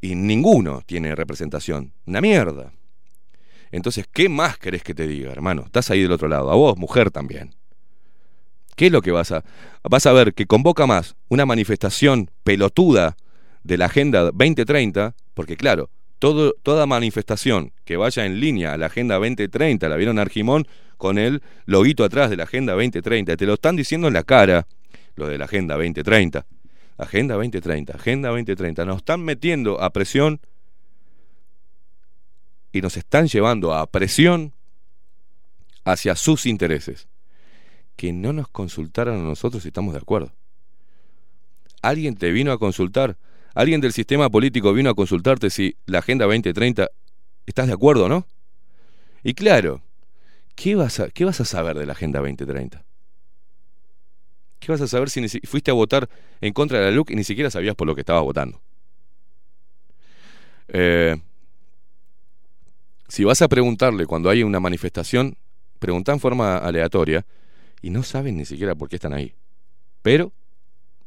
Y 0.00 0.14
ninguno 0.14 0.82
tiene 0.86 1.14
representación. 1.14 1.92
Una 2.06 2.20
mierda. 2.20 2.72
Entonces, 3.70 4.06
¿qué 4.12 4.28
más 4.28 4.58
querés 4.58 4.82
que 4.82 4.94
te 4.94 5.06
diga, 5.06 5.32
hermano? 5.32 5.62
Estás 5.64 5.90
ahí 5.90 6.02
del 6.02 6.12
otro 6.12 6.28
lado. 6.28 6.50
A 6.50 6.54
vos, 6.54 6.76
mujer 6.76 7.10
también. 7.10 7.54
¿Qué 8.76 8.86
es 8.86 8.92
lo 8.92 9.02
que 9.02 9.12
vas 9.12 9.32
a...? 9.32 9.44
Vas 9.82 10.06
a 10.06 10.12
ver 10.12 10.34
que 10.34 10.46
convoca 10.46 10.86
más 10.86 11.16
una 11.28 11.44
manifestación 11.46 12.30
pelotuda 12.42 13.16
de 13.64 13.78
la 13.78 13.86
Agenda 13.86 14.22
2030, 14.22 15.14
porque 15.34 15.56
claro, 15.56 15.90
toda 16.18 16.86
manifestación 16.86 17.72
que 17.84 17.96
vaya 17.96 18.24
en 18.24 18.40
línea 18.40 18.72
a 18.72 18.78
la 18.78 18.86
Agenda 18.86 19.16
2030, 19.16 19.88
la 19.88 19.96
vieron 19.96 20.18
Argimón 20.18 20.66
con 20.96 21.18
el 21.18 21.42
loguito 21.66 22.04
atrás 22.04 22.30
de 22.30 22.36
la 22.36 22.44
Agenda 22.44 22.72
2030, 22.72 23.36
te 23.36 23.46
lo 23.46 23.54
están 23.54 23.76
diciendo 23.76 24.08
en 24.08 24.14
la 24.14 24.22
cara, 24.22 24.66
lo 25.16 25.26
de 25.26 25.36
la 25.36 25.46
Agenda 25.46 25.74
2030. 25.74 26.46
Agenda 26.98 27.34
2030, 27.34 27.94
Agenda 27.94 28.28
2030, 28.28 28.84
nos 28.84 28.98
están 28.98 29.22
metiendo 29.22 29.80
a 29.82 29.90
presión 29.90 30.40
y 32.70 32.80
nos 32.80 32.96
están 32.96 33.26
llevando 33.26 33.74
a 33.74 33.86
presión 33.86 34.52
hacia 35.84 36.14
sus 36.14 36.46
intereses 36.46 37.08
que 38.02 38.12
no 38.12 38.32
nos 38.32 38.48
consultaran 38.48 39.14
a 39.14 39.22
nosotros 39.22 39.62
si 39.62 39.68
estamos 39.68 39.94
de 39.94 40.00
acuerdo. 40.00 40.32
Alguien 41.82 42.16
te 42.16 42.32
vino 42.32 42.50
a 42.50 42.58
consultar, 42.58 43.16
alguien 43.54 43.80
del 43.80 43.92
sistema 43.92 44.28
político 44.28 44.72
vino 44.72 44.90
a 44.90 44.94
consultarte 44.96 45.50
si 45.50 45.76
la 45.86 46.00
Agenda 46.00 46.24
2030 46.24 46.90
estás 47.46 47.68
de 47.68 47.72
acuerdo 47.72 48.06
o 48.06 48.08
no. 48.08 48.26
Y 49.22 49.34
claro, 49.34 49.82
¿qué 50.56 50.74
vas 50.74 50.98
a, 50.98 51.10
qué 51.10 51.24
vas 51.24 51.40
a 51.40 51.44
saber 51.44 51.78
de 51.78 51.86
la 51.86 51.92
Agenda 51.92 52.18
2030? 52.18 52.84
¿Qué 54.58 54.72
vas 54.72 54.80
a 54.80 54.88
saber 54.88 55.08
si 55.08 55.24
fuiste 55.46 55.70
a 55.70 55.74
votar 55.74 56.08
en 56.40 56.52
contra 56.52 56.80
de 56.80 56.86
la 56.86 56.90
LUC 56.90 57.10
y 57.10 57.14
ni 57.14 57.22
siquiera 57.22 57.52
sabías 57.52 57.76
por 57.76 57.86
lo 57.86 57.94
que 57.94 58.00
estabas 58.00 58.24
votando? 58.24 58.60
Eh, 60.66 61.16
si 63.06 63.22
vas 63.22 63.40
a 63.42 63.48
preguntarle 63.48 64.06
cuando 64.06 64.28
hay 64.28 64.42
una 64.42 64.58
manifestación, 64.58 65.36
pregunta 65.78 66.12
en 66.12 66.18
forma 66.18 66.58
aleatoria 66.58 67.24
y 67.82 67.90
no 67.90 68.02
saben 68.04 68.36
ni 68.36 68.44
siquiera 68.44 68.74
por 68.74 68.88
qué 68.88 68.96
están 68.96 69.12
ahí. 69.12 69.34
Pero 70.00 70.32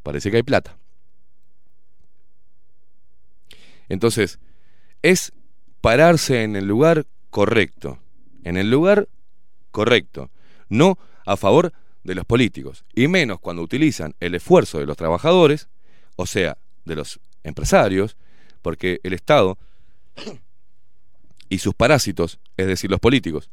parece 0.03 0.30
que 0.30 0.38
hay 0.38 0.43
plata. 0.43 0.77
Entonces, 3.88 4.39
es 5.02 5.31
pararse 5.81 6.43
en 6.43 6.56
el 6.56 6.68
lugar 6.68 7.06
correcto, 7.30 7.99
en 8.43 8.57
el 8.57 8.69
lugar 8.69 9.07
correcto, 9.72 10.31
no 10.69 10.97
a 11.26 11.38
favor 11.38 11.73
de 12.03 12.15
los 12.15 12.26
políticos, 12.26 12.85
y 12.93 13.07
menos 13.07 13.39
cuando 13.39 13.61
utilizan 13.61 14.15
el 14.19 14.35
esfuerzo 14.35 14.80
de 14.80 14.85
los 14.85 14.97
trabajadores, 14.97 15.69
o 16.15 16.26
sea, 16.26 16.57
de 16.85 16.95
los 16.95 17.19
empresarios, 17.43 18.15
porque 18.61 18.99
el 19.03 19.14
Estado 19.14 19.57
y 21.49 21.60
sus 21.60 21.73
parásitos, 21.73 22.39
es 22.57 22.68
decir, 22.68 22.89
los 22.89 22.99
políticos, 22.99 23.49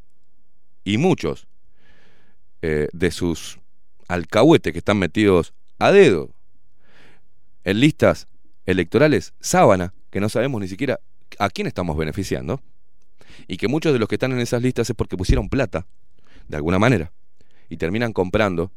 y 0.84 0.98
muchos 0.98 1.46
eh, 2.62 2.88
de 2.92 3.10
sus 3.10 3.58
alcahuetes 4.06 4.72
que 4.72 4.78
están 4.78 4.98
metidos 4.98 5.52
a 5.78 5.90
dedo 5.90 6.30
en 7.64 7.80
listas 7.80 8.28
electorales 8.66 9.34
sábana, 9.40 9.94
que 10.10 10.20
no 10.20 10.28
sabemos 10.28 10.60
ni 10.60 10.68
siquiera 10.68 11.00
a 11.38 11.50
quién 11.50 11.66
estamos 11.66 11.96
beneficiando, 11.96 12.60
y 13.48 13.56
que 13.56 13.66
muchos 13.66 13.92
de 13.92 13.98
los 13.98 14.08
que 14.08 14.14
están 14.14 14.32
en 14.32 14.38
esas 14.38 14.62
listas 14.62 14.88
es 14.88 14.94
porque 14.94 15.16
pusieron 15.16 15.48
plata, 15.48 15.86
de 16.46 16.56
alguna 16.56 16.78
manera, 16.78 17.12
y 17.68 17.78
terminan 17.78 18.12
comprando 18.12 18.70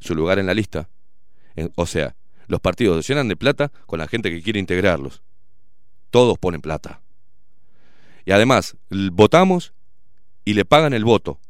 su 0.00 0.14
lugar 0.14 0.38
en 0.38 0.46
la 0.46 0.54
lista. 0.54 0.88
O 1.76 1.86
sea, 1.86 2.16
los 2.46 2.60
partidos 2.60 3.06
se 3.06 3.12
llenan 3.12 3.28
de 3.28 3.36
plata 3.36 3.72
con 3.86 4.00
la 4.00 4.08
gente 4.08 4.30
que 4.30 4.42
quiere 4.42 4.58
integrarlos. 4.58 5.22
Todos 6.10 6.38
ponen 6.38 6.60
plata. 6.60 7.00
Y 8.24 8.32
además, 8.32 8.76
votamos 8.90 9.72
y 10.44 10.54
le 10.54 10.64
pagan 10.64 10.92
el 10.92 11.04
voto 11.04 11.40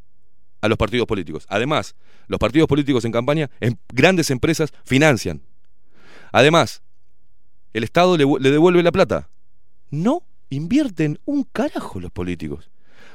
a 0.61 0.69
los 0.69 0.79
partidos 0.79 1.07
políticos. 1.07 1.47
Además, 1.49 1.95
los 2.27 2.39
partidos 2.39 2.69
políticos 2.69 3.05
en 3.05 3.13
campaña, 3.13 3.51
en 3.61 3.79
grandes 3.93 4.31
empresas, 4.31 4.73
financian. 4.85 5.43
Además, 6.33 6.83
el 7.73 7.85
Estado 7.85 8.17
le, 8.17 8.25
le 8.41 8.51
devuelve 8.51 8.83
la 8.83 8.93
plata. 8.93 9.29
No 9.91 10.23
invierten 10.51 11.19
un 11.25 11.45
carajo 11.45 12.01
los 12.01 12.11
políticos. 12.11 12.71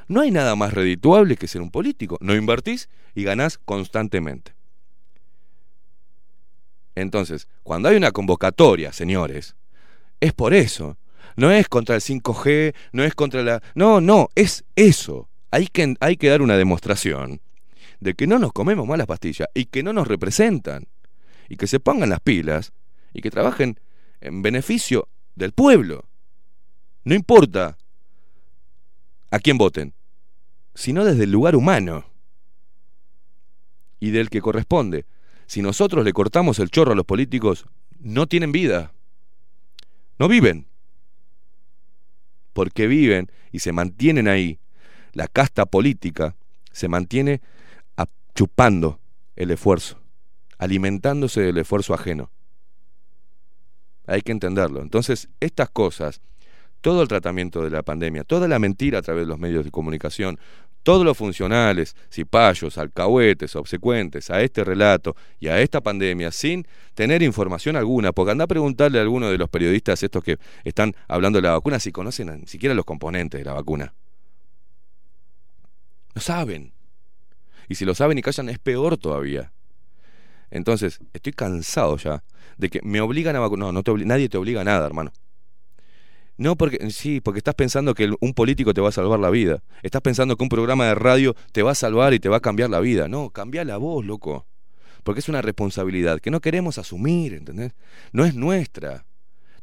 No 0.08 0.20
hay 0.20 0.30
nada 0.30 0.54
más 0.54 0.72
redituable 0.72 1.36
que 1.36 1.48
ser 1.48 1.62
un 1.62 1.70
político. 1.70 2.18
No 2.20 2.34
invertís 2.34 2.88
y 3.14 3.24
ganás 3.24 3.58
constantemente. 3.58 4.54
Entonces, 6.94 7.48
cuando 7.62 7.88
hay 7.88 7.96
una 7.96 8.10
convocatoria, 8.10 8.92
señores, 8.92 9.54
es 10.20 10.32
por 10.32 10.54
eso. 10.54 10.96
No 11.36 11.50
es 11.50 11.68
contra 11.68 11.94
el 11.94 12.00
5G, 12.00 12.74
no 12.92 13.04
es 13.04 13.14
contra 13.14 13.42
la... 13.42 13.62
No, 13.74 14.00
no, 14.00 14.30
es 14.34 14.64
eso. 14.74 15.28
Hay 15.56 15.68
que, 15.68 15.94
hay 16.00 16.18
que 16.18 16.28
dar 16.28 16.42
una 16.42 16.58
demostración 16.58 17.40
de 18.00 18.12
que 18.12 18.26
no 18.26 18.38
nos 18.38 18.52
comemos 18.52 18.86
malas 18.86 19.06
pastillas 19.06 19.48
y 19.54 19.64
que 19.64 19.82
no 19.82 19.94
nos 19.94 20.06
representan. 20.06 20.86
Y 21.48 21.56
que 21.56 21.66
se 21.66 21.80
pongan 21.80 22.10
las 22.10 22.20
pilas 22.20 22.74
y 23.14 23.22
que 23.22 23.30
trabajen 23.30 23.80
en 24.20 24.42
beneficio 24.42 25.08
del 25.34 25.52
pueblo. 25.52 26.04
No 27.04 27.14
importa 27.14 27.78
a 29.30 29.38
quién 29.38 29.56
voten, 29.56 29.94
sino 30.74 31.06
desde 31.06 31.24
el 31.24 31.30
lugar 31.30 31.56
humano 31.56 32.04
y 33.98 34.10
del 34.10 34.28
que 34.28 34.42
corresponde. 34.42 35.06
Si 35.46 35.62
nosotros 35.62 36.04
le 36.04 36.12
cortamos 36.12 36.58
el 36.58 36.70
chorro 36.70 36.92
a 36.92 36.96
los 36.96 37.06
políticos, 37.06 37.64
no 37.98 38.26
tienen 38.26 38.52
vida. 38.52 38.92
No 40.18 40.28
viven. 40.28 40.66
Porque 42.52 42.86
viven 42.86 43.32
y 43.52 43.60
se 43.60 43.72
mantienen 43.72 44.28
ahí. 44.28 44.58
La 45.16 45.28
casta 45.28 45.64
política 45.64 46.36
se 46.72 46.88
mantiene 46.88 47.40
chupando 48.34 49.00
el 49.34 49.50
esfuerzo, 49.50 49.98
alimentándose 50.58 51.40
del 51.40 51.56
esfuerzo 51.56 51.94
ajeno. 51.94 52.30
Hay 54.06 54.20
que 54.20 54.32
entenderlo. 54.32 54.82
Entonces, 54.82 55.30
estas 55.40 55.70
cosas, 55.70 56.20
todo 56.82 57.00
el 57.00 57.08
tratamiento 57.08 57.64
de 57.64 57.70
la 57.70 57.82
pandemia, 57.82 58.24
toda 58.24 58.46
la 58.46 58.58
mentira 58.58 58.98
a 58.98 59.02
través 59.02 59.24
de 59.24 59.28
los 59.28 59.38
medios 59.38 59.64
de 59.64 59.70
comunicación, 59.70 60.38
todos 60.82 61.02
los 61.02 61.16
funcionales, 61.16 61.96
cipayos, 62.12 62.76
alcahuetes, 62.76 63.56
obsecuentes 63.56 64.28
a 64.28 64.42
este 64.42 64.64
relato 64.64 65.16
y 65.40 65.48
a 65.48 65.62
esta 65.62 65.80
pandemia 65.80 66.30
sin 66.30 66.66
tener 66.94 67.22
información 67.22 67.74
alguna, 67.74 68.12
porque 68.12 68.32
anda 68.32 68.44
a 68.44 68.48
preguntarle 68.48 68.98
a 68.98 69.02
alguno 69.02 69.30
de 69.30 69.38
los 69.38 69.48
periodistas 69.48 70.02
estos 70.02 70.22
que 70.22 70.36
están 70.62 70.94
hablando 71.08 71.38
de 71.38 71.48
la 71.48 71.52
vacuna 71.52 71.80
si 71.80 71.90
conocen 71.90 72.38
ni 72.38 72.46
siquiera 72.46 72.74
los 72.74 72.84
componentes 72.84 73.40
de 73.40 73.46
la 73.46 73.54
vacuna. 73.54 73.94
No 76.16 76.22
saben. 76.22 76.72
Y 77.68 77.74
si 77.74 77.84
lo 77.84 77.94
saben 77.94 78.16
y 78.16 78.22
callan 78.22 78.48
es 78.48 78.58
peor 78.58 78.96
todavía. 78.96 79.52
Entonces, 80.50 80.98
estoy 81.12 81.34
cansado 81.34 81.98
ya 81.98 82.24
de 82.56 82.70
que 82.70 82.80
me 82.82 83.02
obligan 83.02 83.36
a 83.36 83.40
vacunar. 83.40 83.66
No, 83.66 83.72
no 83.72 83.82
te 83.82 83.92
nadie 84.06 84.30
te 84.30 84.38
obliga 84.38 84.62
a 84.62 84.64
nada, 84.64 84.86
hermano. 84.86 85.12
No, 86.38 86.56
porque 86.56 86.90
sí, 86.90 87.20
porque 87.20 87.38
estás 87.38 87.54
pensando 87.54 87.92
que 87.92 88.14
un 88.18 88.32
político 88.32 88.72
te 88.72 88.80
va 88.80 88.88
a 88.88 88.92
salvar 88.92 89.20
la 89.20 89.28
vida. 89.28 89.62
Estás 89.82 90.00
pensando 90.00 90.36
que 90.36 90.42
un 90.42 90.48
programa 90.48 90.86
de 90.86 90.94
radio 90.94 91.36
te 91.52 91.62
va 91.62 91.72
a 91.72 91.74
salvar 91.74 92.14
y 92.14 92.18
te 92.18 92.30
va 92.30 92.38
a 92.38 92.40
cambiar 92.40 92.70
la 92.70 92.80
vida. 92.80 93.08
No, 93.08 93.28
cambia 93.28 93.62
la 93.64 93.76
voz, 93.76 94.02
loco. 94.02 94.46
Porque 95.02 95.20
es 95.20 95.28
una 95.28 95.42
responsabilidad 95.42 96.20
que 96.20 96.30
no 96.30 96.40
queremos 96.40 96.78
asumir, 96.78 97.34
¿entendés? 97.34 97.72
No 98.12 98.24
es 98.24 98.34
nuestra. 98.34 99.04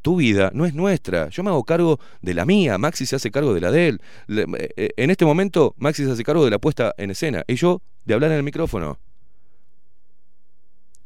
Tu 0.04 0.18
vida 0.18 0.52
no 0.54 0.66
es 0.66 0.76
nuestra. 0.76 1.30
Yo 1.30 1.44
me 1.44 1.50
hago 1.50 1.64
cargo 1.64 2.00
de 2.22 2.34
la 2.36 2.46
mía. 2.46 2.78
Maxi 2.78 3.06
se 3.06 3.16
hace 3.16 3.32
cargo 3.32 3.54
de 3.54 3.62
la 3.62 3.72
de 3.72 3.88
él. 3.88 4.02
Le- 4.28 4.46
eh, 4.76 4.90
en 4.98 5.10
este 5.10 5.26
momento, 5.26 5.74
Maxi 5.78 6.04
se 6.04 6.12
hace 6.12 6.24
cargo 6.24 6.44
de 6.46 6.52
la 6.52 6.60
puesta 6.60 6.94
en 6.98 7.10
escena. 7.10 7.44
Y 7.48 7.56
yo 7.56 7.82
de 8.06 8.14
hablar 8.14 8.32
en 8.32 8.38
el 8.38 8.44
micrófono. 8.44 9.00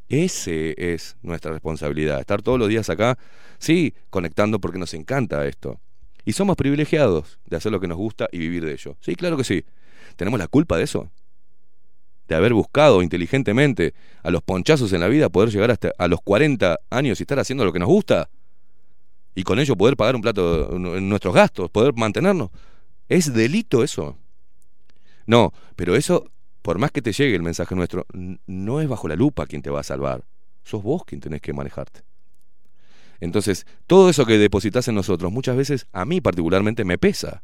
Ese 0.10 0.74
es 0.94 1.18
nuestra 1.22 1.52
responsabilidad, 1.52 2.20
estar 2.20 2.42
todos 2.42 2.58
los 2.58 2.70
días 2.70 2.90
acá, 2.90 3.18
sí, 3.60 3.94
conectando 4.10 4.60
porque 4.60 4.80
nos 4.80 4.94
encanta 4.94 5.46
esto. 5.46 5.80
Y 6.26 6.34
somos 6.34 6.56
privilegiados 6.56 7.40
de 7.46 7.58
hacer 7.58 7.72
lo 7.72 7.80
que 7.80 7.88
nos 7.88 7.98
gusta 7.98 8.28
y 8.32 8.40
vivir 8.40 8.66
de 8.66 8.72
ello. 8.74 8.96
Sí, 9.02 9.16
claro 9.16 9.38
que 9.38 9.44
sí. 9.44 9.64
¿Tenemos 10.16 10.40
la 10.40 10.48
culpa 10.48 10.78
de 10.78 10.84
eso? 10.86 11.10
De 12.28 12.36
haber 12.36 12.54
buscado 12.54 13.02
inteligentemente 13.02 13.94
a 14.24 14.32
los 14.32 14.42
ponchazos 14.42 14.92
en 14.94 15.02
la 15.02 15.08
vida, 15.08 15.30
poder 15.30 15.50
llegar 15.50 15.72
hasta 15.72 15.92
a 15.98 16.08
los 16.08 16.22
40 16.22 16.80
años 16.90 17.20
y 17.20 17.24
estar 17.24 17.40
haciendo 17.40 17.64
lo 17.64 17.72
que 17.74 17.80
nos 17.80 17.88
gusta. 17.88 18.30
Y 19.38 19.44
con 19.44 19.60
ello 19.60 19.76
poder 19.76 19.96
pagar 19.96 20.16
un 20.16 20.22
plato 20.24 20.80
nuestros 20.80 21.32
gastos, 21.32 21.70
poder 21.70 21.94
mantenernos. 21.94 22.50
¿Es 23.08 23.32
delito 23.32 23.84
eso? 23.84 24.18
No, 25.28 25.54
pero 25.76 25.96
eso 25.96 26.32
por 26.64 26.80
más 26.80 26.90
que 26.90 27.04
te 27.04 27.14
llegue 27.14 27.36
el 27.36 27.44
mensaje 27.44 27.76
nuestro, 27.76 28.08
no 28.48 28.82
es 28.82 28.88
bajo 28.88 29.08
la 29.08 29.16
lupa 29.16 29.46
quien 29.46 29.62
te 29.62 29.70
va 29.70 29.82
a 29.82 29.84
salvar. 29.84 30.24
Sos 30.64 30.82
vos 30.82 31.04
quien 31.06 31.22
tenés 31.22 31.40
que 31.40 31.54
manejarte. 31.54 32.02
Entonces, 33.20 33.68
todo 33.86 34.10
eso 34.10 34.26
que 34.26 34.40
depositas 34.40 34.88
en 34.88 34.96
nosotros, 34.96 35.32
muchas 35.32 35.56
veces 35.56 35.86
a 35.92 36.04
mí 36.04 36.20
particularmente 36.20 36.84
me 36.84 36.98
pesa. 36.98 37.44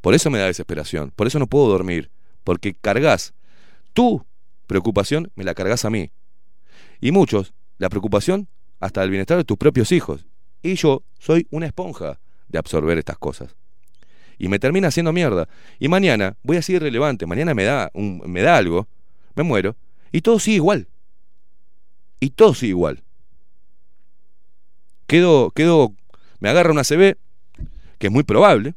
Por 0.00 0.14
eso 0.14 0.30
me 0.30 0.40
da 0.40 0.46
desesperación, 0.46 1.12
por 1.14 1.28
eso 1.28 1.38
no 1.38 1.46
puedo 1.46 1.68
dormir, 1.68 2.10
porque 2.42 2.74
cargas 2.74 3.34
tu 3.92 4.26
preocupación, 4.66 5.30
me 5.36 5.44
la 5.44 5.54
cargas 5.54 5.84
a 5.84 5.90
mí. 5.90 6.10
Y 7.00 7.12
muchos, 7.12 7.54
la 7.78 7.88
preocupación 7.88 8.48
hasta 8.80 9.02
del 9.02 9.10
bienestar 9.10 9.36
de 9.36 9.44
tus 9.44 9.58
propios 9.58 9.92
hijos. 9.92 10.26
Y 10.62 10.74
yo 10.74 11.02
soy 11.18 11.46
una 11.50 11.66
esponja 11.66 12.18
de 12.48 12.58
absorber 12.58 12.98
estas 12.98 13.18
cosas 13.18 13.54
y 14.42 14.48
me 14.48 14.58
termina 14.58 14.88
haciendo 14.88 15.12
mierda. 15.12 15.48
Y 15.78 15.86
mañana 15.86 16.36
voy 16.42 16.56
a 16.56 16.62
ser 16.62 16.76
irrelevante, 16.76 17.26
mañana 17.26 17.54
me 17.54 17.62
da, 17.62 17.92
un, 17.94 18.20
me 18.26 18.42
da 18.42 18.56
algo, 18.56 18.88
me 19.36 19.44
muero, 19.44 19.76
y 20.10 20.20
todo 20.20 20.40
sigue 20.40 20.56
igual. 20.56 20.88
Y 22.18 22.30
todo 22.30 22.52
sigue 22.52 22.70
igual. 22.70 23.04
Quedo, 25.06 25.50
quedo, 25.50 25.94
me 26.40 26.48
agarra 26.48 26.72
una 26.72 26.82
CB, 26.82 27.16
que 27.98 28.08
es 28.08 28.12
muy 28.12 28.24
probable, 28.24 28.74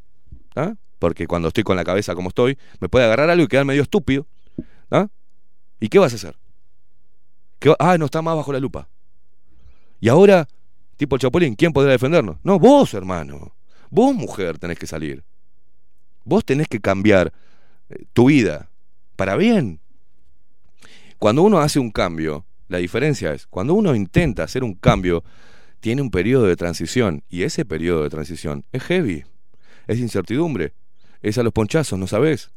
¿ah? 0.56 0.76
porque 1.00 1.26
cuando 1.26 1.48
estoy 1.48 1.64
con 1.64 1.76
la 1.76 1.84
cabeza 1.84 2.14
como 2.14 2.30
estoy, 2.30 2.60
me 2.80 2.88
puede 2.88 3.06
agarrar 3.06 3.32
algo 3.32 3.46
y 3.46 3.48
quedar 3.48 3.66
medio 3.66 3.82
estúpido. 3.82 4.28
¿ah? 4.92 5.08
¿Y 5.80 5.90
qué 5.90 5.98
vas 5.98 6.14
a 6.14 6.18
hacer? 6.18 6.36
¿Qué 7.58 7.74
Ah, 7.80 7.98
no 7.98 8.06
está 8.06 8.22
más 8.22 8.36
bajo 8.36 8.54
la 8.54 8.60
lupa. 8.60 8.88
Y 10.00 10.10
ahora, 10.10 10.48
tipo 10.98 11.16
el 11.16 11.22
Chapulín, 11.22 11.56
¿quién 11.56 11.74
podrá 11.74 11.92
defendernos? 11.92 12.38
No, 12.44 12.60
vos, 12.60 12.94
hermano. 12.94 13.56
Vos, 13.90 14.16
mujer, 14.16 14.58
tenés 14.58 14.80
que 14.80 14.88
salir. 14.88 15.24
Vos 16.24 16.44
tenés 16.44 16.68
que 16.68 16.80
cambiar 16.80 17.32
eh, 17.90 18.06
tu 18.14 18.26
vida 18.26 18.70
para 19.16 19.36
bien. 19.36 19.80
Cuando 21.20 21.44
uno 21.44 21.60
hace 21.60 21.80
un 21.80 21.92
cambio, 21.92 22.46
la 22.68 22.80
diferencia 22.80 23.34
es, 23.34 23.48
cuando 23.48 23.74
uno 23.74 23.96
intenta 23.96 24.44
hacer 24.44 24.64
un 24.64 24.74
cambio, 24.74 25.24
tiene 25.80 26.02
un 26.02 26.12
periodo 26.12 26.46
de 26.46 26.56
transición 26.56 27.24
y 27.30 27.44
ese 27.44 27.64
periodo 27.64 28.04
de 28.04 28.10
transición 28.10 28.66
es 28.72 28.84
heavy, 28.84 29.24
es 29.88 30.00
incertidumbre, 30.00 30.74
es 31.22 31.38
a 31.38 31.44
los 31.44 31.54
ponchazos, 31.54 31.98
no 32.00 32.08
sabes. 32.08 32.52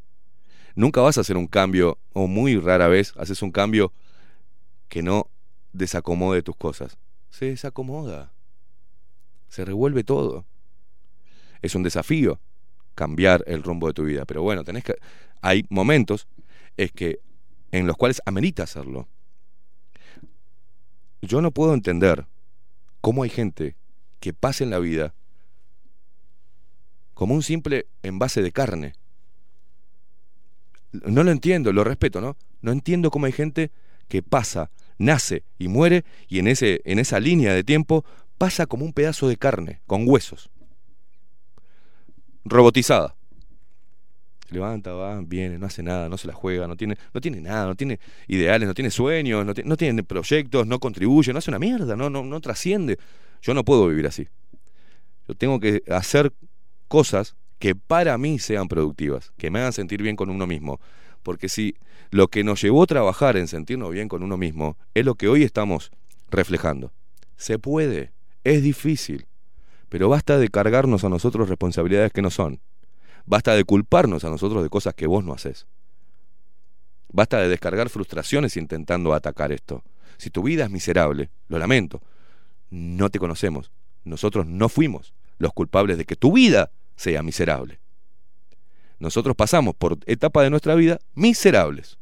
Nunca 0.75 1.01
vas 1.01 1.19
a 1.19 1.23
hacer 1.23 1.37
un 1.37 1.47
cambio, 1.47 1.99
o 2.13 2.27
muy 2.27 2.59
rara 2.59 2.89
vez 2.89 3.13
haces 3.17 3.43
un 3.43 3.51
cambio 3.51 3.93
que 4.89 5.03
no 5.03 5.29
desacomode 5.73 6.43
tus 6.43 6.57
cosas. 6.57 6.99
Se 7.31 7.47
desacomoda, 7.47 8.33
se 9.49 9.65
revuelve 9.65 10.05
todo. 10.05 10.45
Es 11.63 11.75
un 11.75 11.83
desafío 11.83 12.41
cambiar 12.95 13.45
el 13.47 13.63
rumbo 13.63 13.87
de 13.87 13.95
tu 13.95 14.05
vida. 14.05 14.25
Pero 14.25 14.43
bueno, 14.43 14.65
tenés 14.65 14.85
que. 14.85 14.97
Hay 15.41 15.65
momentos 15.69 16.27
es 16.77 16.93
que 16.93 17.21
en 17.73 17.87
los 17.87 17.97
cuales 17.97 18.23
amerita 18.25 18.63
hacerlo. 18.63 19.09
Yo 21.21 21.43
no 21.43 21.51
puedo 21.51 21.75
entender 21.75 22.27
cómo 23.01 23.25
hay 23.25 23.31
gente 23.31 23.77
que 24.21 24.33
pasa 24.33 24.65
en 24.65 24.71
la 24.71 24.79
vida 24.79 25.15
como 27.15 27.35
un 27.35 27.43
simple 27.43 27.87
envase 28.03 28.43
de 28.43 28.53
carne. 28.53 28.95
No 30.93 31.25
lo 31.25 31.31
entiendo, 31.31 31.73
lo 31.73 31.85
respeto, 31.85 32.21
¿no? 32.21 32.37
No 32.63 32.73
entiendo 32.73 33.11
cómo 33.11 33.27
hay 33.27 33.33
gente 33.33 33.73
que 34.09 34.23
pasa, 34.23 34.71
nace 34.99 35.45
y 35.59 35.69
muere 35.69 36.05
y 36.29 36.39
en, 36.39 36.49
ese, 36.49 36.81
en 36.85 36.99
esa 36.99 37.21
línea 37.21 37.55
de 37.55 37.65
tiempo 37.65 38.05
pasa 38.37 38.67
como 38.67 38.85
un 38.85 38.93
pedazo 38.93 39.29
de 39.29 39.37
carne, 39.37 39.81
con 39.87 40.05
huesos. 40.07 40.51
Robotizada. 42.45 43.15
Se 44.49 44.55
levanta, 44.55 44.93
va, 44.95 45.21
viene, 45.21 45.59
no 45.59 45.67
hace 45.67 45.83
nada, 45.83 46.09
no 46.09 46.17
se 46.17 46.27
la 46.27 46.33
juega, 46.33 46.67
no 46.67 46.75
tiene, 46.77 46.97
no 47.13 47.21
tiene 47.21 47.41
nada, 47.41 47.67
no 47.67 47.75
tiene 47.75 48.01
ideales, 48.29 48.67
no 48.67 48.73
tiene 48.73 48.91
sueños, 48.91 49.45
no, 49.45 49.53
ti- 49.53 49.63
no 49.65 49.77
tiene 49.77 50.03
proyectos, 50.03 50.67
no 50.67 50.79
contribuye, 50.79 51.33
no 51.33 51.39
hace 51.39 51.51
una 51.51 51.59
mierda, 51.59 51.97
no, 51.97 52.09
no, 52.09 52.23
no 52.25 52.41
trasciende. 52.41 52.99
Yo 53.43 53.53
no 53.53 53.65
puedo 53.65 53.87
vivir 53.89 54.07
así. 54.07 54.27
Yo 55.29 55.35
tengo 55.35 55.61
que 55.61 55.83
hacer 55.89 56.33
cosas 56.89 57.37
que 57.59 57.75
para 57.75 58.17
mí 58.17 58.39
sean 58.39 58.69
productivas, 58.69 59.33
que 59.37 59.51
me 59.51 59.59
hagan 59.59 59.73
sentir 59.75 60.03
bien 60.03 60.17
con 60.17 60.31
uno 60.31 60.47
mismo. 60.47 60.81
Porque 61.23 61.49
si 61.51 61.75
lo 62.11 62.29
que 62.29 62.45
nos 62.45 62.63
llevó 62.63 62.83
a 62.83 62.87
trabajar 62.87 63.37
en 63.37 63.49
sentirnos 63.49 63.91
bien 63.91 64.09
con 64.09 64.23
uno 64.23 64.37
mismo 64.37 64.77
es 64.95 65.05
lo 65.05 65.15
que 65.15 65.29
hoy 65.29 65.43
estamos 65.43 65.91
reflejando. 66.31 66.93
Se 67.37 67.59
puede, 67.59 68.13
es 68.45 68.63
difícil, 68.63 69.27
pero 69.89 70.09
basta 70.09 70.39
de 70.39 70.49
cargarnos 70.49 71.05
a 71.05 71.09
nosotros 71.09 71.49
responsabilidades 71.49 72.13
que 72.13 72.23
no 72.23 72.31
son. 72.31 72.61
Basta 73.27 73.55
de 73.55 73.65
culparnos 73.65 74.25
a 74.25 74.31
nosotros 74.31 74.63
de 74.63 74.71
cosas 74.71 74.95
que 74.95 75.07
vos 75.07 75.25
no 75.25 75.33
haces. 75.33 75.67
Basta 77.11 77.41
de 77.41 77.49
descargar 77.49 77.89
frustraciones 77.89 78.57
intentando 78.57 79.13
atacar 79.15 79.53
esto. 79.53 79.83
Si 80.17 80.31
tu 80.31 80.43
vida 80.43 80.65
es 80.65 80.71
miserable, 80.71 81.31
lo 81.49 81.59
lamento, 81.59 82.03
no 82.71 83.11
te 83.11 83.19
conocemos. 83.19 83.71
Nosotros 84.05 84.47
no 84.47 84.69
fuimos 84.69 85.15
los 85.39 85.53
culpables 85.53 85.99
de 85.99 86.05
que 86.05 86.17
tu 86.17 86.33
vida 86.33 86.71
sea 86.97 87.23
miserable. 87.23 87.81
Nosotros 88.99 89.37
pasamos 89.37 89.75
por 89.77 89.99
etapas 90.07 90.45
de 90.45 90.51
nuestra 90.51 90.75
vida 90.75 90.99
miserables. 91.15 91.98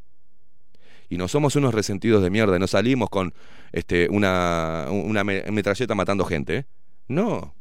Y 1.09 1.19
no 1.19 1.29
somos 1.29 1.57
unos 1.57 1.73
resentidos 1.73 2.23
de 2.23 2.31
mierda, 2.31 2.59
no 2.59 2.67
salimos 2.67 3.09
con 3.11 3.33
este, 3.73 4.09
una, 4.11 4.87
una 4.91 5.23
me- 5.25 5.45
metralleta 5.53 5.95
matando 5.95 6.25
gente. 6.25 6.57
¿eh? 6.57 6.67
No. 7.09 7.55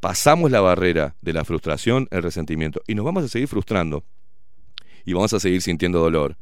Pasamos 0.00 0.50
la 0.50 0.60
barrera 0.60 1.14
de 1.20 1.32
la 1.32 1.44
frustración, 1.44 2.08
el 2.10 2.22
resentimiento, 2.22 2.82
y 2.86 2.94
nos 2.94 3.04
vamos 3.04 3.24
a 3.24 3.28
seguir 3.28 3.48
frustrando. 3.48 4.04
Y 5.04 5.12
vamos 5.14 5.32
a 5.32 5.40
seguir 5.40 5.62
sintiendo 5.62 5.98
dolor. 5.98 6.36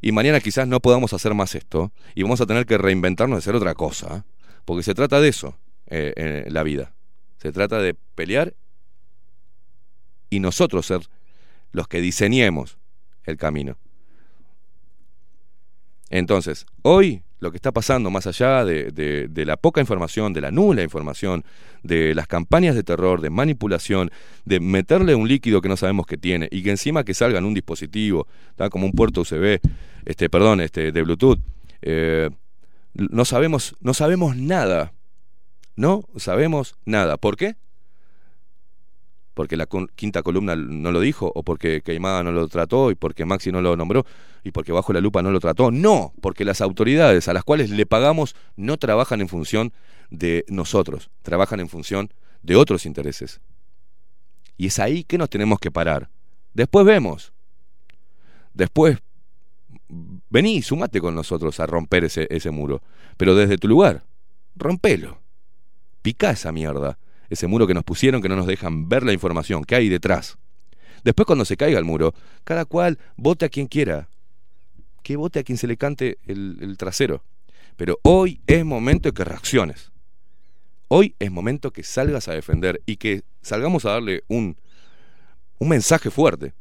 Y 0.00 0.12
mañana 0.12 0.40
quizás 0.40 0.66
no 0.66 0.80
podamos 0.80 1.12
hacer 1.12 1.34
más 1.34 1.54
esto, 1.54 1.92
y 2.14 2.22
vamos 2.22 2.40
a 2.40 2.46
tener 2.46 2.66
que 2.66 2.78
reinventarnos 2.78 3.36
de 3.36 3.40
hacer 3.40 3.54
otra 3.54 3.74
cosa. 3.74 4.24
Porque 4.64 4.82
se 4.82 4.94
trata 4.94 5.20
de 5.20 5.28
eso, 5.28 5.56
eh, 5.86 6.12
en 6.46 6.54
la 6.54 6.62
vida. 6.62 6.92
Se 7.38 7.52
trata 7.52 7.78
de 7.80 7.94
pelear 7.94 8.54
y 10.28 10.40
nosotros 10.40 10.86
ser 10.86 11.00
los 11.72 11.88
que 11.88 12.00
diseñemos 12.00 12.78
el 13.24 13.36
camino. 13.36 13.76
Entonces, 16.10 16.66
hoy 16.82 17.22
lo 17.38 17.50
que 17.50 17.56
está 17.56 17.72
pasando, 17.72 18.10
más 18.10 18.26
allá 18.26 18.64
de, 18.66 18.90
de- 18.92 19.44
la 19.46 19.56
poca 19.56 19.80
información, 19.80 20.34
de 20.34 20.42
la 20.42 20.50
nula 20.50 20.82
información, 20.82 21.42
de 21.82 22.14
las 22.14 22.26
campañas 22.26 22.74
de 22.74 22.82
terror, 22.82 23.22
de 23.22 23.30
manipulación, 23.30 24.10
de 24.44 24.60
meterle 24.60 25.14
un 25.14 25.26
líquido 25.26 25.62
que 25.62 25.68
no 25.70 25.76
sabemos 25.78 26.06
que 26.06 26.18
tiene 26.18 26.48
y 26.52 26.62
que 26.62 26.70
encima 26.70 27.02
que 27.04 27.14
salga 27.14 27.38
en 27.38 27.46
un 27.46 27.54
dispositivo, 27.54 28.26
¿tá? 28.56 28.68
como 28.68 28.84
un 28.84 28.92
puerto 28.92 29.22
USB, 29.22 29.58
este, 30.04 30.28
perdón, 30.28 30.60
este, 30.60 30.92
de 30.92 31.02
Bluetooth, 31.02 31.38
eh, 31.80 32.28
no 32.92 33.24
sabemos, 33.24 33.74
no 33.80 33.94
sabemos 33.94 34.36
nada. 34.36 34.92
No 35.76 36.04
sabemos 36.16 36.74
nada. 36.84 37.16
¿Por 37.16 37.36
qué? 37.38 37.56
Porque 39.34 39.56
la 39.56 39.66
quinta 39.94 40.22
columna 40.22 40.56
no 40.56 40.92
lo 40.92 41.00
dijo, 41.00 41.30
o 41.34 41.42
porque 41.42 41.82
Queimada 41.82 42.22
no 42.22 42.32
lo 42.32 42.48
trató, 42.48 42.90
y 42.90 42.94
porque 42.94 43.24
Maxi 43.24 43.52
no 43.52 43.60
lo 43.60 43.76
nombró, 43.76 44.04
y 44.42 44.50
porque 44.50 44.72
Bajo 44.72 44.92
la 44.92 45.00
Lupa 45.00 45.22
no 45.22 45.30
lo 45.30 45.40
trató. 45.40 45.70
No, 45.70 46.12
porque 46.20 46.44
las 46.44 46.60
autoridades 46.60 47.28
a 47.28 47.32
las 47.32 47.44
cuales 47.44 47.70
le 47.70 47.86
pagamos 47.86 48.34
no 48.56 48.76
trabajan 48.76 49.20
en 49.20 49.28
función 49.28 49.72
de 50.10 50.44
nosotros, 50.48 51.10
trabajan 51.22 51.60
en 51.60 51.68
función 51.68 52.12
de 52.42 52.56
otros 52.56 52.86
intereses. 52.86 53.40
Y 54.56 54.66
es 54.66 54.78
ahí 54.78 55.04
que 55.04 55.18
nos 55.18 55.30
tenemos 55.30 55.58
que 55.58 55.70
parar. 55.70 56.10
Después 56.52 56.84
vemos. 56.84 57.32
Después, 58.52 58.98
vení, 60.28 60.60
sumate 60.62 61.00
con 61.00 61.14
nosotros 61.14 61.60
a 61.60 61.66
romper 61.66 62.04
ese 62.04 62.50
muro. 62.50 62.82
Pero 63.16 63.34
desde 63.34 63.56
tu 63.56 63.68
lugar, 63.68 64.02
rompelo. 64.56 65.18
Pica 66.02 66.30
esa 66.30 66.52
mierda 66.52 66.98
ese 67.30 67.46
muro 67.46 67.66
que 67.66 67.74
nos 67.74 67.84
pusieron 67.84 68.20
que 68.20 68.28
no 68.28 68.36
nos 68.36 68.46
dejan 68.46 68.88
ver 68.88 69.04
la 69.04 69.12
información 69.12 69.64
que 69.64 69.76
hay 69.76 69.88
detrás. 69.88 70.36
Después 71.04 71.26
cuando 71.26 71.44
se 71.44 71.56
caiga 71.56 71.78
el 71.78 71.84
muro, 71.84 72.12
cada 72.44 72.64
cual 72.64 72.98
vote 73.16 73.46
a 73.46 73.48
quien 73.48 73.68
quiera. 73.68 74.08
Que 75.02 75.16
vote 75.16 75.38
a 75.38 75.44
quien 75.44 75.56
se 75.56 75.66
le 75.66 75.76
cante 75.76 76.18
el, 76.26 76.76
trasero. 76.76 77.22
Pero 77.76 77.98
hoy 78.02 78.40
es 78.46 78.64
momento 78.64 79.08
de 79.08 79.12
que 79.14 79.24
reacciones. 79.24 79.90
Hoy 80.88 81.14
es 81.18 81.30
momento 81.30 81.70
que 81.70 81.84
salgas 81.84 82.28
a 82.28 82.34
defender 82.34 82.82
y 82.84 82.96
que 82.96 83.22
salgamos 83.40 83.84
a 83.84 83.92
darle 83.92 84.24
un, 84.28 84.56
un 85.58 85.68
mensaje 85.68 86.10
fuerte 86.10 86.52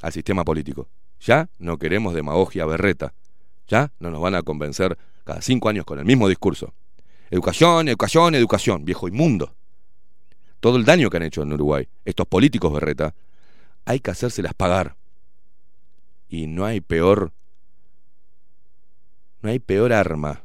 al 0.00 0.12
sistema 0.12 0.44
político. 0.44 0.88
Ya 1.20 1.50
no 1.58 1.78
queremos 1.78 2.14
demagogia 2.14 2.64
berreta. 2.64 3.12
Ya 3.66 3.92
no 3.98 4.10
nos 4.10 4.20
van 4.20 4.36
a 4.36 4.42
convencer 4.42 4.96
cada 5.24 5.42
cinco 5.42 5.68
años 5.68 5.84
con 5.84 5.98
el 5.98 6.04
mismo 6.04 6.28
discurso. 6.28 6.72
Educación, 7.32 7.88
educación, 7.88 8.34
educación, 8.34 8.84
viejo 8.84 9.08
inmundo. 9.08 9.54
Todo 10.60 10.76
el 10.76 10.84
daño 10.84 11.08
que 11.08 11.16
han 11.16 11.22
hecho 11.22 11.40
en 11.40 11.54
Uruguay, 11.54 11.88
estos 12.04 12.26
políticos 12.26 12.70
berreta, 12.74 13.14
hay 13.86 14.00
que 14.00 14.10
hacérselas 14.10 14.52
pagar. 14.52 14.96
Y 16.28 16.46
no 16.46 16.66
hay 16.66 16.82
peor, 16.82 17.32
no 19.40 19.48
hay 19.48 19.60
peor 19.60 19.94
arma 19.94 20.42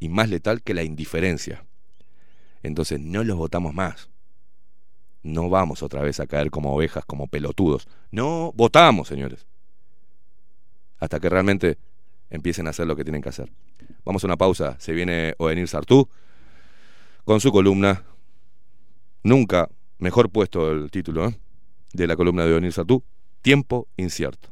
y 0.00 0.08
más 0.08 0.28
letal 0.28 0.62
que 0.62 0.74
la 0.74 0.82
indiferencia. 0.82 1.64
Entonces 2.64 2.98
no 2.98 3.22
los 3.22 3.36
votamos 3.36 3.72
más. 3.72 4.10
No 5.22 5.48
vamos 5.48 5.80
otra 5.84 6.02
vez 6.02 6.18
a 6.18 6.26
caer 6.26 6.50
como 6.50 6.74
ovejas, 6.74 7.04
como 7.04 7.28
pelotudos. 7.28 7.86
No 8.10 8.50
votamos, 8.56 9.06
señores. 9.06 9.46
Hasta 10.98 11.20
que 11.20 11.28
realmente 11.28 11.78
empiecen 12.30 12.66
a 12.66 12.70
hacer 12.70 12.88
lo 12.88 12.96
que 12.96 13.04
tienen 13.04 13.22
que 13.22 13.28
hacer. 13.28 13.52
Vamos 14.04 14.24
a 14.24 14.26
una 14.26 14.36
pausa. 14.36 14.76
Se 14.78 14.92
viene 14.92 15.34
Ovenir 15.38 15.68
Sartú 15.68 16.08
con 17.24 17.40
su 17.40 17.52
columna. 17.52 18.04
Nunca 19.22 19.68
mejor 19.98 20.30
puesto 20.30 20.70
el 20.72 20.90
título 20.90 21.28
¿eh? 21.28 21.38
de 21.92 22.06
la 22.06 22.16
columna 22.16 22.44
de 22.44 22.52
Ovenir 22.52 22.72
Sartú. 22.72 23.02
Tiempo 23.42 23.88
incierto. 23.96 24.50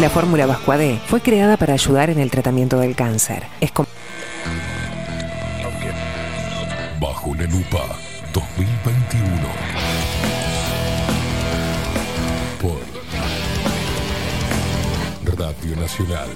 La 0.00 0.10
fórmula 0.10 0.46
Vascuadé 0.46 1.00
fue 1.06 1.20
creada 1.20 1.56
para 1.56 1.72
ayudar 1.74 2.10
en 2.10 2.18
el 2.20 2.30
tratamiento 2.30 2.78
del 2.78 2.94
cáncer. 2.94 3.44
Es 3.60 3.72
com- 3.72 3.86
Bajo 7.00 7.34
la 7.34 7.44
lupa 7.44 7.84
2021. 8.32 9.48
Por 12.60 12.80
Radio 15.38 15.76
Nacional. 15.76 16.28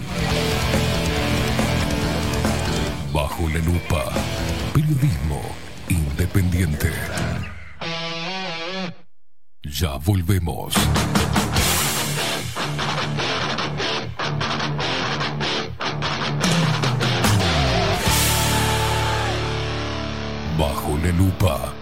Bajo 3.13 3.49
la 3.49 3.59
lupa. 3.59 4.05
Periodismo 4.73 5.41
independiente. 5.89 6.91
Ya 9.65 9.97
volvemos. 10.05 10.75
Lupa. 21.11 21.82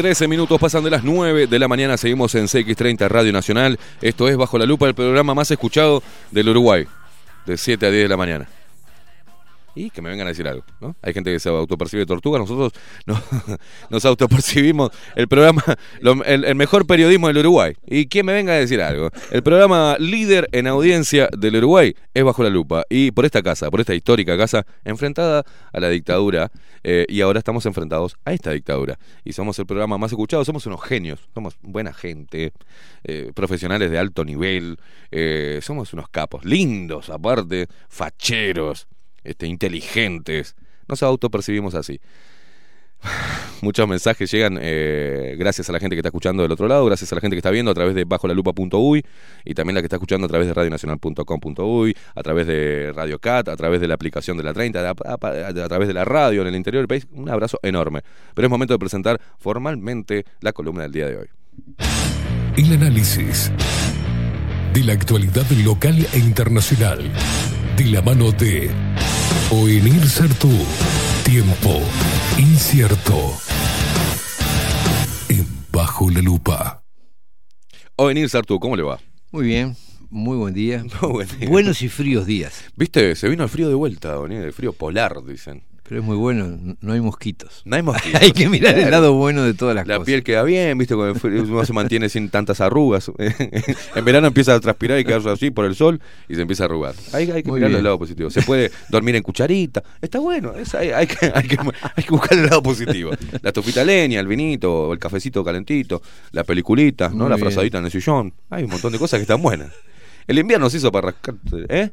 Trece 0.00 0.26
minutos 0.26 0.58
pasan 0.58 0.82
de 0.82 0.88
las 0.88 1.04
9 1.04 1.46
de 1.46 1.58
la 1.58 1.68
mañana, 1.68 1.98
seguimos 1.98 2.34
en 2.34 2.46
CX30 2.46 3.06
Radio 3.06 3.34
Nacional. 3.34 3.78
Esto 4.00 4.30
es 4.30 4.36
Bajo 4.38 4.56
la 4.56 4.64
Lupa, 4.64 4.86
el 4.86 4.94
programa 4.94 5.34
más 5.34 5.50
escuchado 5.50 6.02
del 6.30 6.48
Uruguay, 6.48 6.86
de 7.44 7.58
7 7.58 7.84
a 7.84 7.90
10 7.90 8.04
de 8.04 8.08
la 8.08 8.16
mañana. 8.16 8.48
Y 9.74 9.90
que 9.90 10.02
me 10.02 10.08
vengan 10.10 10.26
a 10.26 10.30
decir 10.30 10.48
algo, 10.48 10.64
¿no? 10.80 10.96
Hay 11.00 11.12
gente 11.12 11.32
que 11.32 11.38
se 11.38 11.48
autopercibe 11.48 12.04
tortuga, 12.06 12.38
nosotros 12.38 12.72
no- 13.06 13.22
nos 13.88 14.04
autopercibimos 14.04 14.90
el 15.14 15.28
programa, 15.28 15.62
el, 16.26 16.54
mejor 16.56 16.86
periodismo 16.86 17.28
del 17.28 17.38
Uruguay. 17.38 17.74
Y 17.86 18.06
que 18.06 18.22
me 18.22 18.32
venga 18.32 18.52
a 18.52 18.56
decir 18.56 18.80
algo. 18.82 19.10
El 19.30 19.42
programa 19.42 19.96
líder 19.98 20.48
en 20.52 20.66
audiencia 20.66 21.28
del 21.36 21.56
Uruguay 21.56 21.94
es 22.14 22.24
Bajo 22.24 22.42
la 22.42 22.50
Lupa. 22.50 22.84
Y 22.90 23.12
por 23.12 23.24
esta 23.24 23.42
casa, 23.42 23.70
por 23.70 23.80
esta 23.80 23.94
histórica 23.94 24.36
casa, 24.36 24.66
enfrentada 24.84 25.44
a 25.72 25.80
la 25.80 25.88
dictadura, 25.88 26.50
eh, 26.82 27.06
y 27.08 27.20
ahora 27.20 27.38
estamos 27.38 27.64
enfrentados 27.66 28.16
a 28.24 28.32
esta 28.32 28.50
dictadura. 28.50 28.98
Y 29.24 29.32
somos 29.32 29.58
el 29.58 29.66
programa 29.66 29.98
más 29.98 30.10
escuchado, 30.10 30.44
somos 30.44 30.66
unos 30.66 30.82
genios, 30.82 31.20
somos 31.34 31.56
buena 31.62 31.92
gente, 31.92 32.52
eh, 33.04 33.32
profesionales 33.34 33.90
de 33.90 33.98
alto 33.98 34.24
nivel, 34.24 34.78
eh, 35.10 35.60
somos 35.62 35.92
unos 35.92 36.08
capos, 36.08 36.44
lindos 36.44 37.10
aparte, 37.10 37.68
facheros, 37.88 38.86
este, 39.24 39.46
inteligentes. 39.46 40.56
Nos 40.88 41.02
autopercibimos 41.02 41.74
así. 41.74 42.00
Muchos 43.62 43.86
mensajes 43.88 44.30
llegan 44.30 44.58
eh, 44.60 45.36
gracias 45.38 45.68
a 45.68 45.72
la 45.72 45.80
gente 45.80 45.96
que 45.96 46.00
está 46.00 46.08
escuchando 46.08 46.42
del 46.42 46.52
otro 46.52 46.66
lado, 46.68 46.84
gracias 46.86 47.10
a 47.12 47.14
la 47.14 47.20
gente 47.20 47.34
que 47.34 47.38
está 47.38 47.50
viendo 47.50 47.70
a 47.70 47.74
través 47.74 47.94
de 47.94 48.04
bajolalupa.uy 48.04 49.02
y 49.44 49.54
también 49.54 49.74
la 49.74 49.80
que 49.80 49.86
está 49.86 49.96
escuchando 49.96 50.26
a 50.26 50.28
través 50.28 50.46
de 50.48 50.54
radionacional.com.uy, 50.54 51.96
a 52.14 52.22
través 52.22 52.46
de 52.46 52.92
Radio 52.94 53.18
Cat, 53.18 53.48
a 53.48 53.56
través 53.56 53.80
de 53.80 53.88
la 53.88 53.94
aplicación 53.94 54.36
de 54.36 54.42
la 54.44 54.52
30, 54.52 54.80
a, 54.80 54.90
a- 54.90 54.94
a- 54.94 55.48
a 55.48 55.68
través 55.68 55.88
de 55.88 55.94
la 55.94 56.04
radio 56.04 56.42
en 56.42 56.48
el 56.48 56.56
interior 56.56 56.80
del 56.82 56.88
país. 56.88 57.06
Un 57.12 57.28
abrazo 57.30 57.58
enorme. 57.62 58.00
Pero 58.34 58.46
es 58.46 58.50
momento 58.50 58.74
de 58.74 58.78
presentar 58.78 59.20
formalmente 59.38 60.24
la 60.40 60.52
columna 60.52 60.82
del 60.82 60.92
día 60.92 61.06
de 61.08 61.16
hoy. 61.16 61.26
El 62.56 62.72
análisis 62.72 63.50
de 64.74 64.84
la 64.84 64.92
actualidad 64.92 65.48
local 65.64 66.06
e 66.12 66.18
internacional. 66.18 67.10
De 67.80 67.86
la 67.86 68.02
mano 68.02 68.30
de 68.30 68.70
Oenir 69.50 70.06
Sartú. 70.06 70.50
Tiempo 71.24 71.80
incierto. 72.36 73.32
En 75.30 75.46
Bajo 75.72 76.10
la 76.10 76.20
Lupa. 76.20 76.84
Ovenir 77.96 78.28
Sartu, 78.28 78.60
¿cómo 78.60 78.76
le 78.76 78.82
va? 78.82 79.00
Muy 79.32 79.46
bien, 79.46 79.76
muy 80.10 80.36
buen 80.36 80.52
día. 80.52 80.84
Buen 81.00 81.26
día. 81.38 81.48
Buenos 81.48 81.80
y 81.80 81.88
fríos 81.88 82.26
días. 82.26 82.64
Viste, 82.76 83.16
se 83.16 83.30
vino 83.30 83.44
el 83.44 83.48
frío 83.48 83.70
de 83.70 83.74
vuelta, 83.74 84.18
Ovenir, 84.18 84.42
el 84.42 84.52
frío 84.52 84.74
polar, 84.74 85.24
dicen. 85.24 85.62
Pero 85.90 86.02
es 86.02 86.06
muy 86.06 86.16
bueno, 86.16 86.76
no 86.80 86.92
hay 86.92 87.00
mosquitos. 87.00 87.62
No 87.64 87.74
hay 87.74 87.82
mosquitos. 87.82 88.20
hay 88.22 88.30
que 88.30 88.48
mirar 88.48 88.78
el 88.78 88.92
lado 88.92 89.14
bueno 89.14 89.42
de 89.42 89.54
todas 89.54 89.74
las 89.74 89.88
La 89.88 89.96
cosas. 89.96 90.06
piel 90.06 90.22
queda 90.22 90.44
bien, 90.44 90.78
viste, 90.78 90.94
uno 90.94 91.64
se 91.64 91.72
mantiene 91.72 92.08
sin 92.08 92.28
tantas 92.28 92.60
arrugas. 92.60 93.10
en 93.18 94.04
verano 94.04 94.28
empieza 94.28 94.54
a 94.54 94.60
transpirar 94.60 95.00
y 95.00 95.04
quedarse 95.04 95.28
así 95.30 95.50
por 95.50 95.64
el 95.64 95.74
sol 95.74 96.00
y 96.28 96.36
se 96.36 96.42
empieza 96.42 96.62
a 96.62 96.66
arrugar. 96.66 96.94
Hay, 97.12 97.28
hay 97.32 97.42
que 97.42 97.48
Muy 97.50 97.58
mirar 97.58 97.76
el 97.76 97.82
lado 97.82 97.98
positivo. 97.98 98.30
Se 98.30 98.40
puede 98.42 98.70
dormir 98.88 99.16
en 99.16 99.24
cucharita, 99.24 99.82
está 100.00 100.20
bueno, 100.20 100.54
es- 100.54 100.72
hay, 100.76 100.90
hay 100.90 101.08
que, 101.08 101.32
hay, 101.34 101.48
que, 101.48 101.58
hay 101.96 102.04
que 102.04 102.10
buscar 102.10 102.38
el 102.38 102.46
lado 102.46 102.62
positivo. 102.62 103.10
La 103.42 103.48
estufita 103.48 103.82
leña, 103.84 104.20
el 104.20 104.28
vinito, 104.28 104.92
el 104.92 104.98
cafecito 105.00 105.42
calentito, 105.42 106.02
la 106.30 106.44
peliculita, 106.44 107.08
¿no? 107.08 107.16
Muy 107.16 107.30
la 107.30 107.34
bien. 107.34 107.46
frazadita 107.48 107.78
en 107.78 107.86
el 107.86 107.90
sillón. 107.90 108.32
Hay 108.50 108.62
un 108.62 108.70
montón 108.70 108.92
de 108.92 108.98
cosas 109.00 109.18
que 109.18 109.22
están 109.22 109.42
buenas. 109.42 109.72
El 110.30 110.38
invierno 110.38 110.70
se 110.70 110.76
hizo 110.76 110.92
para 110.92 111.08
rascar, 111.08 111.34
¿eh? 111.68 111.90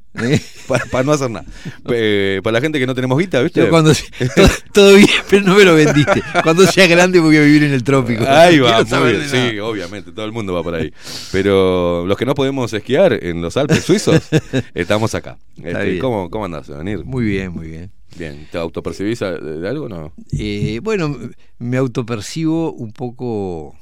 Para, 0.68 0.85
para 0.85 1.03
no 1.03 1.11
hacer 1.11 1.31
nada. 1.31 1.43
Eh, 1.89 2.39
para 2.43 2.51
la 2.51 2.61
gente 2.61 2.77
que 2.77 2.85
no 2.85 2.93
tenemos 2.93 3.18
guita, 3.18 3.41
¿viste? 3.41 3.68
Cuando 3.68 3.91
todo, 4.35 4.47
todo 4.73 4.95
bien, 4.95 5.09
pero 5.27 5.41
no 5.41 5.55
me 5.55 5.65
lo 5.65 5.73
vendiste. 5.73 6.22
Cuando 6.43 6.68
sea 6.68 6.85
grande 6.85 7.19
voy 7.19 7.35
a 7.38 7.41
vivir 7.41 7.64
en 7.64 7.73
el 7.73 7.84
trópico. 7.84 8.23
Ahí 8.27 8.59
va, 8.59 8.84
muy 8.84 9.14
bien, 9.14 9.27
sí, 9.27 9.57
obviamente, 9.57 10.11
todo 10.11 10.23
el 10.23 10.34
mundo 10.34 10.53
va 10.53 10.61
por 10.61 10.76
ahí. 10.76 10.93
Pero 11.31 12.05
los 12.05 12.15
que 12.15 12.27
no 12.27 12.35
podemos 12.35 12.72
esquiar 12.73 13.14
en 13.23 13.41
los 13.41 13.57
Alpes 13.57 13.84
suizos, 13.84 14.30
estamos 14.76 15.15
acá. 15.15 15.39
Este. 15.64 15.97
¿cómo, 15.97 16.30
¿Cómo 16.30 16.45
andás, 16.45 16.69
venir? 16.69 17.03
Muy 17.05 17.26
bien, 17.26 17.51
muy 17.51 17.69
bien. 17.69 17.91
Bien, 18.19 18.47
¿te 18.51 18.59
autopercibís 18.59 19.19
de 19.19 19.68
algo 19.68 19.85
o 19.85 19.89
no? 19.89 20.14
Eh, 20.38 20.80
bueno, 20.84 21.18
me 21.57 21.77
autopercibo 21.77 22.72
un 22.72 22.91
poco. 22.91 23.76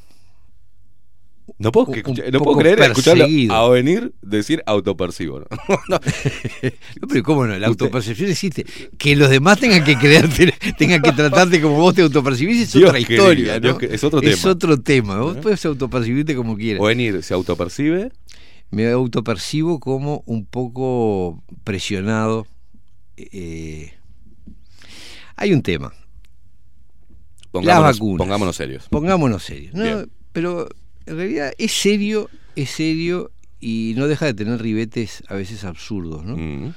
No 1.59 1.71
puedo, 1.71 1.91
que 1.91 2.01
no 2.31 2.39
puedo 2.39 2.57
creer 2.57 2.79
escucharlo 2.81 3.23
perseguido. 3.23 3.53
a 3.53 3.69
venir 3.69 4.13
decir 4.21 4.63
autopercibo. 4.65 5.41
¿no? 5.89 5.99
Pero 7.07 7.23
¿cómo 7.23 7.45
no? 7.45 7.57
La 7.57 7.67
autopercepción 7.67 8.29
existe. 8.31 8.65
Que 8.97 9.15
los 9.15 9.29
demás 9.29 9.59
tengan 9.59 9.83
que 9.83 9.95
creerte, 9.95 10.53
tengan 10.77 11.01
que 11.01 11.11
tratarte 11.11 11.61
como 11.61 11.75
vos 11.77 11.93
te 11.93 12.01
autopercibís 12.01 12.61
es 12.61 12.73
Dios 12.73 12.89
otra 12.89 12.99
historia, 12.99 13.55
es 13.57 14.03
otro 14.03 14.21
Es 14.21 14.41
tema. 14.41 14.51
otro 14.51 14.81
tema. 14.81 15.19
Vos 15.19 15.37
puedes 15.37 15.63
autopercibirte 15.65 16.35
como 16.35 16.57
quieras. 16.57 16.81
O 16.81 16.85
venir 16.85 17.21
se 17.21 17.33
autopercibe. 17.33 18.11
Me 18.71 18.89
autopercibo 18.89 19.79
como 19.79 20.23
un 20.25 20.45
poco 20.45 21.43
presionado. 21.63 22.47
eh, 23.17 23.93
hay 25.37 25.53
un 25.53 25.61
tema. 25.61 25.93
Pongámonos, 27.51 27.97
vacunas. 27.97 28.17
pongámonos 28.17 28.55
serios. 28.55 28.87
Pongámonos 28.89 29.43
serios. 29.43 29.73
Pero 30.33 30.67
en 31.05 31.17
realidad 31.17 31.53
es 31.57 31.71
serio, 31.71 32.29
es 32.55 32.69
serio 32.69 33.31
y 33.59 33.93
no 33.95 34.07
deja 34.07 34.25
de 34.25 34.33
tener 34.33 34.61
ribetes 34.61 35.23
a 35.27 35.35
veces 35.35 35.63
absurdos, 35.63 36.25
¿no? 36.25 36.37
Mm. 36.37 36.73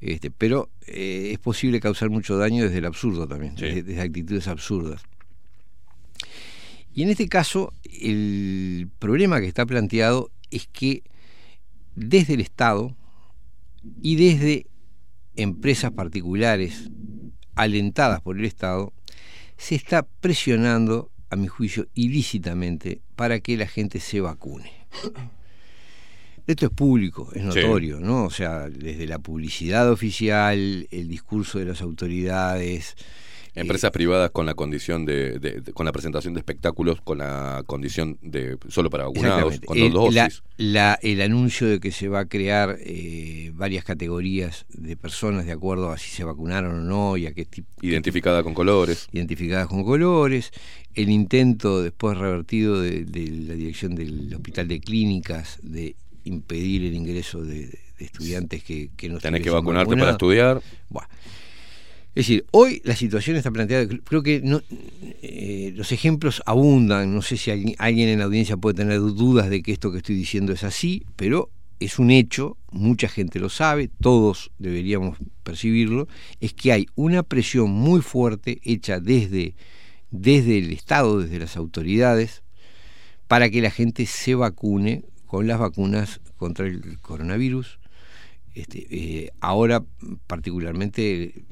Este, 0.00 0.30
pero 0.30 0.68
eh, 0.86 1.30
es 1.32 1.38
posible 1.38 1.78
causar 1.78 2.10
mucho 2.10 2.36
daño 2.36 2.64
desde 2.64 2.78
el 2.78 2.86
absurdo 2.86 3.28
también, 3.28 3.56
Sí. 3.56 3.66
desde, 3.66 3.82
desde 3.84 4.00
actitudes 4.02 4.48
absurdas. 4.48 5.02
Y 6.94 7.04
en 7.04 7.10
este 7.10 7.28
caso, 7.28 7.72
el 7.84 8.88
problema 8.98 9.40
que 9.40 9.46
está 9.46 9.64
planteado 9.64 10.30
es 10.50 10.66
que 10.66 11.02
desde 11.94 12.34
el 12.34 12.40
Estado 12.40 12.96
y 14.02 14.16
desde 14.16 14.66
empresas 15.36 15.92
particulares 15.92 16.90
alentadas 17.54 18.20
por 18.20 18.38
el 18.38 18.44
Estado, 18.44 18.92
se 19.56 19.76
está 19.76 20.02
presionando, 20.02 21.11
a 21.32 21.36
mi 21.36 21.48
juicio, 21.48 21.88
ilícitamente 21.94 23.00
para 23.16 23.40
que 23.40 23.56
la 23.56 23.66
gente 23.66 24.00
se 24.00 24.20
vacune. 24.20 24.70
Esto 26.46 26.66
es 26.66 26.72
público, 26.72 27.30
es 27.34 27.40
Sí. 27.40 27.48
notorio, 27.48 28.00
¿no? 28.00 28.24
O 28.24 28.30
sea, 28.30 28.68
desde 28.68 29.06
la 29.06 29.18
publicidad 29.18 29.90
oficial, 29.90 30.86
el 30.90 31.08
discurso 31.08 31.58
de 31.58 31.64
las 31.64 31.80
autoridades. 31.80 32.96
Empresas 33.54 33.90
privadas 33.90 34.30
con 34.30 34.46
la 34.46 34.54
condición 34.54 35.04
de, 35.04 35.38
de- 35.38 35.60
de- 35.60 35.72
con 35.74 35.84
la 35.84 35.92
presentación 35.92 36.32
de 36.32 36.40
espectáculos, 36.40 37.00
con 37.02 37.18
la 37.18 37.62
condición 37.66 38.18
de 38.22 38.56
solo 38.68 38.88
para 38.88 39.04
vacunados, 39.04 39.60
con 39.60 39.76
dos 39.78 39.86
El- 39.86 39.92
dosis. 39.92 40.42
la- 40.56 40.72
la- 40.72 40.98
el 41.02 41.20
anuncio 41.20 41.66
de 41.68 41.78
que 41.78 41.90
se 41.90 42.08
va 42.08 42.20
a 42.20 42.24
crear 42.26 42.78
eh, 42.80 43.50
varias 43.54 43.84
categorías 43.84 44.64
de 44.70 44.96
personas 44.96 45.44
de 45.44 45.52
acuerdo 45.52 45.90
a 45.90 45.98
si 45.98 46.08
se 46.10 46.24
vacunaron 46.24 46.74
o 46.76 46.82
no 46.82 47.16
y 47.18 47.26
a 47.26 47.34
qué 47.34 47.44
tipo 47.44 47.68
Identificada 47.82 48.42
con 48.42 48.54
colores. 48.54 49.08
identificadas 49.12 49.66
con 49.68 49.84
colores, 49.84 50.50
el 50.94 51.10
intento 51.10 51.82
después 51.82 52.16
revertido 52.16 52.80
de, 52.80 53.04
de 53.04 53.28
la 53.48 53.54
dirección 53.54 53.94
del 53.94 54.32
Hospital 54.34 54.66
de 54.68 54.80
Clínicas 54.80 55.58
de 55.62 55.94
impedir 56.24 56.84
el 56.84 56.94
ingreso 56.94 57.42
de, 57.44 57.66
de 57.98 58.04
estudiantes 58.04 58.64
que, 58.64 58.88
que 58.96 59.08
no 59.10 59.18
Tenés 59.18 59.42
que 59.42 59.50
vacunarte 59.50 59.94
para 59.96 60.12
estudiar. 60.12 60.62
Buah. 60.88 61.06
Es 62.14 62.26
decir, 62.26 62.44
hoy 62.50 62.82
la 62.84 62.94
situación 62.94 63.36
está 63.36 63.50
planteada, 63.50 63.86
creo 64.04 64.22
que 64.22 64.42
no, 64.42 64.60
eh, 65.22 65.72
los 65.74 65.92
ejemplos 65.92 66.42
abundan, 66.44 67.14
no 67.14 67.22
sé 67.22 67.38
si 67.38 67.50
alguien, 67.50 67.74
alguien 67.78 68.10
en 68.10 68.18
la 68.18 68.26
audiencia 68.26 68.58
puede 68.58 68.74
tener 68.74 69.00
dudas 69.00 69.48
de 69.48 69.62
que 69.62 69.72
esto 69.72 69.90
que 69.90 69.98
estoy 69.98 70.16
diciendo 70.16 70.52
es 70.52 70.62
así, 70.62 71.06
pero 71.16 71.50
es 71.80 71.98
un 71.98 72.10
hecho, 72.10 72.58
mucha 72.70 73.08
gente 73.08 73.40
lo 73.40 73.48
sabe, 73.48 73.88
todos 74.00 74.50
deberíamos 74.58 75.16
percibirlo, 75.42 76.06
es 76.40 76.52
que 76.52 76.72
hay 76.72 76.86
una 76.96 77.22
presión 77.22 77.70
muy 77.70 78.02
fuerte 78.02 78.60
hecha 78.62 79.00
desde, 79.00 79.54
desde 80.10 80.58
el 80.58 80.70
Estado, 80.72 81.20
desde 81.20 81.38
las 81.38 81.56
autoridades, 81.56 82.42
para 83.26 83.48
que 83.48 83.62
la 83.62 83.70
gente 83.70 84.04
se 84.04 84.34
vacune 84.34 85.04
con 85.26 85.46
las 85.46 85.58
vacunas 85.58 86.20
contra 86.36 86.66
el 86.66 86.98
coronavirus. 87.00 87.78
Este, 88.54 88.86
eh, 88.90 89.30
ahora 89.40 89.82
particularmente 90.26 91.44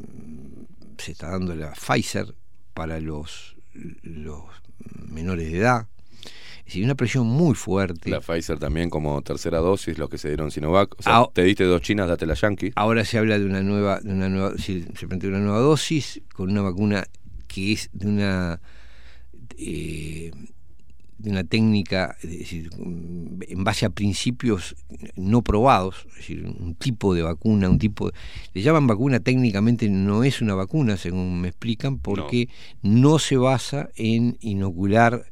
se 0.98 1.12
está 1.12 1.31
dando 1.31 1.55
la 1.55 1.72
Pfizer 1.72 2.35
para 2.74 3.01
los, 3.01 3.56
los 4.02 4.44
menores 5.09 5.51
de 5.51 5.59
edad. 5.59 5.86
Es 6.59 6.74
decir, 6.74 6.85
una 6.85 6.94
presión 6.94 7.27
muy 7.27 7.55
fuerte. 7.55 8.10
La 8.10 8.20
Pfizer 8.20 8.59
también 8.59 8.90
como 8.90 9.22
tercera 9.22 9.59
dosis, 9.59 9.98
los 9.98 10.09
que 10.09 10.18
se 10.18 10.28
dieron 10.28 10.51
Sinovac. 10.51 10.94
O 10.98 11.02
sea, 11.02 11.18
Ah, 11.18 11.28
te 11.32 11.43
diste 11.43 11.64
dos 11.64 11.81
chinas, 11.82 12.06
date 12.06 12.27
la 12.27 12.35
Yankee. 12.35 12.72
Ahora 12.77 13.05
se 13.05 13.18
habla 13.18 13.39
de 13.39 13.47
una 13.47 13.62
nueva, 13.62 14.01
de 14.01 14.12
una 14.12 14.28
nueva, 14.28 14.56
se, 14.56 14.85
se 14.94 15.09
plantea 15.09 15.31
una 15.31 15.40
nueva 15.40 15.59
dosis 15.59 16.20
con 16.32 16.51
una 16.51 16.62
vacuna 16.62 17.05
que 17.48 17.72
es 17.72 17.90
de 17.93 18.06
una 18.06 18.60
eh, 19.59 20.31
una 21.28 21.44
técnica, 21.44 22.16
es 22.22 22.30
decir, 22.38 22.70
en 22.78 23.64
base 23.64 23.84
a 23.84 23.90
principios 23.90 24.74
no 25.16 25.42
probados, 25.42 26.06
es 26.12 26.16
decir, 26.16 26.47
un 26.47 26.74
tipo 26.76 27.12
de 27.14 27.22
vacuna, 27.22 27.68
un 27.68 27.78
tipo, 27.78 28.10
le 28.55 28.62
llaman 28.62 28.86
vacuna 28.86 29.20
técnicamente 29.20 29.90
no 29.90 30.24
es 30.24 30.40
una 30.40 30.55
vacuna, 30.55 30.97
según 30.97 31.42
me 31.42 31.48
explican, 31.48 31.98
porque 31.98 32.48
no, 32.82 33.18
se 33.18 33.36
basa 33.36 33.90
en 33.97 34.38
inocular 34.40 35.26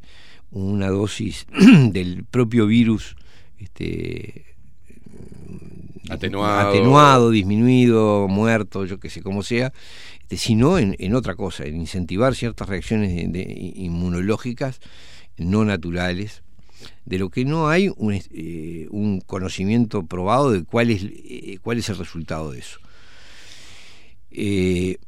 una 0.51 0.89
dosis 0.89 1.47
del 1.93 2.24
propio 2.24 2.66
virus, 2.66 3.16
este, 3.59 4.44
Atenuado. 6.10 6.70
atenuado, 6.70 7.31
disminuido, 7.31 8.28
muerto, 8.28 8.86
yo 8.86 8.98
que 8.98 9.10
sé, 9.10 9.23
como 9.23 9.43
sea, 9.43 9.73
este, 10.23 10.39
sino 10.39 10.78
en, 10.78 10.97
en 10.98 11.15
otra 11.15 11.35
cosa, 11.35 11.65
en 11.65 11.77
incentivar 11.77 12.35
ciertas 12.35 12.66
reacciones 12.69 13.15
de- 13.15 13.28
de- 13.28 13.73
inmunológicas 13.77 14.81
no 15.39 15.65
naturales, 15.65 16.43
de 17.05 17.19
lo 17.19 17.31
que 17.31 17.44
no 17.44 17.69
hay 17.69 17.90
un, 17.97 18.15
eh, 18.31 18.86
un 18.90 19.20
conocimiento 19.20 20.05
probado 20.06 20.52
de 20.52 20.65
cuál 20.65 20.90
es, 20.90 21.02
eh, 21.05 21.59
cuál 21.62 21.78
es 21.78 21.89
el 21.89 21.98
resultado 21.98 22.52
de 22.52 22.59
eso. 22.60 22.78
Eh, 24.31 24.98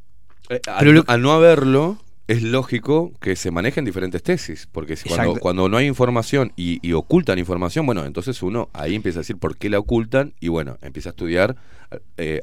al, 0.48 0.78
pero 0.81 0.93
lo- 0.93 1.05
al 1.07 1.23
no 1.23 1.32
haberlo, 1.32 1.98
es 2.27 2.43
lógico 2.43 3.12
que 3.20 3.36
se 3.36 3.51
manejen 3.51 3.85
diferentes 3.85 4.23
tesis, 4.23 4.69
porque 4.70 4.97
cuando, 4.97 5.35
cuando 5.40 5.69
no 5.69 5.77
hay 5.77 5.86
información 5.86 6.52
y, 6.57 6.78
y 6.86 6.93
ocultan 6.93 7.39
información, 7.39 7.86
bueno, 7.86 8.05
entonces 8.07 8.43
uno 8.43 8.69
ahí 8.73 8.94
empieza 8.94 9.19
a 9.19 9.23
decir 9.23 9.36
por 9.36 9.57
qué 9.57 9.69
la 9.69 9.78
ocultan 9.78 10.35
y 10.40 10.48
bueno, 10.48 10.78
empieza 10.81 11.09
a 11.09 11.12
estudiar 11.12 11.57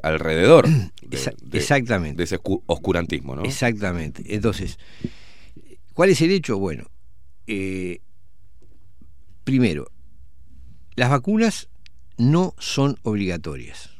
alrededor 0.02 0.68
de, 0.68 0.90
Exa- 1.16 1.34
de- 1.40 1.58
exactamente. 1.58 2.18
de 2.18 2.24
ese 2.24 2.38
oscu- 2.38 2.62
oscurantismo, 2.66 3.34
¿no? 3.34 3.42
Exactamente. 3.44 4.22
Entonces, 4.34 4.78
¿cuál 5.94 6.10
es 6.10 6.20
el 6.20 6.30
hecho? 6.32 6.58
Bueno, 6.58 6.84
eh, 7.48 8.00
primero, 9.42 9.90
las 10.94 11.10
vacunas 11.10 11.68
no 12.18 12.54
son 12.58 12.98
obligatorias. 13.02 13.90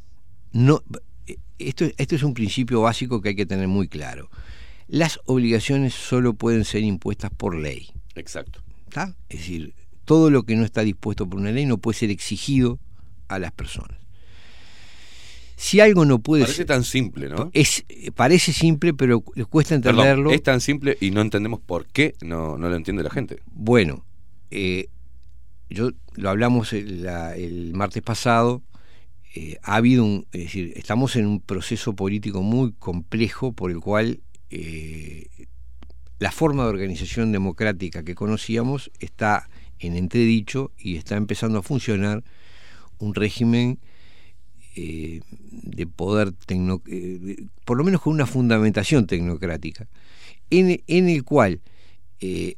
No, 0.53 0.83
eh, 1.27 1.39
esto, 1.59 1.87
esto 1.97 2.15
es 2.15 2.23
un 2.23 2.35
principio 2.35 2.83
básico 2.83 3.21
que 3.21 3.31
hay 3.31 3.37
que 3.37 3.47
tener 3.47 3.67
muy 3.67 3.89
claro. 3.89 4.31
Las 4.87 5.21
obligaciones 5.25 5.95
solo 5.95 6.35
pueden 6.35 6.65
ser 6.65 6.83
impuestas 6.83 7.31
por 7.31 7.57
ley. 7.57 7.91
Exacto. 8.15 8.63
¿está? 8.87 9.17
Es 9.29 9.41
decir, 9.41 9.75
todo 10.05 10.31
lo 10.31 10.43
que 10.45 10.57
no 10.57 10.65
está 10.65 10.83
dispuesto 10.83 11.29
por 11.29 11.41
una 11.41 11.51
ley 11.51 11.67
no 11.67 11.79
puede 11.79 11.99
ser 11.99 12.11
exigido 12.11 12.79
a 13.29 13.39
las 13.39 13.53
personas. 13.53 13.99
Si 15.61 15.81
algo 15.81 16.05
no 16.05 16.21
puede 16.21 16.43
Parece 16.45 16.59
ser, 16.59 16.67
tan 16.67 16.85
simple, 16.85 17.29
¿no? 17.29 17.51
es, 17.53 17.85
parece 18.15 18.53
simple, 18.53 18.95
pero 18.95 19.21
cuesta 19.23 19.75
Perdón, 19.81 20.01
entenderlo. 20.07 20.31
es 20.31 20.43
tan 20.43 20.61
simple 20.61 20.97
y 21.01 21.11
no 21.11 21.21
entendemos 21.21 21.59
por 21.61 21.87
qué 21.87 22.15
no, 22.23 22.57
no 22.57 22.69
lo 22.69 22.77
entiende 22.77 23.03
la 23.03 23.11
gente. 23.11 23.41
Bueno, 23.47 24.05
eh, 24.53 24.87
yo 25.69 25.91
lo 26.15 26.31
hablamos 26.31 26.73
el, 26.73 27.03
la- 27.03 27.35
el 27.37 27.75
martes 27.75 28.03
pasado. 28.05 28.63
eh, 29.35 29.57
ha 29.65 29.75
habido 29.75 30.05
un, 30.05 30.27
es 30.33 30.45
decir, 30.45 30.73
estamos 30.77 31.17
en 31.17 31.27
un 31.27 31.41
proceso 31.41 31.93
político 31.97 32.41
muy 32.43 32.73
complejo 32.79 33.53
por 33.53 33.73
el 33.73 33.81
cual 33.81 34.21
eh, 34.51 35.27
la 36.21 36.31
forma 36.31 36.63
de 36.65 36.71
organización 36.71 37.33
democrática 37.33 38.05
que 38.05 38.15
conocíamos 38.15 38.91
está 39.01 39.49
en 39.81 39.97
entredicho 39.97 40.71
y 40.79 40.97
está 40.97 41.17
empezando 41.17 41.59
a 41.59 41.63
funcionar 41.63 42.23
un 42.99 43.15
régimen 43.15 43.81
eh, 44.77 45.21
de 45.31 45.87
poder 45.87 46.33
tecno, 46.33 46.83
eh, 46.87 47.45
por 47.65 47.77
lo 47.77 47.85
menos 47.85 48.01
con 48.01 48.13
una 48.13 48.27
fundamentación 48.27 49.07
tecnocrática, 49.07 49.87
en, 50.51 50.83
en 50.87 51.09
el 51.09 51.25
cual 51.25 51.61
eh, 52.21 52.57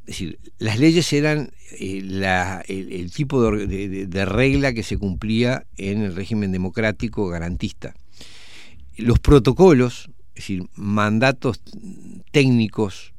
es 0.00 0.06
decir, 0.06 0.38
las 0.58 0.78
leyes 0.78 1.10
eran 1.14 1.50
la- 1.80 2.62
el, 2.68 3.10
tipo 3.10 3.50
de, 3.50 4.24
regla 4.26 4.74
que 4.74 4.82
se 4.82 4.98
cumplía 4.98 5.64
en 5.78 6.02
el 6.02 6.14
régimen 6.14 6.52
democrático 6.52 7.26
garantista. 7.28 7.94
Los 8.98 9.18
protocolos, 9.18 10.10
es 10.34 10.34
decir, 10.34 10.64
mandatos 10.74 11.62
técnicos 12.32 13.14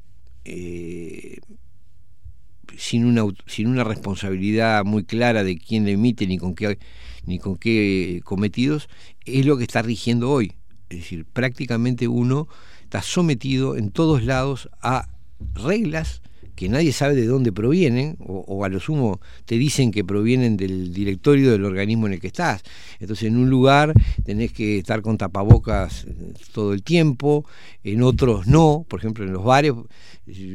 sin, 2.78 3.04
una, 3.04 3.24
sin 3.46 3.68
una 3.68 3.84
responsabilidad 3.84 4.84
muy 4.84 5.04
clara 5.04 5.44
de 5.44 5.58
quién 5.58 5.84
le 5.84 5.92
emite 5.92 6.26
ni 6.26 6.38
con 6.38 6.54
qué 6.54 6.78
ni 7.26 7.38
con 7.38 7.56
qué 7.56 8.20
cometidos, 8.24 8.88
es 9.24 9.44
lo 9.44 9.56
que 9.58 9.64
está 9.64 9.82
rigiendo 9.82 10.30
hoy. 10.30 10.54
Es 10.88 10.98
decir, 10.98 11.24
prácticamente 11.24 12.08
uno 12.08 12.48
está 12.82 13.02
sometido 13.02 13.76
en 13.76 13.90
todos 13.90 14.22
lados 14.24 14.70
a 14.80 15.08
reglas 15.54 16.22
que 16.56 16.70
nadie 16.70 16.92
sabe 16.92 17.14
de 17.14 17.26
dónde 17.26 17.52
provienen, 17.52 18.16
o, 18.18 18.64
a 18.64 18.70
lo 18.70 18.80
sumo 18.80 19.20
te 19.44 19.58
dicen 19.58 19.90
que 19.90 20.04
provienen 20.04 20.56
del 20.56 20.92
directorio 20.92 21.52
del 21.52 21.64
organismo 21.64 22.06
en 22.06 22.14
el 22.14 22.20
que 22.20 22.28
estás. 22.28 22.62
Entonces 22.98 23.28
en 23.28 23.36
un 23.36 23.50
lugar 23.50 23.92
tenés 24.24 24.52
que 24.52 24.78
estar 24.78 25.02
con 25.02 25.18
tapabocas 25.18 26.04
eh, 26.04 26.32
todo 26.52 26.72
el 26.72 26.82
tiempo, 26.82 27.44
en 27.84 28.02
otros 28.02 28.46
no, 28.46 28.86
por 28.88 29.00
ejemplo 29.00 29.24
en 29.24 29.34
los 29.34 29.44
bares, 29.44 29.74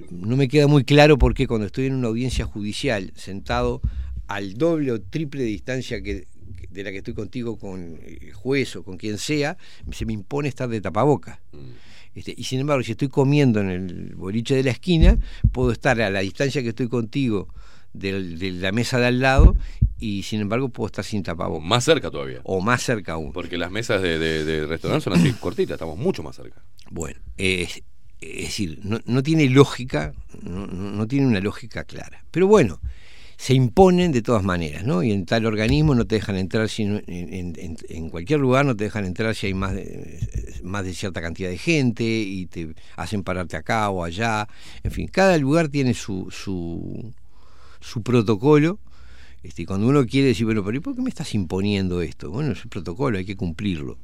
no 0.09 0.35
me 0.35 0.47
queda 0.47 0.65
muy 0.65 0.83
claro 0.83 1.19
por 1.19 1.35
qué 1.35 1.45
cuando 1.45 1.67
estoy 1.67 1.85
en 1.85 1.93
una 1.93 2.07
audiencia 2.07 2.45
judicial 2.45 3.13
sentado 3.15 3.79
al 4.27 4.55
doble 4.55 4.91
o 4.91 5.01
triple 5.01 5.43
de 5.43 5.49
distancia 5.49 6.01
que 6.01 6.25
de 6.71 6.83
la 6.83 6.91
que 6.91 6.97
estoy 6.99 7.13
contigo 7.13 7.57
con 7.59 7.99
el 8.05 8.33
juez 8.33 8.75
o 8.75 8.83
con 8.83 8.97
quien 8.97 9.17
sea, 9.17 9.57
se 9.91 10.05
me 10.05 10.13
impone 10.13 10.47
estar 10.49 10.69
de 10.69 10.81
tapabocas. 10.81 11.39
Este, 12.15 12.33
y 12.35 12.43
sin 12.45 12.59
embargo, 12.59 12.83
si 12.83 12.91
estoy 12.91 13.07
comiendo 13.09 13.59
en 13.61 13.69
el 13.69 14.15
boliche 14.15 14.55
de 14.55 14.63
la 14.63 14.71
esquina, 14.71 15.17
puedo 15.51 15.71
estar 15.71 16.01
a 16.01 16.09
la 16.09 16.19
distancia 16.21 16.61
que 16.61 16.69
estoy 16.69 16.87
contigo 16.89 17.47
del- 17.93 18.37
de, 18.39 18.51
la 18.51 18.71
mesa 18.71 18.99
de 18.99 19.07
al 19.07 19.19
lado 19.19 19.55
y 19.99 20.23
sin 20.23 20.41
embargo 20.41 20.69
puedo 20.69 20.87
estar 20.87 21.05
sin 21.05 21.23
tapabocas. 21.23 21.67
Más 21.67 21.83
cerca 21.83 22.09
todavía. 22.09 22.39
O 22.43 22.59
más 22.61 22.81
cerca 22.83 23.13
aún. 23.13 23.31
Porque 23.33 23.57
las 23.57 23.71
mesas 23.71 24.01
de, 24.01 24.17
de, 24.17 24.43
de 24.45 24.65
restaurante 24.65 25.03
son 25.03 25.13
así, 25.13 25.31
cortitas, 25.39 25.75
estamos 25.75 25.97
mucho 25.97 26.23
más 26.23 26.35
cerca. 26.35 26.63
Bueno, 26.89 27.19
es, 27.37 27.81
es 28.19 28.43
decir, 28.45 28.79
no, 28.83 28.99
no 29.05 29.23
tiene 29.23 29.49
lógica, 29.49 30.13
no- 30.41 30.67
no 30.67 31.07
tiene 31.07 31.27
una 31.27 31.39
lógica 31.39 31.83
clara. 31.85 32.23
Pero 32.31 32.47
bueno, 32.47 32.79
se 33.41 33.55
imponen 33.55 34.11
de 34.11 34.21
todas 34.21 34.43
maneras, 34.43 34.83
¿no? 34.85 35.01
Y 35.01 35.11
en 35.11 35.25
tal 35.25 35.47
organismo 35.47 35.95
no 35.95 36.05
te 36.05 36.13
dejan 36.13 36.35
entrar, 36.35 36.69
si 36.69 36.83
en, 36.83 37.03
en- 37.07 38.09
cualquier 38.11 38.39
lugar 38.39 38.67
no 38.67 38.75
te 38.75 38.83
dejan 38.83 39.03
entrar 39.03 39.33
si 39.33 39.47
hay 39.47 39.55
más 39.55 39.73
de, 39.73 40.19
más 40.61 40.85
de 40.85 40.93
cierta 40.93 41.23
cantidad 41.23 41.49
de 41.49 41.57
gente 41.57 42.03
y 42.03 42.45
te 42.45 42.75
hacen 42.97 43.23
pararte 43.23 43.57
acá 43.57 43.89
o 43.89 44.03
allá. 44.03 44.47
En 44.83 44.91
fin, 44.91 45.07
cada 45.07 45.35
lugar 45.39 45.69
tiene 45.69 45.95
su, 45.95 46.27
su, 46.29 47.11
su 47.79 48.03
protocolo. 48.03 48.77
Este, 49.41 49.65
cuando 49.65 49.87
uno 49.87 50.05
quiere 50.05 50.27
decir, 50.27 50.45
bueno, 50.45 50.63
pero 50.63 50.77
¿y 50.77 50.81
por 50.81 50.95
qué 50.95 51.01
me 51.01 51.09
estás 51.09 51.33
imponiendo 51.33 52.03
esto? 52.03 52.29
Bueno, 52.29 52.51
es 52.51 52.61
el 52.61 52.69
protocolo, 52.69 53.17
hay 53.17 53.25
que 53.25 53.35
cumplirlo. 53.35 53.97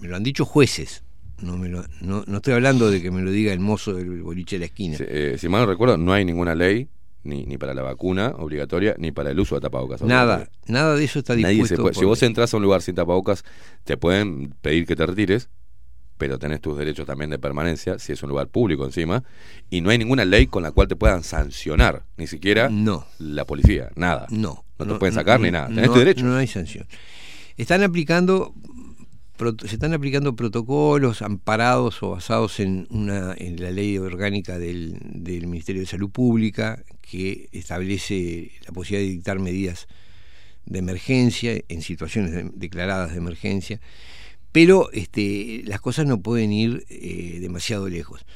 Me 0.00 0.08
lo 0.08 0.16
han 0.16 0.22
dicho 0.22 0.46
jueces. 0.46 1.04
No, 1.42 1.58
me 1.58 1.68
lo- 1.68 1.84
no, 2.00 2.24
no 2.26 2.36
estoy 2.38 2.54
hablando 2.54 2.90
de 2.90 3.02
que 3.02 3.10
me 3.10 3.20
lo 3.20 3.30
diga 3.30 3.52
el 3.52 3.60
mozo 3.60 3.92
del 3.92 4.22
boliche 4.22 4.56
de 4.56 4.60
la 4.60 4.66
esquina. 4.66 4.96
Eh, 5.00 5.36
si 5.38 5.50
mal 5.50 5.60
no 5.60 5.66
recuerdo, 5.66 5.98
no 5.98 6.14
hay 6.14 6.24
ninguna 6.24 6.54
ley, 6.54 6.88
ni, 7.22 7.44
ni 7.44 7.58
para 7.58 7.74
la 7.74 7.82
vacuna 7.82 8.34
obligatoria, 8.38 8.94
ni 8.98 9.12
para 9.12 9.30
el 9.30 9.38
uso 9.40 9.54
de 9.54 9.60
tapabocas. 9.60 10.02
Nada, 10.02 10.48
nada 10.66 10.94
de 10.96 11.04
eso 11.04 11.18
está 11.20 11.34
Nadie 11.34 11.48
dispuesto. 11.48 11.76
se 11.76 11.82
puede- 11.82 11.94
Si 11.94 12.04
vos 12.04 12.22
entras 12.22 12.52
a 12.52 12.56
un 12.56 12.62
lugar 12.62 12.82
sin 12.82 12.94
tapabocas, 12.94 13.44
te 13.84 13.96
pueden 13.96 14.54
pedir 14.62 14.86
que 14.86 14.96
te 14.96 15.04
retires, 15.06 15.48
pero 16.16 16.38
tenés 16.38 16.60
tus 16.60 16.76
derechos 16.76 17.06
también 17.06 17.30
de 17.30 17.38
permanencia, 17.38 17.98
si 17.98 18.12
es 18.12 18.22
un 18.22 18.28
lugar 18.28 18.48
público 18.48 18.84
encima, 18.84 19.24
y 19.70 19.80
no 19.80 19.90
hay 19.90 19.96
ninguna 19.98 20.24
ley 20.24 20.46
con 20.46 20.62
la 20.62 20.70
cual 20.72 20.86
te 20.88 20.96
puedan 20.96 21.22
sancionar, 21.22 22.04
ni 22.18 22.26
siquiera 22.26 22.68
No. 22.70 23.06
la 23.18 23.46
policía, 23.46 23.90
nada. 23.96 24.26
No. 24.30 24.64
No 24.78 24.86
te 24.86 24.94
pueden 24.98 25.14
sacar 25.14 25.40
ni 25.40 25.50
nada, 25.50 25.68
tenés 25.68 25.86
no, 25.88 25.92
tu 25.92 25.98
derecho. 25.98 26.24
No 26.24 26.36
hay 26.36 26.46
sanción. 26.46 26.86
Están 27.58 27.82
aplicando 27.82 28.54
se 29.66 29.74
están 29.74 29.94
aplicando 29.94 30.36
protocolos 30.36 31.22
amparados 31.22 32.02
o 32.02 32.10
basados 32.10 32.60
en 32.60 32.86
una 32.90 33.34
en 33.36 33.60
la 33.62 33.70
ley 33.70 33.98
orgánica 33.98 34.58
del, 34.58 34.98
del 35.02 35.46
Ministerio 35.46 35.82
de 35.82 35.86
Salud 35.86 36.10
Pública 36.10 36.84
que 37.00 37.48
establece 37.52 38.52
la 38.66 38.72
posibilidad 38.72 39.06
de 39.08 39.14
dictar 39.14 39.38
medidas 39.38 39.88
de 40.66 40.78
emergencia 40.78 41.60
en 41.68 41.82
situaciones 41.82 42.32
de- 42.32 42.50
declaradas 42.54 43.12
de 43.12 43.18
emergencia 43.18 43.80
pero 44.52 44.90
este, 44.92 45.62
las 45.64 45.80
cosas 45.80 46.06
no 46.06 46.20
pueden 46.22 46.52
ir 46.52 46.84
eh, 46.88 47.38
demasiado 47.40 47.88
lejos. 47.88 48.26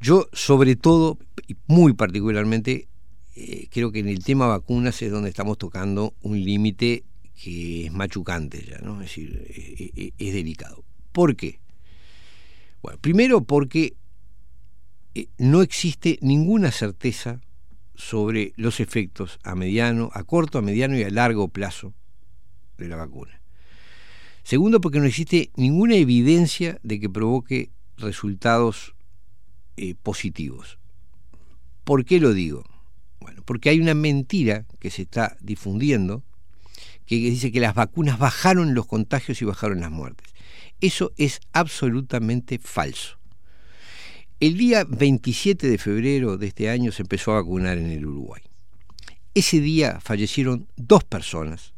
Yo, 0.00 0.28
sobre 0.32 0.76
todo, 0.76 1.18
y 1.48 1.56
muy 1.66 1.92
particularmente, 1.92 2.86
eh, 3.34 3.66
creo 3.70 3.90
que 3.90 3.98
en 3.98 4.08
el 4.08 4.22
tema 4.22 4.46
vacunas 4.46 5.02
es 5.02 5.10
donde 5.10 5.28
estamos 5.28 5.58
tocando 5.58 6.14
un 6.22 6.42
límite 6.42 7.02
que 7.42 7.86
es 7.86 7.92
machucante 7.92 8.64
ya, 8.64 8.78
¿no? 8.78 8.94
Es 9.00 9.08
decir, 9.08 9.46
eh, 9.48 9.90
eh, 9.96 10.12
es 10.18 10.34
delicado. 10.34 10.84
¿Por 11.12 11.36
qué? 11.36 11.60
Bueno, 12.82 12.98
primero 13.00 13.44
porque 13.44 13.94
eh, 15.14 15.28
no 15.38 15.62
existe 15.62 16.18
ninguna 16.22 16.70
certeza 16.70 17.40
sobre 17.94 18.52
los 18.56 18.80
efectos 18.80 19.38
a 19.42 19.54
mediano, 19.54 20.10
a 20.14 20.24
corto, 20.24 20.58
a 20.58 20.62
mediano 20.62 20.96
y 20.96 21.02
a 21.02 21.10
largo 21.10 21.48
plazo 21.48 21.94
de 22.78 22.88
la 22.88 22.96
vacuna. 22.96 23.40
Segundo, 24.42 24.80
porque 24.80 25.00
no 25.00 25.06
existe 25.06 25.50
ninguna 25.56 25.96
evidencia 25.96 26.78
de 26.82 26.98
que 26.98 27.10
provoque 27.10 27.70
resultados 27.96 28.94
eh, 29.76 29.94
positivos. 29.94 30.78
¿Por 31.84 32.04
qué 32.04 32.20
lo 32.20 32.32
digo? 32.32 32.64
Bueno, 33.20 33.42
porque 33.44 33.70
hay 33.70 33.80
una 33.80 33.94
mentira 33.94 34.66
que 34.78 34.90
se 34.90 35.02
está 35.02 35.36
difundiendo 35.40 36.22
que 37.18 37.30
dice 37.30 37.50
que 37.50 37.58
las 37.58 37.74
vacunas 37.74 38.20
bajaron 38.20 38.72
los 38.74 38.86
contagios 38.86 39.42
y 39.42 39.44
bajaron 39.44 39.80
las 39.80 39.90
muertes. 39.90 40.32
Eso 40.80 41.12
es 41.16 41.40
absolutamente 41.52 42.60
falso. 42.60 43.18
El 44.38 44.56
día 44.56 44.84
27 44.84 45.68
de 45.68 45.76
febrero 45.76 46.38
de 46.38 46.46
este 46.46 46.70
año 46.70 46.92
se 46.92 47.02
empezó 47.02 47.32
a 47.32 47.42
vacunar 47.42 47.78
en 47.78 47.90
el 47.90 48.06
Uruguay. 48.06 48.42
Ese 49.34 49.60
día 49.60 49.98
fallecieron 50.00 50.68
dos 50.76 51.02
personas 51.02 51.74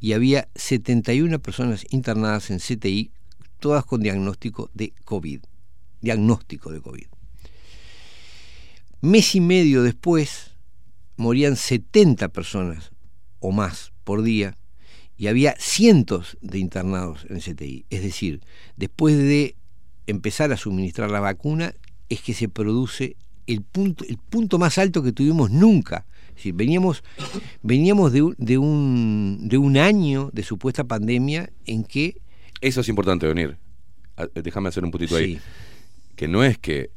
y 0.00 0.14
había 0.14 0.48
71 0.54 1.38
personas 1.40 1.84
internadas 1.90 2.50
en 2.50 2.58
CTI, 2.58 3.12
todas 3.60 3.84
con 3.84 4.00
diagnóstico 4.00 4.70
de 4.72 4.94
COVID. 5.04 5.42
Diagnóstico 6.00 6.72
de 6.72 6.80
COVID. 6.80 7.06
Mes 9.02 9.34
y 9.34 9.40
medio 9.40 9.82
después 9.82 10.52
morían 11.16 11.56
70 11.56 12.30
personas 12.30 12.90
o 13.38 13.52
más 13.52 13.92
por 14.04 14.22
día 14.22 14.56
y 15.16 15.26
había 15.28 15.54
cientos 15.58 16.36
de 16.40 16.58
internados 16.58 17.26
en 17.28 17.40
CTI. 17.40 17.86
Es 17.90 18.02
decir, 18.02 18.40
después 18.76 19.16
de 19.16 19.56
empezar 20.06 20.52
a 20.52 20.56
suministrar 20.56 21.10
la 21.10 21.20
vacuna 21.20 21.74
es 22.08 22.20
que 22.20 22.34
se 22.34 22.48
produce 22.48 23.16
el 23.46 23.62
punto, 23.62 24.04
el 24.08 24.18
punto 24.18 24.58
más 24.58 24.78
alto 24.78 25.02
que 25.02 25.12
tuvimos 25.12 25.50
nunca. 25.50 26.06
Es 26.28 26.36
decir, 26.36 26.54
veníamos, 26.54 27.02
veníamos 27.62 28.12
de, 28.12 28.22
un, 28.22 28.34
de, 28.38 28.58
un, 28.58 29.48
de 29.48 29.58
un 29.58 29.76
año 29.76 30.30
de 30.32 30.42
supuesta 30.42 30.84
pandemia 30.84 31.50
en 31.66 31.84
que... 31.84 32.16
Eso 32.60 32.80
es 32.80 32.88
importante 32.88 33.26
venir. 33.26 33.58
Ah, 34.16 34.26
Déjame 34.34 34.68
hacer 34.68 34.84
un 34.84 34.90
puntito 34.90 35.16
ahí. 35.16 35.36
Sí. 35.36 35.40
Que 36.16 36.28
no 36.28 36.44
es 36.44 36.58
que... 36.58 36.90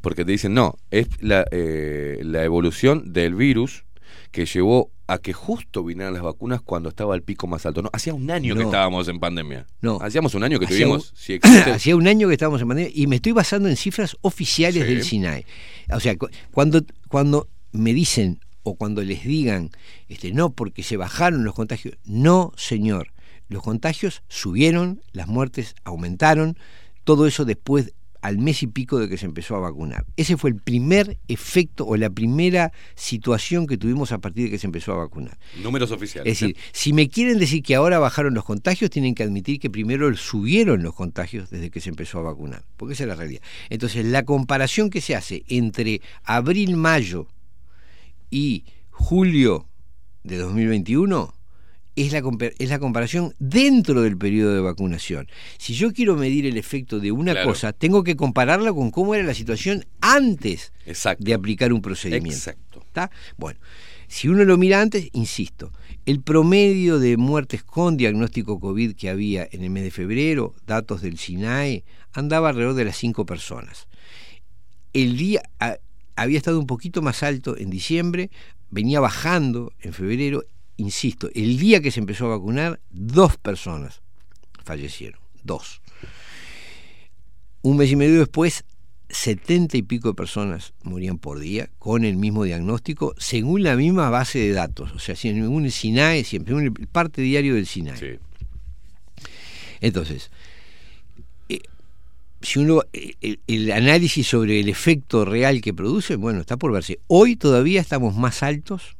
Porque 0.00 0.24
te 0.24 0.32
dicen, 0.32 0.54
no, 0.54 0.76
es 0.90 1.08
la, 1.20 1.44
eh, 1.52 2.20
la 2.24 2.44
evolución 2.44 3.12
del 3.12 3.34
virus 3.34 3.84
que 4.32 4.46
llevó 4.46 4.90
a 5.12 5.18
que 5.18 5.32
justo 5.32 5.84
vinieran 5.84 6.14
las 6.14 6.22
vacunas 6.22 6.60
cuando 6.62 6.88
estaba 6.88 7.14
el 7.14 7.22
pico 7.22 7.46
más 7.46 7.66
alto. 7.66 7.82
No, 7.82 7.90
hacía 7.92 8.14
un 8.14 8.30
año 8.30 8.54
que 8.56 8.62
estábamos 8.62 9.08
en 9.08 9.20
pandemia. 9.20 9.66
No. 9.80 9.98
Hacíamos 10.00 10.34
un 10.34 10.44
año 10.44 10.58
que 10.58 10.66
Hacía 10.66 10.86
tuvimos. 10.86 11.10
un- 11.10 11.16
si 11.16 11.38
Hacía 11.72 11.96
un 11.96 12.06
año 12.06 12.28
que 12.28 12.34
estábamos 12.34 12.62
en 12.62 12.68
pandemia 12.68 12.92
y 12.94 13.06
me 13.06 13.16
estoy 13.16 13.32
basando 13.32 13.68
en 13.68 13.76
cifras 13.76 14.16
oficiales 14.22 14.84
Sí. 14.84 14.88
del 14.94 15.04
SINAE. 15.04 15.46
O 15.92 16.00
sea, 16.00 16.16
cu- 16.16 16.28
cuando, 16.50 16.80
cuando 17.08 17.48
me 17.72 17.92
dicen 17.94 18.40
o 18.62 18.74
cuando 18.76 19.02
les 19.02 19.24
digan, 19.24 19.70
este, 20.08 20.32
no, 20.32 20.50
porque 20.50 20.82
se 20.82 20.96
bajaron 20.96 21.44
los 21.44 21.54
contagios, 21.54 21.96
no, 22.04 22.52
señor. 22.56 23.12
Los 23.48 23.62
contagios 23.62 24.22
subieron, 24.28 25.02
las 25.12 25.26
muertes 25.28 25.74
aumentaron, 25.84 26.56
todo 27.04 27.26
eso 27.26 27.44
después 27.44 27.92
al 28.22 28.38
mes 28.38 28.62
y 28.62 28.68
pico 28.68 28.98
de 28.98 29.08
que 29.08 29.18
se 29.18 29.26
empezó 29.26 29.56
a 29.56 29.58
vacunar. 29.58 30.06
Ese 30.16 30.36
fue 30.36 30.50
el 30.50 30.56
primer 30.56 31.18
efecto 31.28 31.84
o 31.86 31.96
la 31.96 32.08
primera 32.08 32.72
situación 32.94 33.66
que 33.66 33.76
tuvimos 33.76 34.12
a 34.12 34.18
partir 34.18 34.44
de 34.44 34.50
que 34.50 34.58
se 34.58 34.66
empezó 34.66 34.92
a 34.92 34.96
vacunar. 34.96 35.36
Números 35.62 35.90
oficiales. 35.90 36.32
Es 36.32 36.40
decir, 36.40 36.56
¿eh? 36.56 36.60
si 36.72 36.92
me 36.92 37.08
quieren 37.08 37.38
decir 37.38 37.62
que 37.62 37.74
ahora 37.74 37.98
bajaron 37.98 38.32
los 38.32 38.44
contagios, 38.44 38.90
tienen 38.90 39.14
que 39.14 39.24
admitir 39.24 39.58
que 39.58 39.70
primero 39.70 40.14
subieron 40.16 40.82
los 40.82 40.94
contagios 40.94 41.50
desde 41.50 41.70
que 41.70 41.80
se 41.80 41.90
empezó 41.90 42.20
a 42.20 42.22
vacunar, 42.22 42.64
porque 42.76 42.94
esa 42.94 43.02
es 43.02 43.08
la 43.08 43.16
realidad. 43.16 43.42
Entonces, 43.70 44.06
la 44.06 44.24
comparación 44.24 44.88
que 44.88 45.00
se 45.00 45.16
hace 45.16 45.44
entre 45.48 46.00
abril, 46.22 46.76
mayo 46.76 47.26
y 48.30 48.64
julio 48.90 49.66
de 50.22 50.38
2021 50.38 51.34
es 51.94 52.12
la, 52.12 52.22
es 52.58 52.68
la 52.70 52.78
comparación 52.78 53.34
dentro 53.38 54.02
del 54.02 54.16
periodo 54.16 54.54
de 54.54 54.60
vacunación. 54.60 55.28
Si 55.58 55.74
yo 55.74 55.92
quiero 55.92 56.16
medir 56.16 56.46
el 56.46 56.56
efecto 56.56 57.00
de 57.00 57.12
una 57.12 57.32
Claro. 57.32 57.48
cosa, 57.50 57.72
tengo 57.72 58.02
que 58.02 58.16
compararla 58.16 58.72
con 58.72 58.90
cómo 58.90 59.14
era 59.14 59.24
la 59.24 59.34
situación 59.34 59.84
antes 60.00 60.72
Exacto. 60.86 61.22
de 61.24 61.34
aplicar 61.34 61.72
un 61.72 61.82
procedimiento. 61.82 62.34
Exacto. 62.34 62.82
¿Está? 62.86 63.10
Bueno, 63.36 63.60
si 64.08 64.28
uno 64.28 64.44
lo 64.44 64.56
mira 64.58 64.80
antes, 64.80 65.08
insisto, 65.12 65.72
el 66.06 66.20
promedio 66.20 66.98
de 66.98 67.16
muertes 67.16 67.62
con 67.62 67.96
diagnóstico 67.96 68.58
COVID 68.60 68.94
que 68.94 69.08
había 69.08 69.46
en 69.50 69.62
el 69.62 69.70
mes 69.70 69.84
de 69.84 69.90
febrero, 69.90 70.54
datos 70.66 71.00
del 71.02 71.18
SINAE, 71.18 71.84
andaba 72.12 72.48
alrededor 72.50 72.74
de 72.74 72.84
las 72.86 72.96
5 72.96 73.24
personas. 73.26 73.86
El 74.92 75.16
día 75.16 75.42
a- 75.60 75.76
había 76.16 76.36
estado 76.38 76.58
un 76.58 76.66
poquito 76.66 77.00
más 77.02 77.22
alto 77.22 77.56
en 77.56 77.70
diciembre, 77.70 78.30
venía 78.70 79.00
bajando 79.00 79.72
en 79.80 79.92
febrero, 79.94 80.44
insisto, 80.76 81.28
el 81.34 81.58
día 81.58 81.80
que 81.80 81.90
se 81.90 82.00
empezó 82.00 82.26
a 82.26 82.36
vacunar, 82.36 82.80
dos 82.90 83.36
personas 83.36 84.00
fallecieron, 84.64 85.20
dos. 85.42 85.80
Un 87.62 87.76
mes 87.76 87.90
y 87.90 87.96
medio 87.96 88.18
después, 88.18 88.64
setenta 89.08 89.76
y 89.76 89.82
pico 89.82 90.08
de 90.08 90.14
personas 90.14 90.72
morían 90.82 91.18
por 91.18 91.38
día 91.38 91.68
con 91.78 92.04
el 92.04 92.16
mismo 92.16 92.44
diagnóstico, 92.44 93.14
según 93.18 93.62
la 93.62 93.76
misma 93.76 94.10
base 94.10 94.38
de 94.38 94.52
datos. 94.52 94.92
O 94.92 94.98
sea, 94.98 95.14
según 95.14 95.64
el 95.64 95.72
SINAE, 95.72 96.24
siempre 96.24 96.56
el 96.56 96.72
parte 96.88 97.22
diario 97.22 97.54
del 97.54 97.66
SINAE. 97.66 98.18
Entonces, 99.80 100.30
eh, 101.48 101.60
si 102.40 102.58
uno 102.58 102.82
eh, 102.92 103.14
el, 103.20 103.40
el 103.46 103.72
análisis 103.72 104.26
sobre 104.26 104.60
el 104.60 104.68
efecto 104.68 105.24
real 105.24 105.60
que 105.60 105.74
produce, 105.74 106.16
bueno, 106.16 106.40
está 106.40 106.56
por 106.56 106.72
verse. 106.72 106.98
Hoy 107.06 107.36
todavía 107.36 107.80
estamos 107.80 108.16
más 108.16 108.42
altos 108.42 108.96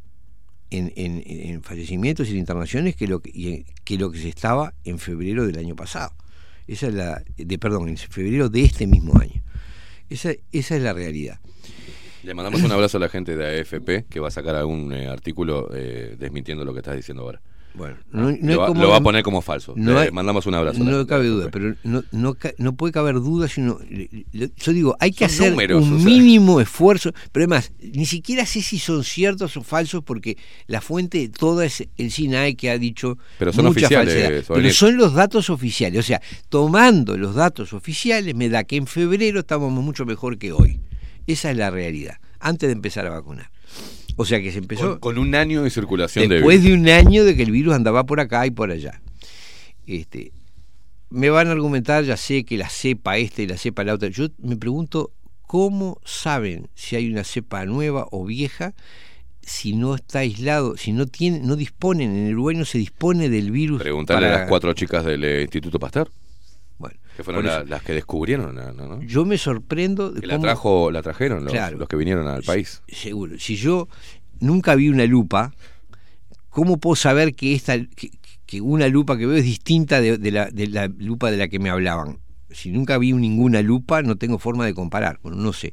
en, 0.72 0.92
en- 0.96 1.22
en 1.26 1.62
fallecimientos 1.62 2.28
y 2.28 2.32
en 2.32 2.38
internaciones 2.38 2.96
que 2.96 3.06
lo 3.06 3.20
que, 3.20 3.64
que 3.84 3.98
lo 3.98 4.10
que 4.10 4.18
se 4.18 4.28
estaba 4.28 4.74
en 4.84 4.98
febrero 4.98 5.46
del 5.46 5.58
año 5.58 5.76
pasado. 5.76 6.12
Esa 6.66 6.86
es 6.88 6.94
la, 6.94 7.22
de 7.36 7.58
perdón, 7.58 7.88
en 7.88 7.96
febrero 7.96 8.48
de 8.48 8.62
este 8.62 8.86
mismo 8.86 9.18
año. 9.20 9.42
Esa, 10.10 10.32
esa 10.52 10.76
es 10.76 10.82
la 10.82 10.92
realidad. 10.92 11.38
Le 12.22 12.34
mandamos 12.34 12.62
un 12.62 12.70
abrazo 12.70 12.98
a 12.98 13.00
la 13.00 13.08
gente 13.08 13.34
de 13.36 13.60
AFP 13.60 14.04
que 14.08 14.20
va 14.20 14.28
a 14.28 14.30
sacar 14.30 14.54
algún 14.54 14.92
eh, 14.92 15.08
artículo 15.08 15.68
eh, 15.74 16.14
desmintiendo 16.18 16.64
lo 16.64 16.72
que 16.72 16.78
estás 16.78 16.94
diciendo 16.96 17.22
ahora. 17.24 17.40
Bueno, 17.74 17.96
no, 18.10 18.30
no 18.30 18.36
lo, 18.42 18.52
hay 18.52 18.56
va, 18.58 18.66
como- 18.66 18.82
lo 18.82 18.88
va 18.90 18.96
a 18.96 19.00
poner 19.00 19.22
como 19.22 19.40
falso. 19.40 19.72
no 19.76 20.02
Le 20.02 20.10
mandamos 20.10 20.44
un 20.46 20.54
abrazo. 20.54 20.84
No 20.84 21.06
cabe 21.06 21.26
duda, 21.26 21.48
pero 21.50 21.74
no, 21.84 22.04
no, 22.12 22.34
ca- 22.34 22.52
no 22.58 22.74
puede 22.74 22.92
caber 22.92 23.14
duda 23.14 23.48
si 23.48 23.60
uno. 23.62 23.78
le- 23.88 24.10
le- 24.32 24.50
yo 24.56 24.72
digo, 24.72 24.96
hay 25.00 25.12
que 25.12 25.26
Son 25.28 25.34
hacer 25.36 25.50
números, 25.52 25.82
un 25.84 26.04
mínimo 26.04 26.60
esfuerzo. 26.60 27.12
Pero 27.32 27.44
además, 27.44 27.72
ni 27.80 28.04
siquiera 28.06 28.44
sé 28.46 28.60
si 28.62 28.78
son 28.78 29.04
ciertos 29.04 29.56
o 29.56 29.62
falsos, 29.62 30.02
porque 30.04 30.36
la 30.66 30.80
fuente 30.80 31.18
de 31.18 31.28
toda 31.28 31.64
es 31.64 31.86
el 31.96 32.10
SINAE 32.10 32.56
que 32.56 32.70
ha 32.70 32.78
dicho. 32.78 33.16
Pero 33.38 33.52
son 33.52 33.64
mucha 33.64 33.86
oficiales. 33.86 34.44
Pero 34.48 34.70
son 34.74 34.96
los 34.96 35.14
datos 35.14 35.48
oficiales. 35.50 35.98
O 36.00 36.02
sea, 36.02 36.20
tomando 36.48 37.16
los 37.16 37.34
datos 37.34 37.72
oficiales, 37.72 38.34
me 38.34 38.48
da 38.48 38.64
que 38.64 38.76
en 38.76 38.86
febrero 38.86 39.40
estábamos 39.40 39.82
mucho 39.82 40.04
mejor 40.04 40.36
que 40.38 40.52
hoy. 40.52 40.80
Esa 41.26 41.50
es 41.52 41.56
la 41.56 41.70
realidad, 41.70 42.16
antes 42.40 42.68
de 42.68 42.72
empezar 42.72 43.06
a 43.06 43.10
vacunar. 43.10 43.51
O 44.16 44.24
sea 44.24 44.40
que 44.40 44.52
se 44.52 44.58
empezó. 44.58 45.00
Con, 45.00 45.16
con 45.16 45.18
un 45.18 45.34
año 45.34 45.62
de 45.62 45.70
circulación 45.70 46.28
Después 46.28 46.62
de 46.62 46.70
de 46.70 46.74
un 46.74 46.88
año 46.88 47.24
de 47.24 47.36
que 47.36 47.42
el 47.42 47.50
virus 47.50 47.74
andaba 47.74 48.04
por 48.04 48.20
acá 48.20 48.46
y 48.46 48.50
por 48.50 48.70
allá. 48.70 49.00
Este, 49.86 50.32
me 51.10 51.30
van 51.30 51.48
a 51.48 51.52
argumentar, 51.52 52.04
ya 52.04 52.16
sé 52.16 52.44
que 52.44 52.56
la 52.56 52.68
cepa 52.68 53.18
esta 53.18 53.42
y 53.42 53.46
la 53.46 53.56
cepa 53.56 53.84
la 53.84 53.94
otra. 53.94 54.08
Yo 54.08 54.28
me 54.38 54.56
pregunto 54.56 55.12
cómo 55.46 55.98
saben 56.04 56.68
si 56.74 56.96
hay 56.96 57.10
una 57.10 57.24
cepa 57.24 57.64
nueva 57.66 58.06
o 58.10 58.24
vieja 58.24 58.74
si 59.42 59.74
no 59.74 59.94
está 59.94 60.20
aislado, 60.20 60.76
si 60.76 60.92
no 60.92 61.06
tiene, 61.06 61.40
no 61.40 61.56
disponen, 61.56 62.16
en 62.16 62.26
el 62.28 62.34
Uruguay 62.34 62.56
no 62.56 62.64
se 62.64 62.78
dispone 62.78 63.28
del 63.28 63.50
virus. 63.50 63.82
Preguntarle 63.82 64.28
a 64.28 64.38
las 64.38 64.48
cuatro 64.48 64.72
chicas 64.72 65.04
del 65.04 65.24
eh, 65.24 65.42
Instituto 65.42 65.78
Pasteur. 65.78 66.08
Que 67.16 67.22
fueron 67.24 67.44
la- 67.46 67.64
las 67.64 67.82
que 67.82 67.92
descubrieron, 67.92 68.54
¿no? 68.54 68.72
¿no? 68.72 69.02
Yo 69.02 69.24
me 69.24 69.36
sorprendo 69.38 70.10
de 70.10 70.20
Que 70.22 70.26
la, 70.26 70.34
cómo- 70.34 70.42
trajo, 70.44 70.90
la 70.90 71.02
trajeron 71.02 71.44
los, 71.44 71.52
Claro. 71.52 71.78
los 71.78 71.88
que 71.88 71.96
vinieron 71.96 72.26
al 72.28 72.42
país. 72.42 72.82
seguro. 72.88 73.38
Si 73.38 73.56
yo 73.56 73.88
nunca 74.40 74.74
vi 74.74 74.88
una 74.88 75.04
lupa, 75.06 75.52
¿cómo 76.50 76.78
puedo 76.78 76.96
saber 76.96 77.34
que 77.34 77.54
esta 77.54 77.78
que, 77.78 78.10
que 78.46 78.60
una 78.60 78.88
lupa 78.88 79.16
que 79.18 79.26
veo 79.26 79.36
es 79.36 79.44
distinta 79.44 80.00
de, 80.00 80.18
de 80.18 80.30
la, 80.30 80.46
de 80.50 80.66
la 80.68 80.88
lupa 80.88 81.30
de 81.30 81.36
la 81.36 81.48
que 81.48 81.58
me 81.58 81.70
hablaban? 81.70 82.18
Si 82.50 82.70
nunca 82.70 82.98
vi 82.98 83.12
ninguna 83.12 83.62
lupa, 83.62 84.02
no 84.02 84.16
tengo 84.16 84.38
forma 84.38 84.66
de 84.66 84.74
comparar. 84.74 85.18
Bueno, 85.22 85.38
no 85.38 85.52
sé. 85.52 85.72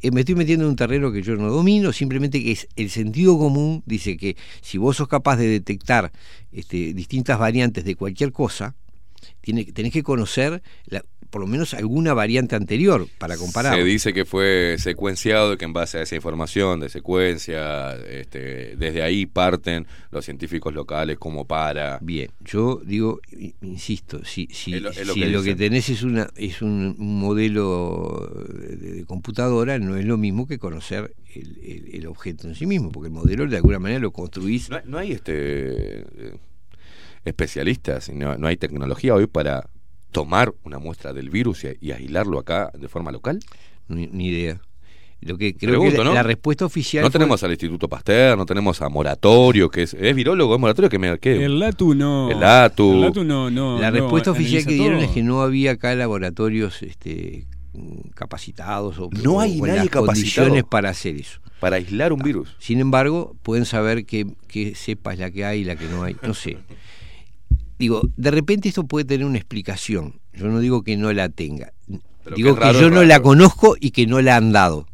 Eh, 0.00 0.10
me 0.12 0.20
estoy 0.20 0.34
metiendo 0.36 0.64
en 0.64 0.70
un 0.70 0.76
terreno 0.76 1.10
que 1.10 1.22
yo 1.22 1.34
no 1.36 1.50
domino, 1.50 1.92
simplemente 1.92 2.42
que 2.42 2.52
es 2.52 2.68
el 2.76 2.88
sentido 2.90 3.36
común 3.38 3.82
dice 3.86 4.16
que 4.16 4.36
si 4.60 4.78
vos 4.78 4.96
sos 4.96 5.08
capaz 5.08 5.36
de 5.36 5.48
detectar 5.48 6.12
este, 6.52 6.92
distintas 6.94 7.38
variantes 7.38 7.84
de 7.84 7.96
cualquier 7.96 8.30
cosa, 8.32 8.76
tiene, 9.40 9.64
tenés 9.66 9.92
que 9.92 10.02
conocer 10.02 10.62
la- 10.86 11.04
por 11.30 11.42
lo 11.42 11.46
menos 11.46 11.74
alguna 11.74 12.14
variante 12.14 12.56
anterior 12.56 13.06
para 13.18 13.36
comparar. 13.36 13.74
Se 13.74 13.84
dice 13.84 14.14
que 14.14 14.24
fue 14.24 14.76
secuenciado 14.78 15.52
y 15.52 15.56
que 15.58 15.66
en 15.66 15.74
base 15.74 15.98
a 15.98 16.02
esa 16.02 16.16
información 16.16 16.80
de 16.80 16.88
secuencia, 16.88 17.96
este, 17.96 18.76
desde 18.76 19.02
ahí 19.02 19.26
parten 19.26 19.86
los 20.10 20.24
científicos 20.24 20.72
locales 20.72 21.18
como 21.18 21.44
para... 21.46 21.98
Bien, 22.00 22.30
yo 22.40 22.80
digo, 22.82 23.20
insisto, 23.60 24.24
si, 24.24 24.48
si, 24.50 24.72
Es 24.74 24.80
lo- 24.82 24.90
es 24.90 25.06
lo 25.06 25.12
si 25.12 25.20
que 25.20 25.26
lo 25.28 25.38
que 25.42 25.44
dicen. 25.54 25.58
tenés 25.58 25.88
es, 25.90 26.02
una, 26.02 26.30
es 26.34 26.62
un, 26.62 26.96
modelo 26.98 28.26
de, 28.58 29.04
computadora, 29.04 29.78
no 29.78 29.96
es 29.96 30.06
lo 30.06 30.16
mismo 30.16 30.46
que 30.46 30.58
conocer 30.58 31.14
el, 31.34 31.58
el- 31.62 31.94
el 31.94 32.06
objeto 32.06 32.48
en 32.48 32.54
sí 32.54 32.64
mismo, 32.64 32.90
porque 32.90 33.08
el 33.08 33.12
modelo 33.12 33.46
de 33.46 33.56
alguna 33.56 33.78
manera 33.78 34.00
lo 34.00 34.12
construís. 34.12 34.70
No, 34.70 34.80
no 34.86 34.96
hay 34.98 35.12
este 35.12 36.00
eh, 36.00 36.34
especialistas, 37.24 38.08
y 38.08 38.12
no, 38.12 38.36
no 38.36 38.46
hay 38.46 38.56
tecnología 38.56 39.14
hoy 39.14 39.26
para 39.26 39.68
tomar 40.10 40.54
una 40.64 40.78
muestra 40.78 41.12
del 41.12 41.30
virus 41.30 41.64
y, 41.64 41.68
y 41.80 41.92
aislarlo 41.92 42.38
acá 42.38 42.70
de 42.78 42.88
forma 42.88 43.10
local. 43.12 43.40
Ni, 43.88 44.06
ni 44.06 44.28
idea. 44.28 44.60
Lo 45.20 45.36
que 45.36 45.54
creo 45.56 45.70
Pregunto, 45.72 45.92
que 45.92 45.98
la, 45.98 46.04
¿no? 46.04 46.14
la 46.14 46.22
respuesta 46.22 46.64
oficial 46.64 47.02
No 47.02 47.10
fue- 47.10 47.18
tenemos 47.18 47.42
al 47.42 47.50
Instituto 47.50 47.88
Pasteur, 47.88 48.38
no 48.38 48.46
tenemos 48.46 48.80
a 48.82 48.88
Moratorio, 48.88 49.68
que 49.68 49.82
es, 49.82 49.94
es 49.94 50.14
virólogo, 50.14 50.54
es 50.54 50.60
Moratorio 50.60 50.88
que 50.88 50.98
me 51.00 51.18
que 51.18 51.44
El 51.44 51.58
LATU 51.58 51.94
no. 51.94 52.30
El 52.30 52.38
LATU. 52.38 52.92
El 52.94 53.00
LATU 53.00 53.24
no, 53.24 53.50
no. 53.50 53.80
la 53.80 53.90
no 53.90 53.96
respuesta 54.00 54.30
oficial 54.30 54.64
que 54.64 54.74
dieron 54.74 54.98
todo. 54.98 55.08
es 55.08 55.10
que 55.14 55.22
no 55.24 55.42
había 55.42 55.72
acá 55.72 55.92
laboratorios 55.96 56.82
este, 56.84 57.46
capacitados 58.14 58.98
o, 58.98 59.10
No 59.22 59.34
o 59.34 59.40
hay 59.40 59.58
con 59.58 59.68
nadie 59.68 59.80
las 59.80 59.88
capacitado. 59.90 60.06
condiciones 60.48 60.64
para 60.64 60.90
hacer 60.90 61.16
eso. 61.16 61.40
para 61.60 61.76
aislar 61.76 62.12
un 62.12 62.20
virus. 62.20 62.54
Sin 62.60 62.78
embargo, 62.80 63.34
pueden 63.42 63.64
saber 63.64 64.04
qué, 64.06 64.24
qué 64.46 64.74
cepa 64.76 65.12
es 65.14 65.18
la 65.18 65.30
que 65.32 65.44
hay 65.44 65.60
y 65.60 65.64
la 65.64 65.76
que 65.76 65.86
no 65.88 66.04
hay. 66.04 66.16
No 66.22 66.32
sé. 66.34 66.58
Digo, 67.78 68.02
de 68.16 68.30
repente 68.30 68.68
esto 68.68 68.84
puede 68.84 69.04
tener 69.04 69.26
una 69.26 69.38
explicación. 69.38 70.20
Yo 70.34 70.48
no 70.48 70.60
digo 70.60 70.82
que 70.82 70.96
no 70.96 71.12
la 71.12 71.28
tenga. 71.28 71.72
Pero 72.24 72.36
digo 72.36 72.56
que 72.56 72.72
yo 72.74 72.90
no 72.90 73.04
la 73.04 73.20
conozco 73.20 73.76
y 73.78 73.90
que 73.92 74.06
no 74.06 74.20
la 74.20 74.36
han 74.36 74.52
dado. 74.52 74.86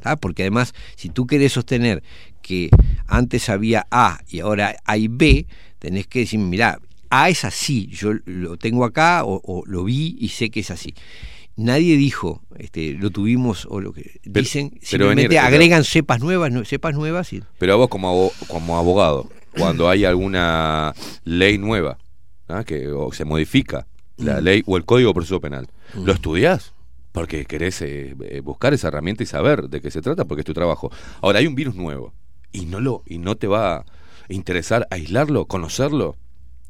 ¿tá? 0.00 0.16
Porque 0.16 0.42
además, 0.44 0.74
si 0.96 1.08
tú 1.08 1.26
querés 1.26 1.52
sostener 1.52 2.02
que 2.42 2.70
antes 3.06 3.48
había 3.48 3.86
A 3.90 4.20
y 4.28 4.40
ahora 4.40 4.76
hay 4.84 5.08
B, 5.08 5.46
tenés 5.80 6.06
que 6.06 6.20
decir, 6.20 6.38
mirá, 6.38 6.78
A 7.10 7.28
es 7.28 7.44
así, 7.44 7.88
yo 7.88 8.12
lo 8.24 8.56
tengo 8.56 8.84
acá 8.84 9.24
o, 9.24 9.40
o 9.44 9.64
lo 9.66 9.84
vi 9.84 10.16
y 10.20 10.28
sé 10.28 10.50
que 10.50 10.60
es 10.60 10.70
así. 10.70 10.94
Nadie 11.56 11.96
dijo, 11.96 12.40
este, 12.56 12.92
lo 12.92 13.10
tuvimos 13.10 13.66
o 13.68 13.80
lo 13.80 13.92
que 13.92 14.20
Pero- 14.22 14.40
dicen, 14.44 14.70
pero 14.70 14.86
simplemente 14.86 15.28
venir- 15.28 15.40
agregan 15.40 15.82
cepas 15.82 16.20
nuevas, 16.20 16.52
nue- 16.52 16.64
cepas 16.64 16.94
nuevas 16.94 17.32
y 17.32 17.42
Pero 17.58 17.72
a 17.72 17.76
vos 17.76 17.88
como 17.88 18.76
abogado, 18.78 19.28
cuando 19.58 19.88
hay 19.90 20.04
alguna 20.04 20.94
ley 21.24 21.58
nueva 21.58 21.98
¿ah? 22.48 22.64
que 22.64 22.88
o 22.88 23.12
se 23.12 23.24
modifica 23.24 23.86
la 24.16 24.40
Mm. 24.40 24.44
ley 24.44 24.62
o 24.66 24.76
el 24.76 24.84
Código 24.84 25.10
de 25.10 25.14
Proceso 25.14 25.40
Penal, 25.40 25.68
¿lo 25.94 26.12
estudiás? 26.12 26.72
Porque 27.12 27.44
querés 27.46 27.80
eh, 27.82 28.14
eh, 28.20 28.40
buscar 28.40 28.74
esa 28.74 28.88
herramienta 28.88 29.22
y 29.22 29.26
saber 29.26 29.68
de 29.68 29.80
qué 29.80 29.90
se 29.90 30.02
trata, 30.02 30.24
porque 30.24 30.40
es 30.42 30.46
tu 30.46 30.54
trabajo. 30.54 30.90
Ahora 31.20 31.38
hay 31.38 31.46
un 31.46 31.54
virus 31.54 31.74
nuevo 31.74 32.12
y 32.52 32.66
no 32.66 32.80
lo 32.80 33.02
y 33.06 33.18
no 33.18 33.36
te 33.36 33.46
va 33.46 33.76
a 33.78 33.84
interesar 34.28 34.86
aislarlo, 34.90 35.46
conocerlo, 35.46 36.16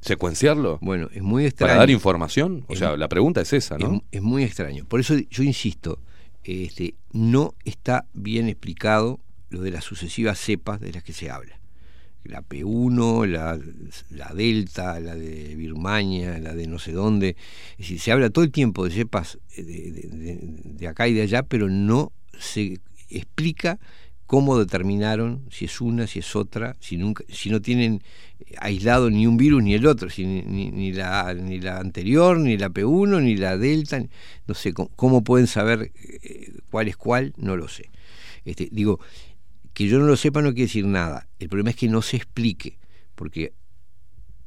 secuenciarlo. 0.00 0.78
Bueno, 0.80 1.08
es 1.12 1.22
muy 1.22 1.42
para 1.42 1.48
extraño. 1.48 1.78
dar 1.78 1.90
información. 1.90 2.64
O 2.68 2.72
Es- 2.74 2.78
sea, 2.78 2.96
la 2.96 3.08
pregunta 3.08 3.40
es 3.40 3.52
esa, 3.52 3.78
¿no? 3.78 3.94
Es, 3.96 4.02
es 4.18 4.22
muy 4.22 4.44
extraño. 4.44 4.84
Por 4.86 5.00
eso 5.00 5.14
yo 5.30 5.42
insisto, 5.42 5.98
este, 6.44 6.94
no 7.12 7.54
está 7.64 8.06
bien 8.14 8.48
explicado 8.48 9.20
lo 9.50 9.60
de 9.62 9.70
las 9.70 9.84
sucesivas 9.84 10.38
cepas 10.38 10.80
de 10.80 10.92
las 10.92 11.02
que 11.02 11.12
se 11.12 11.30
habla. 11.30 11.57
La 12.24 12.42
P1, 12.42 13.24
la, 13.26 13.58
la 14.10 14.32
Delta, 14.34 15.00
la 15.00 15.14
de 15.14 15.54
Birmania, 15.56 16.38
la 16.38 16.54
de 16.54 16.66
no 16.66 16.78
sé 16.78 16.92
dónde. 16.92 17.36
Es 17.72 17.78
decir, 17.78 18.00
se 18.00 18.12
habla 18.12 18.30
todo 18.30 18.44
el 18.44 18.50
tiempo 18.52 18.84
de 18.84 18.90
cepas 18.90 19.38
eh, 19.56 19.62
de, 19.62 19.90
de- 19.92 20.38
de- 20.42 20.88
acá 20.88 21.08
y 21.08 21.14
de 21.14 21.22
allá, 21.22 21.42
pero 21.42 21.68
no 21.68 22.12
se 22.38 22.80
explica 23.08 23.78
cómo 24.26 24.58
determinaron 24.58 25.42
si 25.50 25.64
es 25.64 25.80
una, 25.80 26.06
si 26.06 26.18
es 26.18 26.36
otra, 26.36 26.76
si 26.80 26.98
nunca, 26.98 27.24
si 27.30 27.48
no 27.48 27.62
tienen 27.62 28.02
aislado 28.58 29.10
ni 29.10 29.26
un 29.26 29.38
virus 29.38 29.62
ni 29.62 29.72
el 29.74 29.86
otro, 29.86 30.08
ni, 30.18 30.42
ni- 30.70 30.92
la, 30.92 31.32
ni 31.34 31.60
la 31.60 31.78
anterior, 31.78 32.38
ni 32.38 32.58
la 32.58 32.68
P1, 32.68 33.20
ni 33.22 33.36
la 33.36 33.56
Delta, 33.56 34.04
no 34.46 34.54
sé 34.54 34.74
cómo, 34.74 34.90
cómo 34.96 35.24
pueden 35.24 35.46
saber 35.46 35.92
eh, 36.22 36.52
cuál 36.70 36.88
es 36.88 36.96
cuál, 36.98 37.32
no 37.38 37.56
lo 37.56 37.68
sé. 37.68 37.90
Este, 38.44 38.68
digo, 38.70 39.00
que 39.78 39.86
yo 39.86 40.00
no 40.00 40.06
lo 40.06 40.16
sepa 40.16 40.42
no 40.42 40.48
quiere 40.50 40.62
decir 40.62 40.84
nada. 40.86 41.28
El 41.38 41.48
problema 41.48 41.70
es 41.70 41.76
que 41.76 41.86
no 41.88 42.02
se 42.02 42.16
explique, 42.16 42.78
porque 43.14 43.52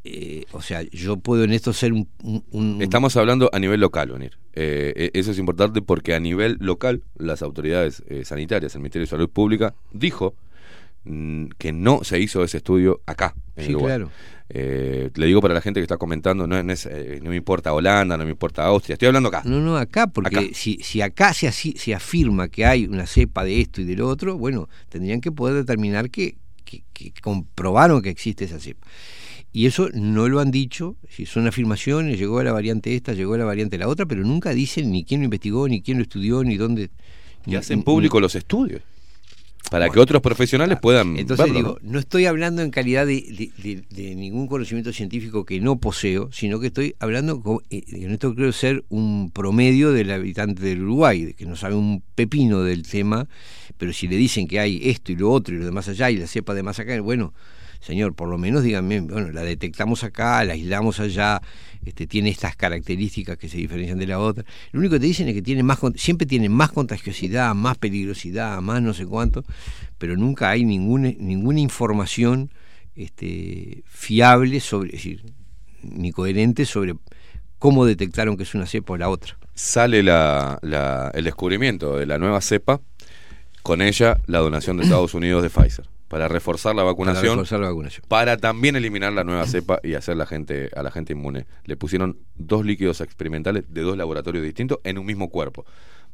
eh, 0.03 0.44
o 0.52 0.62
sea, 0.62 0.82
yo 0.91 1.18
puedo 1.18 1.44
en 1.45 1.53
esto 1.53 1.72
ser 1.74 1.94
un... 1.94 2.10
un- 2.24 2.44
un- 2.52 2.82
Estamos 2.82 3.16
hablando 3.18 3.49
a 3.53 3.60
nivel 3.60 3.80
local, 3.80 4.12
Onir. 4.12 4.38
Eh, 4.53 4.91
eh, 4.95 5.12
eso 5.14 5.32
es 5.32 5.38
importante 5.40 5.82
porque 5.82 6.14
a 6.16 6.20
nivel 6.20 6.58
local, 6.60 7.03
las 7.18 7.41
autoridades 7.44 8.03
eh, 8.08 8.26
sanitarias, 8.26 8.74
el 8.76 8.82
Ministerio 8.82 9.06
de 9.06 9.10
Salud 9.10 9.30
Pública, 9.30 9.74
dijo 9.94 10.36
mm, 11.06 11.45
que 11.58 11.72
no 11.72 12.03
se 12.03 12.20
hizo 12.20 12.44
ese 12.44 12.58
estudio 12.58 12.99
acá, 13.06 13.34
en 13.56 13.66
Sí, 13.68 13.72
Uruguay. 13.72 13.90
claro. 13.90 14.12
Eh, 14.53 15.10
le 15.15 15.26
digo 15.28 15.40
para 15.40 15.53
la 15.53 15.61
gente 15.61 15.80
que 15.80 15.84
está 15.84 15.98
comentando, 15.98 16.45
no, 16.45 16.61
no 16.61 16.73
es, 16.73 16.86
eh, 16.86 17.19
no 17.23 17.30
me 17.30 17.38
importa 17.38 17.72
Holanda, 17.72 18.18
no 18.18 18.26
me 18.26 18.32
importa 18.32 18.65
Austria, 18.65 18.94
estoy 18.95 19.07
hablando 19.07 19.30
acá. 19.30 19.44
No, 19.45 19.61
no, 19.61 19.78
acá, 19.78 20.07
porque 20.07 20.36
Acá. 20.38 20.48
Si, 20.53 20.78
si 20.82 21.02
acá 21.02 21.34
se, 21.34 21.48
afirma 21.94 22.49
que 22.49 22.65
hay 22.65 22.86
una 22.86 23.07
cepa 23.07 23.45
de 23.45 23.61
esto 23.61 23.80
y 23.80 23.86
del 23.86 24.02
otro, 24.02 24.38
bueno, 24.38 24.68
tendrían 24.90 25.22
que 25.22 25.32
poder 25.32 25.56
determinar 25.56 26.10
que, 26.10 26.36
que- 26.65 26.84
que 26.94 27.14
comprobaron 27.22 28.02
que 28.02 28.10
existe 28.10 28.44
esa 28.45 28.60
cepa. 28.60 28.86
Y 29.53 29.65
eso 29.68 29.90
no 29.94 30.28
lo 30.30 30.40
han 30.40 30.52
dicho, 30.52 30.95
si 31.10 31.26
son 31.26 31.48
afirmaciones, 31.48 32.18
llegó 32.19 32.40
a 32.40 32.44
la 32.44 32.52
variante 32.52 32.95
esta, 32.95 33.14
llegó 33.14 33.34
a 33.36 33.38
la 33.38 33.45
variante 33.45 33.78
la 33.78 33.88
otra, 33.88 34.06
pero 34.06 34.23
nunca 34.23 34.52
dicen 34.52 34.91
ni 34.91 35.03
quién 35.06 35.22
lo 35.22 35.26
investigó, 35.26 35.68
ni 35.69 35.82
quién 35.82 35.98
lo 35.98 36.03
estudió, 36.03 36.44
ni 36.44 36.57
dónde. 36.57 36.90
Y 37.45 37.56
hacen 37.56 37.80
ni- 37.80 37.84
público 37.84 38.19
los 38.19 38.36
estudios. 38.36 38.82
Para 39.69 39.89
que 39.89 39.99
otros 39.99 40.21
profesionales 40.21 40.77
puedan 40.81 41.15
Entonces 41.17 41.45
verlo, 41.45 41.59
digo, 41.59 41.79
¿no? 41.81 41.91
¿no? 41.93 41.99
estoy 41.99 42.25
hablando 42.25 42.61
en 42.61 42.71
calidad 42.71 43.05
de, 43.05 43.21
de- 43.21 43.51
de- 43.63 43.83
de 43.89 44.15
ningún 44.15 44.47
conocimiento 44.47 44.91
científico 44.91 45.45
que 45.45 45.59
no 45.61 45.77
poseo, 45.79 46.29
sino 46.33 46.59
que 46.59 46.67
estoy 46.67 46.95
hablando, 46.99 47.41
con, 47.41 47.59
eh, 47.69 47.83
en 47.88 48.11
esto 48.11 48.35
creo 48.35 48.51
ser 48.51 48.83
un 48.89 49.31
promedio 49.31 49.91
del 49.93 50.11
habitante 50.11 50.61
del 50.63 50.81
Uruguay, 50.81 51.33
que 51.38 51.45
no 51.45 51.55
sabe 51.55 51.75
un 51.75 52.03
pepino 52.15 52.63
del 52.63 52.83
tema, 52.83 53.27
pero 53.77 53.93
si 53.93 54.07
le 54.09 54.17
dicen 54.17 54.47
que 54.47 54.59
hay 54.59 54.81
esto 54.83 55.11
y 55.11 55.15
lo 55.15 55.31
otro 55.31 55.55
y 55.55 55.59
lo 55.59 55.65
demás 55.65 55.88
allá 55.88 56.09
y 56.11 56.17
la 56.17 56.27
cepa 56.27 56.53
de 56.53 56.63
más 56.63 56.79
acá, 56.79 56.99
bueno, 57.01 57.33
señor, 57.82 58.14
por 58.16 58.30
lo 58.30 58.38
menos 58.38 58.64
díganme, 58.64 59.02
bueno, 59.02 59.32
la 59.32 59.41
detectamos 59.44 60.03
acá, 60.06 60.44
la 60.45 60.53
aislamos 60.53 60.99
allá, 60.99 61.41
este, 61.84 62.08
tiene 62.08 62.30
estas 62.30 62.56
características 62.56 63.38
que 63.38 63.49
se 63.49 63.58
diferencian 63.58 63.98
de 63.99 64.08
la 64.08 64.20
otra. 64.20 64.45
Lo 64.72 64.80
único 64.80 64.94
que 64.94 64.99
te 65.02 65.08
dicen 65.08 65.28
es 65.28 65.34
que 65.34 65.41
tiene 65.41 65.64
más, 65.64 65.80
siempre 65.95 66.26
tiene 66.28 66.48
más 66.48 66.72
contagiosidad, 66.72 67.53
más 67.56 67.78
peligrosidad, 67.78 68.62
más 68.62 68.82
no 68.82 68.94
sé 68.94 69.06
cuánto, 69.06 69.44
pero 69.98 70.16
nunca 70.16 70.49
hay 70.52 70.64
ninguna, 70.64 71.12
ninguna 71.20 71.60
información 71.60 72.52
este, 72.95 73.84
fiable 73.88 74.60
sobre, 74.60 74.98
ni 75.82 76.12
coherente 76.12 76.66
sobre 76.66 76.95
cómo 77.58 77.86
detectaron 77.86 78.38
que 78.38 78.44
es 78.44 78.53
una 78.56 78.66
cepa 78.66 78.94
o 78.94 78.98
la 78.98 79.10
otra. 79.10 79.38
Sale 79.53 80.02
la, 80.03 80.60
la- 80.62 81.12
el 81.14 81.24
descubrimiento 81.26 81.98
de 81.98 82.06
la 82.06 82.18
nueva 82.18 82.41
cepa, 82.41 82.80
con 83.64 83.82
ella 83.82 84.18
la 84.26 84.40
donación 84.40 84.78
de 84.78 84.84
Estados 84.84 85.14
Unidos 85.14 85.44
de 85.44 85.49
Pfizer, 85.49 85.86
para 86.11 86.27
reforzar 86.27 86.75
la 86.75 86.83
vacunación. 86.83 87.21
Para 87.23 87.31
reforzar 87.35 87.59
la 87.61 87.69
vacunación. 87.69 88.03
para 88.07 88.38
también 88.38 88.75
eliminar 88.75 89.13
la 89.13 89.23
nueva 89.23 89.47
cepa 89.47 89.79
y 89.81 89.93
hacer 89.95 90.17
la 90.17 90.25
gente 90.25 90.69
a 90.75 90.83
la 90.83 90.91
gente 90.91 91.13
inmune. 91.13 91.45
Le 91.65 91.77
pusieron 91.77 92.17
dos 92.35 92.65
líquidos 92.65 92.99
experimentales 93.01 93.63
de 93.69 93.81
dos 93.81 93.97
laboratorios 93.97 94.43
distintos 94.43 94.79
en 94.83 94.97
un 94.99 95.05
mismo 95.05 95.29
cuerpo. 95.29 95.65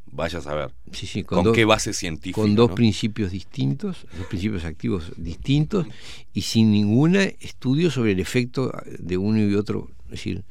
Vaya 0.10 0.40
a 0.40 0.42
saber. 0.42 0.72
Sí, 0.94 1.06
sí, 1.08 1.24
con, 1.24 1.44
dos- 1.44 1.54
qué 1.56 1.66
base 1.66 1.92
científica. 1.94 2.40
Con 2.42 2.56
dos 2.56 2.70
¿no? 2.70 2.76
principios 2.76 3.32
distintos, 3.32 4.06
dos 4.18 4.28
principios 4.28 4.64
activos 4.64 5.12
distintos 5.18 5.86
y 6.34 6.42
sin 6.44 6.72
ningún 6.72 7.16
estudio 7.18 7.92
sobre 7.92 8.14
el 8.14 8.20
efecto 8.22 8.72
de 9.00 9.18
uno 9.18 9.40
y 9.40 9.54
otro. 9.56 9.90
Es 10.06 10.12
decir, 10.12 10.44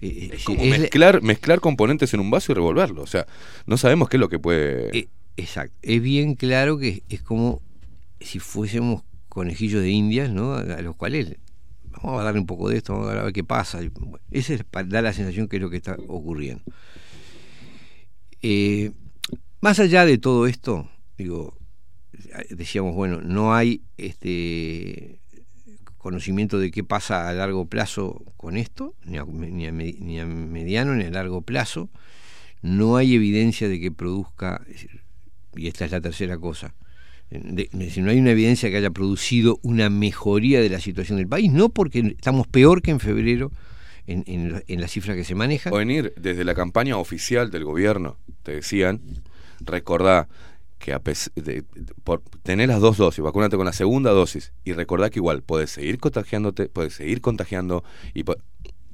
eh, 0.00 0.30
Es 0.32 0.38
es 0.38 0.44
como 0.44 0.64
la- 0.64 0.78
mezclar, 0.78 1.20
mezclar 1.20 1.60
componentes 1.60 2.14
en 2.14 2.20
un 2.20 2.30
vaso 2.30 2.52
y 2.52 2.54
revolverlo. 2.54 3.02
O 3.02 3.06
sea, 3.06 3.26
no 3.66 3.76
sabemos 3.76 4.08
qué 4.08 4.16
es 4.16 4.20
lo 4.22 4.28
que 4.30 4.38
puede. 4.38 4.96
Eh, 4.96 5.08
exacto. 5.36 5.74
Es 5.82 6.00
bien 6.00 6.34
claro 6.34 6.78
que 6.78 7.02
es 7.10 7.20
como 7.20 7.60
si 8.24 8.38
fuésemos 8.38 9.02
conejillos 9.28 9.82
de 9.82 9.90
indias, 9.90 10.30
¿no? 10.30 10.54
A, 10.54 10.80
los 10.82 10.96
cuales 10.96 11.36
vamos 11.90 12.20
a 12.20 12.24
darle 12.24 12.40
un 12.40 12.46
poco 12.46 12.68
de 12.68 12.78
esto, 12.78 12.94
vamos 12.94 13.10
a 13.10 13.22
ver 13.24 13.32
qué 13.32 13.44
pasa. 13.44 13.80
Esa 14.30 14.54
es 14.54 14.64
dar 14.86 15.02
la 15.02 15.12
sensación 15.12 15.48
que 15.48 15.56
es 15.56 15.62
lo 15.62 15.70
que 15.70 15.76
está 15.76 15.96
ocurriendo. 16.08 16.62
Eh, 18.42 18.92
más 19.60 19.78
allá 19.78 20.04
de 20.04 20.18
todo 20.18 20.46
esto, 20.46 20.88
digo, 21.16 21.56
decíamos, 22.50 22.94
bueno, 22.94 23.20
no 23.22 23.54
hay 23.54 23.82
este 23.96 25.20
conocimiento 25.96 26.58
de 26.58 26.70
qué 26.70 26.84
pasa 26.84 27.28
a 27.28 27.32
largo 27.32 27.66
plazo 27.66 28.22
con 28.36 28.56
esto, 28.56 28.94
ni 29.04 29.16
a, 29.16 29.24
ni 29.24 29.66
a 29.66 29.72
ni 29.72 30.20
a 30.20 30.26
mediano 30.26 30.94
ni 30.94 31.04
a 31.04 31.10
largo 31.10 31.42
plazo. 31.42 31.88
No 32.60 32.96
hay 32.96 33.14
evidencia 33.14 33.68
de 33.68 33.80
que 33.80 33.90
produzca, 33.90 34.64
y 35.56 35.66
esta 35.66 35.84
es 35.86 35.92
la 35.92 36.00
tercera 36.00 36.38
cosa, 36.38 36.74
de- 37.30 37.68
no 38.02 38.10
hay 38.10 38.18
una 38.18 38.30
evidencia 38.30 38.70
que 38.70 38.76
haya 38.76 38.90
producido 38.90 39.58
una 39.62 39.90
mejoría 39.90 40.60
de 40.60 40.68
la 40.68 40.80
situación 40.80 41.18
del 41.18 41.26
país, 41.28 41.50
no 41.50 41.68
porque 41.68 42.00
estamos 42.16 42.46
peor 42.46 42.82
que 42.82 42.90
en 42.92 43.00
febrero 43.00 43.50
en, 44.06 44.22
en 44.26 44.52
la- 44.52 44.62
en 44.66 44.80
la 44.80 44.88
cifra 44.88 45.14
que 45.14 45.24
se 45.24 45.34
maneja. 45.34 45.70
O 45.70 45.76
venir 45.76 46.12
desde 46.16 46.44
la 46.44 46.54
campaña 46.54 46.96
oficial 46.98 47.50
del 47.50 47.64
gobierno, 47.64 48.18
te 48.42 48.52
decían, 48.52 49.00
recordá 49.60 50.28
que 50.78 50.92
a 50.92 50.98
pes- 50.98 51.30
de- 51.34 51.62
por 52.04 52.20
tener 52.42 52.68
las 52.68 52.80
dos 52.80 52.98
dosis, 52.98 53.24
vacúnate 53.24 53.56
con 53.56 53.64
la 53.64 53.72
segunda 53.72 54.10
dosis 54.10 54.52
y 54.64 54.72
recordá 54.72 55.08
que 55.08 55.18
igual 55.18 55.42
puedes 55.42 55.70
seguir 55.70 55.98
contagiándote, 55.98 56.68
puedes 56.68 56.94
seguir 56.94 57.20
contagiando 57.22 57.82
y 58.12 58.22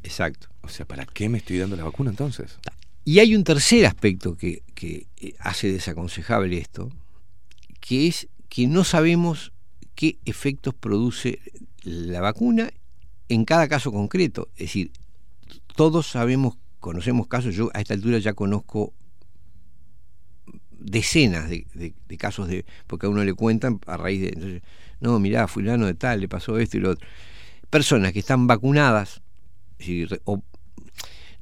Exacto. 0.03 0.49
o 0.63 0.69
sea, 0.69 0.87
¿para 0.87 1.05
qué 1.05 1.29
me 1.29 1.39
estoy 1.39 1.59
dando 1.59 1.77
la 1.77 1.85
vacuna 1.85 2.11
entonces? 2.11 2.59
Y 3.05 3.19
hay 3.19 3.35
un 3.35 3.43
tercer 3.45 3.87
aspecto 3.87 4.37
que, 4.37 4.63
que, 4.75 5.07
eh, 5.21 5.35
hace 5.41 5.73
desaconsejable 5.73 6.57
esto, 6.59 6.91
que 7.81 8.07
es 8.09 8.29
que 8.49 8.67
no 8.67 8.85
sabemos 8.85 9.53
qué 9.95 10.19
efectos 10.25 10.75
produce 10.75 11.41
la 11.83 12.21
vacuna 12.21 12.71
en 13.29 13.45
cada 13.45 13.69
caso 13.69 13.93
concreto. 13.93 14.49
Es 14.55 14.67
decir, 14.67 14.93
todos 15.77 16.07
sabemos, 16.09 16.59
conocemos 16.81 17.27
casos, 17.27 17.55
yo 17.55 17.71
a 17.75 17.81
esta 17.81 17.95
altura 17.95 18.19
ya 18.19 18.35
conozco 18.35 18.93
decenas 20.73 21.49
de, 21.49 21.67
de- 21.75 21.95
de 22.09 22.17
casos 22.17 22.49
de 22.49 22.65
porque 22.87 23.07
a 23.07 23.11
uno 23.11 23.23
le 23.25 23.35
cuentan 23.35 23.81
a 23.87 23.97
raíz 23.97 24.23
de 24.23 24.29
entonces, 24.29 24.63
no 25.01 25.19
mirá 25.21 25.47
fulano 25.47 25.87
de 25.87 25.95
tal 25.95 26.21
le 26.21 26.29
pasó 26.29 26.59
esto 26.59 26.79
y 26.79 26.81
lo 26.81 26.91
otro 26.91 27.07
personas 27.69 28.13
que 28.13 28.19
están 28.21 28.47
vacunadas 28.47 29.23
es 29.79 30.09
o- 30.25 30.43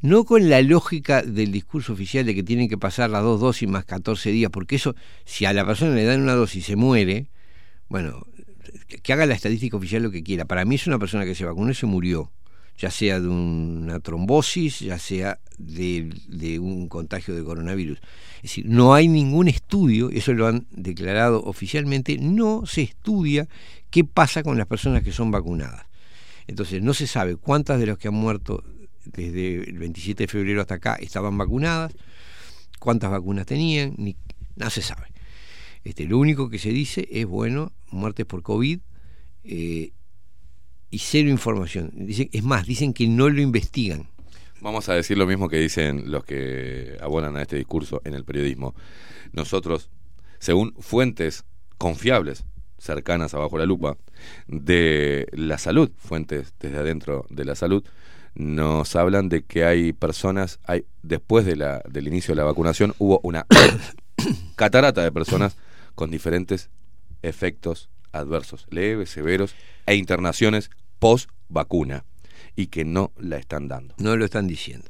no 0.00 0.24
con 0.24 0.48
la 0.48 0.62
lógica 0.62 1.22
del 1.22 1.52
discurso 1.52 1.92
oficial 1.92 2.24
de 2.26 2.34
que 2.34 2.42
tienen 2.42 2.68
que 2.68 2.78
pasar 2.78 3.10
las 3.10 3.22
dos 3.22 3.40
dosis 3.40 3.68
más 3.68 3.84
14 3.84 4.30
días, 4.30 4.50
porque 4.50 4.76
eso, 4.76 4.94
si 5.24 5.44
a 5.44 5.52
la 5.52 5.66
persona 5.66 5.94
le 5.94 6.04
dan 6.04 6.20
una 6.22 6.34
dosis 6.34 6.64
y 6.64 6.66
se 6.66 6.76
muere, 6.76 7.26
bueno, 7.88 8.24
que- 9.02 9.12
haga 9.12 9.26
la 9.26 9.34
estadística 9.34 9.76
oficial 9.76 10.02
lo 10.02 10.10
que 10.10 10.22
quiera. 10.22 10.44
Para 10.44 10.64
mí 10.64 10.76
es 10.76 10.86
una 10.86 10.98
persona 10.98 11.24
que 11.24 11.34
se 11.34 11.44
vacunó 11.44 11.70
y 11.70 11.74
se 11.74 11.86
murió, 11.86 12.30
ya 12.78 12.90
sea 12.90 13.18
de 13.18 13.28
una 13.28 13.98
trombosis, 14.00 14.80
ya 14.80 14.98
sea 14.98 15.40
de, 15.58 16.10
de 16.28 16.58
un 16.60 16.88
contagio 16.88 17.34
de 17.34 17.42
coronavirus. 17.42 17.98
Es 18.36 18.42
decir, 18.42 18.66
no 18.68 18.94
hay 18.94 19.08
ningún 19.08 19.48
estudio, 19.48 20.10
eso 20.10 20.32
lo 20.32 20.46
han 20.46 20.66
declarado 20.70 21.42
oficialmente, 21.44 22.18
no 22.18 22.66
se 22.66 22.82
estudia 22.82 23.48
qué 23.90 24.04
pasa 24.04 24.44
con 24.44 24.58
las 24.58 24.68
personas 24.68 25.02
que 25.02 25.10
son 25.10 25.32
vacunadas. 25.32 25.86
Entonces, 26.46 26.80
no 26.82 26.94
se 26.94 27.06
sabe 27.06 27.36
cuántas 27.36 27.80
de 27.80 27.86
los 27.86 27.98
que 27.98 28.08
han 28.08 28.14
muerto 28.14 28.62
desde 29.12 29.68
el 29.68 29.78
27 29.78 30.24
de 30.24 30.28
febrero 30.28 30.60
hasta 30.60 30.74
acá 30.74 30.96
estaban 30.96 31.36
vacunadas, 31.36 31.94
cuántas 32.78 33.10
vacunas 33.10 33.46
tenían, 33.46 33.94
ni, 33.96 34.16
no 34.56 34.70
se 34.70 34.82
sabe. 34.82 35.08
Este, 35.84 36.06
lo 36.06 36.18
único 36.18 36.50
que 36.50 36.58
se 36.58 36.70
dice 36.70 37.08
es, 37.10 37.26
bueno, 37.26 37.72
muertes 37.90 38.26
por 38.26 38.42
COVID 38.42 38.80
eh, 39.44 39.92
y 40.90 40.98
cero 40.98 41.28
información. 41.28 41.90
Dicen, 41.94 42.28
es 42.32 42.42
más, 42.42 42.66
dicen 42.66 42.92
que 42.92 43.06
no 43.06 43.28
lo 43.28 43.40
investigan. 43.40 44.08
Vamos 44.60 44.88
a 44.88 44.94
decir 44.94 45.16
lo 45.16 45.26
mismo 45.26 45.48
que 45.48 45.58
dicen 45.58 46.10
los 46.10 46.24
que 46.24 46.96
abonan 47.00 47.36
a 47.36 47.42
este 47.42 47.56
discurso 47.56 48.02
en 48.04 48.14
el 48.14 48.24
periodismo. 48.24 48.74
Nosotros, 49.32 49.90
según 50.40 50.74
fuentes 50.80 51.44
confiables, 51.78 52.44
cercanas 52.78 53.34
abajo 53.34 53.58
la 53.58 53.66
lupa, 53.66 53.96
de 54.46 55.28
la 55.32 55.58
salud, 55.58 55.90
fuentes 55.96 56.54
desde 56.58 56.78
adentro 56.78 57.26
de 57.30 57.44
la 57.44 57.54
salud, 57.54 57.84
nos 58.38 58.94
hablan 58.96 59.28
de 59.28 59.42
que 59.42 59.64
hay 59.64 59.92
personas, 59.92 60.60
hay 60.64 60.84
después 61.02 61.44
de 61.44 61.56
la, 61.56 61.82
del 61.90 62.06
inicio 62.08 62.32
de 62.32 62.36
la 62.36 62.44
vacunación, 62.44 62.94
hubo 62.98 63.20
una 63.22 63.44
catarata 64.56 65.02
de 65.02 65.12
personas 65.12 65.56
con 65.94 66.10
diferentes 66.10 66.70
efectos 67.22 67.90
adversos, 68.12 68.66
leves, 68.70 69.10
severos, 69.10 69.54
e 69.86 69.96
internaciones 69.96 70.70
post 70.98 71.28
vacuna, 71.48 72.04
y 72.56 72.68
que 72.68 72.84
no 72.84 73.12
la 73.18 73.36
están 73.36 73.68
dando. 73.68 73.94
No 73.98 74.16
lo 74.16 74.24
están 74.24 74.46
diciendo. 74.46 74.88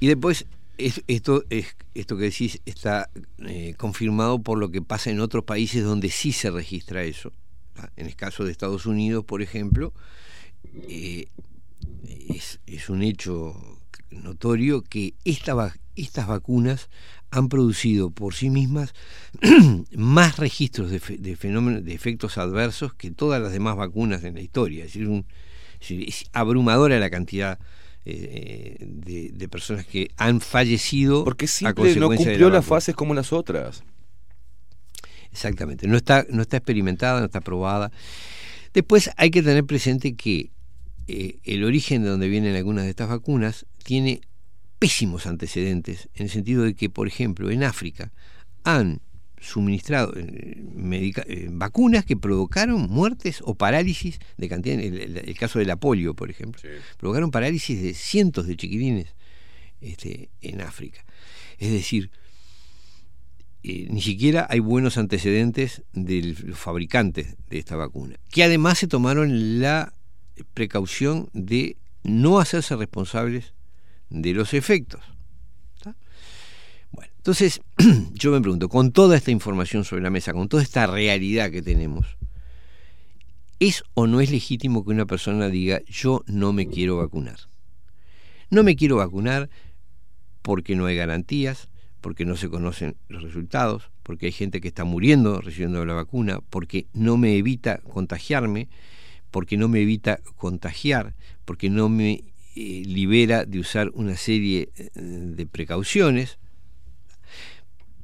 Y 0.00 0.06
después, 0.08 0.46
es- 0.78 1.02
esto, 1.06 1.44
es, 1.50 1.76
esto 1.94 2.16
que 2.16 2.24
decís 2.24 2.60
está 2.66 3.08
eh, 3.38 3.74
confirmado 3.76 4.40
por 4.42 4.58
lo 4.58 4.70
que 4.70 4.82
pasa 4.82 5.10
en 5.10 5.20
otros 5.20 5.44
países 5.44 5.82
donde 5.84 6.10
sí 6.10 6.32
se 6.32 6.50
registra 6.50 7.02
eso. 7.04 7.32
En 7.96 8.06
el 8.06 8.16
caso 8.16 8.44
de 8.44 8.52
Estados 8.52 8.84
Unidos, 8.84 9.24
por 9.24 9.40
ejemplo, 9.42 9.92
eh, 10.88 11.26
es, 12.28 12.60
es 12.66 12.88
un 12.88 13.02
hecho 13.02 13.78
notorio 14.10 14.82
que 14.82 15.14
esta 15.24 15.74
estas 15.94 16.26
vacunas 16.26 16.88
han 17.30 17.48
producido 17.48 18.10
por 18.10 18.34
sí 18.34 18.48
mismas 18.50 18.94
más 19.96 20.36
registros 20.38 20.90
de, 20.90 21.00
fe- 21.00 21.18
de 21.18 21.36
fenómenos 21.36 21.84
de 21.84 21.94
efectos 21.94 22.38
adversos 22.38 22.94
que 22.94 23.10
todas 23.10 23.40
las 23.42 23.52
demás 23.52 23.76
vacunas 23.76 24.24
en 24.24 24.34
la 24.34 24.40
historia. 24.42 24.84
Es 24.84 24.92
decir, 24.94 25.08
un- 25.08 25.26
Es, 25.80 25.88
decir, 25.88 26.08
es 26.08 26.24
abrumadora 26.32 26.98
la 26.98 27.10
cantidad 27.10 27.58
eh, 28.04 28.76
de, 28.80 29.30
de 29.32 29.48
personas 29.48 29.86
que 29.86 30.10
han 30.16 30.40
fallecido 30.40 31.24
Porque 31.24 31.44
a 31.44 31.48
simple 31.48 31.94
no 32.00 32.08
cumplió 32.08 32.48
la 32.48 32.56
las 32.56 32.64
fases 32.66 32.94
como 32.94 33.14
las 33.14 33.32
otras. 33.32 33.84
Exactamente, 35.30 35.86
no 35.86 35.96
está, 35.96 36.26
no 36.28 36.42
está 36.42 36.58
experimentada, 36.58 37.20
no 37.20 37.26
está 37.26 37.40
probada. 37.40 37.90
Después 38.74 39.10
hay 39.16 39.30
que 39.30 39.42
tener 39.42 39.64
presente 39.64 40.14
que 40.14 40.50
eh, 41.08 41.38
el 41.44 41.64
origen 41.64 42.02
de 42.02 42.08
donde 42.10 42.28
vienen 42.28 42.54
algunas 42.56 42.84
de 42.84 42.90
estas 42.90 43.08
vacunas 43.08 43.66
tiene 43.82 44.20
pésimos 44.78 45.26
antecedentes, 45.26 46.08
en 46.14 46.24
el 46.24 46.30
sentido 46.30 46.64
de 46.64 46.74
que, 46.74 46.90
por 46.90 47.06
ejemplo, 47.06 47.50
en 47.50 47.62
África 47.62 48.12
han 48.64 49.00
suministrado 49.40 50.12
eh, 50.16 50.62
eh, 51.26 51.48
vacunas 51.50 52.04
que 52.04 52.16
provocaron 52.16 52.82
muertes 52.88 53.40
o 53.44 53.54
parálisis 53.56 54.18
de 54.36 54.48
cantidad, 54.48 54.78
el, 54.78 55.00
el- 55.00 55.16
el 55.18 55.38
caso 55.38 55.58
de 55.58 55.64
la 55.64 55.76
polio, 55.76 56.14
por 56.14 56.30
ejemplo, 56.30 56.60
provocaron 56.96 57.30
parálisis 57.30 57.82
de 57.82 57.94
cientos 57.94 58.46
de 58.46 58.56
chiquilines 58.56 59.08
este, 59.80 60.30
en 60.42 60.60
África. 60.60 61.04
Es 61.58 61.72
decir, 61.72 62.10
eh, 63.64 63.86
ni 63.90 64.00
siquiera 64.02 64.46
hay 64.50 64.58
buenos 64.60 64.96
antecedentes 64.98 65.82
de 65.92 66.36
los 66.44 66.58
fabricantes 66.58 67.36
de 67.48 67.58
esta 67.58 67.76
vacuna, 67.76 68.16
que 68.30 68.42
además 68.44 68.78
se 68.78 68.86
tomaron 68.88 69.60
la 69.60 69.92
precaución 70.44 71.28
de 71.32 71.76
no 72.02 72.38
hacerse 72.38 72.76
responsables 72.76 73.54
de 74.10 74.34
los 74.34 74.54
efectos. 74.54 75.00
Bueno, 76.90 77.10
entonces 77.16 77.62
yo 78.12 78.32
me 78.32 78.40
pregunto, 78.40 78.68
con 78.68 78.92
toda 78.92 79.16
esta 79.16 79.30
información 79.30 79.84
sobre 79.84 80.02
la 80.02 80.10
mesa, 80.10 80.32
con 80.32 80.48
toda 80.48 80.62
esta 80.62 80.86
realidad 80.86 81.50
que 81.50 81.62
tenemos, 81.62 82.06
¿es 83.60 83.82
o 83.94 84.06
no 84.06 84.20
es 84.20 84.30
legítimo 84.30 84.84
que 84.84 84.90
una 84.90 85.06
persona 85.06 85.48
diga 85.48 85.80
yo 85.86 86.22
no 86.26 86.52
me 86.52 86.66
quiero 86.66 86.98
vacunar? 86.98 87.38
No 88.50 88.62
me 88.62 88.76
quiero 88.76 88.96
vacunar 88.96 89.48
porque 90.42 90.76
no 90.76 90.86
hay 90.86 90.96
garantías, 90.96 91.68
porque 92.02 92.26
no 92.26 92.36
se 92.36 92.50
conocen 92.50 92.96
los 93.08 93.22
resultados, 93.22 93.90
porque 94.02 94.26
hay 94.26 94.32
gente 94.32 94.60
que 94.60 94.68
está 94.68 94.84
muriendo 94.84 95.40
recibiendo 95.40 95.86
la 95.86 95.94
vacuna, 95.94 96.40
porque 96.50 96.86
no 96.92 97.16
me 97.16 97.38
evita 97.38 97.78
contagiarme, 97.78 98.68
porque 99.32 99.56
no 99.56 99.66
me 99.66 99.80
evita 99.80 100.20
contagiar, 100.36 101.14
porque 101.44 101.68
no 101.70 101.88
me 101.88 102.22
eh, 102.54 102.82
libera 102.86 103.44
de 103.44 103.58
usar 103.58 103.90
una 103.94 104.16
serie 104.16 104.70
eh, 104.76 104.90
de 104.94 105.46
precauciones, 105.46 106.38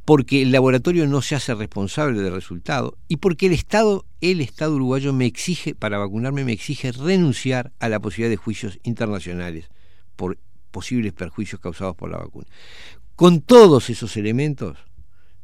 porque 0.05 0.41
el 0.41 0.53
laboratorio 0.53 1.07
no 1.07 1.21
se 1.21 1.35
hace 1.35 1.55
responsable 1.55 2.23
del 2.23 2.33
resultado 2.33 2.97
y 3.09 3.19
porque 3.19 3.45
el 3.45 3.53
Estado, 3.53 4.07
el 4.23 4.41
Estado 4.41 4.75
uruguayo 4.75 5.13
me 5.13 5.27
exige, 5.27 5.75
para 5.75 5.99
vacunarme, 5.99 6.47
me 6.47 6.53
exige 6.53 6.93
renunciar 6.93 7.73
a 7.79 7.91
la 7.91 8.01
posibilidad 8.01 8.31
de 8.31 8.37
juicios 8.37 8.79
internacionales 8.85 9.69
por 10.17 10.39
posibles 10.71 11.13
perjuicios 11.13 11.61
causados 11.61 11.95
por 11.95 12.11
la 12.11 12.17
vacuna. 12.17 12.47
Con 13.17 13.43
todos 13.43 13.91
esos 13.91 14.17
elementos, 14.17 14.79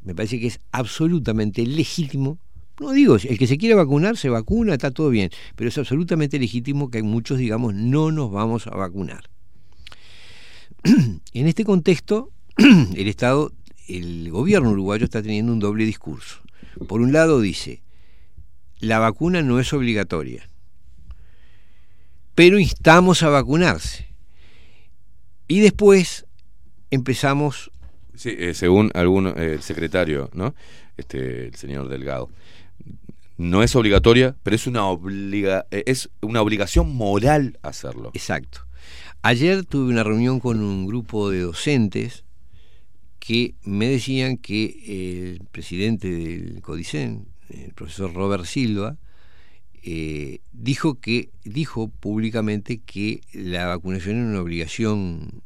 me 0.01 0.15
parece 0.15 0.39
que 0.39 0.47
es 0.47 0.59
absolutamente 0.71 1.63
legítimo, 1.63 2.39
no 2.79 2.91
digo, 2.91 3.15
el 3.15 3.37
que 3.37 3.47
se 3.47 3.57
quiere 3.57 3.75
vacunar 3.75 4.17
se 4.17 4.29
vacuna, 4.29 4.73
está 4.73 4.91
todo 4.91 5.09
bien, 5.09 5.29
pero 5.55 5.69
es 5.69 5.77
absolutamente 5.77 6.39
legítimo 6.39 6.89
que 6.89 7.01
muchos 7.03 7.37
digamos 7.37 7.73
no 7.73 8.11
nos 8.11 8.31
vamos 8.31 8.67
a 8.67 8.71
vacunar. 8.71 9.29
en 10.83 11.47
este 11.47 11.63
contexto, 11.63 12.31
el 12.57 13.07
Estado, 13.07 13.51
el 13.87 14.29
gobierno 14.29 14.71
uruguayo 14.71 15.05
está 15.05 15.21
teniendo 15.21 15.53
un 15.53 15.59
doble 15.59 15.85
discurso. 15.85 16.41
Por 16.87 17.01
un 17.01 17.13
lado 17.13 17.39
dice, 17.39 17.81
la 18.79 18.99
vacuna 18.99 19.41
no 19.41 19.59
es 19.59 19.71
obligatoria, 19.71 20.49
pero 22.35 22.59
instamos 22.59 23.23
a 23.23 23.29
vacunarse. 23.29 24.07
Y 25.47 25.59
después 25.59 26.25
empezamos 26.91 27.71
Sí, 28.15 28.33
eh, 28.37 28.53
según 28.53 28.91
algún 28.93 29.33
eh, 29.35 29.57
secretario, 29.61 30.29
¿no? 30.33 30.55
Este, 30.97 31.47
el 31.47 31.55
señor 31.55 31.89
Delgado. 31.89 32.29
No 33.37 33.63
es 33.63 33.75
obligatoria, 33.75 34.35
pero 34.43 34.55
es 34.55 34.65
una 34.67 34.85
obliga 34.85 35.65
eh, 35.71 35.83
es 35.87 36.09
una 36.21 36.41
obligación 36.41 36.95
moral 36.95 37.59
hacerlo. 37.61 38.11
Exacto. 38.13 38.61
Ayer 39.21 39.65
tuve 39.65 39.91
una 39.91 40.03
reunión 40.03 40.39
con 40.39 40.61
un 40.61 40.85
grupo 40.85 41.29
de 41.29 41.41
docentes 41.41 42.23
que 43.19 43.55
me 43.63 43.87
decían 43.87 44.37
que 44.37 45.33
el 45.33 45.45
presidente 45.51 46.09
del 46.09 46.61
CODICEN, 46.61 47.27
el 47.49 47.73
profesor 47.73 48.13
Robert 48.13 48.45
Silva, 48.45 48.97
eh, 49.81 50.41
dijo 50.51 50.99
que 50.99 51.29
dijo 51.43 51.87
públicamente 51.87 52.79
que 52.79 53.21
la 53.33 53.65
vacunación 53.65 54.17
era 54.17 54.27
una 54.29 54.41
obligación 54.41 55.41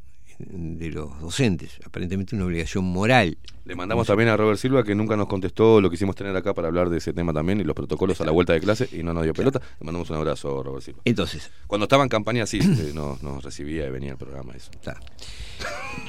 de 0.48 0.90
los 0.90 1.20
docentes, 1.20 1.78
aparentemente 1.84 2.34
una 2.34 2.46
obligación 2.46 2.84
moral. 2.84 3.38
Le 3.64 3.74
mandamos 3.76 4.06
también 4.06 4.28
a 4.28 4.36
Robert 4.36 4.58
Silva 4.58 4.82
que 4.82 4.94
nunca 4.94 5.16
nos 5.16 5.28
contestó 5.28 5.80
lo 5.80 5.90
quisimos 5.90 6.16
tener 6.16 6.34
acá 6.36 6.54
para 6.54 6.68
hablar 6.68 6.88
de 6.90 6.98
ese 6.98 7.12
tema 7.12 7.32
también 7.32 7.60
y 7.60 7.64
los 7.64 7.74
protocolos 7.74 8.20
a 8.20 8.24
la 8.24 8.32
vuelta 8.32 8.52
de 8.52 8.60
clase 8.60 8.88
y 8.92 9.02
no 9.02 9.12
nos 9.12 9.24
dio 9.24 9.32
pelota. 9.32 9.60
Le 9.78 9.84
mandamos 9.84 10.10
un 10.10 10.16
abrazo, 10.16 10.62
Robert 10.62 10.84
Silva. 10.84 11.02
Entonces, 11.04 11.50
Cuando 11.66 11.84
estaba 11.84 12.02
en 12.02 12.08
campaña 12.08 12.46
sí, 12.46 12.58
eh, 12.58 12.92
nos, 12.94 13.22
nos 13.22 13.44
recibía 13.44 13.86
y 13.86 13.90
venía 13.90 14.12
al 14.12 14.18
programa 14.18 14.54
eso. 14.54 14.70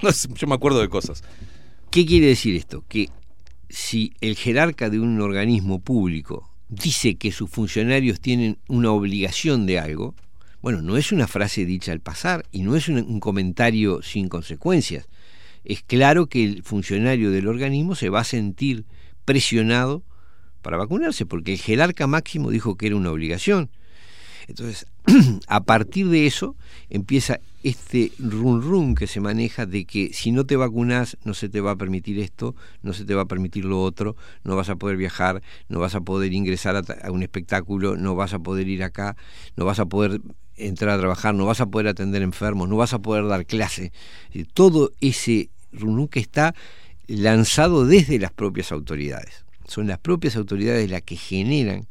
Yo 0.35 0.47
me 0.47 0.55
acuerdo 0.55 0.81
de 0.81 0.89
cosas. 0.89 1.23
¿Qué 1.89 2.05
quiere 2.05 2.27
decir 2.27 2.55
esto? 2.55 2.83
Que 2.87 3.09
si 3.69 4.13
el 4.21 4.35
jerarca 4.35 4.89
de 4.89 4.99
un 4.99 5.19
organismo 5.21 5.79
público 5.79 6.49
dice 6.69 7.15
que 7.15 7.31
sus 7.31 7.49
funcionarios 7.49 8.21
tienen 8.21 8.57
una 8.67 8.91
obligación 8.91 9.65
de 9.65 9.79
algo, 9.79 10.15
bueno, 10.61 10.81
no 10.81 10.97
es 10.97 11.11
una 11.11 11.27
frase 11.27 11.65
dicha 11.65 11.91
al 11.91 11.99
pasar 11.99 12.45
y 12.51 12.61
no 12.61 12.75
es 12.75 12.87
un, 12.87 13.19
comentario 13.19 14.01
sin 14.01 14.29
consecuencias. 14.29 15.07
Es 15.63 15.81
claro 15.81 16.27
que 16.27 16.43
el 16.43 16.63
funcionario 16.63 17.31
del 17.31 17.47
organismo 17.47 17.95
se 17.95 18.09
va 18.09 18.21
a 18.21 18.25
sentir 18.25 18.85
presionado 19.25 20.03
para 20.61 20.77
vacunarse, 20.77 21.25
porque 21.25 21.53
el 21.53 21.59
jerarca 21.59 22.07
máximo 22.07 22.51
dijo 22.51 22.77
que 22.77 22.87
era 22.87 22.95
una 22.95 23.11
obligación. 23.11 23.69
Entonces, 24.47 24.85
a 25.47 25.63
partir 25.63 26.07
de 26.09 26.27
eso 26.27 26.55
empieza 26.89 27.39
este 27.63 28.11
run 28.19 28.61
run 28.61 28.95
que 28.95 29.07
se 29.07 29.19
maneja 29.19 29.65
de 29.65 29.85
que 29.85 30.13
si 30.13 30.31
no 30.31 30.45
te 30.45 30.55
vacunas 30.55 31.17
no 31.23 31.33
se 31.33 31.49
te 31.49 31.61
va 31.61 31.71
a 31.71 31.75
permitir 31.75 32.19
esto, 32.19 32.55
no 32.81 32.93
se 32.93 33.05
te 33.05 33.15
va 33.15 33.23
a 33.23 33.25
permitir 33.25 33.65
lo 33.65 33.81
otro, 33.81 34.15
no 34.43 34.55
vas 34.55 34.69
a 34.69 34.75
poder 34.75 34.97
viajar, 34.97 35.41
no 35.69 35.79
vas 35.79 35.95
a 35.95 36.01
poder 36.01 36.33
ingresar 36.33 36.75
a, 36.75 36.83
a 37.03 37.11
un 37.11 37.23
espectáculo, 37.23 37.97
no 37.97 38.15
vas 38.15 38.33
a 38.33 38.39
poder 38.39 38.67
ir 38.67 38.83
acá, 38.83 39.15
no 39.55 39.65
vas 39.65 39.79
a 39.79 39.85
poder 39.85 40.21
entrar 40.57 40.91
a 40.91 40.99
trabajar, 40.99 41.33
no 41.33 41.45
vas 41.45 41.61
a 41.61 41.67
poder 41.67 41.87
atender 41.87 42.21
enfermos, 42.21 42.69
no 42.69 42.77
vas 42.77 42.93
a 42.93 42.99
poder 42.99 43.27
dar 43.27 43.45
clase. 43.45 43.91
Todo 44.53 44.91
ese 45.01 45.49
run 45.71 45.95
run 45.95 46.07
que 46.07 46.19
está 46.19 46.53
lanzado 47.07 47.85
desde 47.85 48.19
las 48.19 48.31
propias 48.31 48.71
autoridades. 48.71 49.45
Son 49.67 49.87
las 49.87 49.99
propias 49.99 50.35
autoridades 50.35 50.89
las 50.89 51.01
que 51.01 51.15
generan 51.15 51.87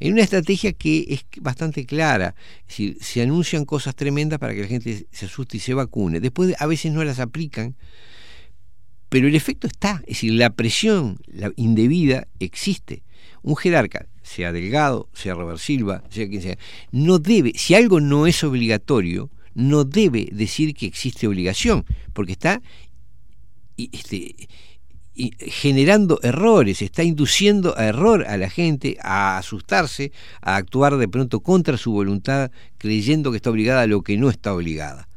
en 0.00 0.12
una 0.12 0.22
estrategia 0.22 0.72
que 0.72 1.06
es 1.08 1.24
bastante 1.40 1.86
clara. 1.86 2.34
Es 2.60 2.68
decir, 2.68 2.98
se 3.00 3.22
anuncian 3.22 3.64
cosas 3.64 3.94
tremendas 3.94 4.38
para 4.38 4.54
que 4.54 4.62
la 4.62 4.66
gente 4.66 5.06
se 5.10 5.26
asuste 5.26 5.56
y 5.56 5.60
se 5.60 5.74
vacune. 5.74 6.20
Después 6.20 6.54
a 6.58 6.66
veces 6.66 6.92
no 6.92 7.04
las 7.04 7.20
aplican, 7.20 7.76
pero 9.08 9.28
el 9.28 9.34
efecto 9.34 9.66
está. 9.66 10.00
Es 10.02 10.16
decir, 10.16 10.32
la 10.32 10.50
presión 10.50 11.18
la 11.26 11.52
indebida 11.56 12.26
existe. 12.40 13.02
Un 13.42 13.56
jerarca, 13.56 14.06
sea 14.22 14.52
Delgado, 14.52 15.08
sea 15.12 15.34
Robert 15.34 15.58
Silva, 15.58 16.02
sea 16.10 16.28
quien 16.28 16.42
sea, 16.42 16.58
no 16.92 17.18
debe, 17.18 17.52
si 17.56 17.74
algo 17.74 18.00
no 18.00 18.26
es 18.26 18.42
obligatorio, 18.42 19.30
no 19.54 19.84
debe 19.84 20.28
decir 20.32 20.74
que 20.74 20.86
existe 20.86 21.28
obligación, 21.28 21.84
porque 22.12 22.32
está 22.32 22.60
este, 23.76 24.48
generando 25.14 26.18
errores, 26.22 26.82
está 26.82 27.04
induciendo 27.04 27.76
a 27.78 27.86
error 27.86 28.24
a 28.26 28.36
la 28.36 28.50
gente, 28.50 28.96
a 29.00 29.38
asustarse, 29.38 30.12
a 30.40 30.56
actuar 30.56 30.96
de 30.96 31.08
pronto 31.08 31.40
contra 31.40 31.76
su 31.76 31.92
voluntad, 31.92 32.50
creyendo 32.78 33.30
que 33.30 33.36
está 33.36 33.50
obligada 33.50 33.82
a 33.82 33.86
lo 33.86 34.02
que 34.02 34.16
no 34.16 34.28
está 34.28 34.54
obligada. 34.54 35.08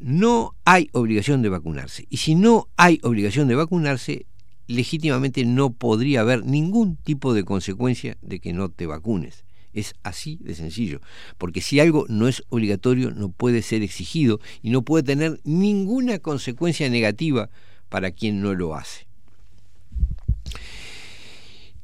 No 0.00 0.54
hay 0.64 0.88
obligación 0.92 1.42
de 1.42 1.50
vacunarse. 1.50 2.06
Y 2.08 2.16
si 2.16 2.34
no 2.34 2.68
hay 2.76 3.00
obligación 3.02 3.48
de 3.48 3.54
vacunarse, 3.54 4.26
legítimamente 4.66 5.44
no 5.44 5.72
podría 5.72 6.22
haber 6.22 6.44
ningún 6.44 6.96
tipo 6.96 7.34
de 7.34 7.44
consecuencia 7.44 8.16
de 8.22 8.40
que 8.40 8.52
no 8.52 8.70
te 8.70 8.86
vacunes. 8.86 9.44
Es 9.72 9.94
así 10.02 10.38
de 10.40 10.54
sencillo. 10.54 11.00
Porque 11.36 11.60
si 11.60 11.80
algo 11.80 12.06
no 12.08 12.28
es 12.28 12.44
obligatorio, 12.48 13.10
no 13.10 13.30
puede 13.30 13.62
ser 13.62 13.82
exigido 13.82 14.40
y 14.62 14.70
no 14.70 14.82
puede 14.82 15.02
tener 15.02 15.40
ninguna 15.44 16.18
consecuencia 16.18 16.88
negativa 16.88 17.50
para 17.88 18.10
quien 18.10 18.40
no 18.40 18.54
lo 18.54 18.74
hace. 18.74 19.03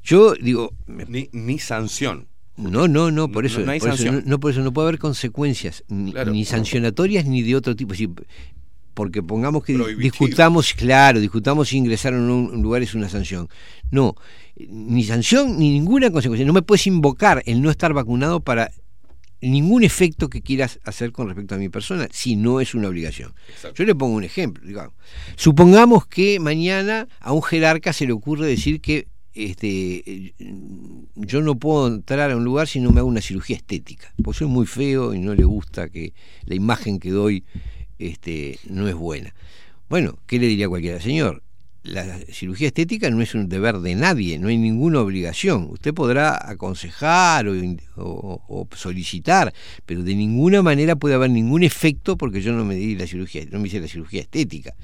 Yo 0.03 0.35
digo... 0.35 0.73
Ni, 0.87 1.29
ni 1.33 1.59
sanción. 1.59 2.29
No, 2.57 2.89
no, 2.89 3.11
no, 3.11 3.31
por 3.31 3.47
eso 3.47 3.61
no 3.61 3.67
por 3.79 3.91
eso 3.91 4.13
no, 4.13 4.21
no, 4.25 4.41
por 4.41 4.51
eso 4.51 4.61
no 4.61 4.73
puede 4.73 4.89
haber 4.89 4.99
consecuencias, 4.99 5.83
ni, 5.89 6.13
Claro. 6.13 6.33
ni 6.33 6.45
sancionatorias 6.45 7.25
ni 7.25 7.43
de 7.43 7.57
otro 7.57 7.75
tipo. 7.75 7.95
Porque 8.93 9.23
pongamos 9.23 9.65
que 9.65 9.79
discutamos, 9.97 10.75
claro, 10.75 11.21
discutamos 11.21 11.69
si 11.69 11.79
ingresar 11.79 12.13
en 12.13 12.21
un 12.21 12.63
lugar 12.63 12.83
es 12.83 12.95
una 12.95 13.09
sanción. 13.09 13.49
No, 13.91 14.15
ni 14.57 15.05
sanción 15.05 15.59
ni 15.59 15.71
ninguna 15.71 16.11
consecuencia. 16.11 16.45
No 16.47 16.53
me 16.53 16.61
puedes 16.61 16.87
invocar 16.87 17.43
el 17.47 17.63
no 17.63 17.71
estar 17.71 17.95
vacunado 17.95 18.41
para 18.41 18.71
ningún 19.41 19.83
efecto 19.85 20.29
que 20.29 20.43
quieras 20.43 20.81
hacer 20.85 21.13
con 21.13 21.29
respecto 21.29 21.55
a 21.55 21.59
mi 21.59 21.71
persona 21.71 22.09
si 22.11 22.37
no 22.37 22.61
es 22.61 22.75
una 22.75 22.89
obligación. 22.89 23.33
Yo 23.75 23.85
le 23.85 23.95
pongo 23.95 24.17
un 24.17 24.25
ejemplo, 24.25 24.67
digamos. 24.67 24.93
Supongamos 25.37 26.07
que 26.07 26.39
mañana 26.41 27.09
a 27.21 27.33
un 27.33 27.43
jerarca 27.43 27.95
se 27.95 28.07
le 28.07 28.13
ocurre 28.13 28.47
decir 28.47 28.83
que 28.83 29.09
este, 29.35 30.35
yo 31.15 31.41
no 31.43 31.55
puedo 31.59 31.87
entrar 31.89 32.31
a 32.31 32.37
un 32.37 32.45
lugar 32.45 32.67
si 32.69 32.81
no 32.81 32.91
me 32.91 33.01
hago 33.01 33.09
una 33.09 33.21
cirugía 33.21 33.57
estética, 33.57 34.13
porque 34.23 34.39
soy 34.39 34.49
muy 34.49 34.67
feo 34.67 35.15
y 35.15 35.19
no 35.19 35.35
le 35.35 35.45
gusta 35.45 35.89
que 35.89 36.13
la 36.47 36.55
imagen 36.55 36.99
que 36.99 37.11
doy 37.11 37.45
este, 37.99 38.59
no 38.69 38.89
es 38.89 38.95
buena. 38.95 39.35
Bueno, 39.89 40.19
¿qué 40.27 40.39
le 40.39 40.47
diría 40.47 40.67
a 40.67 40.69
cualquiera? 40.69 41.01
Señor, 41.01 41.43
la 41.83 42.19
cirugía 42.31 42.69
estética 42.69 43.09
no 43.11 43.23
es 43.23 43.35
un 43.35 43.49
deber 43.49 43.79
de 43.79 43.95
nadie, 43.95 44.39
no 44.39 44.49
hay 44.49 44.59
ninguna 44.59 45.01
obligación. 45.01 45.67
Usted 45.71 45.95
podrá 45.95 46.39
aconsejar 46.51 47.49
o, 47.49 47.55
o- 47.97 48.43
o 48.49 48.69
solicitar, 48.77 49.53
pero 49.87 50.03
de 50.03 50.15
ninguna 50.15 50.63
manera 50.63 50.97
puede 50.97 51.15
haber 51.15 51.31
ningún 51.31 51.63
efecto 51.63 52.17
porque 52.19 52.43
yo 52.43 52.53
no 52.53 52.65
me 52.65 52.75
di 52.75 52.97
la 52.97 53.07
cirugía, 53.07 53.45
no 53.51 53.59
me 53.59 53.69
hice 53.69 53.81
la 53.81 53.89
cirugía 53.89 54.21
estética. 54.21 54.75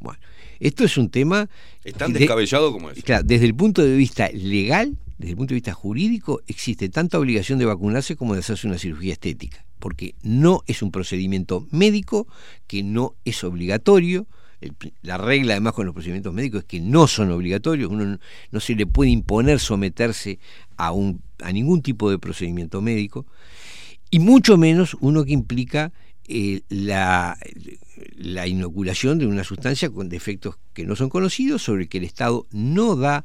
Bueno, 0.00 0.18
esto 0.60 0.84
es 0.84 0.96
un 0.98 1.10
tema 1.10 1.48
Es 1.84 1.94
tan 1.94 2.12
de- 2.12 2.20
descabellado 2.20 2.72
como 2.72 2.90
es. 2.90 3.02
Claro, 3.02 3.24
desde 3.24 3.46
el 3.46 3.54
punto 3.54 3.82
de 3.82 3.96
vista 3.96 4.28
legal, 4.32 4.96
desde 5.18 5.30
el 5.32 5.36
punto 5.36 5.50
de 5.54 5.56
vista 5.56 5.72
jurídico, 5.72 6.40
existe 6.46 6.88
tanta 6.88 7.18
obligación 7.18 7.58
de 7.58 7.64
vacunarse 7.64 8.16
como 8.16 8.34
de 8.34 8.40
hacerse 8.40 8.66
una 8.66 8.78
cirugía 8.78 9.12
estética, 9.14 9.64
porque 9.78 10.14
no 10.22 10.62
es 10.66 10.82
un 10.82 10.90
procedimiento 10.90 11.66
médico 11.70 12.26
que 12.66 12.82
no 12.82 13.14
es 13.24 13.42
obligatorio. 13.44 14.26
La 15.02 15.18
regla 15.18 15.52
además 15.52 15.74
con 15.74 15.84
los 15.84 15.94
procedimientos 15.94 16.32
médicos 16.32 16.60
es 16.60 16.66
que 16.66 16.80
no 16.80 17.06
son 17.06 17.30
obligatorios, 17.30 17.90
uno 17.90 18.04
no, 18.06 18.18
no 18.50 18.60
se 18.60 18.74
le 18.74 18.86
puede 18.86 19.10
imponer 19.10 19.60
someterse 19.60 20.38
a, 20.78 20.92
un, 20.92 21.20
a 21.42 21.52
ningún 21.52 21.82
tipo 21.82 22.10
de 22.10 22.18
procedimiento 22.18 22.80
médico, 22.80 23.26
y 24.10 24.18
mucho 24.18 24.56
menos 24.56 24.96
uno 25.00 25.24
que 25.24 25.32
implica 25.32 25.92
eh, 26.28 26.62
la, 26.68 27.38
la 28.16 28.46
inoculación 28.46 29.18
de 29.18 29.26
una 29.26 29.44
sustancia 29.44 29.90
con 29.90 30.08
defectos 30.08 30.56
que 30.72 30.84
no 30.84 30.96
son 30.96 31.08
conocidos, 31.08 31.62
sobre 31.62 31.82
el 31.82 31.88
que 31.88 31.98
el 31.98 32.04
Estado 32.04 32.46
no 32.50 32.96
da 32.96 33.24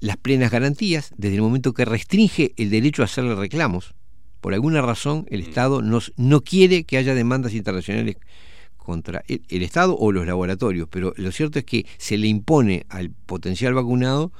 las 0.00 0.16
plenas 0.16 0.50
garantías, 0.50 1.12
desde 1.16 1.36
el 1.36 1.42
momento 1.42 1.74
que 1.74 1.84
restringe 1.84 2.52
el 2.56 2.70
derecho 2.70 3.02
a 3.02 3.06
hacerle 3.06 3.34
reclamos. 3.34 3.94
Por 4.40 4.54
alguna 4.54 4.82
razón, 4.82 5.26
el 5.30 5.40
Estado 5.40 5.82
no, 5.82 6.00
no 6.16 6.40
quiere 6.42 6.84
que 6.84 6.96
haya 6.96 7.14
demandas 7.14 7.54
internacionales 7.54 8.16
contra 8.76 9.22
el, 9.26 9.42
el 9.48 9.62
Estado 9.62 9.96
o 9.98 10.12
los 10.12 10.26
laboratorios, 10.26 10.88
pero 10.90 11.12
lo 11.16 11.32
cierto 11.32 11.58
es 11.58 11.64
que 11.64 11.86
se 11.98 12.16
le 12.16 12.28
impone 12.28 12.86
al 12.88 13.10
potencial 13.10 13.74
vacunado 13.74 14.32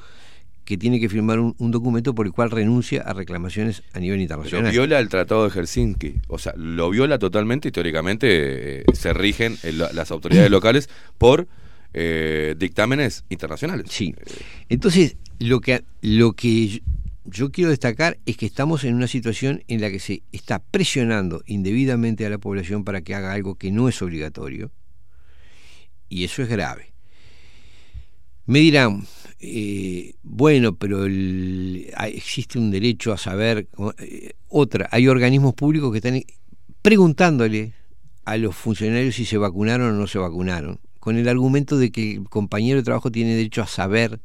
que 0.69 0.77
tiene 0.77 1.01
que 1.01 1.09
firmar 1.09 1.39
un, 1.41 1.55
un 1.57 1.71
documento 1.71 2.15
por 2.15 2.27
el 2.27 2.33
cual 2.33 2.51
renuncia 2.51 3.01
a 3.01 3.15
reclamaciones 3.15 3.83
a 3.95 4.01
nivel 4.01 4.19
Pero 4.19 4.23
internacional. 4.23 4.71
viola 4.71 4.99
el 4.99 5.09
Tratado 5.09 5.45
de 5.45 5.51
Helsinki. 5.51 6.17
O 6.29 6.39
sea, 6.39 6.53
lo 6.57 6.91
viola 6.91 7.19
totalmente 7.19 7.69
y 7.69 7.73
teóricamente 7.73 8.81
eh, 8.81 8.85
se 8.93 9.15
rigen 9.15 9.57
eh, 9.63 9.73
la- 9.73 9.91
las 9.95 10.11
autoridades 10.11 10.51
locales 10.59 10.91
por 11.17 11.49
eh, 11.95 12.55
dictámenes 12.59 13.25
internacionales. 13.31 13.87
Sí. 13.89 14.15
Entonces, 14.69 15.17
lo 15.39 15.63
que, 15.63 15.85
lo 16.03 16.35
que 16.35 16.69
yo- 16.69 16.81
yo 17.25 17.51
quiero 17.51 17.71
destacar 17.71 18.19
es 18.27 18.37
que 18.37 18.45
estamos 18.45 18.85
en 18.85 18.95
una 18.95 19.07
situación 19.07 19.65
en 19.69 19.81
la 19.81 19.91
que 19.91 20.01
se 20.01 20.23
está 20.33 20.59
presionando 20.59 21.43
indebidamente 21.47 22.27
a 22.27 22.29
la 22.29 22.37
población 22.37 22.85
para 22.85 23.01
que 23.01 23.15
haga 23.15 23.33
algo 23.33 23.55
que 23.55 23.71
no 23.71 23.89
es 23.89 24.03
obligatorio, 24.03 24.71
y 26.11 26.25
eso 26.25 26.43
es 26.43 26.49
grave. 26.51 26.93
Me 28.47 28.61
dirán, 28.61 29.07
eh, 29.41 30.15
bueno, 30.23 30.75
pero 30.77 31.05
el- 31.05 31.91
existe 32.13 32.59
un 32.59 32.71
derecho 32.71 33.13
a 33.13 33.19
saber, 33.19 33.69
eh, 33.99 34.33
otra, 34.49 34.89
hay 34.91 35.09
organismos 35.09 35.55
públicos 35.55 35.91
que 35.93 35.99
están 35.99 36.21
preguntándole 36.83 37.73
a 38.25 38.37
los 38.37 38.55
funcionarios 38.55 39.15
si 39.15 39.25
se 39.25 39.39
vacunaron 39.39 39.95
o 39.95 39.99
no 39.99 40.07
se 40.07 40.19
vacunaron, 40.19 40.79
con 41.01 41.17
el 41.17 41.29
argumento 41.29 41.79
de 41.79 41.91
que 41.91 42.13
el 42.17 42.29
compañero 42.29 42.79
de 42.79 42.83
trabajo 42.85 43.11
tiene 43.11 43.35
derecho 43.35 43.63
a 43.63 43.67
saber. 43.67 44.21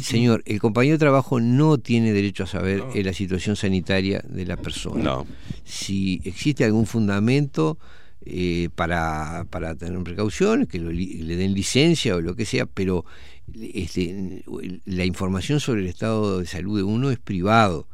Señor, 0.00 0.42
el 0.44 0.60
compañero 0.60 0.96
de 0.96 0.98
trabajo 0.98 1.40
no 1.40 1.78
tiene 1.78 2.12
derecho 2.12 2.42
a 2.44 2.46
saber 2.46 2.84
eh, 2.94 3.02
la 3.02 3.14
situación 3.14 3.56
sanitaria 3.56 4.22
de 4.28 4.44
la 4.44 4.58
persona. 4.58 5.02
No. 5.02 5.26
Si 5.64 6.20
existe 6.24 6.62
algún 6.62 6.84
fundamento 6.84 7.78
eh, 8.26 8.68
para, 8.74 9.46
para 9.48 9.74
tener 9.76 9.98
precaución, 10.02 10.66
que 10.66 10.78
lo 10.78 10.92
le 10.92 11.36
den 11.36 11.54
licencia 11.54 12.16
o 12.16 12.20
lo 12.20 12.36
que 12.36 12.44
sea, 12.44 12.66
pero 12.66 13.06
este, 13.54 14.42
la 14.84 15.04
información 15.04 15.60
sobre 15.60 15.80
el 15.82 15.86
estado 15.88 16.40
de 16.40 16.46
salud 16.46 16.76
de 16.76 16.82
uno 16.82 17.10
es 17.10 17.18
privado. 17.18 17.86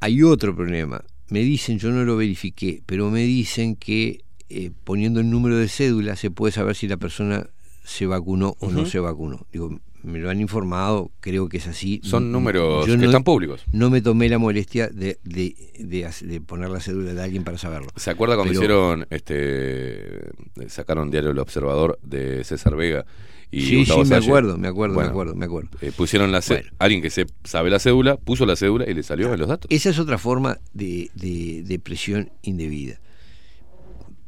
Hay 0.00 0.22
otro 0.22 0.54
problema. 0.54 1.02
Me 1.28 1.40
dicen, 1.40 1.78
yo 1.78 1.90
no 1.90 2.04
lo 2.04 2.16
verifiqué, 2.16 2.82
pero 2.86 3.10
me 3.10 3.22
dicen 3.22 3.76
que 3.76 4.20
eh, 4.50 4.70
poniendo 4.84 5.20
el 5.20 5.30
número 5.30 5.56
de 5.56 5.68
cédula 5.68 6.16
se 6.16 6.30
puede 6.30 6.52
saber 6.52 6.76
si 6.76 6.86
la 6.86 6.98
persona 6.98 7.48
se 7.82 8.06
vacunó 8.06 8.56
o 8.60 8.70
no 8.70 8.84
se 8.86 8.98
vacunó. 9.00 9.46
Digo, 9.52 9.80
me 10.02 10.18
lo 10.18 10.28
han 10.28 10.38
informado, 10.40 11.10
creo 11.20 11.48
que 11.48 11.56
es 11.56 11.66
así. 11.66 12.00
Son 12.04 12.30
números 12.30 12.86
Yo 12.86 12.92
que 12.92 12.98
no- 12.98 13.04
están 13.06 13.24
públicos. 13.24 13.62
No 13.72 13.88
me 13.88 14.02
tomé 14.02 14.28
la 14.28 14.36
molestia 14.36 14.88
de, 14.88 15.18
de, 15.24 15.54
de 15.78 16.40
poner 16.42 16.68
la 16.68 16.80
cédula 16.80 17.14
de 17.14 17.22
alguien 17.22 17.42
para 17.42 17.56
saberlo. 17.56 17.88
¿Se 17.96 18.10
acuerda 18.10 18.36
cuando 18.36 18.52
Pero- 18.52 18.62
hicieron, 18.62 19.06
este, 19.08 20.28
sacaron 20.68 21.10
diario 21.10 21.30
El 21.30 21.38
Observador 21.38 21.98
de 22.02 22.44
César 22.44 22.76
Vega 22.76 23.06
y 23.54 23.60
Sí, 23.66 23.86
sí, 23.86 24.04
me 24.04 24.16
acuerdo, 24.16 24.58
me 24.58 24.68
acuerdo, 24.68 24.94
me 24.94 24.96
Bueno, 24.96 25.10
acuerdo, 25.10 25.34
me 25.34 25.44
acuerdo. 25.44 25.70
eh, 25.80 25.92
pusieron 25.96 26.32
la 26.32 26.42
cé- 26.42 26.64
alguien 26.78 27.00
que 27.02 27.10
se 27.10 27.26
sabe 27.44 27.70
la 27.70 27.78
cédula, 27.78 28.16
puso 28.16 28.46
la 28.46 28.56
cédula 28.56 28.88
y 28.90 28.94
le 28.94 29.02
salió 29.02 29.32
en 29.32 29.38
los 29.40 29.48
datos. 29.48 29.70
Esa 29.70 29.90
es 29.90 29.98
otra 29.98 30.18
forma 30.18 30.58
de, 30.72 31.10
de- 31.14 31.62
de 31.64 31.78
presión 31.78 32.30
indebida. 32.42 33.00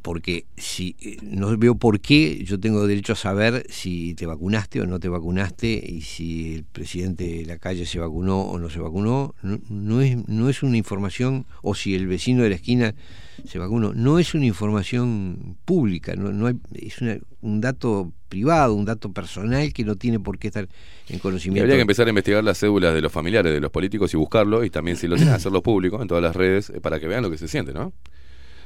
Porque 0.01 0.45
si 0.55 0.95
eh, 1.01 1.17
no 1.21 1.57
veo 1.57 1.75
por 1.75 1.99
qué 1.99 2.41
yo 2.45 2.57
tengo 2.59 2.87
derecho 2.87 3.11
a 3.13 3.15
saber 3.17 3.65
si 3.69 4.13
te 4.15 4.25
vacunaste 4.25 4.79
o 4.79 4.85
no 4.85 4.99
te 5.01 5.09
vacunaste 5.09 5.83
y 5.85 6.01
si 6.01 6.55
el 6.55 6.63
presidente 6.63 7.25
de 7.39 7.45
la 7.45 7.57
calle 7.57 7.85
se 7.85 7.99
vacunó 7.99 8.41
o 8.43 8.57
no 8.57 8.69
se 8.69 8.79
vacunó, 8.79 9.35
no, 9.41 9.59
no 9.69 10.01
es, 10.01 10.15
no 10.29 10.47
es 10.47 10.63
una 10.63 10.77
información, 10.77 11.45
o 11.61 11.75
si 11.75 11.93
el 11.93 12.07
vecino 12.07 12.43
de 12.43 12.49
la 12.49 12.55
esquina 12.55 12.95
se 13.45 13.59
vacunó, 13.59 13.93
no 13.93 14.19
es 14.19 14.33
una 14.33 14.45
información 14.45 15.57
pública, 15.65 16.15
no, 16.15 16.31
no 16.31 16.47
hay, 16.47 16.55
es 16.73 17.01
una- 17.01 17.17
un 17.41 17.61
dato 17.61 18.11
privado, 18.29 18.73
un 18.73 18.85
dato 18.85 19.11
personal 19.13 19.71
que 19.73 19.83
no 19.85 19.95
tiene 19.95 20.19
por 20.19 20.37
qué 20.39 20.47
estar 20.47 20.67
en 21.09 21.15
Y 21.15 21.19
conocimiento. 21.19 21.63
habría 21.63 21.75
que 21.77 21.81
empezar 21.81 22.07
a 22.07 22.09
investigar 22.09 22.43
las 22.43 22.57
cédulas 22.59 22.93
de 22.93 23.01
los 23.01 23.11
familiares 23.11 23.53
de 23.53 23.59
los 23.61 23.71
políticos 23.71 24.13
y 24.13 24.17
buscarlo, 24.17 24.63
y 24.63 24.69
también 24.69 24.97
si 24.97 25.07
lo 25.07 25.15
tienen, 25.15 25.33
hacerlo 25.35 25.61
público 25.63 26.01
en 26.01 26.07
todas 26.07 26.23
las 26.23 26.35
redes 26.35 26.69
eh, 26.71 26.81
para 26.81 26.99
que 26.99 27.07
vean 27.07 27.23
lo 27.23 27.29
que 27.31 27.37
se 27.37 27.47
siente, 27.47 27.73
¿no? 27.73 27.93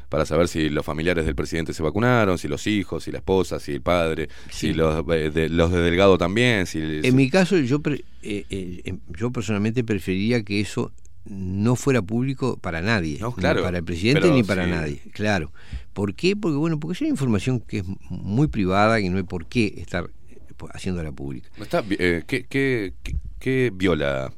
Para 0.09 0.25
saber 0.25 0.50
si 0.50 0.69
los 0.69 0.85
familiares 0.85 1.25
del 1.25 1.35
presidente 1.35 1.74
se 1.74 1.82
vacunaron, 1.83 2.38
si 2.38 2.50
los 2.50 2.67
hijos, 2.67 3.03
si 3.06 3.11
la 3.14 3.19
esposa, 3.19 3.59
si 3.61 3.72
el 3.72 3.82
padre, 3.82 4.27
si 4.50 4.74
los, 4.74 5.06
eh, 5.09 5.32
de, 5.32 5.48
los 5.48 5.72
de 5.72 5.80
Delgado 5.80 6.17
también. 6.17 6.66
Si, 6.66 6.80
En 7.03 7.16
mi 7.16 7.30
caso, 7.30 7.58
yo, 7.58 7.80
pre- 7.82 8.03
eh, 8.22 8.45
eh, 8.50 8.82
em- 8.83 9.00
yo 9.17 9.32
personalmente 9.32 9.85
preferiría 9.85 10.43
que 10.43 10.59
eso 10.59 10.91
no 11.25 11.75
fuera 11.75 12.01
público 12.01 12.58
para 12.58 12.82
nadie, 12.82 13.17
No, 13.19 13.30
ni 13.30 13.35
claro, 13.35 13.64
para 13.64 13.77
el 13.80 13.83
presidente 13.83 14.22
pero 14.22 14.33
ni 14.33 14.43
para 14.43 14.66
sí. 14.66 14.72
nadie, 14.72 15.01
claro. 15.14 15.51
¿Por 15.93 16.16
qué? 16.16 16.35
Porque 16.35 16.58
bueno, 16.58 16.80
porque 16.80 16.93
es 16.95 17.01
una 17.01 17.09
información 17.11 17.59
que 17.59 17.80
es 17.80 17.83
muy 18.09 18.48
privada 18.48 19.00
y 19.00 19.09
no 19.09 19.17
hay 19.17 19.24
por 19.24 19.45
qué 19.45 19.74
estar 19.77 20.09
eh, 20.30 20.38
haciéndola 20.74 21.11
pública. 21.11 21.50
Está, 21.61 21.83
eh, 21.90 22.24
¿qué, 22.27 22.45
qué, 22.48 22.93
qué- 23.03 23.16
qué 23.40 23.72
viola 23.74 24.32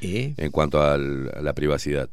¿Eh? 0.00 0.34
en 0.36 0.50
cuanto 0.50 0.82
a 0.82 0.96
la 0.98 1.52
privacidad? 1.54 2.08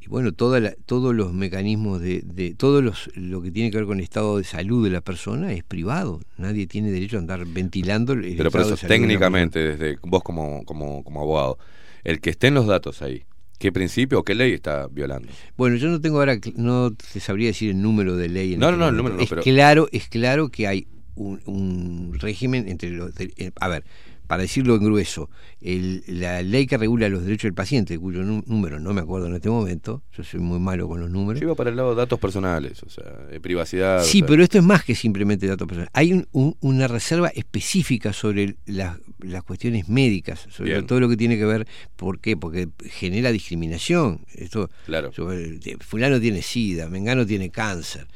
Y 0.00 0.08
bueno, 0.08 0.30
toda 0.32 0.60
la- 0.60 0.74
todos 0.86 1.12
los 1.14 1.32
mecanismos 1.32 2.00
de, 2.00 2.20
de 2.22 2.54
todo 2.54 2.80
los, 2.82 3.10
lo 3.16 3.42
que 3.42 3.50
tiene 3.50 3.72
que 3.72 3.78
ver 3.78 3.86
con 3.86 3.98
el 3.98 4.04
estado 4.04 4.38
de 4.38 4.44
salud 4.44 4.84
de 4.84 4.90
la 4.90 5.00
persona 5.00 5.52
es 5.52 5.64
privado. 5.64 6.20
Nadie 6.38 6.68
tiene 6.68 6.92
derecho 6.92 7.16
a 7.16 7.20
andar 7.20 7.44
ventilando 7.46 8.12
el 8.12 8.36
Pero 8.36 8.50
por 8.52 8.60
eso, 8.60 8.70
de 8.70 8.76
salud 8.76 8.88
de 8.92 8.98
una 8.98 9.06
técnicamente, 9.08 9.58
desde 9.58 9.96
vos 10.02 10.22
como, 10.22 10.64
como, 10.64 11.02
como 11.02 11.20
abogado, 11.22 11.58
el 12.04 12.20
que 12.20 12.30
estén 12.30 12.54
los 12.54 12.66
datos 12.68 13.02
ahí, 13.02 13.24
¿qué 13.58 13.72
principio 13.72 14.20
o 14.20 14.22
qué 14.24 14.34
ley 14.34 14.52
está 14.52 14.86
violando? 14.88 15.28
Bueno, 15.56 15.76
yo 15.76 15.88
no 15.88 16.00
tengo 16.00 16.18
ahora, 16.18 16.38
no 16.56 16.92
te 16.92 17.20
sabría 17.20 17.48
decir 17.48 17.70
el 17.70 17.80
número 17.82 18.16
de 18.16 18.28
ley. 18.28 18.54
en 18.54 18.60
No, 18.60 18.70
no, 18.70 18.76
no, 18.76 18.88
el 18.88 18.96
número 18.96 19.16
no, 19.16 19.22
es 19.22 19.28
pero- 19.28 19.42
claro, 19.42 19.88
es 19.92 20.08
claro 20.08 20.48
que 20.48 20.66
hay 20.66 20.86
un, 21.14 21.40
un 21.46 22.16
régimen 22.18 22.68
entre 22.68 22.90
los, 22.90 23.14
de- 23.14 23.32
eh, 23.36 23.50
a 23.60 23.68
ver, 23.68 23.84
para 24.26 24.42
decirlo 24.42 24.74
en 24.74 24.84
grueso, 24.84 25.30
el- 25.60 26.02
la 26.06 26.42
ley 26.42 26.66
que 26.66 26.76
regula 26.76 27.08
los 27.08 27.22
derechos 27.22 27.44
del 27.44 27.54
paciente, 27.54 27.98
cuyo 27.98 28.22
número 28.22 28.80
no 28.80 28.92
me 28.92 29.00
acuerdo 29.00 29.26
en 29.28 29.34
este 29.34 29.48
momento, 29.48 30.02
yo 30.16 30.24
soy 30.24 30.40
muy 30.40 30.58
malo 30.58 30.88
con 30.88 31.00
los 31.00 31.10
números. 31.10 31.40
Yo 31.40 31.46
iba 31.46 31.54
para 31.54 31.70
el 31.70 31.76
lado 31.76 31.90
de 31.90 31.96
datos 31.96 32.18
personales, 32.18 32.82
o 32.82 32.88
sea, 32.90 33.04
de 33.30 33.40
privacidad. 33.40 34.02
Sí, 34.02 34.18
o 34.18 34.20
sea, 34.20 34.26
pero 34.28 34.42
esto 34.42 34.58
es 34.58 34.64
más 34.64 34.84
que 34.84 34.94
simplemente 34.94 35.46
datos 35.46 35.66
personales. 35.68 35.90
Hay 35.94 36.12
un- 36.12 36.26
un- 36.32 36.56
una 36.60 36.88
reserva 36.88 37.28
específica 37.28 38.12
sobre 38.12 38.56
las, 38.66 38.98
las 39.20 39.42
cuestiones 39.44 39.88
médicas, 39.88 40.46
sobre 40.50 40.72
Bien. 40.72 40.86
todo 40.86 41.00
lo 41.00 41.08
que 41.08 41.16
tiene 41.16 41.36
que 41.38 41.44
ver, 41.44 41.66
¿por 41.96 42.20
qué? 42.20 42.36
Porque 42.36 42.68
genera 42.90 43.30
discriminación. 43.32 44.20
Esto, 44.34 44.70
Claro. 44.86 45.12
sobre- 45.12 45.58
fulano 45.80 46.20
tiene 46.20 46.42
sida, 46.42 46.88
mengano 46.88 47.24
tiene 47.26 47.50
cáncer. 47.50 48.06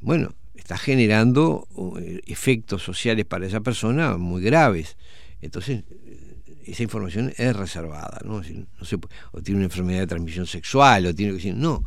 Bueno, 0.00 0.34
está 0.54 0.76
generando 0.78 1.66
uh, 1.74 1.96
efectos 2.26 2.82
sociales 2.82 3.24
para 3.24 3.46
esa 3.46 3.60
persona 3.60 4.16
muy 4.16 4.42
graves. 4.42 4.96
Entonces, 5.46 5.84
esa 6.64 6.82
información 6.82 7.32
es 7.36 7.56
reservada, 7.56 8.20
¿no? 8.24 8.42
No 8.42 8.84
se 8.84 8.96
o 9.32 9.40
tiene 9.40 9.58
una 9.58 9.66
enfermedad 9.66 10.00
de 10.00 10.06
transmisión 10.08 10.46
sexual, 10.46 11.06
o 11.06 11.14
tiene 11.14 11.30
que 11.32 11.36
decir, 11.36 11.54
no, 11.54 11.84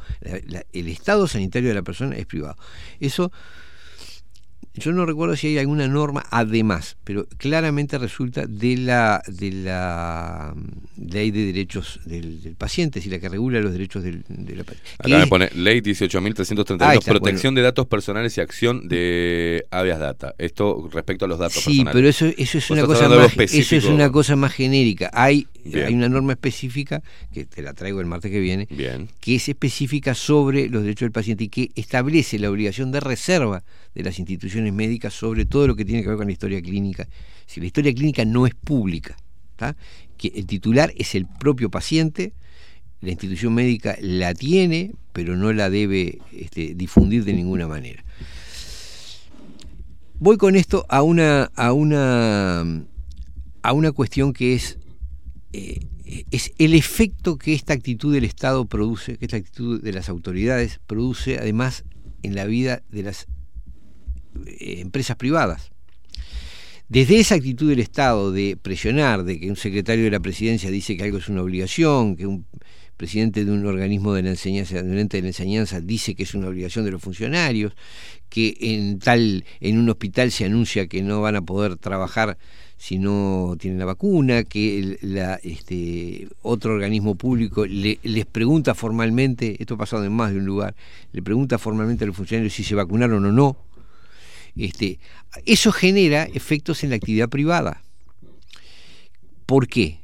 la- 0.47 0.65
el 0.71 0.87
estado 0.87 1.27
sanitario 1.27 1.69
de 1.69 1.75
la 1.75 1.83
persona 1.83 2.15
es 2.17 2.25
privado. 2.25 2.57
Eso, 2.99 3.31
yo 4.79 4.91
no 4.91 5.05
recuerdo 5.05 5.35
si 5.35 5.47
hay 5.47 5.57
alguna 5.57 5.87
norma 5.87 6.25
además, 6.31 6.97
pero 7.03 7.27
claramente 7.37 7.97
resulta 7.97 8.45
de 8.47 8.77
la 8.77 9.21
de 9.27 9.51
la 9.51 10.53
mm, 10.55 11.11
ley 11.11 11.31
de 11.31 11.45
derechos 11.45 11.99
del, 12.05 12.41
del 12.41 12.55
paciente, 12.55 12.99
es 12.99 13.05
decir, 13.05 13.11
la 13.13 13.19
que 13.21 13.29
regula 13.29 13.59
los 13.59 13.71
derechos 13.71 14.03
del, 14.03 14.23
de 14.27 14.55
la 14.55 14.63
paciente. 14.63 14.89
Acá 14.99 15.17
me 15.17 15.27
pone 15.27 15.49
Ley 15.55 15.81
18.332, 15.81 16.81
Ahí 16.81 16.97
está, 16.97 17.11
protección 17.11 17.55
de 17.55 17.61
datos 17.61 17.87
personales 17.87 18.37
y 18.37 18.41
acción 18.41 18.87
de 18.87 19.65
habeas 19.71 19.99
data. 19.99 20.33
Esto 20.37 20.89
respecto 20.91 21.25
a 21.25 21.27
los 21.27 21.39
datos 21.39 21.61
Sí, 21.63 21.83
personales. 21.83 21.93
pero 21.93 22.09
eso, 22.09 22.25
eso 22.37 22.57
es 22.57 22.69
una 22.71 22.85
cosa 22.85 23.09
más, 23.09 23.37
eso 23.37 23.75
es 23.75 23.85
una 23.85 24.11
cosa 24.11 24.35
más 24.35 24.53
genérica. 24.53 25.09
Hay, 25.13 25.47
Bien. 25.63 25.85
hay 25.87 25.93
una 25.93 26.09
norma 26.09 26.33
específica 26.33 27.01
que 27.33 27.45
te 27.45 27.61
la 27.61 27.73
traigo 27.73 27.99
el 28.01 28.07
martes 28.07 28.31
que 28.31 28.39
viene, 28.39 28.67
Bien. 28.71 29.09
que 29.19 29.35
es 29.35 29.49
específica 29.49 30.13
sobre 30.13 30.69
los 30.69 30.83
derechos 30.83 31.01
del 31.01 31.11
paciente 31.11 31.43
y 31.45 31.49
que 31.49 31.71
establece 31.75 32.39
la 32.39 32.49
obligación 32.49 32.91
de 32.91 32.99
reserva 32.99 33.63
de 33.95 34.03
las 34.03 34.19
instituciones 34.19 34.73
médicas 34.73 35.13
sobre 35.13 35.45
todo 35.45 35.67
lo 35.67 35.75
que 35.75 35.85
tiene 35.85 36.03
que 36.03 36.09
ver 36.09 36.17
con 36.17 36.27
la 36.27 36.33
historia 36.33 36.61
clínica. 36.61 37.07
Si 37.45 37.59
la 37.59 37.65
historia 37.65 37.93
clínica 37.93 38.25
no 38.25 38.45
es 38.45 38.53
pública, 38.55 39.17
que 40.17 40.31
el 40.35 40.45
titular 40.45 40.93
es 40.97 41.15
el 41.15 41.25
propio 41.25 41.69
paciente, 41.69 42.33
la 43.01 43.11
institución 43.11 43.53
médica 43.53 43.97
la 44.01 44.33
tiene, 44.33 44.91
pero 45.13 45.35
no 45.35 45.53
la 45.53 45.69
debe 45.69 46.19
este, 46.31 46.75
difundir 46.75 47.23
de 47.25 47.33
ninguna 47.33 47.67
manera. 47.67 48.03
Voy 50.19 50.37
con 50.37 50.55
esto 50.55 50.85
a 50.89 51.01
una 51.01 51.49
a 51.55 51.71
una 51.71 52.83
a 53.61 53.73
una 53.73 53.91
cuestión 53.93 54.33
que 54.33 54.53
es 54.53 54.77
eh, 55.53 55.79
es 56.31 56.51
el 56.57 56.73
efecto 56.73 57.37
que 57.37 57.53
esta 57.53 57.73
actitud 57.73 58.13
del 58.13 58.25
Estado 58.25 58.65
produce, 58.65 59.17
que 59.17 59.25
esta 59.25 59.37
actitud 59.37 59.81
de 59.81 59.93
las 59.93 60.09
autoridades 60.09 60.79
produce 60.87 61.37
además 61.37 61.85
en 62.23 62.35
la 62.35 62.45
vida 62.45 62.81
de 62.89 63.03
las 63.03 63.27
eh, 64.45 64.79
empresas 64.79 65.15
privadas. 65.17 65.71
Desde 66.87 67.19
esa 67.19 67.35
actitud 67.35 67.69
del 67.69 67.79
Estado 67.79 68.31
de 68.31 68.57
presionar, 68.59 69.23
de 69.23 69.39
que 69.39 69.49
un 69.49 69.55
secretario 69.55 70.05
de 70.05 70.11
la 70.11 70.19
presidencia 70.19 70.71
dice 70.71 70.97
que 70.97 71.03
algo 71.03 71.19
es 71.19 71.29
una 71.29 71.43
obligación, 71.43 72.15
que 72.15 72.25
un 72.25 72.45
presidente 72.97 73.45
de 73.45 73.51
un 73.51 73.65
organismo 73.65 74.13
de 74.13 74.23
la 74.23 74.31
enseñanza, 74.31 74.81
de 74.81 75.05
de 75.05 75.21
la 75.21 75.27
enseñanza 75.27 75.79
dice 75.79 76.15
que 76.15 76.23
es 76.23 76.33
una 76.33 76.47
obligación 76.49 76.83
de 76.85 76.91
los 76.91 77.01
funcionarios, 77.01 77.73
que 78.27 78.57
en 78.59 78.99
tal, 78.99 79.45
en 79.61 79.77
un 79.77 79.87
hospital 79.87 80.31
se 80.31 80.45
anuncia 80.45 80.87
que 80.87 81.01
no 81.01 81.21
van 81.21 81.35
a 81.35 81.41
poder 81.41 81.77
trabajar 81.77 82.37
si 82.77 82.97
no 82.97 83.55
tienen 83.59 83.77
la 83.79 83.85
vacuna, 83.85 84.43
que 84.43 84.97
la, 85.01 85.35
este, 85.43 86.27
otro 86.41 86.73
organismo 86.73 87.15
público 87.15 87.65
le- 87.65 87.99
les 88.03 88.25
pregunta 88.25 88.73
formalmente, 88.73 89.57
esto 89.59 89.75
ha 89.75 89.77
pasado 89.77 90.03
en 90.05 90.13
más 90.13 90.31
de 90.31 90.39
un 90.39 90.45
lugar, 90.45 90.75
le 91.11 91.21
pregunta 91.21 91.57
formalmente 91.57 92.03
a 92.03 92.07
los 92.07 92.15
funcionarios 92.15 92.53
si 92.53 92.63
se 92.63 92.75
vacunaron 92.75 93.23
o 93.25 93.31
no. 93.31 93.57
Este, 94.65 94.99
eso 95.45 95.71
genera 95.71 96.23
efectos 96.25 96.83
en 96.83 96.89
la 96.91 96.97
actividad 96.97 97.29
privada. 97.29 97.81
¿Por 99.45 99.67
qué? 99.67 99.99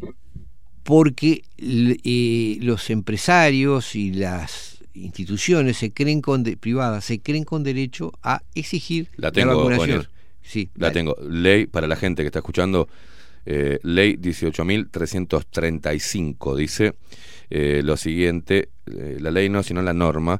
Porque 0.83 1.43
eh, 1.57 2.57
los 2.61 2.89
empresarios 2.89 3.95
y 3.95 4.11
las 4.13 4.77
instituciones 4.93 5.77
se 5.77 5.91
creen 5.91 6.21
con 6.21 6.43
de- 6.43 6.57
privadas 6.57 7.05
se 7.05 7.19
creen 7.19 7.43
con 7.43 7.63
derecho 7.63 8.11
a 8.23 8.41
exigir 8.55 9.09
La 9.17 9.31
tengo, 9.31 9.55
vacunación. 9.57 9.87
Bonnier. 9.89 10.09
Sí, 10.41 10.69
La 10.75 10.87
dale. 10.87 10.93
tengo. 10.93 11.15
Ley, 11.29 11.65
para 11.65 11.87
la 11.87 11.95
gente 11.95 12.23
que 12.23 12.27
está 12.27 12.39
escuchando, 12.39 12.87
eh, 13.45 13.79
ley 13.83 14.15
18.335 14.15 16.55
dice 16.55 16.93
eh, 17.49 17.81
lo 17.83 17.97
siguiente, 17.97 18.69
eh, 18.85 19.17
la 19.19 19.31
ley 19.31 19.49
no, 19.49 19.63
sino 19.63 19.81
la 19.81 19.93
norma, 19.93 20.39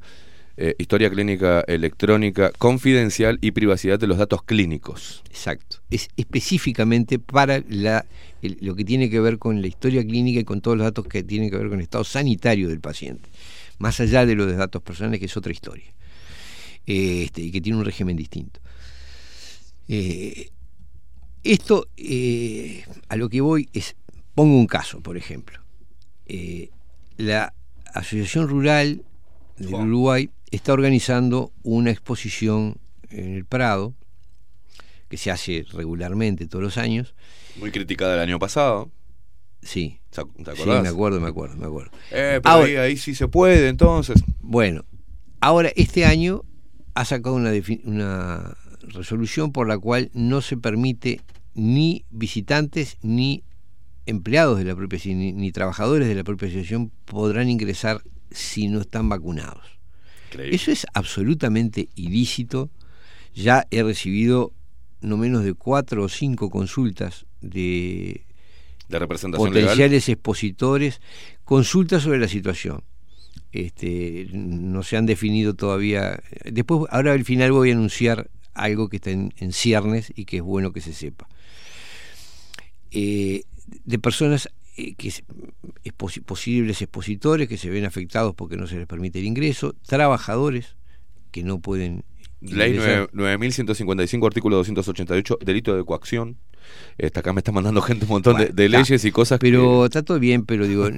eh, 0.58 0.75
historia 0.77 1.09
clínica 1.09 1.61
electrónica 1.67 2.51
confidencial 2.58 3.38
y 3.42 3.51
privacidad 3.51 4.00
de 4.00 4.08
los 4.08 4.17
datos 4.17 4.42
clínicos. 4.43 5.22
Exacto. 5.30 5.77
Es 5.90 6.08
específicamente 6.16 7.19
para 7.19 7.61
la, 7.67 8.06
el- 8.42 8.58
lo 8.61 8.75
que 8.75 8.85
tiene 8.85 9.09
que 9.09 9.19
ver 9.19 9.38
con 9.38 9.61
la 9.61 9.67
historia 9.67 10.03
clínica 10.06 10.40
y 10.40 10.43
con 10.43 10.61
todos 10.61 10.77
los 10.77 10.85
datos 10.85 11.06
que 11.08 11.24
tienen 11.24 11.50
que 11.50 11.58
ver 11.58 11.67
con 11.69 11.80
el 11.80 11.84
estado 11.84 12.03
sanitario 12.03 12.69
del 12.69 12.80
paciente. 12.80 13.30
Más 13.80 14.00
allá 14.00 14.25
de 14.25 14.35
los 14.35 14.48
de 14.48 14.56
datos 14.56 14.82
personales, 14.82 15.19
que 15.19 15.25
es 15.25 15.35
otra 15.35 15.51
historia. 15.51 15.85
Eh, 16.88 17.24
este, 17.25 17.42
y 17.42 17.51
que 17.51 17.59
tiene 17.61 17.77
un 17.77 17.85
régimen 17.85 18.16
distinto. 18.16 18.59
Eh, 19.88 20.50
esto, 21.43 21.88
eh, 21.98 22.85
a 23.09 23.17
lo 23.17 23.30
que 23.30 23.42
voy 23.42 23.69
es, 23.74 23.95
pongo 24.34 24.58
un 24.58 24.67
caso, 24.67 25.01
por 25.01 25.17
ejemplo. 25.17 25.59
Eh, 26.27 26.69
la 27.17 27.53
Asociación 27.93 28.48
Rural 28.48 29.03
del 29.58 29.74
Uruguay 29.74 30.30
está 30.56 30.74
organizando 30.74 31.51
una 31.64 31.92
exposición 31.92 32.77
en 33.09 33.35
el 33.35 33.45
Prado, 33.45 33.93
que 35.09 35.17
se 35.17 35.32
hace 35.32 35.66
regularmente 35.72 36.48
todos 36.48 36.64
los 36.64 36.77
años. 36.77 37.14
Muy 37.58 37.72
criticada 37.72 38.16
el 38.16 38.19
año 38.22 38.40
pasado. 38.40 38.90
Sí. 39.61 40.00
¿Te 40.09 40.22
ac- 40.22 40.35
te 40.43 40.56
Sí, 40.56 40.61
acordás? 40.61 40.84
me 40.84 40.90
acuerdo, 40.90 41.19
me 41.22 41.27
acuerdo, 41.27 41.56
me 41.58 41.66
acuerdo. 41.66 41.92
Eh, 42.11 42.40
pero 42.42 42.56
Ahora- 42.56 42.67
ahí, 42.67 42.75
ahí 42.75 42.98
sí 42.98 43.16
se 43.16 43.27
puede, 43.27 43.67
entonces. 43.69 44.24
Bueno, 44.42 44.84
ahora 45.40 45.72
este 45.75 46.06
año 46.06 46.43
ha 46.95 47.06
sacado 47.06 47.35
una 47.35 48.58
resolución 48.82 49.51
por 49.51 49.67
la 49.67 49.77
cual 49.77 50.09
no 50.14 50.42
se 50.42 50.58
permite 50.58 51.22
ni 51.56 52.06
visitantes 52.11 52.98
ni 53.01 53.43
empleados 54.06 54.58
de 54.59 54.66
la 54.66 54.75
propia 54.75 55.00
ni, 55.06 55.32
ni 55.34 55.51
trabajadores 55.51 56.08
de 56.08 56.16
la 56.16 56.24
propia 56.24 56.48
asociación 56.48 56.92
podrán 57.06 57.50
ingresar 57.50 58.01
si 58.32 58.67
no 58.67 58.82
están 58.82 59.09
vacunados. 59.09 59.75
Increíble. 60.36 60.56
Eso 60.56 60.72
es 60.72 60.86
absolutamente 60.94 61.90
ilícito. 61.96 62.70
Ya 63.34 63.66
he 63.72 63.84
recibido 63.84 64.54
no 65.02 65.18
menos 65.18 65.44
de 65.44 65.54
cuatro 65.54 66.04
o 66.04 66.10
cinco 66.10 66.50
consultas 66.50 67.26
de 67.42 68.26
De 68.90 69.00
representación 69.00 69.54
legal. 69.54 69.70
potenciales 69.70 70.10
expositores, 70.10 71.02
consultas 71.44 72.04
sobre 72.04 72.20
la 72.20 72.28
situación. 72.28 72.84
Este, 73.52 74.28
no 74.32 74.84
se 74.84 74.98
han 74.98 75.06
definido 75.06 75.54
todavía. 75.54 76.20
Después, 76.46 76.90
ahora 76.92 77.14
al 77.14 77.24
final 77.24 77.52
voy 77.52 77.70
a 77.72 77.74
anunciar 77.74 78.30
algo 78.54 78.90
que 78.90 78.98
está 78.98 79.12
en, 79.12 79.34
en 79.38 79.54
ciernes 79.54 80.12
y 80.16 80.26
que 80.26 80.38
es 80.38 80.44
bueno 80.44 80.72
que 80.72 80.82
se 80.82 80.94
sepa. 80.94 81.28
Eh, 82.92 83.44
de 83.84 84.00
personas 84.00 84.50
que 84.76 85.08
es- 85.08 85.24
exposi- 85.84 86.22
posibles 86.24 86.82
expositores 86.82 87.48
que 87.48 87.58
se 87.58 87.70
ven 87.70 87.86
afectados 87.86 88.36
porque 88.36 88.58
no 88.58 88.68
se 88.68 88.78
les 88.78 88.88
permite 88.88 89.20
el 89.20 89.26
ingreso, 89.26 89.74
trabajadores 89.88 90.76
que 91.32 91.44
no 91.44 91.60
pueden 91.60 92.04
Ley 92.42 92.72
ingresar. 92.76 93.10
9- 93.10 93.10
9155, 93.14 94.28
artículo 94.28 94.58
288, 94.58 95.40
delito 95.44 95.76
de 95.76 95.84
coacción. 95.86 96.38
Esta 96.98 97.20
acá 97.20 97.32
me 97.32 97.40
está 97.42 97.52
mandando 97.52 97.80
gente 97.82 98.06
un 98.06 98.10
montón 98.10 98.38
de, 98.38 98.48
de 98.48 98.66
Está. 98.66 98.78
leyes 98.80 99.06
y 99.06 99.12
cosas 99.12 99.38
Pero 99.40 99.86
está 99.86 100.02
todo 100.02 100.20
bien, 100.20 100.45
pero 100.48 100.68
digo, 100.68 100.90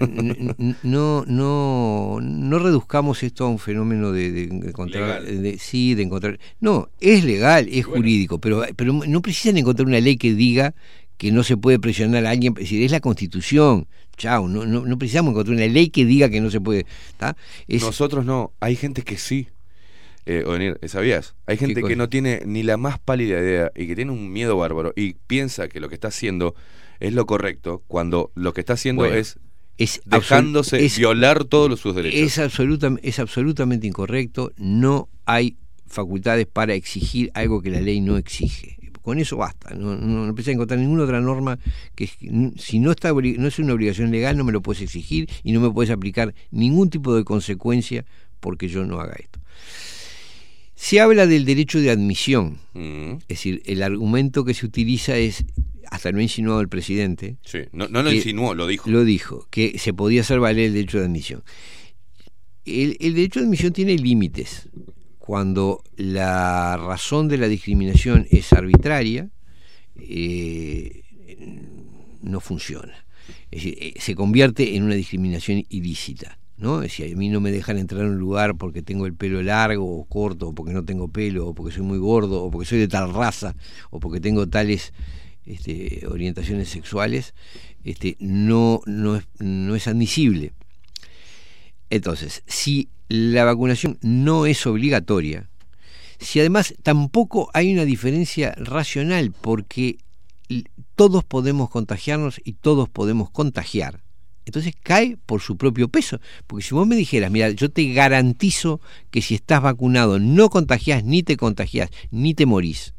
no, 0.82 1.26
no, 1.28 2.20
no 2.22 2.60
reduzcamos 2.60 3.22
esto 3.24 3.46
a 3.46 3.50
un 3.50 3.60
fenómeno 3.60 4.12
de, 4.14 4.32
de 4.32 4.44
encontrar, 4.70 5.24
de- 5.24 5.58
sí, 5.60 5.94
de 5.94 6.04
encontrar. 6.04 6.40
No, 6.62 6.90
es 7.02 7.24
legal, 7.26 7.68
es 7.70 7.86
jurídico, 7.86 8.40
pero, 8.40 8.64
pero 8.76 8.94
no 8.94 9.22
precisan 9.22 9.58
encontrar 9.58 9.88
una 9.88 10.00
ley 10.00 10.16
que 10.18 10.34
diga 10.34 10.74
que 11.18 11.32
no 11.32 11.44
se 11.44 11.58
puede 11.58 11.80
presionar 11.80 12.26
a 12.26 12.30
alguien, 12.32 12.54
es 12.58 12.62
decir, 12.64 12.84
es 12.84 12.92
la 12.92 13.00
Constitución. 13.00 13.88
Chao, 14.18 14.48
no, 14.48 14.66
no, 14.66 14.86
no 14.86 14.98
precisamos 14.98 15.32
encontrar 15.32 15.56
una 15.58 15.68
ley 15.68 15.90
que 15.90 16.06
diga 16.06 16.30
que 16.30 16.42
no 16.42 16.50
se 16.50 16.60
puede. 16.62 16.86
Es, 17.68 17.82
nosotros 17.82 18.26
no. 18.26 18.54
Hay 18.60 18.76
gente 18.76 19.02
que 19.04 19.18
sí. 19.18 19.48
Eh, 20.26 20.44
Ovenir, 20.46 20.78
¿sabías? 20.88 21.36
Hay 21.46 21.56
gente 21.58 21.82
que 21.82 21.96
no 21.96 22.10
tiene 22.10 22.42
ni 22.46 22.62
la 22.62 22.76
más 22.78 23.00
pálida 23.00 23.40
idea 23.40 23.72
y 23.76 23.88
que 23.88 23.96
tiene 23.96 24.12
un 24.12 24.32
miedo 24.32 24.58
bárbaro 24.58 24.92
y 24.96 25.14
piensa 25.26 25.70
que 25.70 25.80
lo 25.80 25.88
que 25.88 25.96
está 25.96 26.10
haciendo 26.10 26.54
es 27.00 27.14
lo 27.14 27.26
correcto 27.26 27.84
cuando 27.88 28.32
lo 28.36 28.54
que 28.54 28.60
está 28.60 28.74
haciendo 28.74 29.04
Bueno, 29.04 29.16
es, 29.16 29.40
es 29.78 30.02
dejándose 30.06 30.84
es- 30.84 30.98
violar 30.98 31.46
todos 31.46 31.70
los, 31.70 31.80
sus 31.80 31.96
derechos. 31.96 32.20
Es, 32.20 32.40
absoluta, 32.40 32.94
es 33.04 33.20
absolutamente 33.20 33.88
incorrecto. 33.88 34.52
No 34.58 35.08
hay 35.26 35.56
facultades 35.86 36.46
para 36.46 36.74
exigir 36.74 37.32
algo 37.34 37.62
que 37.62 37.70
la 37.70 37.80
ley 37.80 38.02
no 38.02 38.18
exige. 38.18 38.77
Con 39.08 39.20
eso 39.20 39.38
basta. 39.38 39.74
No, 39.74 39.96
no, 39.96 40.28
no 40.28 40.36
precisa 40.36 40.52
encontrar 40.52 40.82
ninguna 40.82 41.04
otra 41.04 41.22
norma 41.22 41.58
que 41.96 42.08
si 42.08 42.80
no, 42.80 42.92
está, 42.92 43.14
no 43.14 43.48
es 43.48 43.58
una 43.58 43.74
obligación 43.74 44.12
legal 44.12 44.36
no 44.36 44.44
me 44.44 44.52
lo 44.52 44.62
puedes 44.62 44.82
exigir 44.82 45.30
y 45.46 45.54
no 45.54 45.62
me 45.62 45.72
puedes 45.72 45.92
aplicar 45.92 46.36
ningún 46.52 46.90
tipo 46.90 47.16
de 47.16 47.24
consecuencia 47.24 48.04
porque 48.42 48.68
yo 48.68 48.84
no 48.84 49.00
haga 49.00 49.16
esto. 49.18 49.40
Se 50.76 51.00
habla 51.00 51.26
del 51.26 51.46
derecho 51.46 51.80
de 51.80 51.90
admisión. 51.90 52.60
Mm, 52.74 53.12
Es 53.20 53.28
decir, 53.30 53.62
el 53.66 53.82
argumento 53.82 54.44
que 54.44 54.54
se 54.54 54.66
utiliza 54.66 55.16
es, 55.16 55.46
hasta 55.90 56.12
lo 56.12 56.20
ha 56.20 56.22
insinuado 56.24 56.60
el 56.60 56.68
presidente, 56.68 57.38
sí, 57.46 57.60
no, 57.72 57.88
no 57.88 58.04
lo 58.04 58.12
insinuó, 58.12 58.56
lo 58.56 58.68
dijo. 58.68 58.90
lo 58.90 59.06
dijo, 59.06 59.48
que 59.50 59.80
se 59.80 59.94
podía 59.94 60.20
hacer 60.20 60.42
valer 60.42 60.66
el 60.66 60.74
derecho 60.74 61.00
de 61.00 61.06
admisión. 61.06 61.44
El, 62.66 62.98
el 63.00 63.14
derecho 63.14 63.40
de 63.40 63.46
admisión 63.46 63.72
tiene 63.72 63.96
límites. 63.96 64.68
Cuando 65.28 65.84
la 65.98 66.78
razón 66.78 67.28
de 67.28 67.38
la 67.38 67.50
discriminación 67.50 68.28
es 68.32 68.54
arbitraria, 68.54 69.30
eh, 69.98 71.04
no 72.22 72.40
funciona. 72.40 72.94
Es 73.52 73.62
decir, 73.62 73.78
eh, 73.78 73.94
se 74.00 74.16
convierte 74.16 74.78
en 74.78 74.84
una 74.84 74.96
discriminación 74.96 75.66
ilícita. 75.68 76.40
¿no? 76.56 76.82
Es 76.82 76.92
decir, 76.92 77.14
a 77.14 77.18
mí 77.18 77.28
no 77.28 77.42
me 77.42 77.52
dejan 77.52 77.78
entrar 77.78 78.06
a 78.06 78.08
un 78.08 78.18
lugar 78.18 78.56
porque 78.56 78.82
tengo 78.82 79.06
el 79.06 79.16
pelo 79.16 79.44
largo 79.44 80.00
o 80.00 80.06
corto, 80.06 80.48
o 80.48 80.56
porque 80.56 80.72
no 80.72 80.86
tengo 80.86 81.10
pelo, 81.10 81.48
o 81.48 81.54
porque 81.54 81.76
soy 81.76 81.84
muy 81.84 81.98
gordo, 81.98 82.42
o 82.42 82.50
porque 82.50 82.66
soy 82.70 82.80
de 82.80 82.88
tal 82.88 83.14
raza, 83.14 83.54
o 83.90 84.00
porque 84.00 84.22
tengo 84.22 84.48
tales 84.48 84.94
este, 85.46 86.08
orientaciones 86.08 86.70
sexuales, 86.70 87.34
este, 87.84 88.16
no, 88.22 88.80
es, 88.86 89.28
no 89.40 89.76
es 89.76 89.90
admisible. 89.90 90.54
Entonces, 91.90 92.44
si 92.48 92.88
la 93.08 93.46
vacunación 93.46 93.98
no 94.02 94.46
es 94.46 94.66
obligatoria, 94.66 95.50
si 96.20 96.40
además 96.40 96.74
tampoco 96.84 97.50
hay 97.54 97.72
una 97.74 97.86
diferencia 97.86 98.54
racional, 98.58 99.32
porque 99.32 99.98
todos 100.96 101.24
podemos 101.24 101.70
contagiarnos 101.70 102.42
y 102.44 102.54
todos 102.54 102.90
podemos 102.90 103.30
contagiar, 103.30 104.02
entonces 104.48 104.74
cae 104.82 105.18
por 105.26 105.42
su 105.42 105.58
propio 105.58 105.90
peso. 105.90 106.22
Porque 106.48 106.64
si 106.64 106.74
vos 106.74 106.88
me 106.88 106.96
dijeras, 106.96 107.30
mira, 107.30 107.50
yo 107.52 107.70
te 107.70 107.92
garantizo 107.92 108.80
que 109.12 109.22
si 109.22 109.36
estás 109.36 109.62
vacunado 109.62 110.20
no 110.20 110.50
contagiás, 110.50 111.04
ni 111.04 111.22
te 111.22 111.36
contagiás, 111.36 111.90
ni 112.12 112.34
te 112.34 112.46
morís. 112.46 112.94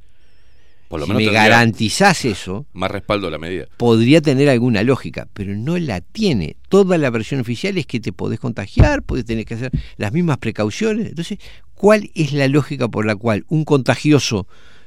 Por 0.89 1.01
lo 1.01 1.07
si 1.07 1.13
menos 1.13 1.27
me 1.27 1.33
garantizás 1.33 2.25
eso, 2.25 2.67
Más 2.73 2.91
respaldo 2.91 3.29
a 3.29 3.31
la 3.31 3.39
medida. 3.39 3.67
podría 3.77 4.23
tener 4.23 4.49
alguna 4.49 4.83
lógica, 4.83 5.29
pero 5.35 5.55
no 5.55 5.79
la 5.79 6.01
tiene. 6.01 6.57
Toda 6.71 6.97
la 6.97 7.11
versión 7.11 7.41
oficial 7.41 7.77
es 7.77 7.87
que 7.87 8.01
te 8.01 8.13
podés 8.13 8.41
contagiar, 8.41 9.03
podés 9.03 9.27
tener 9.27 9.45
que 9.45 9.55
hacer 9.55 9.71
las 9.99 10.13
mismas 10.13 10.39
precauciones. 10.39 11.09
Entonces, 11.09 11.39
¿cuál 11.75 12.11
es 12.15 12.33
la 12.33 12.49
lógica 12.49 12.89
por 12.89 13.05
la 13.05 13.17
cual 13.17 13.45
un 13.49 13.65
contagioso 13.65 14.47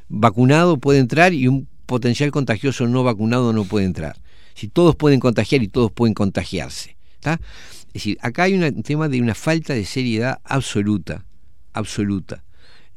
vacunado 0.10 0.78
puede 0.78 1.00
entrar 1.00 1.34
y 1.34 1.48
un 1.48 1.68
potencial 1.86 2.32
contagioso 2.32 2.88
no 2.88 3.04
vacunado 3.04 3.54
no 3.54 3.66
puede 3.66 3.86
entrar? 3.86 4.18
Si 4.56 4.68
todos 4.68 4.96
pueden 4.96 5.20
contagiar 5.20 5.62
y 5.62 5.68
todos 5.68 5.92
pueden 5.92 6.16
contagiarse. 6.16 6.98
¿está? 7.14 7.40
Es 7.88 7.94
decir, 7.94 8.18
acá 8.22 8.44
hay 8.44 8.56
un 8.56 8.82
tema 8.82 9.08
de 9.08 9.22
una 9.22 9.36
falta 9.36 9.74
de 9.76 9.86
seriedad 9.86 10.40
absoluta, 10.46 11.26
absoluta. 11.74 12.44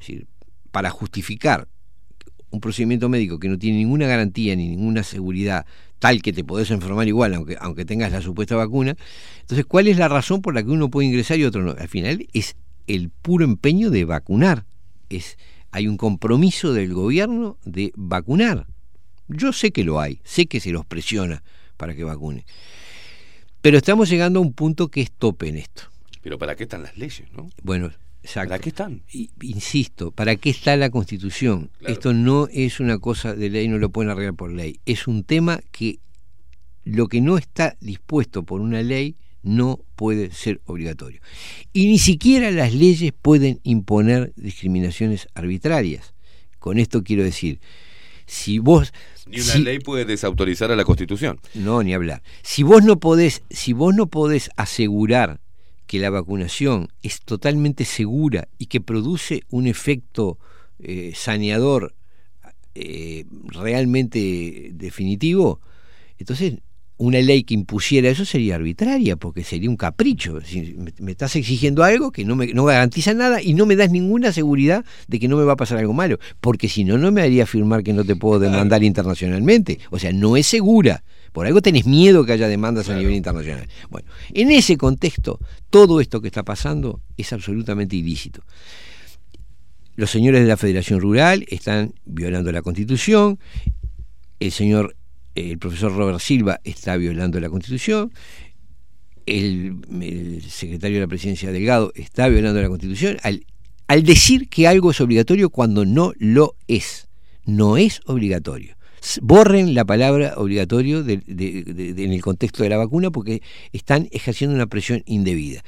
Es 0.00 0.06
decir, 0.06 0.26
para 0.70 0.88
justificar 0.90 1.68
un 2.54 2.60
procedimiento 2.60 3.08
médico 3.08 3.38
que 3.38 3.48
no 3.48 3.58
tiene 3.58 3.78
ninguna 3.78 4.06
garantía 4.06 4.56
ni 4.56 4.68
ninguna 4.68 5.02
seguridad 5.02 5.66
tal 5.98 6.22
que 6.22 6.32
te 6.32 6.44
podés 6.44 6.70
enfermar 6.70 7.08
igual 7.08 7.34
aunque, 7.34 7.56
aunque 7.60 7.84
tengas 7.84 8.12
la 8.12 8.20
supuesta 8.20 8.56
vacuna, 8.56 8.96
entonces 9.40 9.64
¿cuál 9.66 9.88
es 9.88 9.98
la 9.98 10.08
razón 10.08 10.42
por 10.42 10.54
la 10.54 10.62
que 10.62 10.70
uno 10.70 10.90
puede 10.90 11.08
ingresar 11.08 11.38
y 11.38 11.44
otro 11.44 11.62
no? 11.62 11.72
Al 11.72 11.88
final 11.88 12.26
es 12.32 12.56
el 12.86 13.10
puro 13.10 13.44
empeño 13.44 13.90
de 13.90 14.04
vacunar. 14.04 14.64
Es, 15.08 15.38
hay 15.70 15.88
un 15.88 15.96
compromiso 15.96 16.72
del 16.72 16.92
gobierno 16.92 17.58
de 17.64 17.92
vacunar. 17.96 18.66
Yo 19.28 19.52
sé 19.52 19.72
que 19.72 19.84
lo 19.84 20.00
hay, 20.00 20.20
sé 20.24 20.46
que 20.46 20.60
se 20.60 20.70
los 20.70 20.84
presiona 20.84 21.42
para 21.76 21.94
que 21.94 22.04
vacune. 22.04 22.44
Pero 23.62 23.78
estamos 23.78 24.10
llegando 24.10 24.38
a 24.40 24.42
un 24.42 24.52
punto 24.52 24.88
que 24.88 25.00
es 25.00 25.10
tope 25.10 25.48
en 25.48 25.56
esto. 25.56 25.84
Pero 26.22 26.38
¿para 26.38 26.54
qué 26.54 26.64
están 26.64 26.82
las 26.82 26.96
leyes, 26.96 27.32
no? 27.32 27.48
Bueno, 27.62 27.90
exacto. 28.24 28.48
¿Para 28.48 28.58
qué 28.60 28.68
están? 28.70 29.02
Insisto, 29.42 30.10
¿para 30.10 30.36
qué 30.36 30.50
está 30.50 30.76
la 30.76 30.90
Constitución? 30.90 31.70
Claro. 31.78 31.92
Esto 31.92 32.12
no 32.14 32.48
es 32.52 32.80
una 32.80 32.98
cosa 32.98 33.34
de 33.34 33.50
ley, 33.50 33.68
no 33.68 33.78
lo 33.78 33.90
pueden 33.90 34.10
arreglar 34.10 34.34
por 34.34 34.50
ley. 34.50 34.80
Es 34.86 35.06
un 35.06 35.22
tema 35.24 35.60
que 35.70 35.98
lo 36.84 37.06
que 37.06 37.20
no 37.20 37.38
está 37.38 37.76
dispuesto 37.80 38.42
por 38.42 38.60
una 38.60 38.82
ley 38.82 39.16
no 39.42 39.78
puede 39.94 40.32
ser 40.32 40.60
obligatorio. 40.64 41.20
Y 41.72 41.86
ni 41.86 41.98
siquiera 41.98 42.50
las 42.50 42.74
leyes 42.74 43.12
pueden 43.12 43.60
imponer 43.62 44.32
discriminaciones 44.36 45.28
arbitrarias. 45.34 46.14
Con 46.58 46.78
esto 46.78 47.02
quiero 47.04 47.22
decir, 47.22 47.60
si 48.26 48.58
vos... 48.58 48.92
Ni 49.26 49.36
una 49.40 49.52
si- 49.52 49.62
ley 49.62 49.78
puede 49.80 50.04
desautorizar 50.06 50.70
a 50.72 50.76
la 50.76 50.84
Constitución. 50.84 51.40
no, 51.54 51.82
ni 51.82 51.92
hablar. 51.94 52.22
Si 52.42 52.62
vos 52.62 52.82
no 52.84 52.98
podés, 52.98 53.42
si 53.50 53.72
vos 53.74 53.94
no 53.94 54.06
podés 54.06 54.50
asegurar 54.56 55.40
que 55.86 55.98
la 55.98 56.10
vacunación 56.10 56.88
es 57.02 57.20
totalmente 57.20 57.84
segura 57.84 58.48
y 58.58 58.66
que 58.66 58.80
produce 58.80 59.42
un 59.50 59.66
efecto 59.66 60.38
eh, 60.78 61.12
saneador 61.14 61.94
eh, 62.74 63.24
realmente 63.52 64.70
definitivo, 64.72 65.60
entonces 66.18 66.54
una 66.96 67.20
ley 67.20 67.42
que 67.42 67.54
impusiera 67.54 68.08
eso 68.08 68.24
sería 68.24 68.54
arbitraria, 68.54 69.16
porque 69.16 69.42
sería 69.42 69.68
un 69.68 69.76
capricho. 69.76 70.40
Si 70.42 70.74
me, 70.74 70.92
me 70.98 71.10
estás 71.12 71.34
exigiendo 71.36 71.82
algo 71.82 72.12
que 72.12 72.24
no 72.24 72.36
me 72.36 72.48
no 72.48 72.64
garantiza 72.64 73.14
nada 73.14 73.42
y 73.42 73.54
no 73.54 73.66
me 73.66 73.76
das 73.76 73.90
ninguna 73.90 74.32
seguridad 74.32 74.84
de 75.08 75.18
que 75.18 75.28
no 75.28 75.36
me 75.36 75.44
va 75.44 75.54
a 75.54 75.56
pasar 75.56 75.78
algo 75.78 75.92
malo, 75.92 76.18
porque 76.40 76.68
si 76.68 76.84
no, 76.84 76.96
no 76.96 77.10
me 77.10 77.22
haría 77.22 77.44
afirmar 77.44 77.82
que 77.82 77.92
no 77.92 78.04
te 78.04 78.16
puedo 78.16 78.38
demandar 78.38 78.84
internacionalmente. 78.84 79.80
O 79.90 79.98
sea, 79.98 80.12
no 80.12 80.36
es 80.36 80.46
segura. 80.46 81.02
Por 81.34 81.48
algo 81.48 81.60
tenés 81.60 81.84
miedo 81.84 82.24
que 82.24 82.30
haya 82.30 82.46
demandas 82.46 82.88
a 82.90 82.96
nivel 82.96 83.12
internacional. 83.12 83.68
Bueno, 83.90 84.08
en 84.32 84.52
ese 84.52 84.76
contexto, 84.76 85.40
todo 85.68 86.00
esto 86.00 86.20
que 86.20 86.28
está 86.28 86.44
pasando 86.44 87.00
es 87.16 87.32
absolutamente 87.32 87.96
ilícito. 87.96 88.44
Los 89.96 90.12
señores 90.12 90.42
de 90.42 90.46
la 90.46 90.56
Federación 90.56 91.00
Rural 91.00 91.44
están 91.48 91.92
violando 92.04 92.52
la 92.52 92.62
Constitución, 92.62 93.40
el 94.38 94.52
señor, 94.52 94.94
el 95.34 95.58
profesor 95.58 95.96
Robert 95.96 96.20
Silva 96.20 96.60
está 96.62 96.96
violando 96.96 97.40
la 97.40 97.50
Constitución, 97.50 98.12
el, 99.26 99.74
el 99.90 100.40
secretario 100.48 100.98
de 100.98 101.00
la 101.00 101.08
Presidencia 101.08 101.50
Delgado 101.50 101.90
está 101.96 102.28
violando 102.28 102.62
la 102.62 102.68
Constitución 102.68 103.16
al, 103.24 103.44
al 103.88 104.04
decir 104.04 104.48
que 104.48 104.68
algo 104.68 104.92
es 104.92 105.00
obligatorio 105.00 105.50
cuando 105.50 105.84
no 105.84 106.12
lo 106.16 106.54
es. 106.68 107.08
No 107.44 107.76
es 107.76 108.02
obligatorio. 108.06 108.76
Borren 109.22 109.74
la 109.74 109.84
palabra 109.84 110.34
obligatorio 110.36 111.02
de- 111.02 111.22
en 111.26 112.12
el 112.12 112.20
contexto 112.22 112.62
de 112.62 112.68
la 112.70 112.76
vacuna 112.78 113.10
porque 113.10 113.42
están 113.72 114.08
ejerciendo 114.12 114.54
una 114.56 114.66
presión 114.66 115.02
indebida. 115.06 115.62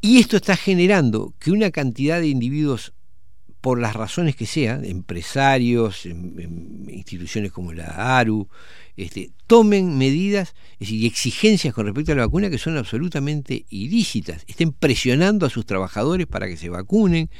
Y 0.00 0.18
esto 0.18 0.36
está 0.36 0.56
generando 0.56 1.34
que 1.38 1.50
una 1.50 1.70
cantidad 1.70 2.20
de 2.20 2.28
individuos, 2.28 2.92
por 3.60 3.80
las 3.80 3.94
razones 3.94 4.36
que 4.36 4.44
sean, 4.44 4.84
empresarios, 4.84 6.04
em- 6.04 6.38
em- 6.38 6.90
instituciones 6.90 7.50
como 7.50 7.72
la 7.72 8.18
ARU, 8.18 8.46
este, 8.96 9.30
tomen 9.46 9.96
medidas 9.96 10.54
y 10.78 11.06
exigencias 11.06 11.72
con 11.72 11.86
respecto 11.86 12.12
a 12.12 12.16
la 12.16 12.26
vacuna 12.26 12.50
que 12.50 12.58
son 12.58 12.76
absolutamente 12.76 13.64
ilícitas. 13.70 14.44
Estén 14.46 14.72
presionando 14.72 15.46
a 15.46 15.50
sus 15.50 15.64
trabajadores 15.64 16.26
para 16.26 16.46
que 16.46 16.58
se 16.58 16.68
vacunen, 16.68 17.30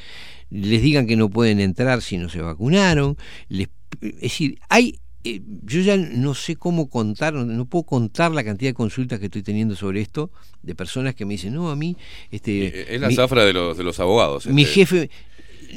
les 0.49 0.81
digan 0.81 1.07
que 1.07 1.17
no 1.17 1.28
pueden 1.28 1.61
entrar 1.61 2.01
si 2.01 2.17
no 2.17 2.28
se 2.31 2.41
vacunaron. 2.41 3.17
les- 3.49 3.69
es 4.00 4.20
decir, 4.20 4.58
hay 4.68 4.98
eh, 5.26 5.40
yo 5.62 5.81
ya 5.81 5.97
no 5.97 6.34
sé 6.34 6.56
cómo 6.56 6.90
contar, 6.90 7.32
no, 7.32 7.47
no 7.47 7.64
puedo 7.64 7.84
contar 7.84 8.31
la 8.32 8.44
cantidad 8.44 8.68
de 8.70 8.74
consultas 8.74 9.18
que 9.20 9.26
estoy 9.26 9.42
teniendo 9.42 9.74
sobre 9.74 10.02
esto 10.02 10.31
de 10.62 10.74
personas 10.74 11.14
que 11.14 11.24
me 11.24 11.32
dicen, 11.34 11.55
no, 11.55 11.70
a 11.70 11.76
mí... 11.76 11.97
Este, 12.31 12.94
Es 12.94 13.00
la 13.00 13.08
mi- 13.08 13.14
zafra 13.14 13.42
de 13.44 13.55
los, 13.55 13.78
de 13.78 13.84
los 13.84 13.98
abogados. 14.00 14.47
mi 14.47 14.62
este. 14.62 14.74
jefe... 14.74 15.10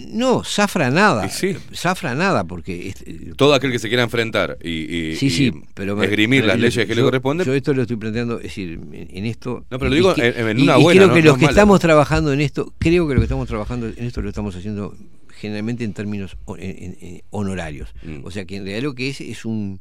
No, 0.09 0.43
zafra 0.43 0.89
nada. 0.91 1.25
Y 1.25 1.29
sí. 1.29 1.55
Zafra 1.73 2.15
nada, 2.15 2.43
porque... 2.45 2.89
este, 2.89 3.33
Todo 3.35 3.53
aquel 3.53 3.71
que 3.71 3.79
se 3.79 3.87
quiera 3.87 4.03
enfrentar 4.03 4.57
y, 4.63 4.69
y- 5.11 5.15
sí, 5.15 5.29
sí, 5.29 5.45
y 5.47 5.63
pero... 5.73 6.01
esgrimir 6.03 6.41
pero 6.41 6.47
las 6.53 6.57
yo- 6.57 6.61
leyes 6.63 6.85
que 6.87 6.95
le 6.95 7.01
corresponden. 7.01 7.45
Yo 7.47 7.53
esto 7.53 7.73
lo 7.73 7.81
estoy 7.83 7.97
planteando, 7.97 8.37
es 8.37 8.43
decir, 8.43 8.79
en, 8.91 9.25
esto... 9.25 9.65
No, 9.69 9.79
pero 9.79 9.89
lo 9.89 9.95
y 9.95 9.99
digo 9.99 10.13
que- 10.13 10.27
en- 10.27 10.47
en 10.47 10.59
y- 10.59 10.63
una 10.63 10.79
y 10.79 10.83
buena, 10.83 10.99
creo 11.01 11.07
no- 11.09 11.13
que 11.15 11.19
no 11.21 11.25
los 11.25 11.33
es 11.33 11.39
que 11.39 11.45
mala. 11.45 11.51
estamos 11.51 11.79
trabajando 11.79 12.33
en 12.33 12.41
esto, 12.41 12.73
creo 12.77 13.07
que 13.07 13.13
lo 13.13 13.19
que 13.19 13.25
estamos 13.25 13.47
trabajando 13.47 13.87
en 13.87 14.03
esto 14.05 14.21
lo 14.21 14.29
estamos 14.29 14.55
haciendo 14.55 14.95
generalmente 15.39 15.83
en 15.83 15.93
términos 15.93 16.37
en- 16.57 16.97
en 16.99 17.21
honorarios. 17.29 17.89
Mm. 18.03 18.25
O 18.25 18.31
sea 18.31 18.45
que 18.45 18.55
en 18.57 18.63
realidad 18.63 18.83
lo 18.83 18.95
que 18.95 19.09
es 19.09 19.21
es 19.21 19.45
un 19.45 19.79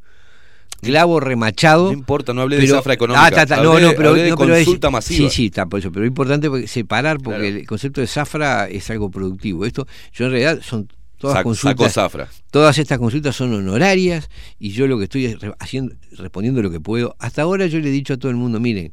clavo 0.81 1.21
remachado. 1.21 1.87
No 1.87 1.93
importa, 1.93 2.33
no 2.33 2.43
hablé 2.43 2.57
de 2.57 2.63
pero- 2.63 2.77
zafra 2.77 2.95
económica. 2.95 3.27
Ah, 3.27 3.31
ta, 3.31 3.47
ta, 3.47 3.63
no, 3.63 3.73
hablé- 3.73 3.83
no, 3.83 3.93
pero, 3.97 4.09
hablé 4.11 4.23
de 4.25 4.31
no, 4.31 4.37
pero 4.37 4.55
es- 4.55 4.65
consulta 4.65 4.91
masiva. 4.91 5.31
Sí, 5.31 5.35
sí, 5.37 5.47
está 5.47 5.67
por 5.67 5.81
eso. 5.81 5.91
Pero 5.93 6.05
es 6.05 6.09
importante 6.09 6.67
separar, 6.69 7.19
porque 7.19 7.41
Claro. 7.41 7.57
el 7.57 7.67
concepto 7.67 8.01
de 8.01 8.07
zafra 8.07 8.69
es 8.69 8.89
algo 8.91 9.11
productivo. 9.11 9.65
Esto, 9.65 9.87
yo 10.13 10.27
en 10.27 10.31
realidad 10.33 10.61
son 10.63 10.89
todas 11.19 11.43
consultas. 11.43 11.93
saco 11.93 12.09
zafra. 12.09 12.29
Todas 12.51 12.79
estas 12.79 12.99
consultas 12.99 13.35
son 13.35 13.53
honorarias 13.55 14.29
y 14.59 14.71
yo 14.71 14.87
lo 14.87 14.99
que 14.99 15.05
estoy 15.05 15.25
es 15.27 15.37
haciendo, 15.59 15.95
respondiendo 16.13 16.63
lo 16.63 16.71
que 16.71 16.81
puedo. 16.81 17.17
Hasta 17.19 17.43
ahora 17.43 17.67
yo 17.67 17.79
le 17.81 17.89
he 17.89 17.93
dicho 17.93 18.15
a 18.15 18.17
todo 18.19 18.31
el 18.31 18.37
mundo, 18.37 18.61
miren, 18.61 18.93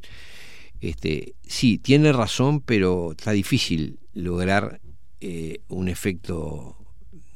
este, 0.80 1.34
sí, 1.46 1.78
tiene 1.78 2.12
razón, 2.12 2.60
pero 2.60 3.12
está 3.12 3.32
difícil 3.32 3.98
lograr 4.14 4.80
eh, 5.20 5.60
un 5.68 5.88
efecto 5.88 6.76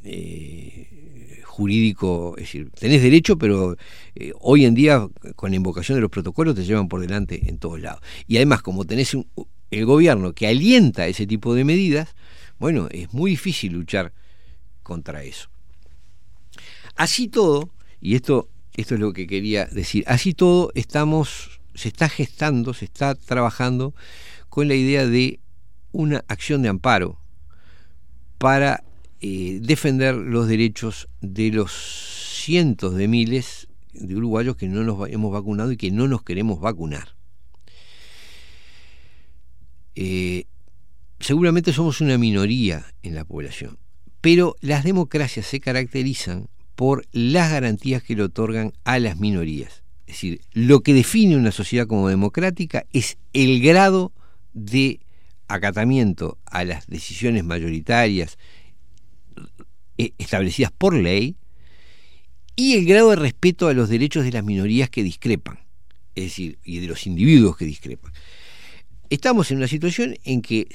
eh, 0.05 1.43
jurídico, 1.59 2.35
es 2.37 2.45
decir, 2.45 2.71
tenés 2.71 3.03
derecho, 3.03 3.37
pero 3.37 3.77
eh, 4.15 4.33
hoy 4.39 4.65
en 4.65 4.75
día 4.77 5.09
con 5.35 5.51
la 5.51 5.57
invocación 5.57 5.97
de 5.97 6.03
los 6.03 6.11
protocolos 6.11 6.55
te 6.55 6.65
llevan 6.65 6.87
por 6.87 7.01
delante 7.01 7.49
en 7.51 7.59
todos 7.59 7.81
lados. 7.81 8.01
Y 8.29 8.37
además, 8.37 8.63
como 8.63 8.85
tenés 8.85 9.13
un- 9.15 9.27
el 9.73 9.85
gobierno 9.85 10.33
que 10.35 10.47
alienta 10.47 11.09
ese 11.09 11.27
tipo 11.27 11.55
de 11.57 11.65
medidas, 11.65 12.15
bueno, 12.61 12.87
es 12.93 13.13
muy 13.13 13.33
difícil 13.33 13.73
luchar 13.73 14.13
contra 14.85 15.25
eso. 15.25 15.49
Así 16.95 17.27
todo, 17.27 17.71
y 18.01 18.15
esto, 18.15 18.49
esto 18.77 18.95
es 18.95 19.01
lo 19.01 19.13
que 19.13 19.27
quería 19.27 19.67
decir, 19.67 20.05
así 20.07 20.35
todo 20.35 20.71
estamos, 20.77 21.61
se 21.75 21.89
está 21.89 22.09
gestando, 22.09 22.73
se 22.73 22.85
está 22.85 23.17
trabajando 23.17 23.95
con 24.49 24.69
la 24.69 24.77
idea 24.77 25.07
de 25.07 25.41
una 25.91 26.25
acción 26.29 26.63
de 26.63 26.69
amparo 26.69 27.19
para 28.39 28.85
eh, 29.21 29.59
defender 29.63 30.15
los 30.15 30.49
derechos 30.49 31.09
de 31.21 31.51
los 31.51 31.73
cientos 32.45 32.95
de 32.95 33.09
miles 33.09 33.69
de 33.93 34.17
uruguayos 34.17 34.57
que 34.57 34.69
no 34.69 34.85
nos 34.85 35.09
hemos 35.09 35.33
vacunado 35.33 35.73
y 35.73 35.77
que 35.77 35.91
no 35.91 36.09
nos 36.09 36.23
queremos 36.23 36.61
vacunar. 36.61 37.17
Eh, 39.95 40.45
seguramente 41.19 41.73
somos 41.73 42.01
una 42.01 42.19
minoría 42.19 42.87
en 43.03 43.15
la 43.15 43.25
población, 43.25 43.79
pero 44.21 44.55
las 44.61 44.85
democracias 44.85 45.47
se 45.47 45.61
caracterizan 45.61 46.49
por 46.77 47.05
las 47.11 47.51
garantías 47.51 48.05
que 48.05 48.15
le 48.15 48.23
otorgan 48.23 48.73
a 48.85 49.01
las 49.01 49.19
minorías. 49.19 49.83
Es 50.07 50.15
decir, 50.15 50.41
lo 50.53 50.81
que 50.81 50.95
define 50.95 51.37
una 51.37 51.51
sociedad 51.51 51.89
como 51.89 52.09
democrática 52.09 52.87
es 52.93 53.19
el 53.33 53.61
grado 53.61 54.13
de 54.55 55.01
acatamiento 55.49 56.39
a 56.47 56.65
las 56.65 56.87
decisiones 56.87 57.45
mayoritarias 57.45 58.39
establecidas 60.19 60.71
por 60.71 60.95
ley 60.95 61.37
y 62.57 62.75
el 62.75 62.87
grado 62.87 63.11
de 63.11 63.17
respeto 63.17 63.69
a 63.69 63.75
los 63.75 63.89
derechos 63.89 64.25
de 64.25 64.33
las 64.33 64.45
minorías 64.45 64.91
que 64.91 65.03
discrepan, 65.03 65.61
es 66.15 66.25
decir, 66.25 66.59
y 66.65 66.81
de 66.81 66.87
los 66.87 67.07
individuos 67.07 67.57
que 67.57 67.65
discrepan. 67.65 68.13
Estamos 69.11 69.51
en 69.51 69.59
una 69.59 69.69
situación 69.69 70.17
en 70.25 70.43
que, 70.43 70.69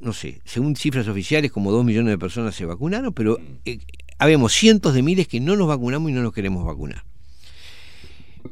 no 0.00 0.12
sé, 0.12 0.40
según 0.44 0.76
cifras 0.76 1.08
oficiales, 1.08 1.52
como 1.52 1.70
dos 1.70 1.84
millones 1.84 2.12
de 2.12 2.18
personas 2.18 2.54
se 2.54 2.64
vacunaron, 2.64 3.12
pero 3.12 3.38
eh, 3.64 3.80
habemos 4.18 4.52
cientos 4.52 4.94
de 4.94 5.02
miles 5.02 5.28
que 5.28 5.40
no 5.40 5.56
nos 5.56 5.68
vacunamos 5.68 6.10
y 6.10 6.14
no 6.14 6.22
nos 6.22 6.32
queremos 6.32 6.64
vacunar. 6.64 7.04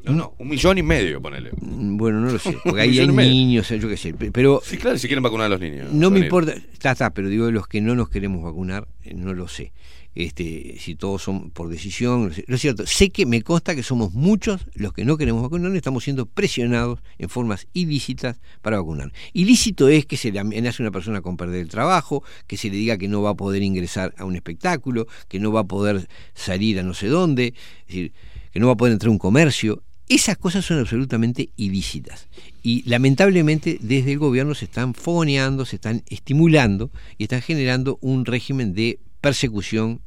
No, 0.05 0.35
un 0.39 0.49
millón 0.49 0.79
y 0.79 0.83
medio, 0.83 1.21
ponele. 1.23 1.51
Mm, 1.61 1.97
Bueno, 1.97 2.21
no 2.21 2.31
lo 2.33 2.39
sé, 2.39 2.57
porque 2.65 2.83
ahí 2.83 2.99
hay 2.99 3.09
niños, 3.09 3.69
yo 3.69 3.89
qué 3.89 3.97
sé, 3.97 4.15
pe- 4.15 4.31
pero 4.33 4.61
Sí, 4.65 4.77
claro, 4.77 4.99
si 4.99 5.07
quieren 5.07 5.23
vacunar 5.23 5.47
a 5.47 5.51
los 5.51 5.61
niños. 5.61 5.93
no 5.93 6.11
me 6.11 6.21
importa, 6.21 6.53
está, 6.73 6.93
está, 6.93 7.11
pero 7.11 7.29
digo 7.29 7.51
los 7.51 7.67
que 7.69 7.81
no 7.81 7.95
nos 7.95 8.09
queremos 8.09 8.43
vacunar, 8.43 8.87
eh, 9.05 9.15
no 9.15 9.35
lo 9.35 9.49
sé. 9.49 9.73
Este, 10.17 10.77
si 10.79 10.95
todos 10.95 11.23
son 11.23 11.51
por 11.51 11.69
decisión, 11.69 12.29
no 12.29 12.35
lo 12.47 12.57
cierto, 12.59 12.87
sé 12.87 13.11
que 13.11 13.27
me 13.27 13.43
consta 13.43 13.75
que 13.75 13.83
somos 13.83 14.13
muchos 14.13 14.65
los 14.75 14.93
que 14.93 15.05
no 15.05 15.17
queremos 15.17 15.43
vacunar 15.43 15.75
y 15.75 15.77
estamos 15.77 16.05
siendo 16.05 16.27
presionados 16.27 17.01
en 17.19 17.29
formas 17.29 17.67
ilícitas 17.73 18.41
para 18.63 18.77
vacunar. 18.77 19.13
Ilícito 19.33 19.89
es 19.89 20.07
que 20.07 20.17
se 20.17 20.31
le 20.31 20.39
amenace 20.39 20.83
a 20.83 20.85
una 20.85 20.93
persona 20.93 21.21
con 21.21 21.37
perder 21.37 21.63
el 21.63 21.69
trabajo, 21.69 22.23
que 22.47 22.57
se 22.57 22.71
le 22.71 22.77
diga 22.77 22.97
que 22.97 23.09
no 23.09 23.23
va 23.23 23.31
a 23.31 23.35
poder 23.35 23.65
ingresar 23.65 24.15
a 24.17 24.25
un 24.25 24.37
espectáculo, 24.37 25.09
que 25.29 25.41
no 25.41 25.51
va 25.51 25.61
a 25.63 25.65
poder 25.65 26.07
salir 26.33 26.79
a 26.79 26.85
no 26.85 26.95
sé 26.95 27.09
dónde, 27.09 27.49
es 27.81 27.87
decir, 27.89 28.13
que 28.55 28.61
no 28.61 28.69
va 28.69 28.75
a 28.75 28.77
poder 28.77 28.93
entrar 28.93 29.11
un 29.11 29.19
comercio. 29.19 29.83
Esas 30.09 30.39
cosas 30.39 30.65
son 30.65 30.79
absolutamente 30.79 31.51
ilícitas. 31.57 32.29
Y 32.63 32.89
lamentablemente 32.89 33.79
desde 33.81 34.13
el 34.13 34.19
gobierno 34.19 34.55
se 34.55 34.67
están 34.67 34.95
fogoneando, 34.95 35.65
se 35.65 35.77
están 35.77 36.05
estimulando 36.09 36.93
y 37.19 37.25
están 37.25 37.43
generando 37.43 37.99
un 38.01 38.25
régimen 38.25 38.73
de 38.73 39.01
persecución 39.21 40.01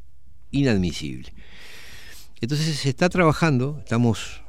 inadmisible. 0.51 1.34
Entonces 2.40 2.74
se 2.77 2.88
está 2.88 3.09
trabajando, 3.09 3.80
estamos 3.80 4.42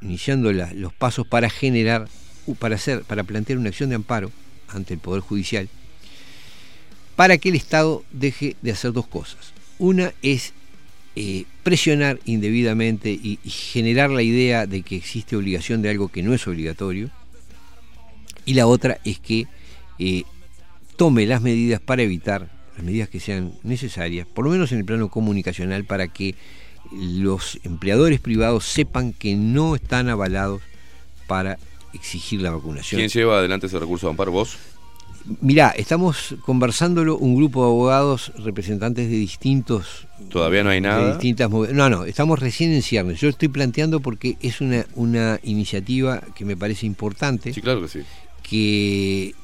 iniciando 0.00 0.50
los 0.50 0.94
pasos 0.94 1.26
para 1.26 1.50
generar, 1.50 2.08
para 2.58 2.76
hacer, 2.76 3.02
para 3.02 3.24
plantear 3.24 3.58
una 3.58 3.68
acción 3.68 3.90
de 3.90 3.96
amparo 3.96 4.32
ante 4.68 4.94
el 4.94 5.00
Poder 5.00 5.20
Judicial, 5.20 5.68
para 7.14 7.36
que 7.36 7.50
el 7.50 7.56
Estado 7.56 8.04
deje 8.10 8.56
de 8.62 8.70
hacer 8.70 8.92
dos 8.92 9.06
cosas. 9.06 9.52
Una 9.78 10.14
es 10.22 10.54
eh, 11.14 11.44
presionar 11.64 12.20
indebidamente 12.26 13.10
y, 13.10 13.38
generar 13.44 14.10
la 14.10 14.22
idea 14.22 14.66
de 14.66 14.82
que 14.82 14.96
existe 14.96 15.34
obligación 15.34 15.82
de 15.82 15.90
algo 15.90 16.08
que 16.08 16.22
no 16.22 16.34
es 16.34 16.46
obligatorio. 16.46 17.10
Y 18.44 18.54
la 18.54 18.66
otra 18.66 18.98
es 19.04 19.18
que 19.18 19.48
eh, 19.98 20.22
tome 20.96 21.26
las 21.26 21.40
medidas 21.40 21.80
para 21.80 22.02
evitar, 22.02 22.50
las 22.76 22.84
medidas 22.84 23.08
que 23.08 23.18
sean 23.18 23.54
necesarias, 23.62 24.26
por 24.26 24.44
lo 24.44 24.50
menos 24.50 24.70
en 24.72 24.78
el 24.78 24.84
plano 24.84 25.08
comunicacional, 25.08 25.84
para 25.84 26.08
que 26.08 26.34
los 26.92 27.58
empleadores 27.64 28.20
privados 28.20 28.66
sepan 28.66 29.14
que 29.14 29.34
no 29.34 29.74
están 29.74 30.10
avalados 30.10 30.60
para 31.26 31.58
exigir 31.94 32.42
la 32.42 32.50
vacunación. 32.50 32.98
¿Quién 32.98 33.08
lleva 33.08 33.38
adelante 33.38 33.66
ese 33.66 33.78
recurso 33.78 34.06
de 34.06 34.10
amparo? 34.10 34.32
¿Vos? 34.32 34.58
Mirá, 35.40 35.70
estamos 35.70 36.34
conversándolo 36.44 37.16
un 37.16 37.34
grupo 37.34 37.62
de 37.62 37.68
abogados 37.68 38.30
representantes 38.44 39.08
de 39.08 39.16
distintos 39.16 40.06
Todavía 40.28 40.62
no 40.62 40.68
hay 40.70 40.76
de 40.82 40.88
nada. 40.88 41.12
distintas 41.12 41.48
move- 41.50 41.72
no 41.72 41.88
no 41.88 42.04
estamos 42.04 42.38
recién 42.38 42.72
en 42.72 42.82
ciernes 42.82 43.20
yo 43.20 43.30
estoy 43.30 43.48
planteando 43.48 44.00
porque 44.00 44.36
es 44.42 44.60
una 44.60 44.84
una 44.94 45.40
iniciativa 45.42 46.20
que 46.34 46.44
me 46.44 46.58
parece 46.58 46.84
importante 46.84 47.54
Sí, 47.54 47.62
claro 47.62 47.80
que 47.80 47.88
sí. 47.88 48.00
que 48.42 49.34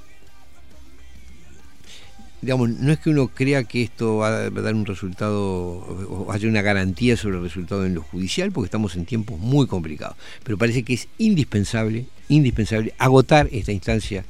digamos 2.43 2.69
no 2.69 2.93
es 2.93 2.99
que 2.99 3.09
uno 3.09 3.29
crea 3.29 3.65
que 3.65 3.83
esto 3.83 4.17
va 4.19 4.29
a 4.29 4.51
dar 4.51 4.75
un 4.75 4.85
resultado 4.85 5.41
o 5.41 6.31
haya 6.31 6.47
una 6.47 6.61
garantía 6.61 7.17
sobre 7.17 7.37
el 7.39 7.43
resultado 7.43 7.87
en 7.87 7.95
lo 7.95 8.03
judicial 8.03 8.53
porque 8.53 8.67
estamos 8.67 8.97
en 8.97 9.07
tiempos 9.07 9.39
muy 9.39 9.67
complicados 9.67 10.17
pero 10.45 10.59
parece 10.59 10.83
que 10.83 10.93
es 10.93 11.09
indispensable 11.17 12.05
indispensable 12.29 12.93
agotar 12.99 13.49
esta 13.51 13.73
instancia 13.73 14.27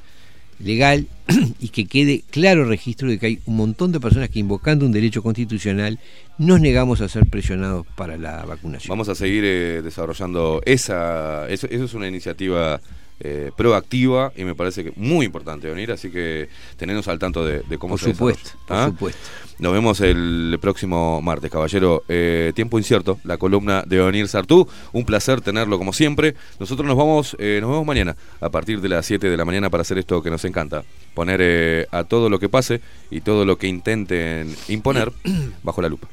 legal 0.63 1.07
y 1.61 1.69
que 1.69 1.87
quede 1.87 2.23
claro 2.31 2.65
registro 2.65 3.09
de 3.09 3.19
que 3.19 3.27
hay 3.27 3.39
un 3.47 3.57
montón 3.57 3.93
de 3.93 4.01
personas 4.01 4.29
que 4.29 4.39
invocando 4.39 4.87
un 4.87 4.93
derecho 4.93 5.23
constitucional 5.23 5.99
nos 6.39 6.61
negamos 6.61 7.01
a 7.01 7.09
ser 7.09 7.27
presionados 7.27 7.87
para 7.97 8.17
la 8.17 8.45
vacunación. 8.45 8.91
Vamos 8.91 9.09
a 9.09 9.15
seguir 9.15 9.45
eh, 9.45 9.83
desarrollando 9.83 10.63
esa. 10.65 11.49
Eso, 11.49 11.67
es 11.67 11.95
una 11.95 12.09
iniciativa 12.09 12.81
eh, 13.21 13.53
proactiva 13.57 14.33
y 14.37 14.45
me 14.45 14.55
parece 14.55 14.85
que 14.85 14.93
muy 14.97 15.27
importante 15.27 15.69
venir, 15.69 15.93
así 15.93 16.11
que 16.11 16.49
tenernos 16.77 17.09
al 17.09 17.19
tanto 17.19 17.45
de, 17.45 17.61
de 17.61 17.79
cómo 17.79 17.95
Por 17.95 18.01
se 18.01 18.13
supuesto, 18.13 18.51
por 18.67 18.77
¿ah? 18.77 18.87
supuesto. 18.87 19.21
Nos 19.61 19.75
vemos 19.75 20.01
el 20.01 20.57
próximo 20.59 21.21
martes, 21.21 21.51
caballero. 21.51 22.03
Eh, 22.09 22.53
tiempo 22.55 22.79
incierto, 22.79 23.21
la 23.25 23.37
columna 23.37 23.85
de 23.87 24.01
Onir 24.01 24.27
Sartú. 24.27 24.67
Un 24.93 25.05
placer 25.05 25.43
tenerlo 25.43 25.77
como 25.77 25.93
siempre. 25.93 26.35
Nosotros 26.59 26.89
nos 26.89 26.97
vamos, 26.97 27.37
eh, 27.39 27.59
nos 27.61 27.69
vemos 27.69 27.85
mañana 27.85 28.17
a 28.41 28.49
partir 28.49 28.81
de 28.81 28.89
las 28.89 29.05
7 29.05 29.29
de 29.29 29.37
la 29.37 29.45
mañana 29.45 29.69
para 29.69 29.83
hacer 29.83 29.99
esto 29.99 30.23
que 30.23 30.31
nos 30.31 30.47
encanta. 30.47 30.83
Poner 31.13 31.41
eh, 31.43 31.87
a 31.91 32.05
todo 32.05 32.31
lo 32.31 32.39
que 32.39 32.49
pase 32.49 32.81
y 33.11 33.21
todo 33.21 33.45
lo 33.45 33.59
que 33.59 33.67
intenten 33.67 34.57
imponer 34.69 35.13
bajo 35.63 35.83
la 35.83 35.91
lupa. 35.91 36.09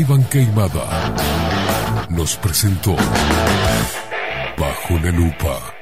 Esteban 0.00 0.24
Queimada 0.30 1.14
nos 2.08 2.34
presentó 2.36 2.96
Bajo 4.56 4.98
la 4.98 5.10
Lupa. 5.12 5.79